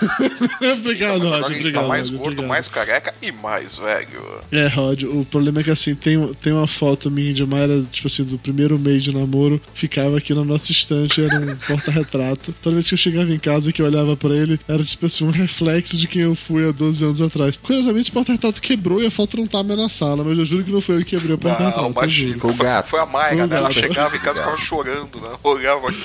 obrigado, 0.78 1.18
Rod. 1.20 1.48
gente 1.48 1.58
Obrigado, 1.58 1.82
tá 1.82 1.88
mais 1.88 2.10
gordo, 2.10 2.24
obrigado. 2.24 2.48
mais 2.48 2.68
careca 2.68 3.14
e 3.20 3.32
mais 3.32 3.78
velho. 3.78 4.22
É, 4.52 4.66
Rod, 4.68 5.04
o 5.04 5.24
problema 5.24 5.60
é 5.60 5.64
que 5.64 5.70
assim, 5.70 5.94
tem, 5.94 6.32
tem 6.34 6.52
uma 6.52 6.66
foto 6.66 7.10
minha 7.10 7.32
de 7.32 7.44
Mayra, 7.44 7.82
tipo 7.90 8.06
assim, 8.06 8.24
do 8.24 8.38
primeiro 8.38 8.78
mês 8.78 9.02
de 9.02 9.14
namoro, 9.14 9.60
ficava 9.74 10.18
aqui 10.18 10.34
na 10.34 10.44
nossa 10.44 10.70
estante, 10.72 11.22
era 11.22 11.36
um 11.36 11.56
porta-retrato. 11.66 12.54
Toda 12.62 12.74
vez 12.74 12.88
que 12.88 12.94
eu 12.94 12.98
chegava 12.98 13.30
em 13.32 13.38
casa 13.38 13.72
que 13.72 13.82
eu 13.82 13.86
olhava 13.86 14.16
pra 14.16 14.30
ele, 14.30 14.58
era 14.68 14.82
tipo 14.84 15.06
assim, 15.06 15.24
um 15.24 15.30
reflexo 15.30 15.96
de 15.96 16.06
quem 16.06 16.22
eu 16.22 16.34
fui 16.34 16.68
há 16.68 16.72
12 16.72 17.04
anos 17.04 17.20
atrás. 17.20 17.56
Curiosamente, 17.56 18.02
esse 18.02 18.12
porta-retrato 18.12 18.60
quebrou 18.60 19.02
e 19.02 19.06
a 19.06 19.10
foto 19.10 19.36
não 19.36 19.46
tá 19.46 19.62
mais 19.62 19.78
na 19.78 19.88
sala, 19.88 20.24
mas 20.24 20.38
eu 20.38 20.44
juro 20.44 20.64
que 20.64 20.70
não 20.70 20.80
foi 20.80 20.96
eu 20.96 20.98
que 21.00 21.16
quebrei 21.16 21.34
o 21.34 21.38
porta-retrato. 21.38 22.08
Juro. 22.08 22.38
Foi 22.38 22.54
gato. 22.54 22.88
Foi 22.88 23.00
a 23.00 23.06
Mayra, 23.06 23.36
Foi 23.36 23.46
né? 23.46 23.56
Ela 23.56 23.70
chegava 23.70 24.16
em 24.16 24.20
casa 24.20 24.40
e 24.40 24.42
ficava 24.42 24.56
chorando, 24.56 25.20
né? 25.20 25.28
Olhava 25.42 25.88
aqui. 25.88 25.98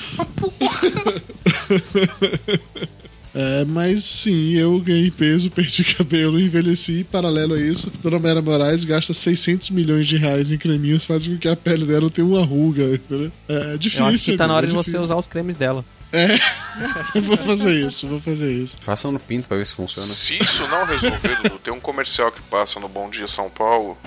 É, 3.34 3.64
mas 3.64 4.04
sim, 4.04 4.52
eu 4.52 4.78
ganhei 4.80 5.10
peso, 5.10 5.50
perdi 5.52 5.82
cabelo, 5.84 6.38
envelheci. 6.40 7.00
E, 7.00 7.04
paralelo 7.04 7.54
a 7.54 7.58
isso, 7.60 7.90
Dona 8.02 8.18
Mayra 8.18 8.40
Moraes 8.40 8.84
gasta 8.84 9.12
600 9.12 9.70
milhões 9.70 10.06
de 10.06 10.16
reais 10.16 10.52
em 10.52 10.58
creminhos, 10.58 11.04
faz 11.04 11.26
com 11.26 11.36
que 11.36 11.48
a 11.48 11.56
pele 11.56 11.84
dela 11.84 12.08
tenha 12.10 12.26
uma 12.26 12.44
ruga. 12.44 12.84
entendeu? 12.94 13.32
É 13.48 13.76
difícil. 13.76 14.04
Eu 14.06 14.14
acho 14.14 14.24
que 14.24 14.36
tá 14.36 14.46
na 14.46 14.54
hora 14.54 14.66
de 14.66 14.72
é 14.72 14.76
você 14.76 14.84
difícil. 14.90 15.02
usar 15.02 15.16
os 15.16 15.26
cremes 15.26 15.56
dela. 15.56 15.84
É, 16.12 16.38
vou 17.22 17.36
fazer 17.38 17.74
isso, 17.84 18.06
vou 18.06 18.20
fazer 18.20 18.52
isso. 18.52 18.78
Passa 18.86 19.10
no 19.10 19.18
pinto 19.18 19.48
pra 19.48 19.56
ver 19.56 19.66
se 19.66 19.74
funciona. 19.74 20.06
Se 20.06 20.38
isso 20.40 20.62
não 20.68 20.86
resolver, 20.86 21.36
Dudu, 21.42 21.58
tem 21.58 21.72
um 21.72 21.80
comercial 21.80 22.30
que 22.30 22.40
passa 22.42 22.78
no 22.78 22.88
Bom 22.88 23.10
Dia 23.10 23.26
São 23.26 23.50
Paulo. 23.50 23.98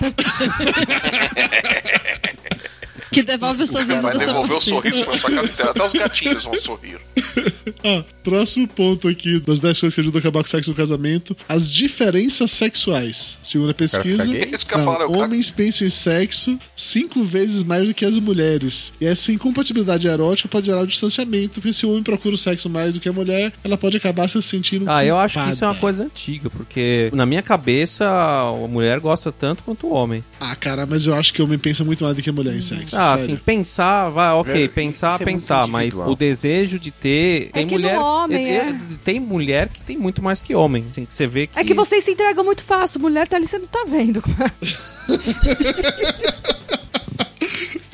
Que 3.18 3.22
devolve 3.24 3.62
o 3.62 3.66
sorriso 3.66 4.00
Vai 4.02 4.16
devolver 4.16 4.56
o 4.56 4.60
sorriso 4.60 5.04
pra 5.04 5.18
sua 5.18 5.30
cara. 5.30 5.70
Até 5.70 5.84
os 5.86 5.92
gatinhos 5.92 6.44
vão 6.44 6.56
sorrir. 6.60 6.98
Ah, 7.84 8.02
próximo 8.24 8.66
ponto 8.66 9.06
aqui 9.06 9.38
das 9.40 9.60
10 9.60 9.78
coisas 9.80 9.94
que 9.94 10.00
ajudam 10.00 10.18
a 10.18 10.20
acabar 10.20 10.40
com 10.40 10.46
o 10.46 10.50
sexo 10.50 10.70
no 10.70 10.76
casamento: 10.76 11.36
as 11.48 11.70
diferenças 11.70 12.50
sexuais. 12.50 13.38
Segundo 13.42 13.70
a 13.70 13.74
pesquisa, 13.74 14.24
ficar 14.24 14.26
gay? 14.26 14.50
Isso 14.52 14.66
que 14.66 14.74
eu 14.74 14.78
não, 14.78 14.84
falo, 14.84 15.02
eu- 15.02 15.12
homens 15.20 15.50
pensam 15.50 15.86
em 15.86 15.90
sexo 15.90 16.58
cinco 16.74 17.22
vezes 17.24 17.62
mais 17.62 17.86
do 17.86 17.94
que 17.94 18.04
as 18.04 18.16
mulheres. 18.16 18.92
E 19.00 19.06
essa 19.06 19.30
incompatibilidade 19.30 20.08
erótica 20.08 20.48
pode 20.48 20.66
gerar 20.66 20.80
um 20.80 20.86
distanciamento, 20.86 21.60
porque 21.60 21.72
se 21.72 21.84
o 21.86 21.90
homem 21.90 22.02
procura 22.02 22.34
o 22.34 22.38
sexo 22.38 22.68
mais 22.68 22.94
do 22.94 23.00
que 23.00 23.08
a 23.08 23.12
mulher, 23.12 23.52
ela 23.62 23.76
pode 23.76 23.96
acabar 23.96 24.28
se 24.28 24.42
sentindo. 24.42 24.86
Ah, 24.90 25.04
eu 25.04 25.16
acho 25.16 25.38
que 25.42 25.50
isso 25.50 25.62
é 25.64 25.68
uma 25.68 25.74
culpada. 25.74 25.96
coisa 25.98 26.04
antiga, 26.04 26.50
porque 26.50 27.10
na 27.12 27.26
minha 27.26 27.42
cabeça 27.42 28.06
a 28.08 28.50
mulher 28.66 28.98
gosta 28.98 29.30
tanto 29.30 29.62
quanto 29.62 29.86
o 29.86 29.92
homem. 29.92 30.24
Ah, 30.40 30.56
cara, 30.56 30.84
mas 30.86 31.06
eu 31.06 31.14
acho 31.14 31.32
que 31.32 31.40
o 31.42 31.44
homem 31.44 31.58
pensa 31.58 31.84
muito 31.84 32.02
mais 32.02 32.16
do 32.16 32.22
que 32.22 32.30
a 32.30 32.32
mulher 32.32 32.56
em 32.56 32.60
sexo. 32.62 32.96
Ah, 32.98 33.07
sério. 33.16 33.24
assim, 33.34 33.36
pensar, 33.44 34.08
vai, 34.10 34.30
ok, 34.32 34.52
Velho, 34.52 34.68
pensar, 34.70 35.20
é 35.20 35.24
pensar, 35.24 35.66
mas 35.66 35.86
individual. 35.86 36.10
o 36.10 36.16
desejo 36.16 36.78
de 36.78 36.90
ter. 36.90 37.50
Tem 37.52 37.66
que 37.66 37.74
no 37.74 37.80
mulher. 37.80 37.98
homem, 37.98 38.46
é- 38.48 38.68
é. 38.70 38.76
Tem 39.04 39.18
mulher 39.20 39.68
que 39.68 39.80
tem 39.80 39.96
muito 39.96 40.22
mais 40.22 40.42
que 40.42 40.54
homem. 40.54 40.84
Assim, 40.90 41.04
que 41.04 41.14
você 41.14 41.26
vê 41.26 41.46
que. 41.46 41.58
É 41.58 41.64
que 41.64 41.74
vocês 41.74 42.04
se 42.04 42.10
entregam 42.10 42.44
muito 42.44 42.62
fácil. 42.62 43.00
Mulher 43.00 43.26
tá 43.28 43.36
ali, 43.36 43.46
você 43.46 43.58
não 43.58 43.66
tá 43.66 43.84
vendo. 43.88 44.22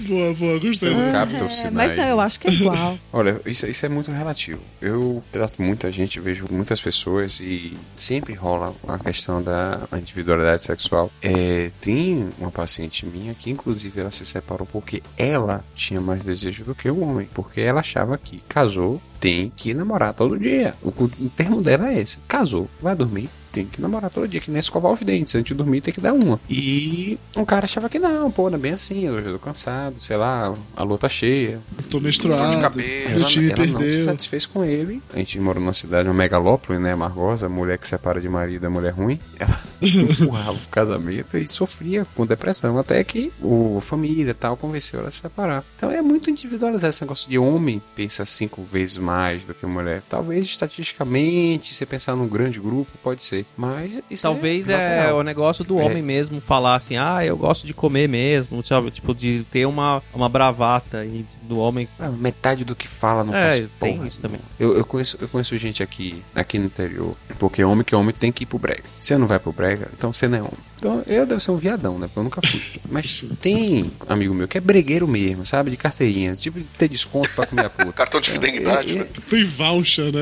Boa, 0.06 0.34
boa, 0.34 0.58
gostei. 0.58 0.90
Você 0.90 0.94
né? 0.94 1.12
capta 1.12 1.44
os 1.44 1.52
É, 1.52 1.54
sinais. 1.54 1.74
mas 1.90 1.96
não, 1.96 2.04
eu 2.04 2.20
acho 2.20 2.40
que 2.40 2.48
é 2.48 2.52
igual. 2.52 2.98
Olha, 3.12 3.40
isso, 3.46 3.66
isso 3.66 3.86
é 3.86 3.88
muito 3.88 4.10
relativo. 4.10 4.60
Eu 4.80 5.22
trato 5.30 5.60
muita 5.62 5.90
gente, 5.90 6.20
vejo 6.20 6.46
muitas 6.50 6.80
pessoas 6.80 7.40
e 7.40 7.76
sempre 7.96 8.34
rola 8.34 8.74
a 8.88 8.98
questão 8.98 9.42
da 9.42 9.80
individualidade 9.96 10.62
sexual. 10.62 11.10
É, 11.22 11.70
tem 11.80 12.28
uma 12.38 12.50
paciente 12.50 13.06
minha 13.06 13.34
que, 13.34 13.50
inclusive, 13.50 14.00
ela 14.00 14.10
se 14.10 14.24
separou 14.24 14.66
porque 14.70 15.02
ela 15.16 15.64
tinha 15.74 16.00
mais 16.00 16.24
desejo 16.24 16.64
do 16.64 16.74
que 16.74 16.88
o 16.90 17.00
homem. 17.00 17.28
Porque 17.34 17.60
ela 17.60 17.80
achava 17.80 18.16
que 18.18 18.42
casou, 18.48 19.00
tem 19.24 19.50
que 19.56 19.72
namorar 19.72 20.12
todo 20.12 20.38
dia. 20.38 20.74
O, 20.82 20.88
o 20.88 21.30
termo 21.34 21.62
dela 21.62 21.90
é 21.90 21.98
esse: 21.98 22.18
casou, 22.28 22.68
vai 22.82 22.94
dormir. 22.94 23.30
Tem 23.50 23.64
que 23.64 23.80
namorar 23.80 24.10
todo 24.10 24.26
dia, 24.26 24.40
que 24.40 24.50
nem 24.50 24.58
escovar 24.58 24.90
os 24.90 25.00
dentes. 25.00 25.32
Antes 25.36 25.46
de 25.46 25.54
dormir 25.54 25.80
tem 25.80 25.94
que 25.94 26.00
dar 26.00 26.12
uma. 26.12 26.40
E 26.50 27.16
um 27.36 27.44
cara 27.44 27.66
achava 27.66 27.88
que 27.88 28.00
não, 28.00 28.28
pô, 28.28 28.50
não 28.50 28.58
é 28.58 28.60
bem 28.60 28.72
assim. 28.72 29.04
Eu 29.04 29.22
já 29.22 29.30
tô 29.30 29.38
cansado, 29.38 29.94
sei 30.00 30.16
lá, 30.16 30.52
a 30.76 30.82
lua 30.82 30.98
tá 30.98 31.08
cheia. 31.08 31.60
Tô 31.88 32.00
menstruado, 32.00 32.52
Ela, 32.52 32.68
meu 32.70 33.24
time 33.28 33.52
ela 33.52 33.64
não 33.64 33.80
se 33.80 34.02
satisfez 34.02 34.44
com 34.44 34.64
ele. 34.64 35.00
A 35.14 35.18
gente 35.18 35.38
mora 35.38 35.60
numa 35.60 35.72
cidade, 35.72 36.08
uma 36.08 36.14
megalópole, 36.14 36.80
né? 36.80 36.96
Margosa, 36.96 37.48
mulher 37.48 37.78
que 37.78 37.86
separa 37.86 38.20
de 38.20 38.28
marido 38.28 38.66
é 38.66 38.68
mulher 38.68 38.92
ruim. 38.92 39.20
Ela 39.38 39.62
empurrava 39.80 40.58
o 40.58 40.68
casamento 40.68 41.38
e 41.38 41.46
sofria 41.46 42.04
com 42.16 42.26
depressão. 42.26 42.76
Até 42.76 43.04
que 43.04 43.32
o 43.40 43.78
família 43.80 44.32
e 44.32 44.34
tal 44.34 44.56
convenceu 44.56 44.98
ela 44.98 45.08
a 45.08 45.12
se 45.12 45.20
separar. 45.20 45.62
Então 45.76 45.92
é 45.92 46.02
muito 46.02 46.28
individualizado 46.28 46.90
esse 46.90 47.02
negócio 47.02 47.30
de 47.30 47.38
homem 47.38 47.80
pensa 47.94 48.26
cinco 48.26 48.64
vezes 48.64 48.98
mais 48.98 49.13
do 49.46 49.54
que 49.54 49.64
mulher. 49.66 50.02
Talvez 50.08 50.46
estatisticamente, 50.46 51.74
se 51.74 51.86
pensar 51.86 52.14
num 52.16 52.28
grande 52.28 52.58
grupo, 52.60 52.90
pode 53.02 53.22
ser. 53.22 53.46
Mas 53.56 54.00
isso 54.10 54.22
Talvez 54.22 54.68
é, 54.68 55.08
é, 55.08 55.12
o 55.12 55.22
negócio 55.22 55.64
do 55.64 55.78
É. 55.80 55.84
homem 55.84 56.02
mesmo 56.02 56.40
falar 56.40 56.76
assim, 56.76 56.96
ah, 56.96 57.24
eu 57.24 57.36
gosto 57.36 57.66
de 57.66 57.74
comer 57.74 58.08
mesmo, 58.08 58.64
sabe? 58.64 58.90
Tipo, 58.90 59.14
de 59.14 59.44
ter 59.50 59.66
uma, 59.66 60.02
uma 60.12 60.28
bravata 60.28 61.04
e 61.04 61.24
do 61.42 61.58
homem. 61.58 61.88
Ah, 61.98 62.08
metade 62.10 62.64
do 62.64 62.74
que 62.74 62.88
fala 62.88 63.24
não 63.24 63.34
É, 63.34 63.42
faz 63.44 63.58
tem 63.58 63.68
porra 63.78 64.06
isso 64.06 64.20
também. 64.20 64.40
Eu, 64.58 64.76
eu, 64.76 64.84
conheço, 64.84 65.18
eu 65.20 65.28
conheço 65.28 65.56
gente 65.58 65.82
aqui, 65.82 66.22
aqui 66.34 66.58
no 66.58 66.66
interior, 66.66 67.16
porque 67.38 67.62
homem 67.64 67.84
que 67.84 67.94
é 67.94 67.98
homem 67.98 68.14
tem 68.14 68.32
que 68.32 68.44
ir 68.44 68.46
pro 68.46 68.58
brega. 68.58 68.82
Você 69.00 69.16
não 69.16 69.26
vai 69.26 69.38
pro 69.38 69.52
brega, 69.52 69.88
então 69.96 70.12
você 70.12 70.26
não 70.28 70.38
é 70.38 70.40
homem. 70.40 70.74
Então 70.76 71.02
eu 71.06 71.24
devo 71.24 71.40
ser 71.40 71.50
um 71.50 71.56
viadão, 71.56 71.98
né? 71.98 72.06
Porque 72.06 72.18
eu 72.18 72.24
nunca 72.24 72.40
fui. 72.46 72.60
Mas 72.90 73.24
tem 73.40 73.90
amigo 74.06 74.34
meu 74.34 74.46
que 74.46 74.58
é 74.58 74.60
bregueiro 74.60 75.08
mesmo, 75.08 75.44
sabe? 75.46 75.70
De 75.70 75.76
carteirinha. 75.76 76.34
Tipo, 76.36 76.60
ter 76.76 76.88
desconto 76.88 77.30
pra 77.34 77.46
comer 77.46 77.66
a 77.66 77.70
puta. 77.70 77.92
Cartão 78.04 78.20
de 78.20 78.30
fidelidade, 78.30 78.93
Tem 79.30 79.44
voucher, 79.44 80.12
né? 80.12 80.20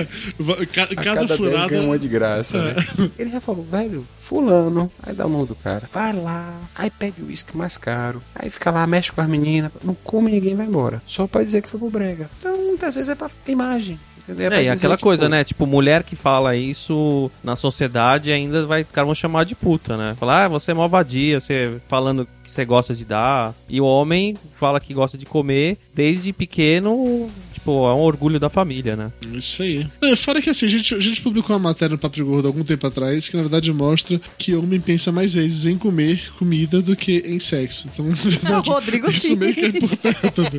Ca- 0.72 0.82
A 0.84 0.94
cada, 0.94 0.96
cada 0.96 1.26
10 1.26 1.36
furada. 1.38 1.68
ganha 1.68 1.82
uma 1.82 1.98
de 1.98 2.08
graça, 2.08 2.58
É. 2.58 2.74
né? 2.74 3.10
Ele 3.18 3.30
já 3.30 3.40
falou, 3.40 3.64
velho, 3.64 4.06
fulano. 4.16 4.90
Aí 5.02 5.14
dá 5.14 5.26
o 5.26 5.28
nome 5.28 5.46
do 5.46 5.54
cara. 5.54 5.82
Vai 5.92 6.12
lá. 6.12 6.60
Aí 6.74 6.90
pede 6.90 7.22
o 7.22 7.26
uísque 7.26 7.56
mais 7.56 7.76
caro. 7.76 8.22
Aí 8.34 8.50
fica 8.50 8.70
lá, 8.70 8.86
mexe 8.86 9.12
com 9.12 9.20
as 9.20 9.28
meninas. 9.28 9.70
Não 9.84 9.94
come 9.94 10.30
ninguém 10.30 10.54
vai 10.54 10.66
embora. 10.66 11.02
Só 11.06 11.26
pra 11.26 11.42
dizer 11.42 11.62
que 11.62 11.68
foi 11.70 11.78
pro 11.80 11.90
brega. 11.90 12.30
Então, 12.38 12.56
muitas 12.56 12.94
vezes 12.94 13.10
é 13.10 13.14
pra 13.14 13.30
imagem. 13.46 13.98
Entendeu? 14.22 14.50
pra 14.52 14.60
É, 14.60 14.64
e 14.66 14.68
aquela 14.68 14.96
que 14.96 15.02
coisa, 15.02 15.22
foi. 15.22 15.28
né? 15.30 15.42
Tipo, 15.42 15.66
mulher 15.66 16.04
que 16.04 16.14
fala 16.14 16.54
isso 16.54 17.28
na 17.42 17.56
sociedade 17.56 18.30
ainda 18.30 18.64
vai, 18.64 18.82
os 18.82 18.88
caras 18.92 19.06
vão 19.06 19.16
chamar 19.16 19.42
de 19.44 19.56
puta, 19.56 19.96
né? 19.96 20.14
Falar, 20.16 20.44
ah, 20.44 20.48
você 20.48 20.70
é 20.70 20.74
mó 20.74 20.86
vadia, 20.86 21.40
você 21.40 21.80
falando 21.88 22.24
que 22.44 22.48
você 22.48 22.64
gosta 22.64 22.94
de 22.94 23.04
dar. 23.04 23.52
E 23.68 23.80
o 23.80 23.84
homem 23.84 24.36
fala 24.60 24.78
que 24.78 24.94
gosta 24.94 25.18
de 25.18 25.26
comer 25.26 25.76
desde 25.92 26.32
pequeno, 26.32 27.28
tipo, 27.62 27.86
é 27.88 27.94
um 27.94 28.00
orgulho 28.00 28.40
da 28.40 28.50
família, 28.50 28.96
né? 28.96 29.12
Isso 29.32 29.62
aí. 29.62 29.86
É, 30.02 30.16
fora 30.16 30.42
que 30.42 30.50
assim, 30.50 30.66
a 30.66 30.68
gente, 30.68 30.94
a 30.94 31.00
gente 31.00 31.20
publicou 31.20 31.54
uma 31.54 31.70
matéria 31.70 31.92
no 31.92 31.98
Papo 31.98 32.16
de 32.16 32.22
Gordo 32.22 32.48
algum 32.48 32.64
tempo 32.64 32.86
atrás 32.86 33.28
que 33.28 33.36
na 33.36 33.42
verdade 33.42 33.72
mostra 33.72 34.20
que 34.36 34.54
homem 34.54 34.80
pensa 34.80 35.12
mais 35.12 35.34
vezes 35.34 35.64
em 35.64 35.78
comer 35.78 36.32
comida 36.38 36.82
do 36.82 36.96
que 36.96 37.18
em 37.24 37.38
sexo. 37.38 37.88
Então, 37.92 38.04
na 38.10 38.14
verdade, 38.14 38.68
Rodrigo, 38.68 39.08
isso 39.08 39.28
sim. 39.28 39.36
meio 39.36 39.54
que 39.54 39.66
é 39.66 39.72
por 39.72 39.96
perto. 39.96 40.42
né? 40.42 40.50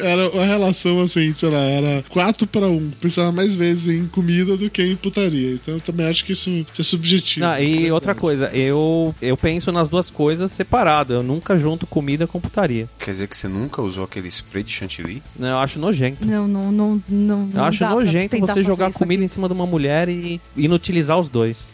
era 0.02 0.30
uma 0.30 0.44
relação 0.44 1.00
assim, 1.00 1.32
sei 1.32 1.48
lá, 1.50 1.62
era 1.62 2.04
4 2.08 2.46
para 2.46 2.68
1. 2.68 2.90
Pensava 3.00 3.32
mais 3.32 3.54
vezes 3.54 3.88
em 3.88 4.06
comida 4.06 4.56
do 4.56 4.70
que 4.70 4.82
em 4.82 4.96
putaria. 4.96 5.52
Então 5.52 5.74
eu 5.74 5.80
também 5.80 6.06
acho 6.06 6.24
que 6.24 6.32
isso, 6.32 6.48
isso 6.72 6.80
é 6.80 6.84
subjetivo. 6.84 7.46
Não, 7.46 7.58
e 7.58 7.90
outra 7.90 8.14
coisa, 8.14 8.46
eu, 8.54 9.14
eu 9.20 9.36
penso 9.36 9.72
nas 9.72 9.88
duas 9.88 10.10
coisas 10.10 10.52
separado. 10.52 11.14
Eu 11.14 11.22
nunca 11.22 11.58
junto 11.58 11.86
comida 11.86 12.26
com 12.26 12.40
putaria. 12.40 12.88
Quer 12.98 13.10
dizer 13.10 13.26
que 13.26 13.36
você 13.36 13.48
nunca 13.48 13.82
usou 13.82 14.04
aquele 14.04 14.28
spray 14.28 14.59
de 14.62 14.72
chantilly? 14.72 15.22
Né, 15.38 15.50
Eu 15.50 15.58
acho 15.58 15.78
nojento. 15.78 16.24
Não, 16.24 16.46
não, 16.48 16.72
não, 16.72 17.02
não. 17.08 17.40
Eu 17.42 17.48
não 17.54 17.64
acho 17.64 17.80
dá 17.80 17.86
pra 17.88 17.96
nojento 17.96 18.38
você 18.38 18.62
jogar 18.62 18.92
comida 18.92 19.22
em 19.24 19.28
cima 19.28 19.48
de 19.48 19.54
uma 19.54 19.66
mulher 19.66 20.08
e 20.08 20.40
inutilizar 20.56 21.18
os 21.18 21.28
dois. 21.28 21.68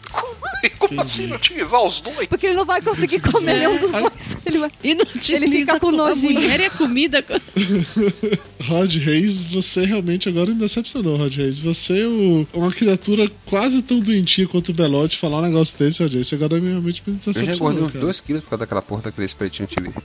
Como 0.79 0.99
assim 1.01 1.31
utilizar 1.31 1.85
os 1.85 2.01
dois? 2.01 2.27
Porque 2.27 2.47
ele 2.47 2.55
não 2.55 2.65
vai 2.65 2.81
conseguir 2.81 3.19
comer 3.21 3.59
nenhum 3.59 3.77
dos 3.77 3.91
dois. 3.91 4.37
Ele, 4.43 4.57
vai... 4.57 4.71
ele 4.83 5.05
fica 5.49 5.79
com 5.79 5.89
a 5.89 5.91
nojinho. 5.91 6.33
mulher 6.33 6.59
e 6.61 6.65
a 6.65 6.69
comida. 6.71 7.23
Rod 8.67 8.95
Reis, 8.95 9.43
você 9.43 9.85
realmente 9.85 10.27
agora 10.27 10.49
me 10.51 10.59
decepcionou, 10.59 11.15
Rod 11.15 11.35
Reis. 11.35 11.59
Você 11.59 12.01
é 12.01 12.07
o- 12.07 12.47
uma 12.53 12.71
criatura 12.71 13.29
quase 13.45 13.81
tão 13.83 13.99
doentia 13.99 14.47
quanto 14.47 14.69
o 14.69 14.73
Belote 14.73 15.15
falar 15.17 15.39
um 15.39 15.43
negócio 15.43 15.77
desse, 15.77 16.01
Rod 16.01 16.13
Reis. 16.13 16.27
Você 16.27 16.35
agora 16.35 16.59
me- 16.59 16.69
realmente 16.69 17.03
me 17.05 17.13
Eu 17.13 17.19
já 17.21 17.31
decepcionou. 17.33 17.55
engordei 17.55 17.83
uns 17.83 17.91
cara. 17.93 18.05
2 18.05 18.21
quilos 18.21 18.43
por 18.43 18.49
causa 18.49 18.59
daquela 18.65 18.81
porra 18.81 19.01
daquele 19.03 19.27
spray 19.27 19.49
de 19.51 19.57
chantilly. 19.57 19.91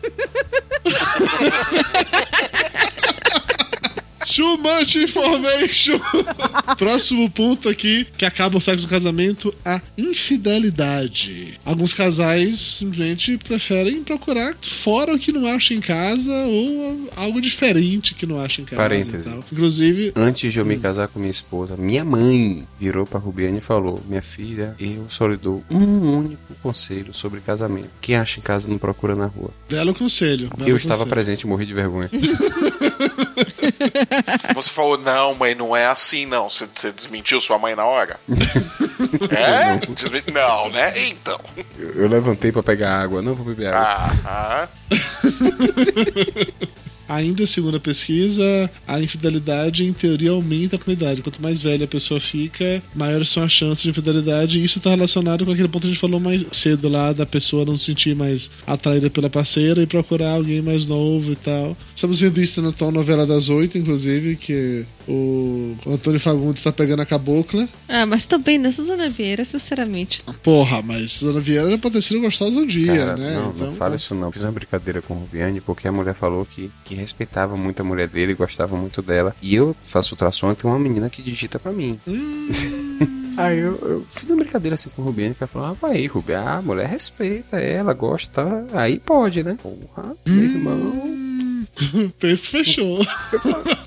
Too 4.35 4.57
much 4.59 4.97
information! 4.97 6.01
Próximo 6.79 7.31
ponto 7.31 7.69
aqui, 7.69 8.07
que 8.17 8.25
acaba 8.25 8.57
o 8.57 8.61
sexo 8.61 8.87
do 8.87 8.91
casamento, 8.91 9.55
a 9.65 9.81
infidelidade. 9.97 11.59
Alguns 11.65 11.93
casais 11.93 12.59
simplesmente 12.59 13.37
preferem 13.39 14.03
procurar 14.03 14.57
fora 14.63 15.15
o 15.15 15.19
que 15.19 15.33
não 15.33 15.47
acham 15.47 15.77
em 15.77 15.81
casa 15.81 16.33
ou 16.47 17.11
algo 17.17 17.41
diferente 17.41 18.15
que 18.15 18.25
não 18.27 18.41
acham 18.41 18.63
em 18.63 18.67
casa. 18.67 18.81
Parêntese. 18.83 19.31
Inclusive, 19.53 20.13
Antes 20.17 20.53
de 20.53 20.59
eu 20.59 20.65
me 20.65 20.79
casar 20.79 21.09
com 21.09 21.19
minha 21.19 21.31
esposa, 21.31 21.77
minha 21.77 22.05
mãe 22.05 22.67
virou 22.81 23.07
pra 23.07 23.19
Rubiane 23.19 23.59
e 23.59 23.61
falou: 23.61 24.01
Minha 24.09 24.23
filha, 24.23 24.75
eu 24.79 25.07
só 25.09 25.27
lhe 25.27 25.37
dou 25.37 25.63
um 25.71 26.19
único 26.19 26.55
conselho 26.63 27.13
sobre 27.13 27.41
casamento. 27.41 27.91
Quem 28.01 28.17
acha 28.17 28.41
em 28.41 28.43
casa 28.43 28.69
não 28.69 28.79
procura 28.79 29.15
na 29.15 29.27
rua. 29.27 29.51
belo 29.69 29.95
conselho. 29.95 30.51
belo 30.57 30.71
eu 30.71 30.77
estava 30.77 31.01
conselho. 31.01 31.11
presente 31.11 31.43
e 31.43 31.47
morri 31.47 31.67
de 31.67 31.75
vergonha. 31.75 32.11
Você 34.55 34.71
falou, 34.71 34.99
não, 34.99 35.35
mãe, 35.35 35.55
não 35.55 35.77
é 35.77 35.87
assim, 35.87 36.27
não. 36.27 36.49
Você, 36.49 36.69
você 36.73 36.93
desmentiu 36.93 37.41
sua 37.41 37.59
mãe 37.59 37.75
na 37.75 37.85
hora? 37.85 38.19
é? 39.31 40.31
Não, 40.31 40.71
né? 40.71 41.07
Então. 41.09 41.39
Eu, 41.79 42.03
eu 42.03 42.09
levantei 42.09 42.53
pra 42.53 42.63
pegar 42.63 43.01
água, 43.01 43.23
não 43.23 43.35
vou 43.35 43.47
beber 43.47 43.73
água. 43.73 44.11
Ah, 44.25 44.69
Ainda 47.13 47.47
segundo 47.47 47.77
a 47.77 47.81
pesquisa, 47.81 48.71
a 48.87 48.99
infidelidade 48.99 49.85
em 49.85 49.93
teoria 49.93 50.31
aumenta 50.31 50.79
com 50.79 50.91
a 50.91 50.95
idade. 50.95 51.21
Quanto 51.21 51.43
mais 51.43 51.61
velha 51.61 51.85
a 51.85 51.89
pessoa 51.89 52.19
fica, 52.19 52.83
maiores 52.95 53.29
são 53.29 53.43
as 53.43 53.53
chances 53.53 53.83
de 53.83 53.91
infidelidade. 53.91 54.59
E 54.59 54.65
isso 54.65 54.79
está 54.79 54.89
relacionado 54.89 55.45
com 55.45 55.53
aquele 55.53 55.69
ponto 55.69 55.83
que 55.83 55.89
a 55.89 55.93
gente 55.93 56.01
falou 56.01 56.19
mais 56.19 56.47
cedo 56.53 56.89
lá, 56.89 57.13
da 57.13 57.27
pessoa 57.27 57.67
não 57.67 57.77
se 57.77 57.85
sentir 57.85 58.17
mais 58.17 58.51
atraída 58.67 59.11
pela 59.11 59.29
parceira 59.29 59.83
e 59.83 59.87
procurar 59.87 60.31
alguém 60.31 60.63
mais 60.63 60.87
novo 60.87 61.33
e 61.33 61.37
tal. 61.37 61.77
Estamos 61.95 62.19
vendo 62.19 62.41
isso 62.41 62.63
na 62.63 62.71
atual 62.71 62.91
novela 62.91 63.27
das 63.27 63.51
oito, 63.51 63.77
inclusive, 63.77 64.37
que 64.37 64.87
o 65.09 65.77
Antônio 65.87 66.21
Fagundes 66.21 66.61
está 66.61 66.73
pegando 66.73 67.01
a 67.03 67.07
cabocla. 67.07 67.69
Ah, 67.89 68.07
mas 68.07 68.27
também, 68.27 68.59
né, 68.59 68.71
Suzana 68.71 69.09
Vieira, 69.09 69.45
sinceramente. 69.45 70.23
Porra, 70.43 70.83
mas 70.83 71.13
Suzana 71.13 71.41
Vieira 71.41 71.69
era 71.69 71.79
pra 71.79 71.91
ter 71.91 72.03
sido 72.03 72.21
gostosa 72.21 72.57
um 72.59 72.67
dia, 72.67 72.87
Cara, 72.97 73.17
né? 73.17 73.35
não, 73.35 73.51
Então, 73.51 73.67
não 73.67 73.73
fala 73.75 73.97
isso 73.97 74.15
não. 74.15 74.31
Fiz 74.33 74.43
uma 74.45 74.53
brincadeira 74.53 75.03
com 75.03 75.15
o 75.15 75.19
Rubiane 75.19 75.61
porque 75.61 75.89
a 75.89 75.93
mulher 75.93 76.15
falou 76.15 76.45
que, 76.47 76.71
que 76.85 76.95
respeitava 76.95 77.57
muito 77.57 77.81
a 77.81 77.85
mulher 77.85 78.09
dele, 78.09 78.35
gostava 78.35 78.77
muito 78.77 79.03
dela. 79.03 79.35
E 79.43 79.55
eu 79.55 79.75
faço 79.83 80.15
ultrassom 80.15 80.51
e 80.53 80.55
tem 80.55 80.71
uma 80.71 80.79
menina 80.79 81.09
que 81.11 81.23
digita 81.23 81.59
pra 81.59 81.73
mim. 81.73 81.99
Hum. 82.07 82.49
Aí 83.37 83.59
eu, 83.61 83.79
eu 83.83 84.05
fiz 84.11 84.29
uma 84.29 84.41
brincadeira 84.43 84.75
assim 84.75 84.91
com 84.95 85.01
o 85.01 85.05
Rubiane, 85.07 85.35
que 85.35 85.43
ela 85.43 85.49
falou, 85.49 85.69
ah, 85.69 85.73
vai, 85.73 86.05
Rubi, 86.07 86.35
ah, 86.35 86.57
a 86.59 86.63
mulher 86.63 86.87
respeita 86.87 87.57
ela, 87.59 87.95
gosta, 87.95 88.67
aí 88.75 88.99
pode, 88.99 89.43
né? 89.43 89.57
Porra, 89.63 90.15
meu 90.27 90.45
irmão. 90.45 91.42
Peito 92.19 92.49
fechou. 92.51 93.05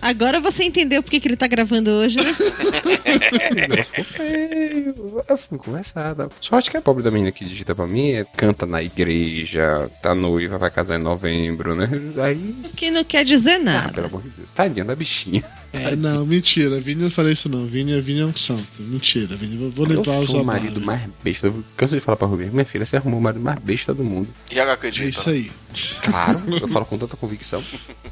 Agora 0.01 0.39
você 0.39 0.63
entendeu 0.63 1.01
por 1.03 1.09
que 1.11 1.21
ele 1.27 1.35
tá 1.37 1.47
gravando 1.47 1.89
hoje, 1.91 2.17
né? 2.17 2.33
Ficou 2.33 4.03
feio. 4.03 5.23
Eu 5.27 5.37
fui 5.37 5.57
conversada. 5.57 6.29
Sorte 6.41 6.69
que 6.71 6.77
a 6.77 6.81
pobre 6.81 7.03
da 7.03 7.11
menina 7.11 7.31
que 7.31 7.45
digita 7.45 7.75
pra 7.75 7.87
mim 7.87 8.11
é, 8.11 8.23
canta 8.23 8.65
na 8.65 8.81
igreja, 8.81 9.89
tá 10.01 10.13
noiva, 10.15 10.57
vai 10.57 10.69
casar 10.71 10.99
em 10.99 11.03
novembro, 11.03 11.75
né? 11.75 11.89
Aí, 12.23 12.55
Que 12.75 12.89
não 12.91 13.03
quer 13.03 13.23
dizer 13.23 13.55
ah, 13.55 13.59
nada. 13.59 13.93
pelo 13.93 14.07
amor 14.07 14.21
de 14.23 14.29
Deus, 14.29 14.51
tadinha 14.51 14.85
da 14.85 14.95
bichinha. 14.95 15.43
É, 15.73 15.95
não, 15.95 16.25
mentira. 16.25 16.79
Vini 16.79 17.03
não 17.03 17.11
falei 17.11 17.33
isso, 17.33 17.49
não. 17.49 17.65
Vini, 17.65 17.99
Vini 18.01 18.21
é 18.21 18.25
um 18.25 18.35
santo. 18.35 18.65
Mentira, 18.79 19.35
Vini. 19.35 19.69
Vou, 19.69 19.85
vou 19.85 20.05
sou 20.05 20.41
o 20.41 20.45
marido 20.45 20.79
mais 20.79 21.01
besta. 21.23 21.47
Eu 21.47 21.63
canso 21.75 21.95
de 21.95 21.99
falar 22.01 22.15
pra 22.15 22.27
Rubinho, 22.27 22.51
minha 22.53 22.65
filha, 22.65 22.85
você 22.85 22.97
arrumou 22.97 23.19
o 23.19 23.23
marido 23.23 23.43
mais 23.43 23.59
besta 23.59 23.93
do 23.93 24.03
mundo. 24.03 24.27
e 24.51 24.57
ela 24.57 24.73
acredita. 24.73 25.05
É 25.05 25.09
isso 25.09 25.29
aí. 25.29 25.51
Claro, 26.03 26.41
eu 26.61 26.67
falo 26.69 26.85
com 26.85 26.97
tanta 26.97 27.17
convicção. 27.17 27.61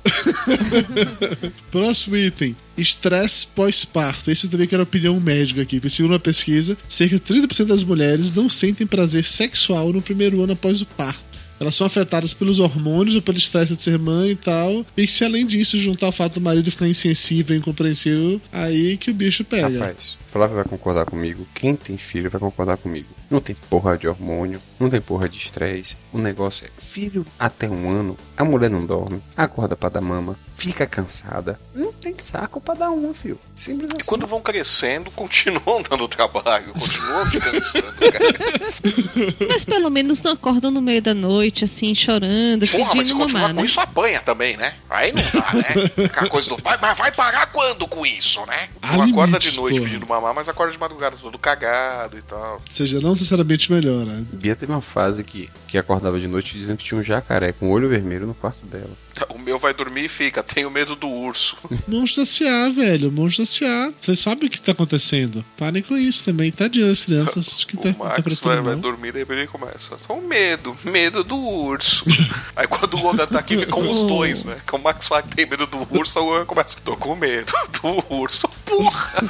Próximo 1.72 2.18
item: 2.18 2.56
estresse 2.78 3.48
pós-parto. 3.48 4.30
Esse 4.32 4.48
também 4.48 4.68
que 4.68 4.76
era 4.76 4.84
opinião 4.84 5.20
médica 5.20 5.62
aqui. 5.62 5.82
Segundo 5.90 6.14
uma 6.14 6.20
pesquisa, 6.20 6.78
cerca 6.88 7.16
de 7.16 7.22
30% 7.22 7.66
das 7.66 7.84
mulheres 7.84 8.32
não 8.32 8.50
sentem 8.50 8.86
prazer 8.86 9.26
sexual 9.26 9.92
no 9.94 10.02
primeiro 10.02 10.42
ano 10.42 10.54
após 10.54 10.82
o 10.82 10.86
parto. 10.86 11.33
Elas 11.64 11.76
são 11.76 11.88
afetadas 11.88 12.34
pelos 12.34 12.60
hormônios 12.60 13.16
ou 13.16 13.22
pelo 13.22 13.38
estresse 13.38 13.76
de 13.76 13.84
ser 13.84 13.98
mãe 13.98 14.32
e 14.32 14.36
tal. 14.36 14.86
E 14.96 15.08
se 15.08 15.24
além 15.24 15.46
disso 15.46 15.80
juntar 15.80 16.10
o 16.10 16.12
fato 16.12 16.36
do 16.36 16.42
marido 16.42 16.70
ficar 16.70 16.88
insensível, 16.88 17.56
incompreensível, 17.56 18.40
aí 18.52 18.98
que 18.98 19.10
o 19.10 19.14
bicho 19.14 19.44
pega. 19.44 19.80
Rapaz, 19.80 20.18
Flávio 20.28 20.58
vai 20.58 20.66
concordar 20.66 21.06
comigo. 21.06 21.48
Quem 21.54 21.76
tem 21.76 21.98
filho 21.98 22.30
vai 22.30 22.40
concordar 22.40 22.78
comigo. 22.78 23.08
Não 23.30 23.40
tem 23.40 23.56
porra 23.70 23.98
de 23.98 24.08
hormônio, 24.08 24.62
não 24.80 24.90
tem 24.90 25.02
porra 25.02 25.28
de 25.28 25.38
estresse. 25.38 25.98
O 26.12 26.20
negócio 26.20 26.68
é 26.68 26.70
filho 26.80 27.26
até 27.40 27.68
um 27.68 27.90
ano, 27.90 28.18
a 28.38 28.44
mulher 28.44 28.70
não 28.70 28.86
dorme, 28.86 29.22
acorda 29.36 29.76
pra 29.76 29.90
dar 29.90 30.02
mama, 30.02 30.38
fica 30.54 30.86
cansada. 30.86 31.60
Não 31.74 31.92
tem 31.92 32.16
saco 32.18 32.62
pra 32.62 32.76
dar 32.76 32.92
uma, 32.92 33.14
filho. 33.14 33.40
Simples 33.56 33.90
assim. 33.92 34.02
E 34.02 34.06
quando 34.06 34.28
vão 34.28 34.42
crescendo, 34.42 35.10
continuam 35.16 35.82
dando 35.82 36.08
trabalho, 36.08 36.74
continuam 36.74 37.32
se 37.32 37.40
cansando, 37.40 37.94
cara. 37.98 39.48
Mas 39.48 39.66
pelo 39.66 39.90
menos 39.90 40.22
não 40.22 40.34
acordam 40.34 40.70
no 40.70 40.82
meio 40.82 41.02
da 41.02 41.14
noite, 41.14 41.53
assim, 41.62 41.94
chorando, 41.94 42.68
Porra, 42.68 42.96
mas 42.96 43.08
se 43.08 43.14
pedindo 43.14 43.18
continuar 43.20 43.42
mamar, 43.42 43.56
com 43.56 43.62
né? 43.62 43.66
isso, 43.66 43.80
apanha 43.80 44.20
também, 44.22 44.58
né? 44.58 44.74
Aí 44.90 45.12
não 45.12 45.22
dá, 45.42 45.54
né? 45.54 45.92
Aquela 46.06 46.30
coisa 46.30 46.50
do 46.50 46.58
vai, 46.58 46.78
mas 46.82 46.98
vai 46.98 47.12
parar 47.12 47.46
quando 47.48 47.88
com 47.88 48.06
isso, 48.06 48.46
né? 48.46 48.70
Há 48.82 48.98
Não 48.98 49.04
acorda 49.06 49.26
limites, 49.38 49.52
de 49.52 49.58
noite 49.60 49.78
porra. 49.80 49.90
pedindo 49.92 50.08
mamar, 50.08 50.34
mas 50.34 50.48
acorda 50.50 50.72
de 50.72 50.80
madrugada 50.80 51.16
todo 51.22 51.38
cagado 51.38 52.18
e 52.18 52.22
tal. 52.22 52.54
Ou 52.56 52.62
seja, 52.72 53.00
não 53.00 53.12
necessariamente 53.12 53.72
melhora. 53.72 54.24
Bia 54.32 54.56
teve 54.56 54.72
uma 54.72 54.82
fase 54.82 55.24
que, 55.24 55.50
que 55.68 55.78
acordava 55.78 56.20
de 56.20 56.28
noite 56.28 56.58
dizendo 56.58 56.78
que 56.78 56.86
tinha 56.86 57.00
um 57.00 57.04
jacaré 57.04 57.52
com 57.52 57.70
olho 57.70 57.90
vermelho 57.90 58.26
no 58.26 58.34
quarto 58.34 58.66
dela. 58.66 58.90
O 59.30 59.38
meu 59.38 59.60
vai 59.60 59.74
dormir 59.74 60.06
e 60.06 60.10
fica, 60.10 60.42
tenho 60.42 60.72
medo 60.72 60.96
do 60.96 61.08
urso. 61.08 61.58
Monstro 61.88 62.24
S.A., 62.24 62.70
velho. 62.70 63.12
Monstro 63.12 63.44
S.A. 63.44 63.94
Vocês 64.02 64.20
sabem 64.20 64.48
o 64.48 64.50
que 64.50 64.62
tá 64.62 64.72
acontecendo. 64.72 65.46
Parem 65.58 65.84
com 65.84 65.96
isso 65.96 66.24
também. 66.24 66.52
Tadinho 66.52 66.88
das 66.88 67.06
crianças 67.06 67.64
que 67.64 67.78
tá, 67.78 67.90
O 67.90 68.00
Max 68.00 68.40
vai, 68.40 68.62
vai 68.62 68.76
dormir 68.76 69.16
e 69.16 69.20
ele 69.20 69.48
começa. 69.48 69.98
Com 70.08 70.22
medo, 70.22 70.76
medo 70.84 71.24
do 71.24 71.38
urso. 71.38 72.06
Aí 72.56 72.68
quando 72.68 72.96
o 72.96 73.04
Logan 73.04 73.28
tá 73.28 73.40
aqui, 73.40 73.58
ficam 73.58 73.90
os 73.90 74.04
dois, 74.04 74.44
né? 74.44 74.58
Que 74.66 74.76
o 74.76 74.80
Max 74.80 75.08
fala 75.08 75.22
que 75.22 75.36
tem 75.36 75.46
medo 75.46 75.68
do 75.68 75.88
urso, 75.96 76.20
o 76.20 76.26
Logan 76.26 76.46
começa. 76.46 76.80
Tô 76.84 76.98
com 76.98 77.16
medo 77.16 77.54
do 77.82 78.14
urso. 78.16 78.48
Porra! 78.66 79.24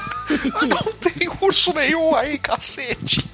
Não 0.62 0.94
tem 0.94 1.30
urso 1.42 1.74
nenhum 1.74 2.16
aí, 2.16 2.38
cacete. 2.38 3.26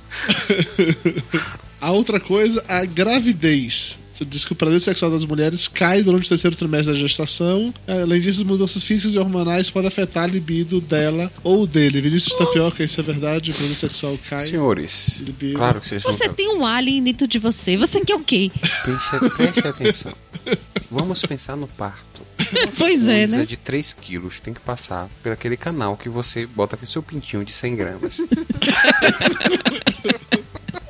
A 1.80 1.92
outra 1.92 2.20
coisa, 2.20 2.64
a 2.68 2.84
gravidez. 2.86 3.98
Diz 4.26 4.46
que 4.46 4.54
o 4.54 4.56
prazer 4.56 4.80
sexual 4.82 5.12
das 5.12 5.26
mulheres 5.26 5.68
cai 5.68 6.04
durante 6.04 6.26
o 6.26 6.30
terceiro 6.30 6.56
trimestre 6.56 6.94
da 6.94 7.00
gestação. 7.00 7.74
Além 7.88 8.20
disso, 8.22 8.46
mudanças 8.46 8.84
físicas 8.84 9.14
e 9.14 9.20
hormonais 9.20 9.70
podem 9.70 9.88
afetar 9.88 10.24
a 10.26 10.28
libido 10.28 10.82
dela 10.82 11.32
ou 11.44 11.66
dele. 11.66 12.02
Vinícius 12.02 12.36
Tapioca, 12.36 12.84
isso 12.84 13.00
é 13.00 13.04
verdade? 13.04 13.52
O 13.52 13.54
prazer 13.54 13.76
sexual 13.76 14.20
cai. 14.30 14.40
Senhores, 14.40 15.22
Libido. 15.22 15.58
claro 15.58 15.80
que 15.80 15.88
vocês 15.88 16.04
Você 16.04 16.24
nunca... 16.24 16.36
tem 16.36 16.50
um 16.50 16.66
alien 16.66 17.04
dentro 17.04 17.28
de 17.28 17.40
você. 17.40 17.78
Você 17.78 18.00
quer 18.02 18.16
o 18.16 18.20
quê? 18.24 18.52
Preste, 18.84 19.30
preste 19.36 19.68
atenção. 19.68 20.14
Vamos 20.90 21.22
pensar 21.22 21.56
no 21.56 21.68
parto. 21.68 22.10
Pois 22.78 23.08
é, 23.08 23.28
né? 23.28 23.46
de 23.46 23.58
3 23.58 23.94
quilos 23.94 24.40
tem 24.40 24.54
que 24.54 24.62
passar 24.62 25.10
por 25.22 25.32
aquele 25.32 25.58
canal 25.58 25.98
que 25.98 26.10
você 26.10 26.46
bota 26.46 26.76
aquele 26.76 26.90
seu 26.90 27.04
pintinho 27.04 27.44
de 27.44 27.52
100 27.52 27.76
gramas. 27.76 28.20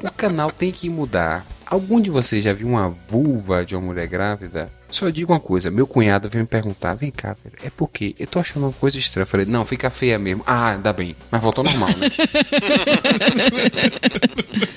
o 0.03 0.11
canal 0.11 0.51
tem 0.51 0.72
que 0.72 0.88
mudar. 0.89 1.45
Algum 1.69 2.01
de 2.01 2.09
vocês 2.09 2.43
já 2.43 2.51
viu 2.51 2.67
uma 2.67 2.89
vulva 2.89 3.63
de 3.63 3.75
uma 3.75 3.85
mulher 3.85 4.07
grávida? 4.07 4.71
Só 4.89 5.07
digo 5.11 5.31
uma 5.31 5.39
coisa, 5.39 5.69
meu 5.69 5.85
cunhado 5.85 6.27
veio 6.27 6.43
me 6.43 6.47
perguntar, 6.47 6.95
vem 6.95 7.11
cá, 7.11 7.35
velho, 7.43 7.55
é 7.63 7.69
porque 7.69 8.15
eu 8.17 8.25
tô 8.25 8.39
achando 8.39 8.63
uma 8.63 8.73
coisa 8.73 8.97
estranha. 8.97 9.21
Eu 9.21 9.27
falei, 9.27 9.45
não, 9.45 9.63
fica 9.63 9.87
feia 9.91 10.17
mesmo. 10.17 10.43
Ah, 10.47 10.71
ainda 10.71 10.91
bem, 10.91 11.15
mas 11.29 11.39
voltou 11.39 11.63
normal, 11.63 11.89
né? 11.89 12.07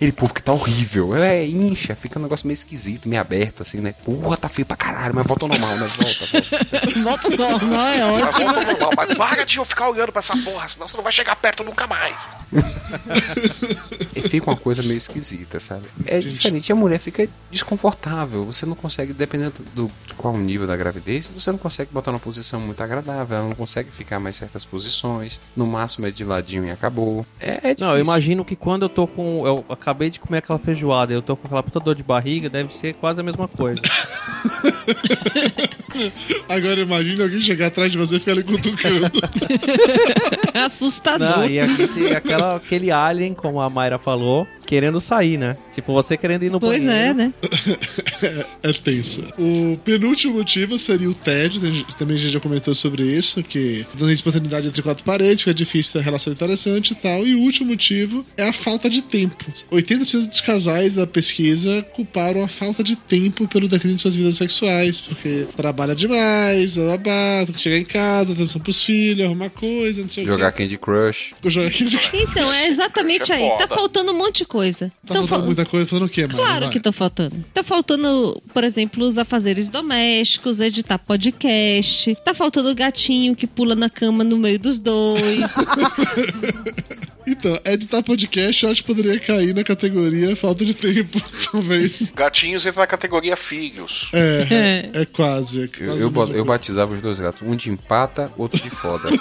Ele, 0.00 0.12
pô, 0.12 0.26
porque 0.26 0.40
tá 0.42 0.52
horrível. 0.52 1.14
É, 1.16 1.44
incha, 1.44 1.94
fica 1.96 2.18
um 2.18 2.22
negócio 2.22 2.46
meio 2.46 2.54
esquisito, 2.54 3.08
meio 3.08 3.20
aberto, 3.20 3.62
assim, 3.62 3.80
né? 3.80 3.92
Porra, 4.04 4.36
tá 4.36 4.48
feio 4.48 4.64
pra 4.66 4.76
caralho, 4.76 5.14
mas 5.14 5.26
volta 5.26 5.44
ao 5.44 5.48
normal, 5.48 5.76
né? 5.76 5.88
Volta, 5.96 6.26
volta. 6.26 6.48
Volta 7.08 7.26
ao 7.28 7.50
normal, 7.50 7.86
é 7.86 8.00
Mas 8.00 8.22
ótimo. 8.28 8.44
volta 8.44 8.60
ao 8.60 8.66
normal, 8.66 8.90
mas 8.96 9.18
para 9.18 9.44
de 9.44 9.56
eu 9.58 9.64
ficar 9.64 9.88
olhando 9.88 10.12
pra 10.12 10.20
essa 10.20 10.36
porra, 10.36 10.68
senão 10.68 10.86
você 10.88 10.96
não 10.96 11.04
vai 11.04 11.12
chegar 11.12 11.36
perto 11.36 11.64
nunca 11.64 11.86
mais. 11.86 12.28
E 14.14 14.22
fica 14.22 14.50
uma 14.50 14.56
coisa 14.56 14.82
meio 14.82 14.96
esquisita, 14.96 15.60
sabe? 15.60 15.84
É 16.04 16.18
diferente, 16.18 16.72
a 16.72 16.74
mulher 16.74 16.98
fica 16.98 17.28
desconfortável. 17.50 18.44
Você 18.46 18.66
não 18.66 18.74
consegue, 18.74 19.12
dependendo 19.12 19.62
do 19.74 19.90
de 20.06 20.14
qual 20.14 20.34
o 20.34 20.38
nível 20.38 20.66
da 20.66 20.76
gravidez, 20.76 21.30
você 21.32 21.50
não 21.52 21.58
consegue 21.58 21.90
botar 21.92 22.10
numa 22.10 22.18
posição 22.18 22.60
muito 22.60 22.82
agradável, 22.82 23.36
ela 23.36 23.48
não 23.48 23.54
consegue 23.54 23.90
ficar 23.92 24.18
mais 24.18 24.36
certas 24.36 24.64
posições. 24.64 25.40
No 25.54 25.66
máximo 25.66 26.06
é 26.06 26.10
de 26.10 26.24
ladinho 26.24 26.64
e 26.64 26.70
acabou. 26.70 27.24
É, 27.38 27.50
é 27.50 27.56
difícil. 27.74 27.86
Não, 27.86 27.94
eu 27.94 28.00
imagino 28.00 28.44
que 28.44 28.56
quando 28.56 28.82
eu 28.82 28.88
tô 28.88 29.06
com. 29.06 29.46
Eu 29.46 29.64
acabei 29.88 30.10
de 30.10 30.20
comer 30.20 30.38
aquela 30.38 30.58
feijoada 30.58 31.14
eu 31.14 31.22
tô 31.22 31.34
com 31.34 31.46
aquela 31.46 31.62
puta 31.62 31.80
dor 31.80 31.94
de 31.94 32.02
barriga, 32.02 32.50
deve 32.50 32.72
ser 32.72 32.94
quase 32.94 33.20
a 33.20 33.24
mesma 33.24 33.48
coisa. 33.48 33.80
Agora 36.48 36.80
imagine 36.80 37.22
alguém 37.22 37.40
chegar 37.40 37.66
atrás 37.68 37.90
de 37.92 37.98
você 37.98 38.16
e 38.16 38.18
ficar 38.20 38.32
ali 38.32 38.42
cutucando. 38.42 39.10
Assustador. 40.54 41.38
Não, 41.38 41.46
e 41.46 41.60
aquele, 41.60 42.14
aquela, 42.14 42.56
aquele 42.56 42.90
alien, 42.90 43.34
como 43.34 43.60
a 43.60 43.68
Mayra 43.70 43.98
falou, 43.98 44.46
querendo 44.66 45.00
sair, 45.00 45.38
né? 45.38 45.54
Tipo, 45.74 45.92
você 45.92 46.16
querendo 46.16 46.42
ir 46.44 46.50
no 46.50 46.60
Pois 46.60 46.84
banheiro. 46.84 47.10
é, 47.10 47.14
né? 47.14 47.32
é 48.62 48.72
tenso. 48.72 49.22
O 49.38 49.78
penúltimo 49.84 50.34
motivo 50.34 50.78
seria 50.78 51.08
o 51.08 51.14
tédio. 51.14 51.60
né? 51.60 51.84
Também 51.98 52.16
a 52.16 52.20
gente 52.20 52.32
já 52.32 52.40
comentou 52.40 52.74
sobre 52.74 53.02
isso, 53.02 53.42
que 53.42 53.86
dando 53.94 54.12
espontaneidade 54.12 54.68
entre 54.68 54.82
quatro 54.82 55.04
paredes, 55.04 55.40
fica 55.42 55.54
difícil 55.54 55.94
ter 55.94 56.02
relação 56.02 56.32
interessante 56.32 56.92
e 56.92 56.94
tal. 56.96 57.26
E 57.26 57.34
o 57.34 57.40
último 57.40 57.70
motivo 57.70 58.24
é 58.36 58.48
a 58.48 58.52
falta 58.52 58.88
de 58.90 59.02
tempo. 59.02 59.36
80% 59.70 60.28
dos 60.28 60.40
casais 60.40 60.94
da 60.94 61.06
pesquisa 61.06 61.82
culparam 61.94 62.42
a 62.42 62.48
falta 62.48 62.82
de 62.82 62.96
tempo 62.96 63.46
pelo 63.48 63.68
declínio 63.68 63.96
de 63.96 64.02
suas 64.02 64.16
vidas 64.16 64.36
sexuais, 64.36 65.00
porque 65.00 65.46
trabalha 65.88 65.94
demais, 65.96 66.76
babá, 66.76 67.44
tem 67.46 67.54
que 67.54 67.60
chegar 67.60 67.78
em 67.78 67.84
casa, 67.84 68.32
atenção 68.32 68.60
pros 68.60 68.82
filhos, 68.82 69.24
arrumar 69.26 69.50
coisa, 69.50 70.02
não 70.02 70.10
sei 70.10 70.24
Jogar 70.26 70.48
o 70.48 70.52
quê. 70.52 70.62
Candy 70.62 70.78
Crush. 70.78 71.34
Jogar 71.46 71.70
Candy 71.70 71.98
Então, 72.12 72.52
é 72.52 72.68
exatamente 72.68 73.32
É 73.32 73.34
aí. 73.36 73.58
Tá 73.58 73.66
faltando 73.68 74.12
um 74.12 74.16
monte 74.18 74.38
de 74.38 74.44
coisa. 74.44 74.88
Tá 75.06 75.14
Tão 75.14 75.26
faltando 75.26 75.28
fal- 75.28 75.42
muita 75.46 75.64
coisa, 75.66 75.86
falando 75.86 76.06
o 76.06 76.08
quê, 76.08 76.22
Mara? 76.22 76.34
Claro 76.36 76.60
Vai. 76.66 76.70
que 76.72 76.80
tá 76.80 76.92
faltando. 76.92 77.44
Tá 77.54 77.62
faltando, 77.62 78.42
por 78.52 78.64
exemplo, 78.64 79.04
os 79.06 79.18
afazeres 79.18 79.68
domésticos, 79.68 80.60
editar 80.60 80.98
podcast. 80.98 82.16
Tá 82.24 82.34
faltando 82.34 82.70
o 82.70 82.74
gatinho 82.74 83.34
que 83.34 83.46
pula 83.46 83.74
na 83.74 83.88
cama 83.90 84.22
no 84.24 84.36
meio 84.36 84.58
dos 84.58 84.78
dois. 84.78 85.18
Então, 87.30 87.58
editar 87.66 88.02
podcast 88.02 88.64
eu 88.64 88.70
acho 88.70 88.82
que 88.82 88.86
poderia 88.86 89.20
cair 89.20 89.54
na 89.54 89.62
categoria 89.62 90.34
falta 90.34 90.64
de 90.64 90.72
tempo, 90.72 91.20
talvez. 91.52 92.10
Gatinhos 92.14 92.64
entra 92.64 92.80
na 92.80 92.86
categoria 92.86 93.36
filhos. 93.36 94.10
É, 94.14 94.90
é, 94.94 95.02
é 95.02 95.04
quase. 95.06 95.60
É 95.60 95.64
Eu, 95.64 95.68
quase 95.68 96.00
eu, 96.00 96.06
eu 96.06 96.10
coisa. 96.10 96.44
batizava 96.44 96.92
os 96.94 97.00
dois 97.02 97.20
gatos, 97.20 97.42
um 97.42 97.54
de 97.54 97.70
empata, 97.70 98.32
outro 98.38 98.58
de 98.58 98.70
foda. 98.70 99.10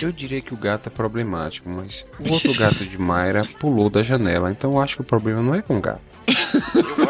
Eu 0.00 0.12
diria 0.12 0.40
que 0.40 0.54
o 0.54 0.56
gato 0.56 0.88
é 0.88 0.90
problemático, 0.90 1.68
mas 1.68 2.08
o 2.18 2.32
outro 2.32 2.54
gato 2.54 2.86
de 2.86 2.96
Mayra 2.96 3.46
pulou 3.58 3.90
da 3.90 4.02
janela, 4.02 4.50
então 4.50 4.72
eu 4.72 4.80
acho 4.80 4.96
que 4.96 5.02
o 5.02 5.04
problema 5.04 5.42
não 5.42 5.54
é 5.54 5.62
com 5.62 5.78
o 5.78 5.80
gato. 5.80 6.00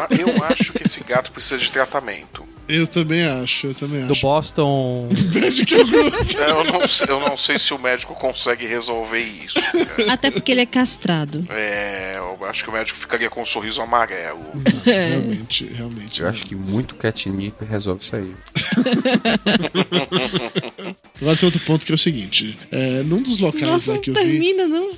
Eu, 0.09 0.27
eu 0.27 0.43
acho 0.43 0.73
que 0.73 0.83
esse 0.83 1.03
gato 1.03 1.31
precisa 1.31 1.57
de 1.57 1.71
tratamento. 1.71 2.43
Eu 2.67 2.87
também 2.87 3.23
acho, 3.23 3.67
eu 3.67 3.73
também 3.75 4.05
Do 4.07 4.13
acho. 4.13 4.21
Boston. 4.21 5.09
É, 6.35 6.49
Eu 6.51 6.63
não, 6.63 6.87
sei- 6.87 7.07
eu 7.09 7.19
não 7.19 7.37
sei 7.37 7.59
se 7.59 7.73
o 7.73 7.79
médico 7.79 8.13
consegue 8.15 8.65
resolver 8.65 9.19
isso. 9.21 9.55
cara. 9.61 10.13
Até 10.13 10.31
porque 10.31 10.51
ele 10.51 10.61
é 10.61 10.65
castrado. 10.65 11.45
É, 11.49 12.15
eu 12.17 12.45
acho 12.47 12.63
que 12.63 12.69
o 12.69 12.73
médico 12.73 12.97
ficaria 12.97 13.29
com 13.29 13.41
um 13.41 13.45
sorriso 13.45 13.81
amarelo. 13.81 14.39
Realmente, 14.83 15.65
realmente. 15.65 16.21
Eu 16.21 16.27
acho 16.29 16.45
que 16.45 16.55
muito 16.55 16.95
catnip 16.95 17.55
resolve 17.65 18.01
isso 18.03 18.15
aí. 18.15 18.33
Agora 21.21 21.37
tem 21.37 21.45
outro 21.47 21.59
ponto 21.65 21.85
que 21.85 21.91
é 21.91 21.95
o 21.95 21.97
seguinte: 21.97 22.57
é, 22.71 23.01
num 23.03 23.21
dos 23.21 23.37
locais 23.39 23.63
Nossa, 23.63 23.91
lá 23.91 23.95
não 23.95 24.01
que 24.03 24.09
eu 24.09 24.13
vi. 24.15 24.19
termina, 24.21 24.67
não. 24.67 24.91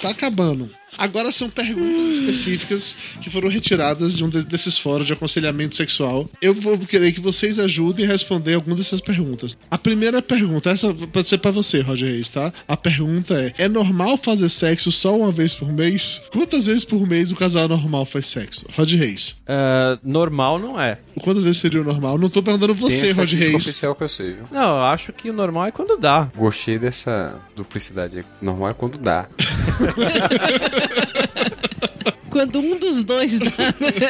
Tá 0.00 0.10
acabando. 0.10 0.70
Agora 0.96 1.30
são 1.32 1.48
perguntas 1.50 2.18
específicas 2.18 2.96
que 3.20 3.30
foram 3.30 3.48
retiradas 3.48 4.14
de 4.14 4.24
um 4.24 4.28
de- 4.28 4.44
desses 4.44 4.78
fóruns 4.78 5.06
de 5.06 5.12
aconselhamento 5.12 5.74
sexual. 5.76 6.28
Eu 6.40 6.54
vou 6.54 6.78
querer 6.78 7.12
que 7.12 7.20
vocês 7.20 7.58
ajudem 7.58 8.04
a 8.06 8.08
responder 8.08 8.54
algumas 8.54 8.78
dessas 8.78 9.00
perguntas. 9.00 9.56
A 9.70 9.78
primeira 9.78 10.20
pergunta, 10.22 10.70
essa 10.70 10.92
pode 10.94 11.28
ser 11.28 11.38
pra 11.38 11.50
você, 11.50 11.80
Roger 11.80 12.08
Reis, 12.08 12.28
tá? 12.28 12.52
A 12.68 12.76
pergunta 12.76 13.34
é: 13.34 13.52
é 13.64 13.68
normal 13.68 14.16
fazer 14.16 14.48
sexo 14.48 14.90
só 14.92 15.16
uma 15.16 15.32
vez 15.32 15.54
por 15.54 15.70
mês? 15.72 16.20
Quantas 16.32 16.66
vezes 16.66 16.84
por 16.84 17.06
mês 17.06 17.30
o 17.32 17.36
casal 17.36 17.68
normal 17.68 18.04
faz 18.06 18.26
sexo? 18.26 18.64
Roger 18.76 18.98
Reis. 19.00 19.36
Ah, 19.46 19.98
normal 20.02 20.58
não 20.58 20.80
é. 20.80 20.98
Quantas 21.22 21.42
vezes 21.42 21.58
seria 21.60 21.80
o 21.80 21.84
normal? 21.84 22.18
Não 22.18 22.28
tô 22.28 22.42
perguntando 22.42 22.74
você, 22.74 23.08
estatística 23.08 23.44
Reis. 23.44 23.54
oficial 23.54 23.94
que 23.94 24.04
eu 24.04 24.08
sei, 24.08 24.32
viu? 24.34 24.44
Não, 24.50 24.76
eu 24.76 24.82
acho 24.84 25.12
que 25.12 25.30
o 25.30 25.32
normal 25.32 25.66
é 25.66 25.70
quando 25.72 25.96
dá. 25.96 26.28
Gostei 26.36 26.78
dessa 26.78 27.38
duplicidade 27.56 28.18
aí. 28.18 28.24
Normal 28.42 28.70
é 28.70 28.74
quando 28.74 28.98
dá. 28.98 29.26
Quando 32.30 32.58
um 32.58 32.76
dos 32.76 33.04
dois 33.04 33.38
dá. 33.38 33.50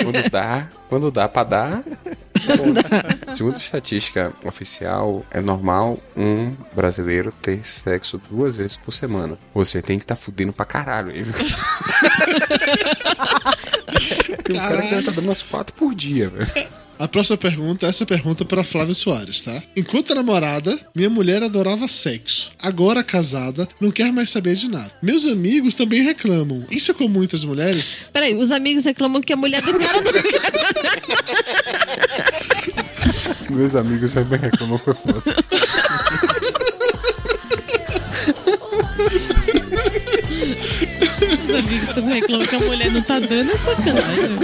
Quando 0.03 0.31
dá, 0.31 0.69
quando 0.89 1.11
dá 1.11 1.29
pra 1.29 1.45
dar, 1.45 1.85
Segundo 3.33 3.55
a 3.55 3.59
estatística 3.59 4.33
oficial, 4.45 5.25
é 5.31 5.41
normal 5.41 5.99
um 6.17 6.55
brasileiro 6.75 7.33
ter 7.33 7.65
sexo 7.65 8.21
duas 8.31 8.55
vezes 8.55 8.77
por 8.77 8.93
semana. 8.93 9.39
Você 9.55 9.81
tem 9.81 9.99
que 9.99 10.05
estar 10.05 10.15
tá 10.15 10.21
fudendo 10.21 10.53
pra 10.53 10.67
caralho. 10.67 11.13
viu? 11.13 11.25
tem 14.45 14.57
um 14.57 14.59
cara 14.59 14.83
que 14.83 14.89
deve 14.89 15.01
estar 15.01 15.13
dando 15.13 15.25
umas 15.25 15.43
quatro 15.43 15.75
por 15.75 15.95
dia, 15.95 16.29
velho. 16.29 16.69
A 16.99 17.09
próxima 17.09 17.37
pergunta, 17.37 17.87
essa 17.87 18.07
pergunta 18.07 18.45
para 18.45 18.62
Flávia 18.62 18.95
Soares, 18.95 19.43
tá? 19.43 19.61
Enquanto 19.77 20.15
namorada, 20.15 20.79
minha 20.95 21.11
mulher 21.11 21.43
adorava 21.43 21.89
sexo. 21.89 22.53
Agora 22.61 23.03
casada, 23.03 23.69
não 23.81 23.91
quer 23.91 24.12
mais 24.12 24.31
saber 24.31 24.55
de 24.55 24.69
nada. 24.69 24.93
Meus 25.03 25.25
amigos 25.25 25.75
também 25.75 26.03
reclamam. 26.03 26.65
Isso 26.71 26.93
é 26.93 26.95
comum 26.95 27.25
entre 27.25 27.37
as 27.37 27.45
mulheres? 27.45 27.99
Peraí, 28.12 28.35
os 28.37 28.51
amigos 28.53 28.85
reclamam 28.85 29.21
que 29.21 29.33
a 29.33 29.37
mulher 29.37 29.61
do 29.62 29.79
cara 29.79 30.01
não 30.01 30.12
Meus 33.51 33.75
amigos 33.75 34.12
também 34.12 34.39
reclamam 34.39 34.79
foi 34.79 34.95
foda. 34.95 35.23
Os 41.45 41.55
amigos 41.55 41.89
também 41.95 42.21
reclamam 42.21 42.47
que 42.47 42.55
a 42.55 42.61
mulher 42.61 42.91
não 42.91 43.03
tá 43.03 43.19
dando 43.19 43.51
é 43.51 43.57
sacanagem. 43.59 44.39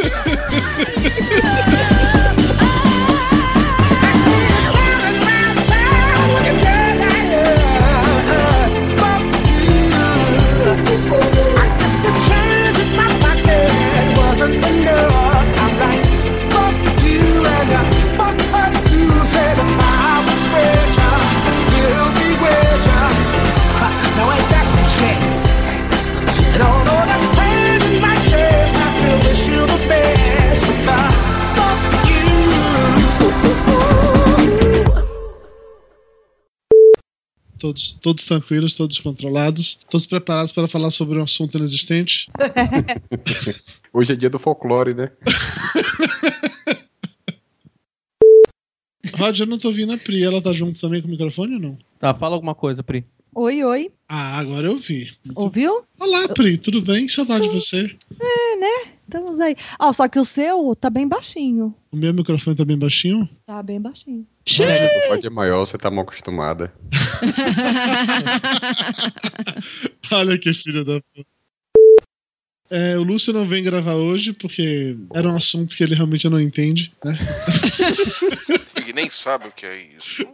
Todos, 37.60 37.92
todos 38.00 38.24
tranquilos, 38.24 38.74
todos 38.74 38.98
controlados, 38.98 39.78
todos 39.90 40.06
preparados 40.06 40.50
para 40.50 40.66
falar 40.66 40.90
sobre 40.90 41.18
um 41.18 41.22
assunto 41.22 41.58
inexistente? 41.58 42.30
Hoje 43.92 44.14
é 44.14 44.16
dia 44.16 44.30
do 44.30 44.38
folclore, 44.38 44.94
né? 44.94 45.10
Rod, 49.14 49.38
eu 49.38 49.46
não 49.46 49.58
tô 49.58 49.68
ouvindo 49.68 49.92
a 49.92 49.98
Pri. 49.98 50.24
Ela 50.24 50.40
tá 50.40 50.54
junto 50.54 50.80
também 50.80 51.02
com 51.02 51.08
o 51.08 51.10
microfone 51.10 51.56
ou 51.56 51.60
não? 51.60 51.78
Tá, 51.98 52.14
fala 52.14 52.34
alguma 52.34 52.54
coisa, 52.54 52.82
Pri. 52.82 53.04
Oi, 53.34 53.62
oi. 53.62 53.90
Ah, 54.08 54.38
agora 54.38 54.68
eu 54.68 54.78
vi. 54.78 55.12
Ouviu? 55.34 55.84
Olá, 55.98 56.28
Pri, 56.28 56.56
tudo 56.56 56.80
bem? 56.80 57.08
Saudade 57.08 57.46
de 57.46 57.54
você. 57.54 57.94
É, 58.18 58.56
né? 58.56 58.94
Estamos 59.10 59.40
aí. 59.40 59.56
Ah, 59.76 59.92
só 59.92 60.08
que 60.08 60.20
o 60.20 60.24
seu 60.24 60.76
tá 60.76 60.88
bem 60.88 61.08
baixinho. 61.08 61.74
O 61.90 61.96
meu 61.96 62.14
microfone 62.14 62.56
tá 62.56 62.64
bem 62.64 62.78
baixinho? 62.78 63.28
Tá 63.44 63.60
bem 63.60 63.80
baixinho. 63.80 64.24
Pode 65.08 65.26
é 65.26 65.30
maior, 65.30 65.58
você 65.58 65.76
tá 65.76 65.90
mal 65.90 66.04
acostumada. 66.04 66.72
Olha 70.12 70.38
que 70.38 70.54
filho 70.54 70.84
da 70.84 71.00
puta. 71.00 71.28
É, 72.70 72.96
o 72.96 73.02
Lúcio 73.02 73.32
não 73.32 73.48
vem 73.48 73.64
gravar 73.64 73.94
hoje 73.94 74.32
porque 74.32 74.96
era 75.12 75.28
um 75.28 75.34
assunto 75.34 75.76
que 75.76 75.82
ele 75.82 75.96
realmente 75.96 76.28
não 76.28 76.40
entende, 76.40 76.92
né? 77.04 77.18
Ele 78.76 78.92
nem 78.92 79.10
sabe 79.10 79.46
o 79.46 79.52
que 79.52 79.66
é 79.66 79.86
isso. 79.96 80.26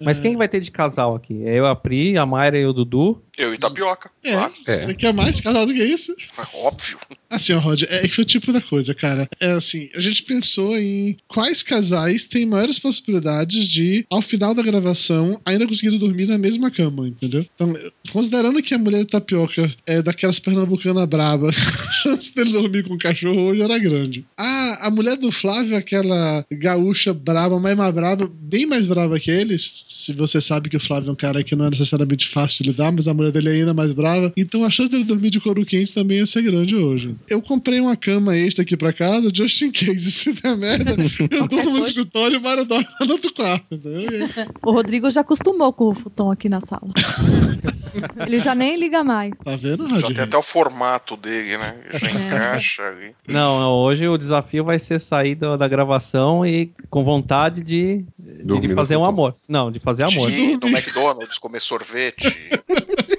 Mas 0.00 0.20
quem 0.20 0.36
vai 0.36 0.46
ter 0.46 0.60
de 0.60 0.70
casal 0.70 1.16
aqui? 1.16 1.42
É 1.44 1.58
eu, 1.58 1.66
a 1.66 1.74
Pri, 1.74 2.16
a 2.16 2.24
Mayra 2.24 2.56
e 2.56 2.64
o 2.64 2.72
Dudu? 2.72 3.20
Eu 3.38 3.54
e 3.54 3.58
Tapioca. 3.58 4.10
É, 4.24 4.32
claro. 4.32 4.52
Você 4.66 4.94
quer 4.94 5.14
mais 5.14 5.40
casal 5.40 5.64
do 5.64 5.72
que 5.72 5.82
isso? 5.82 6.12
É 6.36 6.56
óbvio. 6.56 6.98
Assim, 7.30 7.52
ó, 7.52 7.60
Rod, 7.60 7.84
é 7.88 8.00
que 8.08 8.14
foi 8.14 8.24
o 8.24 8.26
tipo 8.26 8.52
da 8.52 8.60
coisa, 8.60 8.94
cara. 8.94 9.28
É 9.38 9.52
assim, 9.52 9.88
a 9.94 10.00
gente 10.00 10.24
pensou 10.24 10.76
em 10.76 11.16
quais 11.28 11.62
casais 11.62 12.24
têm 12.24 12.44
maiores 12.44 12.78
possibilidades 12.78 13.68
de, 13.68 14.04
ao 14.10 14.20
final 14.20 14.54
da 14.54 14.62
gravação, 14.62 15.40
ainda 15.44 15.66
conseguir 15.66 15.96
dormir 15.98 16.26
na 16.26 16.38
mesma 16.38 16.70
cama, 16.70 17.06
entendeu? 17.06 17.46
Então, 17.54 17.74
considerando 18.10 18.62
que 18.62 18.74
a 18.74 18.78
mulher 18.78 19.00
de 19.00 19.10
tapioca 19.10 19.72
é 19.86 20.02
daquelas 20.02 20.40
pernambucana 20.40 21.06
braba, 21.06 21.50
a 21.50 21.92
chance 21.92 22.34
dele 22.34 22.52
dormir 22.52 22.84
com 22.84 22.94
o 22.94 22.98
cachorro 22.98 23.40
hoje 23.42 23.62
era 23.62 23.78
grande. 23.78 24.24
Ah, 24.36 24.86
a 24.88 24.90
mulher 24.90 25.16
do 25.16 25.30
Flávio, 25.30 25.76
aquela 25.76 26.44
gaúcha 26.50 27.14
braba, 27.14 27.60
mas 27.60 27.76
mais 27.76 27.94
braba, 27.94 28.28
bem 28.40 28.66
mais 28.66 28.86
brava 28.86 29.20
que 29.20 29.30
eles. 29.30 29.84
Se 29.88 30.12
você 30.12 30.40
sabe 30.40 30.70
que 30.70 30.76
o 30.76 30.80
Flávio 30.80 31.10
é 31.10 31.12
um 31.12 31.16
cara 31.16 31.44
que 31.44 31.54
não 31.54 31.66
é 31.66 31.70
necessariamente 31.70 32.26
fácil 32.26 32.64
de 32.64 32.70
lidar, 32.70 32.90
mas 32.90 33.06
a 33.06 33.14
mulher 33.14 33.27
dele 33.30 33.48
é 33.48 33.52
ainda 33.52 33.74
mais 33.74 33.92
brava. 33.92 34.32
Então 34.36 34.64
a 34.64 34.70
chance 34.70 34.90
dele 34.90 35.04
dormir 35.04 35.30
de 35.30 35.40
couro 35.40 35.64
quente 35.64 35.92
também 35.92 36.18
ia 36.18 36.26
ser 36.26 36.42
grande 36.42 36.76
hoje. 36.76 37.16
Eu 37.28 37.40
comprei 37.42 37.80
uma 37.80 37.96
cama 37.96 38.36
extra 38.36 38.62
aqui 38.62 38.76
pra 38.76 38.92
casa, 38.92 39.30
just 39.32 39.60
in 39.62 39.70
case. 39.70 40.10
Se 40.18 40.32
der 40.32 40.56
merda, 40.56 40.94
eu 41.30 41.48
durmo 41.48 41.78
no 41.78 41.78
escritório 41.78 42.36
e 42.36 42.38
o 42.38 42.42
Mário 42.42 42.64
dorme 42.64 42.86
no 43.00 43.12
outro 43.12 43.32
quarto, 43.32 43.66
entendeu? 43.74 44.28
O 44.64 44.72
Rodrigo 44.72 45.10
já 45.10 45.20
acostumou 45.20 45.72
com 45.72 45.90
o 45.90 45.94
futon 45.94 46.30
aqui 46.30 46.48
na 46.48 46.60
sala. 46.60 46.88
Ele 48.26 48.38
já 48.38 48.54
nem 48.54 48.76
liga 48.76 49.02
mais. 49.02 49.32
Tá 49.44 49.56
vendo, 49.56 50.00
Já 50.00 50.08
tem 50.08 50.20
até 50.20 50.36
o 50.36 50.42
formato 50.42 51.16
dele, 51.16 51.56
né? 51.56 51.80
É. 51.90 51.98
Já 51.98 52.10
encaixa 52.10 52.82
ali. 52.82 53.14
Não, 53.26 53.60
não, 53.60 53.72
hoje 53.72 54.06
o 54.06 54.18
desafio 54.18 54.64
vai 54.64 54.78
ser 54.78 54.98
sair 54.98 55.34
da, 55.34 55.56
da 55.56 55.68
gravação 55.68 56.44
e 56.44 56.70
com 56.90 57.04
vontade 57.04 57.62
de, 57.62 58.04
de, 58.18 58.68
no 58.68 58.74
fazer 58.74 58.96
um 58.96 59.04
amor. 59.04 59.34
Não, 59.48 59.70
de 59.70 59.80
fazer 59.80 60.04
amor. 60.04 60.28
De 60.28 60.36
ir 60.36 60.58
no 60.58 60.68
McDonald's, 60.68 61.38
comer 61.38 61.60
sorvete, 61.60 62.26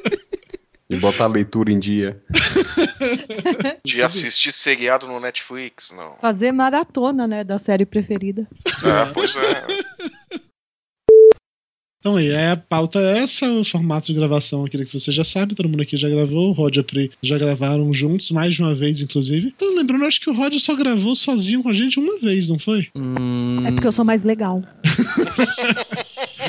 botar 1.00 1.26
a 1.26 1.28
leitura 1.28 1.72
em 1.72 1.80
dia. 1.80 2.22
de 3.84 4.02
assistir 4.02 4.52
seriado 4.52 5.08
no 5.08 5.20
Netflix, 5.20 5.92
não. 5.92 6.16
Fazer 6.22 6.52
maratona, 6.52 7.28
né, 7.28 7.44
da 7.44 7.58
série 7.58 7.86
preferida. 7.86 8.48
Ah, 8.84 9.12
pois 9.14 9.36
é. 9.36 10.40
Então 12.00 12.16
aí, 12.16 12.34
a 12.34 12.56
pauta 12.56 12.98
é 13.00 13.18
essa, 13.20 13.52
o 13.52 13.66
formato 13.66 14.08
de 14.08 14.14
gravação, 14.14 14.64
aquele 14.64 14.86
que 14.86 14.98
você 14.98 15.12
já 15.12 15.26
sabe, 15.26 15.54
todo 15.54 15.68
mundo 15.68 15.82
aqui 15.82 15.98
já 15.98 16.08
gravou, 16.08 16.50
o 16.50 16.54
Rod 16.54 16.78
e 16.78 16.80
a 16.80 16.84
Pri 16.84 17.12
já 17.22 17.38
gravaram 17.38 17.94
juntos, 17.94 18.32
mais 18.32 18.56
de 18.56 18.62
uma 18.62 18.74
vez, 18.74 19.02
inclusive. 19.02 19.52
Então, 19.54 19.76
lembrando, 19.76 20.06
acho 20.06 20.22
que 20.22 20.30
o 20.30 20.34
Rod 20.34 20.54
só 20.60 20.76
gravou 20.78 21.14
sozinho 21.14 21.62
com 21.62 21.68
a 21.68 21.74
gente 21.74 22.00
uma 22.00 22.18
vez, 22.20 22.48
não 22.48 22.58
foi? 22.58 22.88
É 23.66 23.72
porque 23.72 23.88
eu 23.88 23.92
sou 23.92 24.06
mais 24.06 24.24
legal. 24.24 24.64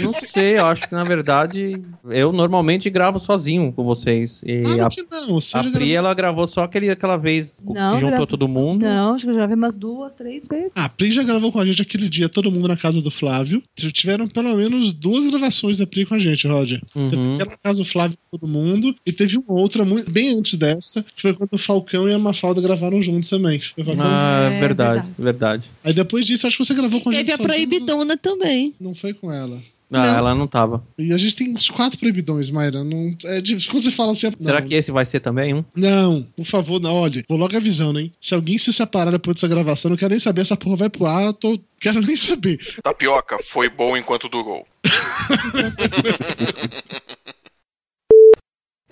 Não 0.01 0.15
sei, 0.15 0.59
eu 0.59 0.67
acho 0.67 0.89
que 0.89 0.95
na 0.95 1.03
verdade 1.05 1.83
eu 2.09 2.33
normalmente 2.33 2.89
gravo 2.89 3.19
sozinho 3.19 3.73
com 3.73 3.83
vocês. 3.85 4.41
E 4.47 4.63
Claro 4.63 4.87
a, 4.87 4.89
que 4.89 5.03
não, 5.11 5.27
você 5.35 5.59
a 5.59 5.63
já 5.63 5.71
Pri, 5.71 5.79
gravou. 5.79 5.97
ela 5.97 6.15
gravou 6.15 6.47
só 6.47 6.63
aquele, 6.63 6.89
aquela 6.91 7.17
vez 7.17 7.61
Não, 7.65 7.95
que 7.95 8.01
juntou 8.01 8.27
todo 8.27 8.47
mundo. 8.49 8.83
Não, 8.83 9.15
acho 9.15 9.25
que 9.25 9.31
eu 9.31 9.35
já 9.35 9.41
gravei 9.41 9.57
umas 9.57 9.77
duas, 9.77 10.13
três 10.13 10.47
vezes. 10.47 10.73
Ah, 10.77 10.85
a 10.85 10.89
Pri 10.89 11.11
já 11.11 11.25
gravou 11.25 11.51
com 11.51 11.59
a 11.59 11.67
gente 11.67 11.83
aquele 11.83 12.09
dia, 12.09 12.29
todo 12.29 12.53
mundo 12.53 12.69
na 12.69 12.77
casa 12.77 13.03
do 13.03 13.11
Flávio. 13.11 13.61
Tiveram 13.75 14.29
pelo 14.29 14.57
menos 14.57 14.93
duas 14.93 15.25
gravações 15.25 15.40
da 15.79 15.87
Pri 15.87 16.05
com 16.07 16.15
a 16.15 16.19
gente, 16.19 16.47
Roger. 16.47 16.81
Uhum. 16.95 17.09
Teve 17.39 17.53
aquela 17.55 17.75
do 17.75 17.85
Flávio 17.85 18.17
todo 18.31 18.47
mundo, 18.47 18.95
e 19.05 19.13
teve 19.13 19.37
uma 19.39 19.59
outra 19.59 19.85
muito, 19.85 20.11
bem 20.11 20.39
antes 20.39 20.55
dessa, 20.55 21.03
que 21.03 21.23
foi 21.23 21.33
quando 21.35 21.53
o 21.55 21.59
Falcão 21.59 22.09
e 22.09 22.13
a 22.13 22.19
Mafalda 22.19 22.61
gravaram 22.61 23.03
juntos 23.03 23.29
também. 23.29 23.61
Ah, 23.99 24.51
É, 24.53 24.61
verdade, 24.61 25.09
verdade. 25.19 25.71
Aí 25.85 25.93
depois 25.93 26.27
disso, 26.27 26.47
acho 26.47 26.57
que 26.59 26.65
você 26.65 26.75
gravou 26.75 27.01
com 27.01 27.11
a 27.11 27.13
gente 27.13 27.27
Teve 27.27 27.33
a 27.33 27.37
sozinho. 27.37 27.69
proibidona 27.69 28.17
também. 28.17 28.75
Não 28.81 28.95
foi 28.95 29.13
com 29.15 29.33
ela. 29.33 29.61
Ah, 29.93 30.07
Não. 30.07 30.19
ela 30.19 30.35
não 30.37 30.47
tava. 30.47 30.85
E 30.97 31.13
a 31.13 31.19
gente 31.19 31.35
tem 31.35 31.53
uns 31.53 31.69
quatro 31.69 31.99
proibidões, 31.99 32.49
Mayra. 32.49 32.85
Não, 32.85 33.13
é 33.25 33.41
de, 33.41 33.55
quando 33.67 33.83
você 33.83 33.91
fala 33.91 34.13
assim. 34.13 34.31
Será 34.39 34.61
não, 34.61 34.69
que 34.69 34.75
esse 34.77 34.93
vai 34.93 35.05
ser 35.05 35.19
também 35.19 35.53
um? 35.53 35.65
Não, 35.75 36.25
por 36.37 36.45
favor, 36.47 36.81
não. 36.81 36.95
Olha, 36.95 37.25
vou 37.29 37.37
logo 37.37 37.57
avisando, 37.57 37.99
hein? 37.99 38.13
Se 38.21 38.33
alguém 38.33 38.57
se 38.57 38.73
separar 38.73 39.11
depois 39.11 39.35
dessa 39.35 39.49
gravação, 39.49 39.89
eu 39.89 39.91
não 39.91 39.97
quero 39.99 40.11
nem 40.11 40.21
saber. 40.21 40.43
Essa 40.43 40.57
porra 40.57 40.77
vai 40.77 40.89
pro 40.91 41.07
ar, 41.07 41.25
eu 41.27 41.33
tô, 41.33 41.59
quero 41.81 42.01
nem 42.01 42.15
saber. 42.15 42.61
Tapioca 42.85 43.39
foi 43.43 43.69
bom 43.69 43.97
enquanto 43.97 44.29
durou. 44.29 44.65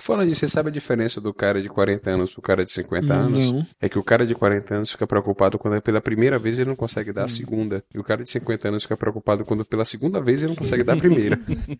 Falando 0.08 0.30
disso, 0.30 0.40
você 0.40 0.48
sabe 0.48 0.70
a 0.70 0.72
diferença 0.72 1.20
do 1.20 1.34
cara 1.34 1.60
de 1.60 1.68
40 1.68 2.10
anos 2.10 2.32
pro 2.32 2.40
cara 2.40 2.64
de 2.64 2.72
50 2.72 3.12
anos? 3.12 3.50
Não. 3.50 3.66
É 3.78 3.90
que 3.90 3.98
o 3.98 4.02
cara 4.02 4.26
de 4.26 4.34
40 4.34 4.76
anos 4.76 4.90
fica 4.90 5.06
preocupado 5.06 5.58
quando 5.58 5.76
é 5.76 5.82
pela 5.82 6.00
primeira 6.00 6.38
vez 6.38 6.58
ele 6.58 6.70
não 6.70 6.76
consegue 6.76 7.12
dar 7.12 7.24
a 7.24 7.28
segunda. 7.28 7.84
E 7.94 7.98
o 7.98 8.02
cara 8.02 8.22
de 8.22 8.30
50 8.30 8.68
anos 8.68 8.84
fica 8.84 8.96
preocupado 8.96 9.44
quando 9.44 9.66
pela 9.66 9.84
segunda 9.84 10.22
vez 10.22 10.42
ele 10.42 10.52
não 10.52 10.56
consegue 10.56 10.82
dar 10.82 10.94
a 10.94 10.96
primeira. 10.96 11.38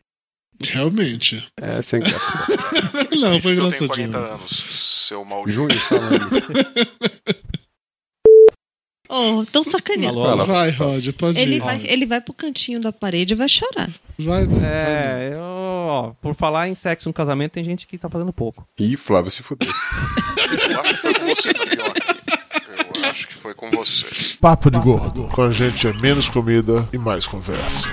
Realmente. 0.60 1.42
É, 1.56 1.80
sem 1.80 2.00
graça. 2.00 2.30
não, 3.18 3.40
foi 3.40 3.52
Eu 3.52 3.70
tenho 3.70 3.84
engraçadinho. 3.84 3.88
40 3.88 4.18
anos, 4.18 5.06
seu 5.08 5.24
maldito. 5.24 5.52
Júnior 5.52 5.82
Salame. 5.82 6.18
Oh, 9.08 9.44
tão 9.50 9.64
sacaneando. 9.64 10.20
Alô, 10.20 10.28
alô. 10.30 10.44
Vai, 10.44 10.70
Rod, 10.70 11.08
pode 11.12 11.38
Ele 11.38 11.56
ir. 11.56 11.60
vai, 11.60 11.80
ele 11.86 12.04
vai 12.06 12.20
pro 12.20 12.34
cantinho 12.34 12.78
da 12.80 12.92
parede 12.92 13.32
e 13.32 13.36
vai 13.36 13.48
chorar. 13.48 13.90
Vai, 14.18 14.46
vai. 14.46 14.60
É, 14.62 15.30
eu, 15.32 15.40
ó, 15.40 16.12
por 16.20 16.34
falar 16.34 16.68
em 16.68 16.74
sexo 16.74 17.08
no 17.08 17.12
casamento, 17.12 17.52
tem 17.52 17.64
gente 17.64 17.86
que 17.86 17.96
tá 17.96 18.08
fazendo 18.10 18.32
pouco. 18.32 18.66
Ih, 18.78 18.96
Flávio 18.96 19.30
se 19.30 19.42
fudeu. 19.42 19.68
Eu 20.70 20.80
acho 20.80 20.94
que 20.94 20.98
foi 21.00 21.14
com 21.14 21.26
você, 21.26 21.54
Tapioca. 21.54 22.18
Eu 22.94 23.04
Acho 23.10 23.28
que 23.28 23.34
foi 23.34 23.54
com 23.54 23.70
você. 23.70 24.36
Papo 24.40 24.70
de 24.70 24.78
gordo. 24.78 25.24
Com 25.28 25.42
a 25.42 25.50
gente 25.50 25.86
é 25.86 25.92
menos 25.94 26.28
comida 26.28 26.86
e 26.92 26.98
mais 26.98 27.26
conversa. 27.26 27.88